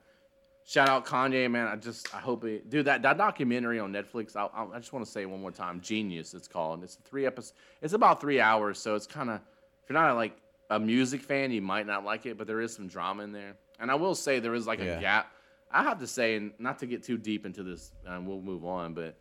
Shout 0.65 0.87
out 0.89 1.05
Kanye, 1.05 1.49
man. 1.49 1.67
I 1.67 1.75
just 1.75 2.13
I 2.13 2.19
hope 2.19 2.43
he 2.43 2.59
dude 2.67 2.85
that 2.85 3.01
that 3.01 3.17
documentary 3.17 3.79
on 3.79 3.91
Netflix. 3.91 4.35
I, 4.35 4.47
I 4.73 4.77
just 4.77 4.93
want 4.93 5.03
to 5.05 5.11
say 5.11 5.25
one 5.25 5.41
more 5.41 5.51
time, 5.51 5.81
Genius. 5.81 6.33
It's 6.33 6.47
called. 6.47 6.83
It's 6.83 6.95
a 6.97 7.01
three 7.01 7.25
episodes. 7.25 7.53
It's 7.81 7.93
about 7.93 8.21
three 8.21 8.39
hours, 8.39 8.77
so 8.79 8.93
it's 8.95 9.07
kind 9.07 9.29
of 9.29 9.37
if 9.37 9.89
you're 9.89 9.99
not 9.99 10.15
like 10.15 10.37
a 10.69 10.79
music 10.79 11.21
fan, 11.23 11.51
you 11.51 11.61
might 11.61 11.87
not 11.87 12.05
like 12.05 12.27
it, 12.27 12.37
but 12.37 12.45
there 12.45 12.61
is 12.61 12.73
some 12.73 12.87
drama 12.87 13.23
in 13.23 13.31
there. 13.31 13.55
And 13.79 13.89
I 13.89 13.95
will 13.95 14.13
say 14.13 14.39
there 14.39 14.53
is 14.53 14.67
like 14.67 14.79
Yeah. 14.79 14.97
a 14.97 15.01
gap. 15.01 15.31
I 15.71 15.81
have 15.83 15.99
to 15.99 16.07
say, 16.07 16.35
and 16.35 16.51
not 16.59 16.77
to 16.79 16.85
get 16.85 17.03
too 17.03 17.17
deep 17.17 17.45
into 17.45 17.63
this, 17.63 17.91
and 18.05 18.27
we'll 18.27 18.41
move 18.41 18.65
on, 18.65 18.93
but 18.93 19.15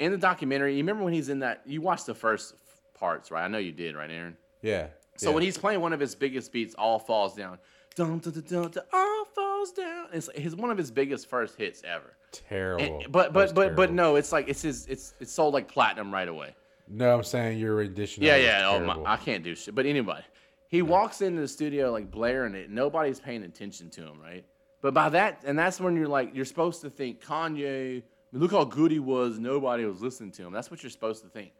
in 0.00 0.10
the 0.12 0.18
documentary, 0.18 0.72
you 0.72 0.78
remember 0.78 1.04
when 1.04 1.12
he's 1.12 1.28
in 1.28 1.40
that? 1.40 1.62
You 1.66 1.80
watched 1.80 2.06
the 2.06 2.14
first 2.14 2.54
f- 2.54 2.80
parts, 2.98 3.30
right? 3.30 3.44
I 3.44 3.48
know 3.48 3.58
you 3.58 3.72
did, 3.72 3.94
right, 3.96 4.10
Aaron? 4.10 4.36
Yeah. 4.62 4.88
So 5.16 5.28
yeah. 5.30 5.34
when 5.34 5.42
he's 5.44 5.58
playing 5.58 5.80
one 5.80 5.92
of 5.92 6.00
his 6.00 6.14
biggest 6.14 6.52
beats, 6.52 6.74
"All 6.74 6.98
Falls 6.98 7.34
Down," 7.34 7.58
dun, 7.94 8.18
dun, 8.18 8.32
dun, 8.32 8.44
dun, 8.48 8.70
dun, 8.70 8.84
all 8.92 9.24
falls 9.34 9.72
down. 9.72 10.06
It's 10.12 10.28
his 10.34 10.54
one 10.54 10.70
of 10.70 10.78
his 10.78 10.90
biggest 10.90 11.28
first 11.28 11.56
hits 11.56 11.82
ever. 11.84 12.14
terrible. 12.32 12.84
And- 13.02 13.12
but 13.12 13.32
but 13.32 13.54
but 13.54 13.74
but 13.76 13.92
no, 13.92 14.16
it's 14.16 14.32
like 14.32 14.48
it's 14.48 14.62
his 14.62 14.86
it's 14.86 15.14
it's 15.20 15.32
sold 15.32 15.54
like 15.54 15.68
platinum 15.68 16.12
right 16.12 16.28
away. 16.28 16.54
No, 16.88 17.14
I'm 17.16 17.24
saying 17.24 17.58
your 17.58 17.76
rendition. 17.76 18.22
Yeah, 18.22 18.36
yeah. 18.36 18.68
Oh 18.68 18.80
my, 18.80 19.02
I 19.04 19.16
can't 19.16 19.42
do 19.42 19.54
shit. 19.56 19.74
But 19.74 19.86
anyway, 19.86 20.20
he 20.68 20.82
walks 20.82 21.20
into 21.20 21.40
the 21.40 21.48
studio 21.48 21.90
like 21.90 22.10
blaring 22.10 22.54
it. 22.54 22.70
Nobody's 22.70 23.18
paying 23.18 23.42
attention 23.42 23.90
to 23.90 24.02
him, 24.02 24.20
right? 24.20 24.44
But 24.82 24.94
by 24.94 25.08
that, 25.08 25.42
and 25.44 25.58
that's 25.58 25.80
when 25.80 25.96
you're 25.96 26.06
like, 26.06 26.34
you're 26.34 26.44
supposed 26.44 26.82
to 26.82 26.90
think 26.90 27.24
Kanye. 27.24 27.96
I 27.96 28.02
mean, 28.32 28.42
look 28.42 28.52
how 28.52 28.64
good 28.64 28.90
he 28.92 28.98
was. 29.00 29.38
Nobody 29.38 29.84
was 29.84 30.00
listening 30.00 30.30
to 30.32 30.46
him. 30.46 30.52
That's 30.52 30.70
what 30.70 30.82
you're 30.82 30.90
supposed 30.90 31.22
to 31.24 31.28
think. 31.28 31.52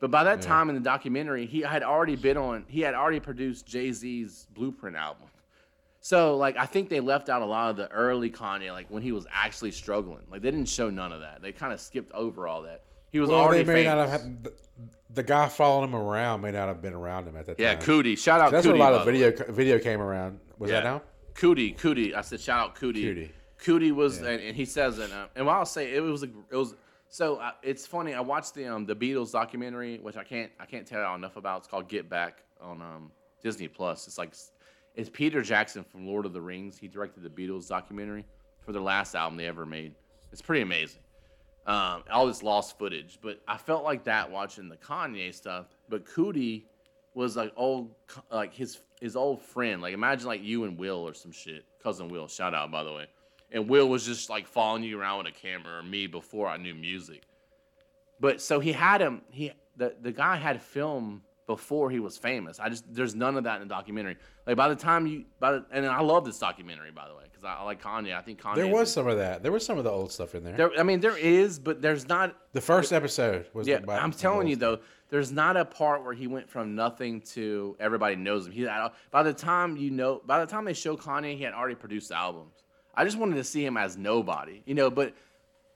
But 0.00 0.10
by 0.10 0.24
that 0.24 0.40
time 0.40 0.68
in 0.68 0.74
the 0.74 0.80
documentary, 0.80 1.46
he 1.46 1.60
had 1.60 1.82
already 1.82 2.16
been 2.16 2.36
on. 2.36 2.64
He 2.68 2.80
had 2.80 2.94
already 2.94 3.20
produced 3.20 3.66
Jay 3.66 3.90
Z's 3.92 4.46
Blueprint 4.54 4.96
album. 4.96 5.26
So 6.00 6.36
like, 6.36 6.56
I 6.56 6.66
think 6.66 6.88
they 6.88 7.00
left 7.00 7.28
out 7.28 7.42
a 7.42 7.46
lot 7.46 7.70
of 7.70 7.76
the 7.76 7.90
early 7.90 8.30
Kanye, 8.30 8.70
like 8.72 8.88
when 8.90 9.02
he 9.02 9.10
was 9.12 9.26
actually 9.32 9.72
struggling. 9.72 10.22
Like 10.30 10.42
they 10.42 10.50
didn't 10.50 10.68
show 10.68 10.88
none 10.88 11.12
of 11.12 11.20
that. 11.20 11.42
They 11.42 11.52
kind 11.52 11.72
of 11.72 11.80
skipped 11.80 12.12
over 12.12 12.46
all 12.46 12.62
that. 12.62 12.84
He 13.10 13.18
was 13.18 13.30
Well, 13.30 13.40
already 13.40 13.64
may 13.64 13.84
famous. 13.84 13.86
not 13.86 14.08
have 14.08 14.20
had, 14.20 14.44
the, 14.44 14.52
the 15.14 15.22
guy 15.22 15.48
following 15.48 15.88
him 15.88 15.96
around 15.96 16.42
may 16.42 16.52
not 16.52 16.68
have 16.68 16.80
been 16.80 16.92
around 16.92 17.26
him 17.26 17.36
at 17.36 17.46
that 17.46 17.58
yeah, 17.58 17.74
time. 17.74 17.82
Coodie. 17.82 18.16
Shout 18.16 18.40
out. 18.40 18.52
That's 18.52 18.66
Coodie, 18.66 18.78
where 18.78 18.88
a 18.88 18.92
lot 18.92 18.94
of 18.94 19.06
way. 19.06 19.12
video 19.12 19.52
video 19.52 19.78
came 19.78 20.00
around. 20.00 20.38
Was 20.58 20.70
that 20.70 20.84
now? 20.84 21.02
Coodie, 21.34 21.76
Coodie. 21.76 22.14
I 22.14 22.20
said 22.20 22.40
shout 22.40 22.60
out 22.60 22.76
Coodie. 22.76 23.04
Coodie. 23.04 23.30
Coodie 23.64 23.92
was, 23.92 24.18
and, 24.18 24.40
and 24.40 24.56
he 24.56 24.64
says, 24.64 24.98
and, 24.98 25.12
uh, 25.12 25.26
and 25.34 25.44
while 25.46 25.58
I'll 25.58 25.66
say 25.66 25.92
it 25.92 26.00
was, 26.00 26.22
a, 26.22 26.28
it 26.50 26.56
was. 26.56 26.74
So 27.08 27.36
uh, 27.36 27.52
it's 27.62 27.86
funny. 27.86 28.14
I 28.14 28.20
watched 28.20 28.54
the 28.54 28.66
um 28.66 28.86
the 28.86 28.94
Beatles 28.94 29.32
documentary, 29.32 29.98
which 29.98 30.16
I 30.16 30.24
can't 30.24 30.52
I 30.60 30.66
can't 30.66 30.86
tell 30.86 31.00
y'all 31.00 31.14
enough 31.14 31.36
about. 31.36 31.58
It's 31.58 31.68
called 31.68 31.88
Get 31.88 32.08
Back 32.08 32.42
on 32.60 32.82
um 32.82 33.10
Disney 33.42 33.68
Plus. 33.68 34.06
It's 34.06 34.18
like 34.18 34.34
it's 34.94 35.10
Peter 35.10 35.42
Jackson 35.42 35.84
from 35.84 36.06
Lord 36.06 36.26
of 36.26 36.32
the 36.32 36.40
Rings. 36.40 36.76
He 36.76 36.88
directed 36.88 37.22
the 37.22 37.30
Beatles 37.30 37.68
documentary 37.68 38.26
for 38.64 38.72
their 38.72 38.82
last 38.82 39.14
album 39.14 39.36
they 39.38 39.46
ever 39.46 39.64
made. 39.64 39.94
It's 40.32 40.42
pretty 40.42 40.62
amazing. 40.62 41.00
Um, 41.66 42.02
all 42.10 42.26
this 42.26 42.42
lost 42.42 42.78
footage, 42.78 43.18
but 43.22 43.40
I 43.46 43.58
felt 43.58 43.84
like 43.84 44.04
that 44.04 44.30
watching 44.30 44.68
the 44.68 44.76
Kanye 44.76 45.34
stuff. 45.34 45.66
But 45.88 46.06
Coodie 46.06 46.64
was 47.14 47.36
like 47.36 47.52
old, 47.56 47.94
like 48.30 48.54
his 48.54 48.80
his 49.00 49.16
old 49.16 49.42
friend. 49.42 49.80
Like 49.80 49.94
imagine 49.94 50.26
like 50.26 50.42
you 50.42 50.64
and 50.64 50.78
Will 50.78 51.06
or 51.06 51.14
some 51.14 51.32
shit. 51.32 51.64
Cousin 51.82 52.08
Will, 52.08 52.28
shout 52.28 52.54
out 52.54 52.70
by 52.70 52.82
the 52.84 52.92
way. 52.92 53.06
And 53.50 53.68
Will 53.68 53.88
was 53.88 54.04
just 54.04 54.28
like 54.28 54.46
following 54.46 54.82
you 54.82 55.00
around 55.00 55.18
with 55.18 55.28
a 55.28 55.32
camera 55.32 55.78
or 55.78 55.82
me 55.82 56.06
before 56.06 56.48
I 56.48 56.56
knew 56.56 56.74
music. 56.74 57.22
But 58.20 58.40
so 58.40 58.60
he 58.60 58.72
had 58.72 59.00
him. 59.00 59.22
He 59.30 59.52
the 59.76 59.94
the 60.00 60.12
guy 60.12 60.36
had 60.36 60.60
film 60.60 61.22
before 61.46 61.90
he 61.90 61.98
was 61.98 62.18
famous. 62.18 62.60
I 62.60 62.68
just 62.68 62.84
there's 62.92 63.14
none 63.14 63.36
of 63.36 63.44
that 63.44 63.60
in 63.60 63.66
the 63.66 63.74
documentary. 63.74 64.16
Like 64.46 64.56
by 64.56 64.68
the 64.68 64.76
time 64.76 65.06
you, 65.06 65.24
by 65.40 65.52
the, 65.52 65.64
and 65.72 65.86
I 65.86 66.00
love 66.00 66.24
this 66.24 66.38
documentary 66.38 66.90
by 66.90 67.08
the 67.08 67.14
way 67.14 67.24
because 67.24 67.42
I, 67.44 67.60
I 67.60 67.64
like 67.64 67.82
Kanye. 67.82 68.14
I 68.14 68.20
think 68.20 68.40
Kanye. 68.40 68.56
There 68.56 68.68
was 68.68 68.92
some 68.92 69.06
of 69.06 69.16
that. 69.16 69.42
There 69.42 69.50
was 69.50 69.64
some 69.64 69.78
of 69.78 69.84
the 69.84 69.90
old 69.90 70.12
stuff 70.12 70.34
in 70.34 70.44
there. 70.44 70.56
there, 70.56 70.70
I 70.78 70.82
mean, 70.82 71.00
there 71.00 71.16
is, 71.16 71.58
but 71.58 71.80
there's 71.80 72.06
not. 72.06 72.36
the 72.52 72.60
first 72.60 72.92
episode 72.92 73.46
was. 73.54 73.66
Yeah, 73.66 73.78
the, 73.78 73.92
I'm 73.92 74.12
telling 74.12 74.46
you 74.46 74.56
stuff. 74.56 74.80
though, 74.80 74.84
there's 75.08 75.32
not 75.32 75.56
a 75.56 75.64
part 75.64 76.04
where 76.04 76.12
he 76.12 76.26
went 76.26 76.50
from 76.50 76.74
nothing 76.74 77.22
to 77.32 77.76
everybody 77.80 78.14
knows 78.14 78.46
him. 78.46 78.52
He 78.52 78.68
by 79.10 79.22
the 79.22 79.32
time 79.32 79.76
you 79.76 79.90
know, 79.90 80.20
by 80.26 80.40
the 80.40 80.46
time 80.46 80.66
they 80.66 80.74
show 80.74 80.96
Kanye, 80.96 81.36
he 81.36 81.44
had 81.44 81.54
already 81.54 81.76
produced 81.76 82.12
albums. 82.12 82.62
I 82.98 83.04
just 83.04 83.16
wanted 83.16 83.36
to 83.36 83.44
see 83.44 83.64
him 83.64 83.76
as 83.76 83.96
nobody, 83.96 84.62
you 84.66 84.74
know. 84.74 84.90
But, 84.90 85.14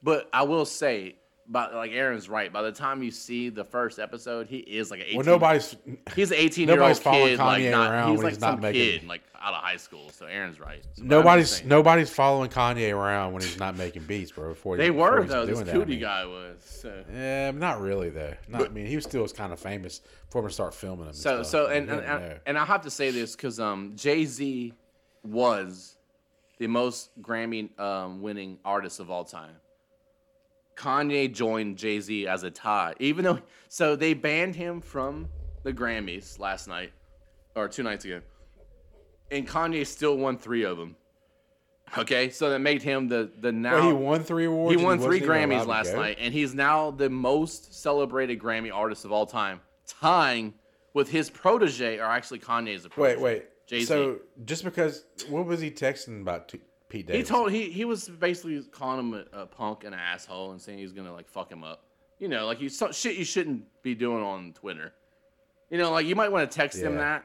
but 0.03 0.29
I 0.33 0.43
will 0.43 0.65
say, 0.65 1.15
but 1.49 1.75
like 1.75 1.93
Aaron's 1.93 2.29
right. 2.29 2.53
By 2.53 2.63
the 2.63 2.73
time 2.73 3.03
you 3.03 3.11
see 3.11 3.49
the 3.49 3.65
first 3.65 3.99
episode, 3.99 4.47
he 4.49 4.59
is 4.59 4.91
like 4.91 5.01
an 5.01 5.07
18. 5.07 5.17
Well, 5.19 5.27
nobody's. 5.27 5.77
He's 6.17 6.31
an 6.33 6.39
18 6.39 6.67
year 6.69 6.73
old 6.75 6.79
nobody's 6.81 6.99
following 6.99 7.29
kid, 7.29 7.39
like 7.39 7.63
Kanye 7.63 7.71
not. 7.71 7.91
around 7.93 8.11
He's 8.11 8.17
when 8.19 8.25
like 8.25 8.33
he's 8.35 8.41
not 8.41 8.53
some 8.55 8.61
making- 8.61 9.01
kid, 9.01 9.09
like 9.09 9.23
out 9.41 9.55
of 9.55 9.61
high 9.63 9.77
school. 9.77 10.09
So 10.11 10.27
Aaron's 10.27 10.59
right. 10.61 10.83
So, 10.95 11.03
but 11.05 11.27
I'm 11.27 11.41
just 11.41 11.65
Nobody's 11.65 11.65
nobody's 11.65 12.11
following 12.11 12.49
Kanye 12.51 12.93
around 12.97 13.33
when 13.33 13.43
he's 13.43 13.59
not 13.59 13.77
making 13.77 14.05
beats, 14.05 14.31
bro. 14.33 14.51
Before 14.51 14.77
he- 14.77 14.83
They 14.83 14.91
before 14.91 15.11
were 15.21 15.25
though. 15.25 15.47
This 15.47 15.57
doing 15.59 15.67
that, 15.67 15.75
I 15.75 15.79
Coodie 15.79 15.89
mean. 15.89 16.01
guy 16.01 16.25
was. 16.27 16.57
So. 16.65 17.05
Yeah, 17.13 17.51
not 17.51 17.81
really 17.81 18.11
though. 18.11 18.35
Not, 18.49 18.63
I 18.63 18.69
mean, 18.69 18.87
he 18.87 18.95
was 18.97 19.05
still 19.05 19.23
was 19.23 19.33
kind 19.33 19.53
of 19.53 19.59
famous 19.61 20.01
before 20.27 20.43
we 20.43 20.51
start 20.51 20.75
filming 20.75 21.07
him. 21.07 21.13
So 21.13 21.43
stuff. 21.43 21.47
so 21.47 21.67
and 21.67 21.89
and, 21.91 22.01
and, 22.03 22.41
and 22.47 22.59
I 22.59 22.65
have 22.65 22.83
to 22.83 22.91
say 22.91 23.11
this 23.11 23.35
because 23.37 23.59
um 23.61 23.93
Jay 23.97 24.25
Z 24.27 24.73
was 25.25 25.97
the 26.59 26.67
most 26.67 27.11
Grammy 27.21 27.79
um, 27.79 28.23
winning 28.23 28.59
artist 28.65 29.01
of 29.01 29.11
all 29.11 29.25
time. 29.25 29.57
Kanye 30.77 31.33
joined 31.33 31.77
Jay 31.77 32.01
Z 32.01 32.27
as 32.27 32.43
a 32.45 32.51
tie, 32.51 32.95
even 32.99 33.25
though 33.25 33.41
so 33.69 33.95
they 33.95 34.15
banned 34.15 34.57
him 34.57 34.81
from 34.81 35.29
the 35.65 35.73
Grammys 35.73 36.39
last 36.39 36.67
night 36.67 36.93
or 37.55 37.69
two 37.69 37.83
nights 37.83 38.05
ago, 38.05 38.21
and 39.31 39.47
Kanye 39.47 39.87
still 39.87 40.17
won 40.17 40.39
three 40.39 40.65
of 40.65 40.79
them. 40.79 40.97
Okay, 41.99 42.31
so 42.31 42.49
that 42.49 42.61
made 42.61 42.83
him 42.83 43.07
the 43.09 43.31
the 43.41 43.53
now 43.53 43.75
Well, 43.75 43.87
he 43.89 43.93
won 43.93 44.25
three 44.25 44.47
awards. 44.47 44.79
he 44.79 44.83
won 44.83 44.99
three 44.99 45.21
wasn't 45.21 45.25
even 45.25 45.53
allowed 45.53 45.65
Grammys 45.65 45.67
last 45.67 45.95
night, 45.95 46.17
and 46.19 46.33
he's 46.33 46.55
now 46.55 46.91
the 46.91 47.11
most 47.11 47.75
celebrated 47.75 48.39
Grammy 48.39 48.73
artist 48.73 49.05
of 49.05 49.13
all 49.13 49.27
time, 49.27 49.61
tying 49.87 50.55
with 50.95 51.11
his 51.11 51.29
protege, 51.29 51.99
or 51.99 52.05
actually 52.05 52.39
Kanye's. 52.39 52.87
Protege. 52.87 53.17
Wait, 53.17 53.21
wait. 53.21 53.45
Jay-Z. 53.67 53.87
So 53.87 54.19
just 54.45 54.65
because 54.65 55.05
what 55.29 55.47
was 55.47 55.61
he 55.61 55.71
texting 55.71 56.21
about 56.21 56.49
T- 56.49 56.61
Pete 56.89 57.09
he 57.11 57.23
told 57.23 57.51
he 57.51 57.71
he 57.71 57.85
was 57.87 58.09
basically 58.09 58.63
calling 58.71 58.99
him 58.99 59.27
a, 59.33 59.41
a 59.43 59.47
punk 59.47 59.85
and 59.85 59.95
an 59.95 60.01
asshole, 60.01 60.51
and 60.51 60.61
saying 60.61 60.79
he's 60.79 60.93
gonna 60.93 61.13
like 61.13 61.29
fuck 61.29 61.51
him 61.51 61.65
up. 61.65 61.85
You 62.19 62.29
know, 62.29 62.45
like 62.47 62.61
you 62.61 62.69
so, 62.69 62.93
shit 62.93 63.17
you 63.17 63.25
shouldn't 63.25 63.65
be 63.83 63.95
doing 63.95 64.23
on 64.23 64.53
Twitter. 64.53 64.93
You 65.71 65.79
know, 65.79 65.91
like 65.91 66.07
you 66.07 66.15
might 66.15 66.31
want 66.31 66.51
to 66.51 66.55
text 66.55 66.79
him 66.79 66.97
that, 66.97 67.25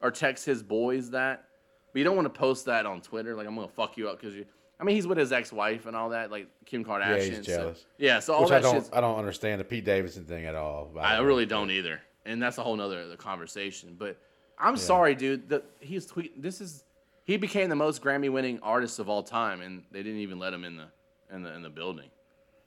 or 0.00 0.10
text 0.10 0.46
his 0.46 0.62
boys 0.62 1.10
that, 1.10 1.44
but 1.92 1.98
you 1.98 2.04
don't 2.04 2.16
want 2.16 2.32
to 2.32 2.40
post 2.40 2.64
that 2.64 2.86
on 2.86 3.02
Twitter. 3.02 3.34
Like 3.36 3.46
I'm 3.46 3.54
gonna 3.54 3.68
fuck 3.68 3.96
you 3.98 4.08
up 4.08 4.18
because 4.18 4.34
you. 4.34 4.46
I 4.80 4.84
mean, 4.84 4.96
he's 4.96 5.06
with 5.06 5.18
his 5.18 5.30
ex-wife 5.30 5.86
and 5.86 5.94
all 5.94 6.08
that, 6.08 6.32
like 6.32 6.48
Kim 6.64 6.84
Kardashian. 6.84 7.30
Yeah, 7.30 7.36
he's 7.36 7.46
so- 7.46 7.74
yeah, 7.98 8.18
so 8.18 8.34
all 8.34 8.42
Which 8.42 8.50
I 8.50 8.60
that 8.60 8.62
don't. 8.62 8.90
I 8.94 9.00
don't 9.00 9.16
understand 9.18 9.60
the 9.60 9.64
Pete 9.64 9.84
Davidson 9.84 10.24
thing 10.24 10.46
at 10.46 10.54
all. 10.56 10.90
I 10.98 11.16
don't 11.18 11.26
really 11.26 11.44
know. 11.44 11.50
don't 11.50 11.70
either, 11.70 12.00
and 12.24 12.42
that's 12.42 12.56
a 12.58 12.62
whole 12.62 12.74
nother 12.76 13.06
the 13.08 13.16
conversation. 13.16 13.94
But 13.98 14.18
I'm 14.62 14.76
sorry, 14.76 15.14
dude. 15.14 15.48
The, 15.48 15.62
he's 15.80 16.06
tweet. 16.06 16.40
This 16.40 16.60
is 16.60 16.84
he 17.24 17.36
became 17.36 17.68
the 17.68 17.76
most 17.76 18.02
Grammy-winning 18.02 18.60
artist 18.62 18.98
of 18.98 19.08
all 19.08 19.22
time, 19.22 19.60
and 19.60 19.82
they 19.90 20.02
didn't 20.02 20.20
even 20.20 20.38
let 20.38 20.52
him 20.52 20.64
in 20.64 20.76
the 20.76 20.86
in 21.34 21.42
the 21.42 21.52
in 21.54 21.62
the 21.62 21.70
building, 21.70 22.08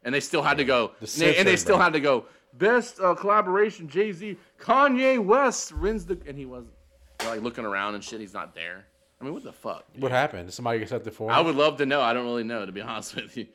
and 0.03 0.13
they 0.13 0.19
still 0.19 0.43
had 0.43 0.57
to 0.57 0.65
go. 0.65 0.91
The 0.99 1.05
and 1.05 1.21
they, 1.21 1.37
and 1.37 1.47
they 1.47 1.55
still 1.55 1.77
bro. 1.77 1.83
had 1.83 1.93
to 1.93 1.99
go. 1.99 2.25
Best 2.53 2.99
uh, 2.99 3.15
collaboration: 3.15 3.87
Jay 3.87 4.11
Z, 4.11 4.37
Kanye 4.59 5.23
West 5.23 5.73
wins 5.77 6.05
the, 6.05 6.17
and 6.27 6.37
he 6.37 6.45
was 6.45 6.65
like 7.25 7.41
looking 7.41 7.65
around 7.65 7.95
and 7.95 8.03
shit. 8.03 8.19
He's 8.19 8.33
not 8.33 8.53
there. 8.53 8.85
I 9.19 9.23
mean, 9.23 9.33
what 9.33 9.43
the 9.43 9.53
fuck? 9.53 9.85
dude? 9.93 10.03
What 10.03 10.11
happened? 10.11 10.47
Did 10.47 10.53
somebody 10.53 10.81
accept 10.81 11.05
the 11.05 11.11
form? 11.11 11.31
I 11.31 11.39
would 11.39 11.55
love 11.55 11.77
to 11.77 11.85
know. 11.85 12.01
I 12.01 12.13
don't 12.13 12.25
really 12.25 12.43
know, 12.43 12.65
to 12.65 12.71
be 12.71 12.81
honest 12.81 13.15
with 13.15 13.35
you. 13.37 13.47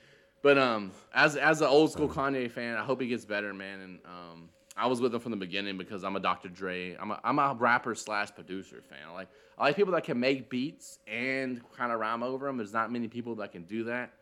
But 0.42 0.56
um, 0.58 0.92
as 1.14 1.36
as 1.36 1.60
an 1.60 1.68
old 1.68 1.92
school 1.92 2.08
Kanye 2.08 2.50
fan, 2.50 2.76
I 2.76 2.84
hope 2.84 3.00
he 3.00 3.08
gets 3.08 3.24
better, 3.24 3.52
man. 3.52 3.80
And 3.80 3.98
um, 4.06 4.48
I 4.80 4.86
was 4.86 5.00
with 5.00 5.12
them 5.12 5.20
from 5.20 5.30
the 5.30 5.36
beginning 5.36 5.76
because 5.76 6.04
I'm 6.04 6.16
a 6.16 6.20
Dr. 6.20 6.48
Dre. 6.48 6.96
I'm 6.96 7.10
a, 7.10 7.20
I'm 7.22 7.38
a 7.38 7.54
rapper 7.58 7.94
slash 7.94 8.34
producer 8.34 8.82
fan. 8.88 8.98
I 9.08 9.12
like 9.12 9.28
I 9.58 9.64
like 9.64 9.76
people 9.76 9.92
that 9.92 10.04
can 10.04 10.18
make 10.18 10.48
beats 10.48 10.98
and 11.06 11.60
kind 11.76 11.92
of 11.92 12.00
rhyme 12.00 12.22
over 12.22 12.46
them. 12.46 12.56
There's 12.56 12.72
not 12.72 12.90
many 12.90 13.06
people 13.06 13.34
that 13.36 13.52
can 13.52 13.64
do 13.64 13.84
that. 13.84 14.12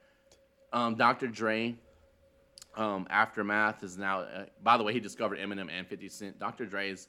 Um, 0.73 0.97
Dr. 0.97 1.29
Dre, 1.29 1.77
um, 2.77 3.07
Aftermath 3.09 3.85
is 3.85 3.97
now. 3.97 4.21
Uh, 4.21 4.47
by 4.63 4.77
the 4.77 4.83
way, 4.83 4.93
he 4.93 5.01
discovered 5.01 5.39
Eminem 5.39 5.71
and 5.71 5.87
50 5.87 6.09
Cent. 6.09 6.39
Dr. 6.41 6.67
Dre's 6.67 7.09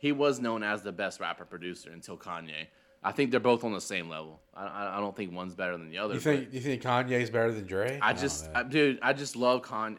he 0.00 0.12
was 0.12 0.40
known 0.40 0.62
as 0.62 0.82
the 0.82 0.92
best 0.92 1.20
rapper 1.20 1.44
producer 1.44 1.90
until 1.90 2.16
Kanye. 2.16 2.66
I 3.02 3.12
think 3.12 3.30
they're 3.30 3.38
both 3.38 3.64
on 3.64 3.72
the 3.72 3.80
same 3.80 4.08
level. 4.08 4.40
I, 4.54 4.96
I, 4.96 5.00
don't 5.00 5.14
think 5.14 5.32
one's 5.32 5.54
better 5.54 5.76
than 5.76 5.90
the 5.90 5.98
other. 5.98 6.14
You 6.14 6.20
think? 6.20 6.52
You 6.52 6.60
think 6.60 6.82
Kanye's 6.82 7.30
better 7.30 7.52
than 7.52 7.66
Dre? 7.66 7.98
I 8.00 8.14
just. 8.14 8.48
I, 8.54 8.62
dude, 8.62 8.98
I 9.02 9.12
just 9.12 9.36
love 9.36 9.62
Kanye. 9.62 9.98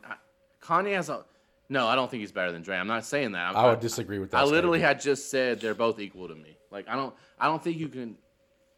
Kanye 0.62 0.96
has 0.96 1.10
a. 1.10 1.24
No, 1.72 1.88
I 1.88 1.96
don't 1.96 2.12
think 2.12 2.20
he's 2.20 2.34
better 2.34 2.52
than 2.52 2.64
Dre. 2.64 2.76
I'm 2.76 2.88
not 2.88 3.06
saying 3.06 3.32
that. 3.32 3.56
I 3.56 3.70
would 3.70 3.80
disagree 3.80 4.20
with 4.20 4.32
that 4.32 4.38
I 4.40 4.44
literally 4.44 4.80
statement. 4.80 4.84
had 4.98 5.02
just 5.02 5.32
said 5.32 5.62
they're 5.62 5.74
both 5.74 6.02
equal 6.02 6.28
to 6.28 6.36
me. 6.36 6.58
Like 6.70 6.90
I 6.90 6.96
don't, 6.98 7.16
I 7.40 7.46
don't 7.46 7.64
think 7.64 7.78
you 7.78 7.88
can. 7.88 8.18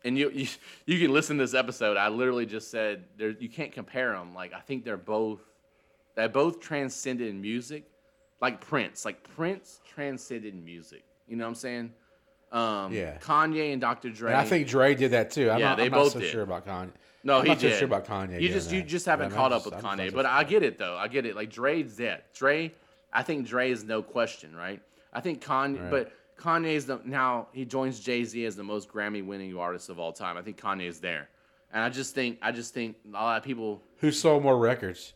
And 0.06 0.16
you, 0.16 0.30
you, 0.34 0.48
you 0.86 1.00
can 1.00 1.12
listen 1.12 1.38
to 1.38 1.44
this 1.44 1.56
episode. 1.56 1.98
I 1.98 2.10
literally 2.10 2.46
just 2.46 2.70
said 2.70 3.06
there. 3.18 3.32
You 3.32 3.50
can't 3.50 3.72
compare 3.72 4.12
them. 4.14 4.36
Like 4.36 4.54
I 4.54 4.60
think 4.60 4.86
they're 4.86 4.96
both, 4.98 5.39
they 6.16 6.28
both 6.28 6.60
transcended 6.60 7.30
in 7.30 7.41
music, 7.41 7.86
like 8.41 8.62
Prince. 8.62 9.06
Like 9.06 9.24
Prince 9.36 9.82
transcended 9.91 10.54
in 10.54 10.64
music. 10.64 11.04
You 11.28 11.36
know 11.36 11.46
what 11.46 11.50
I'm 11.50 11.56
saying? 11.56 11.94
Um, 12.52 12.94
Yeah. 12.94 13.18
Kanye 13.18 13.72
and 13.74 13.82
Dr. 13.82 14.12
Dre. 14.12 14.34
And 14.34 14.39
I 14.39 14.46
think 14.46 14.68
Dre 14.68 14.94
did 14.94 15.10
that 15.12 15.32
too. 15.32 15.50
I'm 15.50 15.60
Yeah, 15.60 15.70
not, 15.70 15.78
they 15.78 15.86
I'm 15.86 15.91
both 15.91 16.14
not 16.14 16.14
so 16.14 16.20
did. 16.20 16.30
sure 16.30 16.44
about 16.44 16.68
Kanye. 16.68 16.91
No, 17.24 17.38
I'm 17.39 17.44
he 17.46 17.50
not 17.50 17.62
so 17.62 17.70
sure 17.70 17.86
about 17.86 18.06
Kanye. 18.06 18.39
You 18.39 18.50
just 18.50 18.72
you 18.72 18.84
just 18.84 19.08
haven't 19.08 19.28
I'm 19.28 19.32
caught 19.32 19.50
just- 19.52 19.66
up 19.66 19.74
with 19.74 19.84
I'm 19.84 19.98
Kanye, 19.98 20.14
but 20.14 20.28
I 20.28 20.44
get 20.44 20.62
it 20.62 20.78
though. 20.78 20.96
I 20.96 21.08
get 21.08 21.26
it. 21.26 21.36
Like 21.36 21.50
Dre's 21.50 21.96
that 21.98 22.32
Dre. 22.36 22.72
I 23.14 23.24
think 23.24 23.47
Dre 23.47 23.72
is 23.72 23.84
no 23.84 24.01
question, 24.01 24.55
right? 24.55 24.82
I 25.14 25.22
think 25.22 25.43
Kanye, 25.43 25.80
Right. 25.82 25.91
but 25.91 26.11
Kanye's 26.38 26.86
the 26.88 26.99
now 27.05 27.47
he 27.53 27.64
joins 27.66 27.99
Jay 27.99 28.24
Z 28.24 28.43
as 28.45 28.55
the 28.55 28.64
most 28.64 28.89
Grammy 28.89 29.24
winning 29.26 29.55
artist 29.55 29.89
of 29.89 29.99
all 29.99 30.11
time. 30.11 30.36
I 30.38 30.41
think 30.41 30.59
Kanye's 30.59 30.99
there, 30.99 31.30
and 31.72 31.84
I 31.84 31.89
just 31.89 32.16
think 32.16 32.39
I 32.41 32.51
just 32.51 32.74
think 32.74 32.97
a 33.07 33.11
lot 33.11 33.38
of 33.38 33.43
people. 33.43 33.82
Who 33.97 34.11
sold 34.11 34.41
more 34.43 34.57
records? 34.57 35.14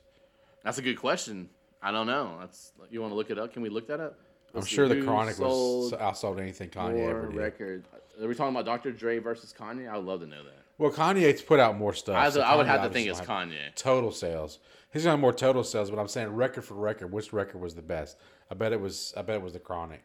That's 0.64 0.78
a 0.78 0.82
good 0.82 0.98
question. 0.98 1.50
I 1.82 1.92
don't 1.92 2.08
know. 2.08 2.38
That's 2.40 2.72
you 2.92 3.02
want 3.02 3.12
to 3.12 3.16
look 3.16 3.32
it 3.32 3.40
up? 3.40 3.52
Can 3.54 3.62
we 3.62 3.70
look 3.70 3.88
that 3.88 4.00
up? 4.00 4.20
I'm 4.54 4.62
Let's 4.62 4.70
see. 4.70 4.76
sure 4.76 4.88
the 4.88 5.02
Chronic 5.02 5.38
was 5.40 5.52
sold 5.52 5.94
outsold 5.94 6.40
anything 6.40 6.70
Kanye 6.70 7.10
ever 7.10 7.28
did. 7.28 7.36
record. 7.36 7.86
Are 8.22 8.28
we 8.28 8.34
talking 8.34 8.56
about 8.56 8.66
Dr. 8.66 8.92
Dre 8.92 9.20
versus 9.20 9.54
Kanye? 9.58 9.88
I 9.92 9.98
would 9.98 10.06
love 10.06 10.22
to 10.22 10.26
know 10.28 10.44
that. 10.44 10.54
Well, 10.80 10.90
Kanye's 10.92 11.42
put 11.42 11.60
out 11.60 11.78
more 11.78 11.94
stuff. 11.94 12.16
I, 12.16 12.30
so 12.30 12.42
I 12.42 12.56
would 12.56 12.66
have 12.68 12.82
to 12.84 12.90
think 12.90 13.08
it's 13.10 13.22
Kanye. 13.22 13.74
Total 13.76 14.12
sales. 14.12 14.60
He's 14.94 15.04
gonna 15.04 15.12
have 15.14 15.20
more 15.20 15.34
total 15.34 15.64
sales, 15.64 15.90
but 15.90 16.00
I'm 16.00 16.08
saying 16.08 16.30
record 16.30 16.64
for 16.64 16.76
record, 16.76 17.12
which 17.12 17.34
record 17.34 17.60
was 17.62 17.76
the 17.76 17.82
best? 17.82 18.18
I 18.50 18.56
bet 18.56 18.72
it 18.72 18.80
was. 18.80 19.14
I 19.18 19.22
bet 19.22 19.36
it 19.36 19.42
was 19.42 19.54
the 19.54 19.60
Chronic. 19.60 20.04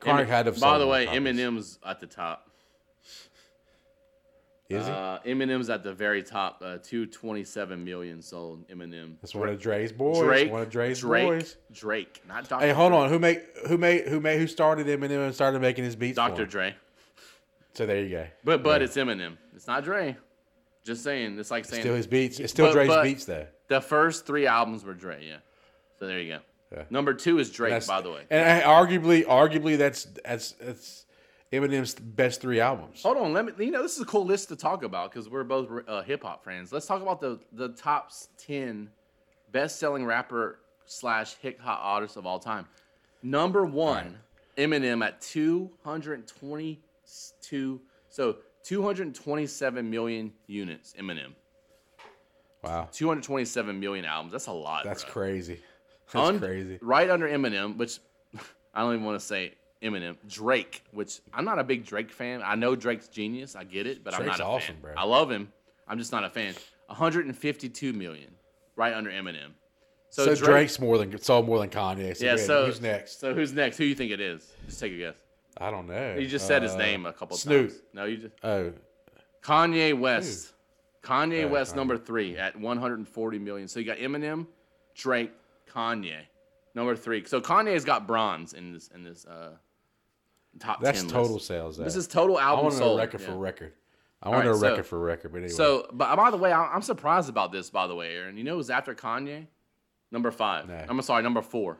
Chronic 0.00 0.28
Emin- 0.28 0.30
had 0.30 0.54
to. 0.54 0.60
By 0.60 0.78
the 0.78 0.86
way. 0.86 1.06
Eminem's 1.06 1.78
at 1.84 1.98
the 2.00 2.06
top. 2.06 2.50
Is 4.68 4.84
he? 4.86 4.92
Uh, 4.92 5.18
Eminem's 5.20 5.70
at 5.70 5.82
the 5.82 5.94
very 5.94 6.22
top. 6.22 6.60
Uh, 6.62 6.76
227 6.82 7.82
million 7.82 8.20
sold. 8.20 8.68
Eminem. 8.68 9.14
That's 9.22 9.34
one 9.34 9.48
of 9.48 9.58
Dre's 9.58 9.92
boys. 9.92 10.18
Drake. 10.18 10.52
One 10.52 10.60
of 10.60 10.68
Dre's 10.68 11.00
Drake. 11.00 11.26
boys. 11.26 11.56
Drake. 11.72 12.20
Not 12.28 12.46
Dr. 12.48 12.66
Hey, 12.66 12.72
hold 12.72 12.92
on. 12.92 13.08
Who 13.08 13.18
made 13.18 13.42
who 13.66 13.78
made 13.78 14.06
who 14.08 14.20
made 14.20 14.38
who 14.38 14.46
started 14.46 14.86
Eminem 14.86 15.24
and 15.24 15.34
started 15.34 15.62
making 15.62 15.84
his 15.84 15.96
beats? 15.96 16.16
Dr. 16.16 16.44
Dre. 16.44 16.76
So 17.72 17.86
there 17.86 18.02
you 18.02 18.10
go. 18.10 18.26
But 18.44 18.62
but 18.62 18.82
it's 18.82 18.96
Eminem. 18.96 19.38
It's 19.56 19.66
not 19.66 19.84
Dre. 19.84 20.18
Just 20.84 21.02
saying. 21.02 21.38
It's 21.38 21.50
like 21.50 21.64
saying 21.64 21.82
Still 21.82 21.94
his 21.94 22.06
beats. 22.06 22.38
It's 22.38 22.52
still 22.52 22.66
But- 22.66 22.72
Dre's 22.74 22.88
but- 22.88 23.02
beats 23.04 23.24
though. 23.24 23.46
The 23.68 23.80
first 23.80 24.26
three 24.26 24.46
albums 24.46 24.84
were 24.84 24.94
Dre. 24.94 25.24
Yeah. 25.26 25.36
So 25.98 26.06
there 26.06 26.20
you 26.20 26.34
go. 26.34 26.40
Yeah. 26.72 26.84
Number 26.90 27.14
two 27.14 27.38
is 27.38 27.50
Drake, 27.50 27.86
by 27.86 28.00
the 28.02 28.10
way. 28.10 28.24
And 28.30 28.62
uh, 28.62 28.66
arguably, 28.66 29.24
arguably, 29.24 29.78
that's 29.78 30.06
that's 30.24 30.52
that's 30.52 31.06
Eminem's 31.50 31.94
best 31.94 32.42
three 32.42 32.60
albums. 32.60 33.02
Hold 33.02 33.16
on, 33.16 33.32
let 33.32 33.46
me. 33.46 33.64
You 33.64 33.70
know, 33.70 33.82
this 33.82 33.96
is 33.96 34.02
a 34.02 34.06
cool 34.06 34.26
list 34.26 34.48
to 34.48 34.56
talk 34.56 34.82
about 34.82 35.10
because 35.10 35.30
we're 35.30 35.44
both 35.44 35.70
uh, 35.88 36.02
hip 36.02 36.22
hop 36.22 36.44
fans. 36.44 36.72
Let's 36.72 36.86
talk 36.86 37.00
about 37.00 37.20
the 37.20 37.40
the 37.52 37.70
top 37.70 38.12
ten 38.36 38.90
best 39.50 39.78
selling 39.78 40.04
rapper 40.04 40.58
slash 40.84 41.36
hip 41.36 41.58
hop 41.58 41.80
artists 41.82 42.16
of 42.18 42.26
all 42.26 42.38
time. 42.38 42.66
Number 43.22 43.64
one, 43.64 44.18
Eminem 44.58 45.04
at 45.04 45.22
two 45.22 45.70
hundred 45.84 46.26
twenty 46.26 46.80
two. 47.40 47.80
So 48.10 48.36
two 48.62 48.82
hundred 48.82 49.14
twenty 49.14 49.46
seven 49.46 49.88
million 49.88 50.32
units. 50.46 50.94
Eminem, 51.00 51.32
Wow, 52.68 52.88
two 52.92 53.08
hundred 53.08 53.24
twenty 53.24 53.44
seven 53.44 53.80
million 53.80 54.04
albums. 54.04 54.32
That's 54.32 54.46
a 54.46 54.52
lot. 54.52 54.84
that's 54.84 55.04
bro. 55.04 55.12
crazy. 55.12 55.60
That's 56.12 56.28
Un- 56.28 56.38
crazy. 56.38 56.78
Right 56.80 57.10
under 57.10 57.28
Eminem, 57.28 57.76
which 57.76 57.98
I 58.74 58.80
don't 58.82 58.94
even 58.94 59.04
want 59.04 59.18
to 59.20 59.24
say 59.26 59.52
Eminem, 59.82 60.16
Drake, 60.28 60.82
which 60.92 61.20
I'm 61.32 61.44
not 61.44 61.58
a 61.58 61.64
big 61.64 61.84
Drake 61.84 62.10
fan. 62.10 62.42
I 62.44 62.54
know 62.54 62.74
Drake's 62.76 63.08
genius. 63.08 63.54
I 63.56 63.64
get 63.64 63.86
it, 63.86 64.02
but 64.04 64.14
I'm 64.14 64.22
Drake's 64.22 64.38
not 64.38 64.44
a 64.44 64.48
awesome, 64.48 64.74
fan. 64.76 64.82
bro. 64.82 64.92
I 64.96 65.04
love 65.04 65.30
him. 65.30 65.52
I'm 65.86 65.98
just 65.98 66.12
not 66.12 66.24
a 66.24 66.30
fan. 66.30 66.54
152 66.86 67.92
million, 67.92 68.30
right 68.76 68.92
under 68.94 69.10
Eminem. 69.10 69.50
So, 70.10 70.24
So, 70.24 70.34
Drake, 70.34 70.50
Drake's 70.50 70.80
more 70.80 70.96
than 70.98 71.18
sold 71.20 71.46
more 71.46 71.58
than 71.58 71.68
Kanye. 71.68 72.16
So 72.16 72.24
yeah. 72.24 72.36
So 72.36 72.66
who's 72.66 72.80
next? 72.80 73.20
So 73.20 73.34
who's 73.34 73.52
next? 73.52 73.76
Who 73.76 73.84
you 73.84 73.94
think 73.94 74.10
it 74.10 74.20
is? 74.20 74.50
Just 74.66 74.80
take 74.80 74.92
a 74.92 74.96
guess. 74.96 75.16
I 75.58 75.70
don't 75.70 75.86
know. 75.86 76.16
You 76.18 76.26
just 76.26 76.46
said 76.46 76.62
his 76.62 76.72
Uh, 76.72 76.78
name 76.78 77.04
a 77.04 77.12
couple 77.12 77.36
Snoop. 77.36 77.68
times. 77.68 77.80
No, 77.92 78.04
you 78.06 78.16
just 78.16 78.34
Oh, 78.42 78.72
Kanye 79.42 79.98
West. 79.98 80.52
Kanye 81.02 81.48
West 81.48 81.72
Kanye. 81.72 81.76
number 81.76 81.96
three 81.98 82.36
at 82.36 82.58
140 82.58 83.38
million. 83.38 83.68
So 83.68 83.80
you 83.80 83.86
got 83.86 83.98
Eminem, 83.98 84.46
Drake, 84.94 85.32
Kanye, 85.72 86.20
number 86.74 86.96
three. 86.96 87.24
So 87.24 87.40
Kanye's 87.40 87.84
got 87.84 88.06
bronze 88.06 88.52
in 88.52 88.72
this 88.72 88.88
in 88.94 89.02
this 89.04 89.24
uh, 89.26 89.52
top 90.58 90.80
that's 90.80 91.00
10 91.02 91.10
total 91.10 91.34
list. 91.34 91.46
sales. 91.46 91.76
Though. 91.76 91.84
This 91.84 91.96
is 91.96 92.06
total 92.06 92.36
I 92.38 92.42
album 92.44 92.64
want 92.64 92.74
to 92.74 92.80
know 92.80 92.86
sold. 92.86 92.98
record 93.00 93.20
Yeah. 93.20 93.26
for 93.28 93.36
record. 93.36 93.72
I 94.20 94.28
want 94.30 94.38
right, 94.40 94.46
know 94.46 94.56
so- 94.58 94.68
record 94.70 94.86
for 94.86 94.98
record. 94.98 95.30
But 95.32 95.38
anyway, 95.38 95.52
So, 95.52 95.86
but 95.92 96.16
by 96.16 96.30
the 96.32 96.36
way, 96.36 96.50
I- 96.52 96.72
I'm 96.74 96.82
surprised 96.82 97.28
about 97.28 97.52
this. 97.52 97.70
By 97.70 97.86
the 97.86 97.94
way, 97.94 98.16
Aaron, 98.16 98.36
you 98.36 98.42
know 98.44 98.56
who's 98.56 98.68
after 98.70 98.94
Kanye? 98.94 99.46
Number 100.10 100.30
five. 100.32 100.66
No. 100.68 100.84
I'm 100.88 101.00
sorry, 101.02 101.22
number 101.22 101.42
four. 101.42 101.78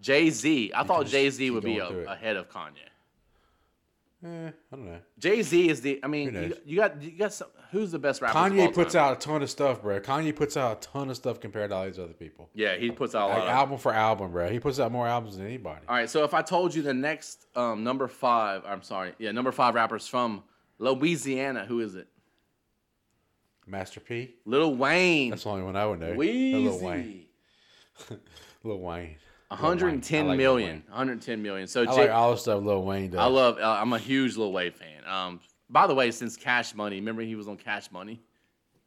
Jay 0.00 0.30
Z. 0.30 0.72
I 0.74 0.84
thought 0.84 1.06
Jay 1.06 1.28
Z 1.30 1.50
would 1.50 1.64
be 1.64 1.78
a, 1.78 1.88
ahead 2.06 2.36
of 2.36 2.48
Kanye. 2.48 2.88
Eh, 4.24 4.48
I 4.48 4.76
don't 4.76 4.86
know. 4.86 4.98
Jay 5.18 5.42
Z 5.42 5.68
is 5.68 5.80
the. 5.80 6.00
I 6.02 6.06
mean, 6.06 6.34
you, 6.34 6.56
you 6.64 6.76
got 6.76 7.02
you 7.02 7.10
got 7.12 7.32
some. 7.32 7.48
Who's 7.72 7.92
the 7.92 7.98
best 7.98 8.22
rapper? 8.22 8.38
Kanye 8.38 8.72
puts 8.72 8.94
time? 8.94 9.04
out 9.04 9.16
a 9.16 9.20
ton 9.20 9.42
of 9.42 9.50
stuff, 9.50 9.82
bro. 9.82 10.00
Kanye 10.00 10.34
puts 10.34 10.56
out 10.56 10.78
a 10.78 10.80
ton 10.80 11.10
of 11.10 11.16
stuff 11.16 11.40
compared 11.40 11.70
to 11.70 11.76
all 11.76 11.84
these 11.84 11.98
other 11.98 12.12
people. 12.12 12.48
Yeah, 12.54 12.76
he 12.76 12.90
puts 12.90 13.14
out 13.14 13.28
a 13.28 13.32
lot. 13.32 13.38
Like 13.40 13.48
of, 13.48 13.54
album 13.54 13.78
for 13.78 13.92
album, 13.92 14.32
bro. 14.32 14.48
He 14.48 14.60
puts 14.60 14.78
out 14.78 14.92
more 14.92 15.06
albums 15.06 15.36
than 15.36 15.46
anybody. 15.46 15.80
All 15.88 15.96
right, 15.96 16.08
so 16.08 16.24
if 16.24 16.32
I 16.34 16.42
told 16.42 16.74
you 16.74 16.82
the 16.82 16.94
next 16.94 17.46
um, 17.56 17.82
number 17.84 18.08
five, 18.08 18.62
I'm 18.66 18.82
sorry, 18.82 19.14
yeah, 19.18 19.32
number 19.32 19.52
five 19.52 19.74
rappers 19.74 20.06
from 20.06 20.44
Louisiana, 20.78 21.64
who 21.66 21.80
is 21.80 21.94
it? 21.94 22.08
Master 23.66 24.00
P. 24.00 24.36
Lil 24.44 24.76
Wayne. 24.76 25.30
That's 25.30 25.42
the 25.42 25.50
only 25.50 25.64
one 25.64 25.76
I 25.76 25.86
would 25.86 25.98
know. 25.98 26.14
Weezy. 26.14 26.52
Lil 26.64 26.78
Wayne. 26.80 27.26
Lil 28.62 28.78
Wayne. 28.78 29.16
110 29.50 30.24
I 30.24 30.28
like 30.28 30.36
million. 30.38 30.70
Wayne. 30.70 30.82
110 30.88 31.42
million. 31.42 31.66
So 31.68 31.82
I 31.82 31.86
Jay, 31.86 31.92
like 32.02 32.10
all 32.10 32.32
the 32.32 32.36
stuff 32.36 32.62
Lil 32.62 32.82
Wayne 32.82 33.10
does. 33.10 33.20
I 33.20 33.26
love. 33.26 33.58
Uh, 33.58 33.78
I'm 33.80 33.92
a 33.92 33.98
huge 33.98 34.36
Lil 34.36 34.52
Wayne 34.52 34.72
fan. 34.72 35.06
Um, 35.06 35.40
by 35.70 35.86
the 35.86 35.94
way, 35.94 36.10
since 36.10 36.36
Cash 36.36 36.74
Money, 36.74 36.96
remember 36.96 37.22
he 37.22 37.34
was 37.34 37.48
on 37.48 37.56
Cash 37.56 37.90
Money. 37.90 38.20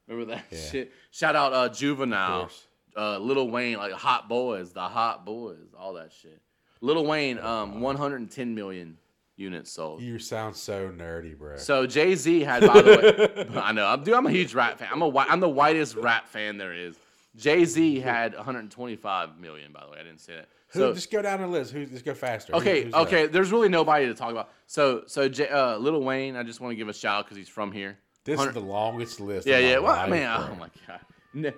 Remember 0.07 0.33
that 0.35 0.45
Yeah. 0.51 0.69
shit? 0.69 0.91
Shout 1.11 1.35
out 1.35 1.53
uh, 1.53 1.69
Juvenile, 1.69 2.49
uh, 2.97 3.19
Lil 3.19 3.49
Wayne, 3.49 3.77
like 3.77 3.93
Hot 3.93 4.27
Boys, 4.27 4.71
the 4.73 4.81
Hot 4.81 5.25
Boys, 5.25 5.73
all 5.77 5.93
that 5.93 6.11
shit. 6.11 6.41
Lil 6.81 7.05
Wayne, 7.05 7.37
um, 7.39 7.81
110 7.81 8.55
million 8.55 8.97
units 9.35 9.71
sold. 9.71 10.01
You 10.01 10.17
sound 10.19 10.55
so 10.55 10.89
nerdy, 10.89 11.37
bro. 11.37 11.57
So 11.57 11.85
Jay 11.85 12.15
Z 12.15 12.41
had, 12.41 12.65
by 12.65 12.81
the 12.81 13.47
way, 13.51 13.57
I 13.61 13.71
know, 13.71 13.85
I'm, 13.85 14.03
dude, 14.03 14.13
I'm 14.15 14.25
a 14.25 14.31
huge 14.31 14.53
rap 14.53 14.79
fan. 14.79 14.87
I'm 14.91 15.01
a, 15.01 15.17
I'm 15.17 15.39
the 15.41 15.49
whitest 15.49 15.95
rap 15.95 16.27
fan 16.27 16.57
there 16.57 16.73
is. 16.73 16.97
Jay 17.35 17.63
Z 17.65 17.99
had 17.99 18.35
125 18.35 19.39
million, 19.39 19.71
by 19.71 19.83
the 19.85 19.91
way. 19.91 19.97
I 19.99 20.03
didn't 20.03 20.19
say 20.19 20.35
that. 20.35 20.49
Who, 20.71 20.79
So, 20.79 20.93
just 20.93 21.11
go 21.11 21.21
down 21.21 21.41
the 21.41 21.47
list. 21.47 21.71
Who, 21.71 21.85
just 21.85 22.05
go 22.05 22.13
faster. 22.13 22.53
Who- 22.53 22.59
okay, 22.59 22.83
that? 22.85 22.93
okay. 23.01 23.27
There's 23.27 23.51
really 23.51 23.69
nobody 23.69 24.05
to 24.07 24.13
talk 24.13 24.31
about. 24.31 24.49
So, 24.67 25.03
so 25.07 25.27
J, 25.29 25.47
uh, 25.47 25.77
Lil 25.77 26.01
Wayne, 26.01 26.35
I 26.35 26.43
just 26.43 26.59
want 26.61 26.71
to 26.71 26.75
give 26.75 26.87
a 26.89 26.93
shout 26.93 27.19
out 27.19 27.25
because 27.25 27.37
he's 27.37 27.49
from 27.49 27.71
here. 27.71 27.97
This 28.25 28.37
100 28.37 28.57
is 28.57 28.63
the 28.63 28.69
longest 28.69 29.19
list. 29.19 29.47
yeah, 29.47 29.57
yeah. 29.57 29.79
Well, 29.79 29.93
life, 29.95 30.09
man, 30.09 30.39
bro. 30.39 30.49
oh 30.51 30.55
my 30.59 30.69
god. 30.87 30.99
No, 31.33 31.51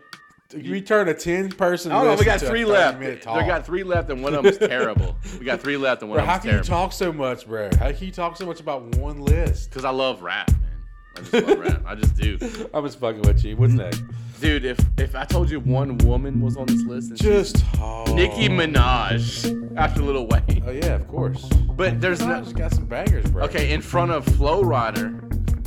You 0.57 0.81
turn 0.81 1.07
a 1.09 1.13
ten 1.13 1.49
person. 1.49 1.91
Know. 1.91 2.15
We 2.15 2.25
got 2.25 2.39
three 2.41 2.65
left. 2.65 2.99
They 2.99 3.15
got 3.25 3.65
three 3.65 3.83
left, 3.83 4.09
and 4.09 4.21
one 4.21 4.33
of 4.35 4.43
them's 4.43 4.57
terrible. 4.69 5.15
We 5.39 5.45
got 5.45 5.61
three 5.61 5.77
left, 5.77 6.01
and 6.01 6.11
one 6.11 6.17
Bro, 6.17 6.23
of 6.25 6.41
them's 6.43 6.43
terrible. 6.43 6.57
how 6.57 6.61
can 6.61 6.77
you 6.79 6.87
talk 6.89 6.93
so 6.93 7.11
much, 7.13 7.47
bro? 7.47 7.69
How 7.79 7.91
can 7.91 8.05
you 8.05 8.11
talk 8.11 8.37
so 8.37 8.45
much 8.45 8.59
about 8.59 8.95
one 8.97 9.21
list? 9.21 9.69
Because 9.69 9.83
I 9.85 9.89
love 9.91 10.21
rap, 10.21 10.51
man. 10.51 10.69
I 11.17 11.21
just 11.21 11.33
love 11.47 11.59
rap. 11.59 11.81
I 11.85 11.95
just 11.95 12.15
do, 12.15 12.37
I'm 12.73 12.85
just 12.85 12.99
fucking 12.99 13.21
with 13.21 13.43
you. 13.43 13.55
What's 13.57 13.73
next? 13.85 14.01
Dude. 14.41 14.65
If 14.65 14.79
if 14.97 15.15
I 15.15 15.23
told 15.23 15.51
you 15.51 15.59
one 15.59 15.99
woman 15.99 16.41
was 16.41 16.57
on 16.57 16.65
this 16.65 16.83
list, 16.83 17.13
Just 17.13 17.63
oh. 17.79 18.03
Nicki 18.15 18.49
Minaj 18.49 19.77
after 19.77 20.01
Little 20.01 20.25
Wayne. 20.25 20.63
Oh 20.65 20.71
yeah, 20.71 20.95
of 20.95 21.07
course. 21.07 21.43
But 21.75 22.01
there's 22.01 22.21
no 22.21 22.41
Minaj 22.41 22.57
got 22.57 22.73
some 22.73 22.85
bangers, 22.85 23.29
bro. 23.29 23.43
okay 23.45 23.71
in 23.71 23.81
front 23.81 24.09
of 24.11 24.25
Flo 24.25 24.63
Rida. 24.63 25.11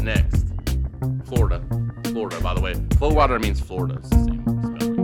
Next, 0.03 0.47
Florida, 1.29 1.62
Florida. 2.11 2.41
By 2.41 2.53
the 2.55 2.61
way, 2.61 2.75
Flo 2.99 3.12
Rida 3.12 3.41
means 3.41 3.61
Florida. 3.61 3.95
It's 4.01 4.11
the 4.11 4.16
same 4.16 4.43
spelling. 4.43 4.95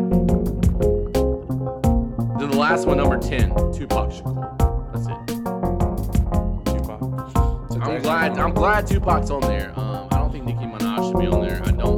Then 2.38 2.50
the 2.50 2.56
last 2.56 2.88
one, 2.88 2.96
number 2.96 3.18
ten, 3.18 3.50
Tupac 3.72 4.10
Shakur. 4.10 4.58
That's 4.92 5.06
it. 5.06 5.26
Tupac. 6.74 7.86
I'm 7.86 8.02
glad. 8.02 8.36
I'm 8.36 8.52
glad 8.52 8.88
Tupac's 8.88 9.30
on 9.30 9.42
there. 9.42 9.72
Um, 9.78 10.08
I 10.10 10.16
don't 10.18 10.32
think 10.32 10.44
Nicki 10.44 10.64
Minaj 10.64 11.08
should 11.08 11.20
be 11.20 11.28
on 11.28 11.46
there. 11.46 11.62
I 11.64 11.70
don't 11.70 11.89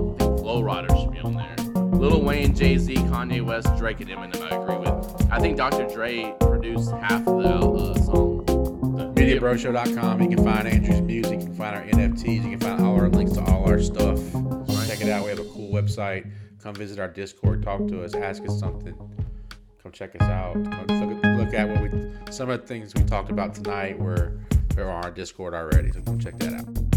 Lil 2.02 2.20
Wayne, 2.20 2.52
Jay 2.52 2.76
Z, 2.78 2.94
Kanye 2.96 3.44
West, 3.44 3.68
Drake, 3.76 4.00
and 4.00 4.10
Eminem. 4.10 4.42
I 4.50 4.56
agree 4.56 4.76
with. 4.76 5.32
I 5.32 5.38
think 5.38 5.56
Dr. 5.56 5.86
Dre 5.86 6.34
produced 6.40 6.90
half 6.90 7.24
of 7.28 7.40
the 7.44 7.48
uh, 7.48 7.94
song. 8.02 8.44
The- 8.44 9.12
MediaBroShow.com. 9.22 10.20
You 10.20 10.28
can 10.36 10.44
find 10.44 10.66
Andrew's 10.66 11.00
music. 11.00 11.38
You 11.38 11.46
can 11.46 11.54
find 11.54 11.76
our 11.76 11.84
NFTs. 11.84 12.42
You 12.42 12.58
can 12.58 12.58
find 12.58 12.82
all 12.84 12.96
our 12.96 13.08
links 13.08 13.34
to 13.34 13.44
all 13.44 13.68
our 13.70 13.80
stuff. 13.80 14.18
Check 14.88 15.00
it 15.00 15.10
out. 15.10 15.22
We 15.22 15.30
have 15.30 15.38
a 15.38 15.44
cool 15.44 15.70
website. 15.72 16.28
Come 16.60 16.74
visit 16.74 16.98
our 16.98 17.06
Discord. 17.06 17.62
Talk 17.62 17.86
to 17.86 18.02
us. 18.02 18.14
Ask 18.14 18.42
us 18.48 18.58
something. 18.58 18.96
Come 19.80 19.92
check 19.92 20.16
us 20.20 20.28
out. 20.28 20.54
Come 20.54 20.86
look, 20.88 21.24
at- 21.24 21.38
look 21.38 21.54
at 21.54 21.68
what 21.68 21.82
we 21.82 22.32
some 22.32 22.50
of 22.50 22.60
the 22.62 22.66
things 22.66 22.92
we 22.96 23.04
talked 23.04 23.30
about 23.30 23.54
tonight. 23.54 23.96
Were 23.96 24.40
they're 24.74 24.90
on 24.90 25.04
our 25.04 25.12
Discord 25.12 25.54
already. 25.54 25.92
So 25.92 26.00
come 26.00 26.18
check 26.18 26.36
that 26.40 26.54
out. 26.54 26.91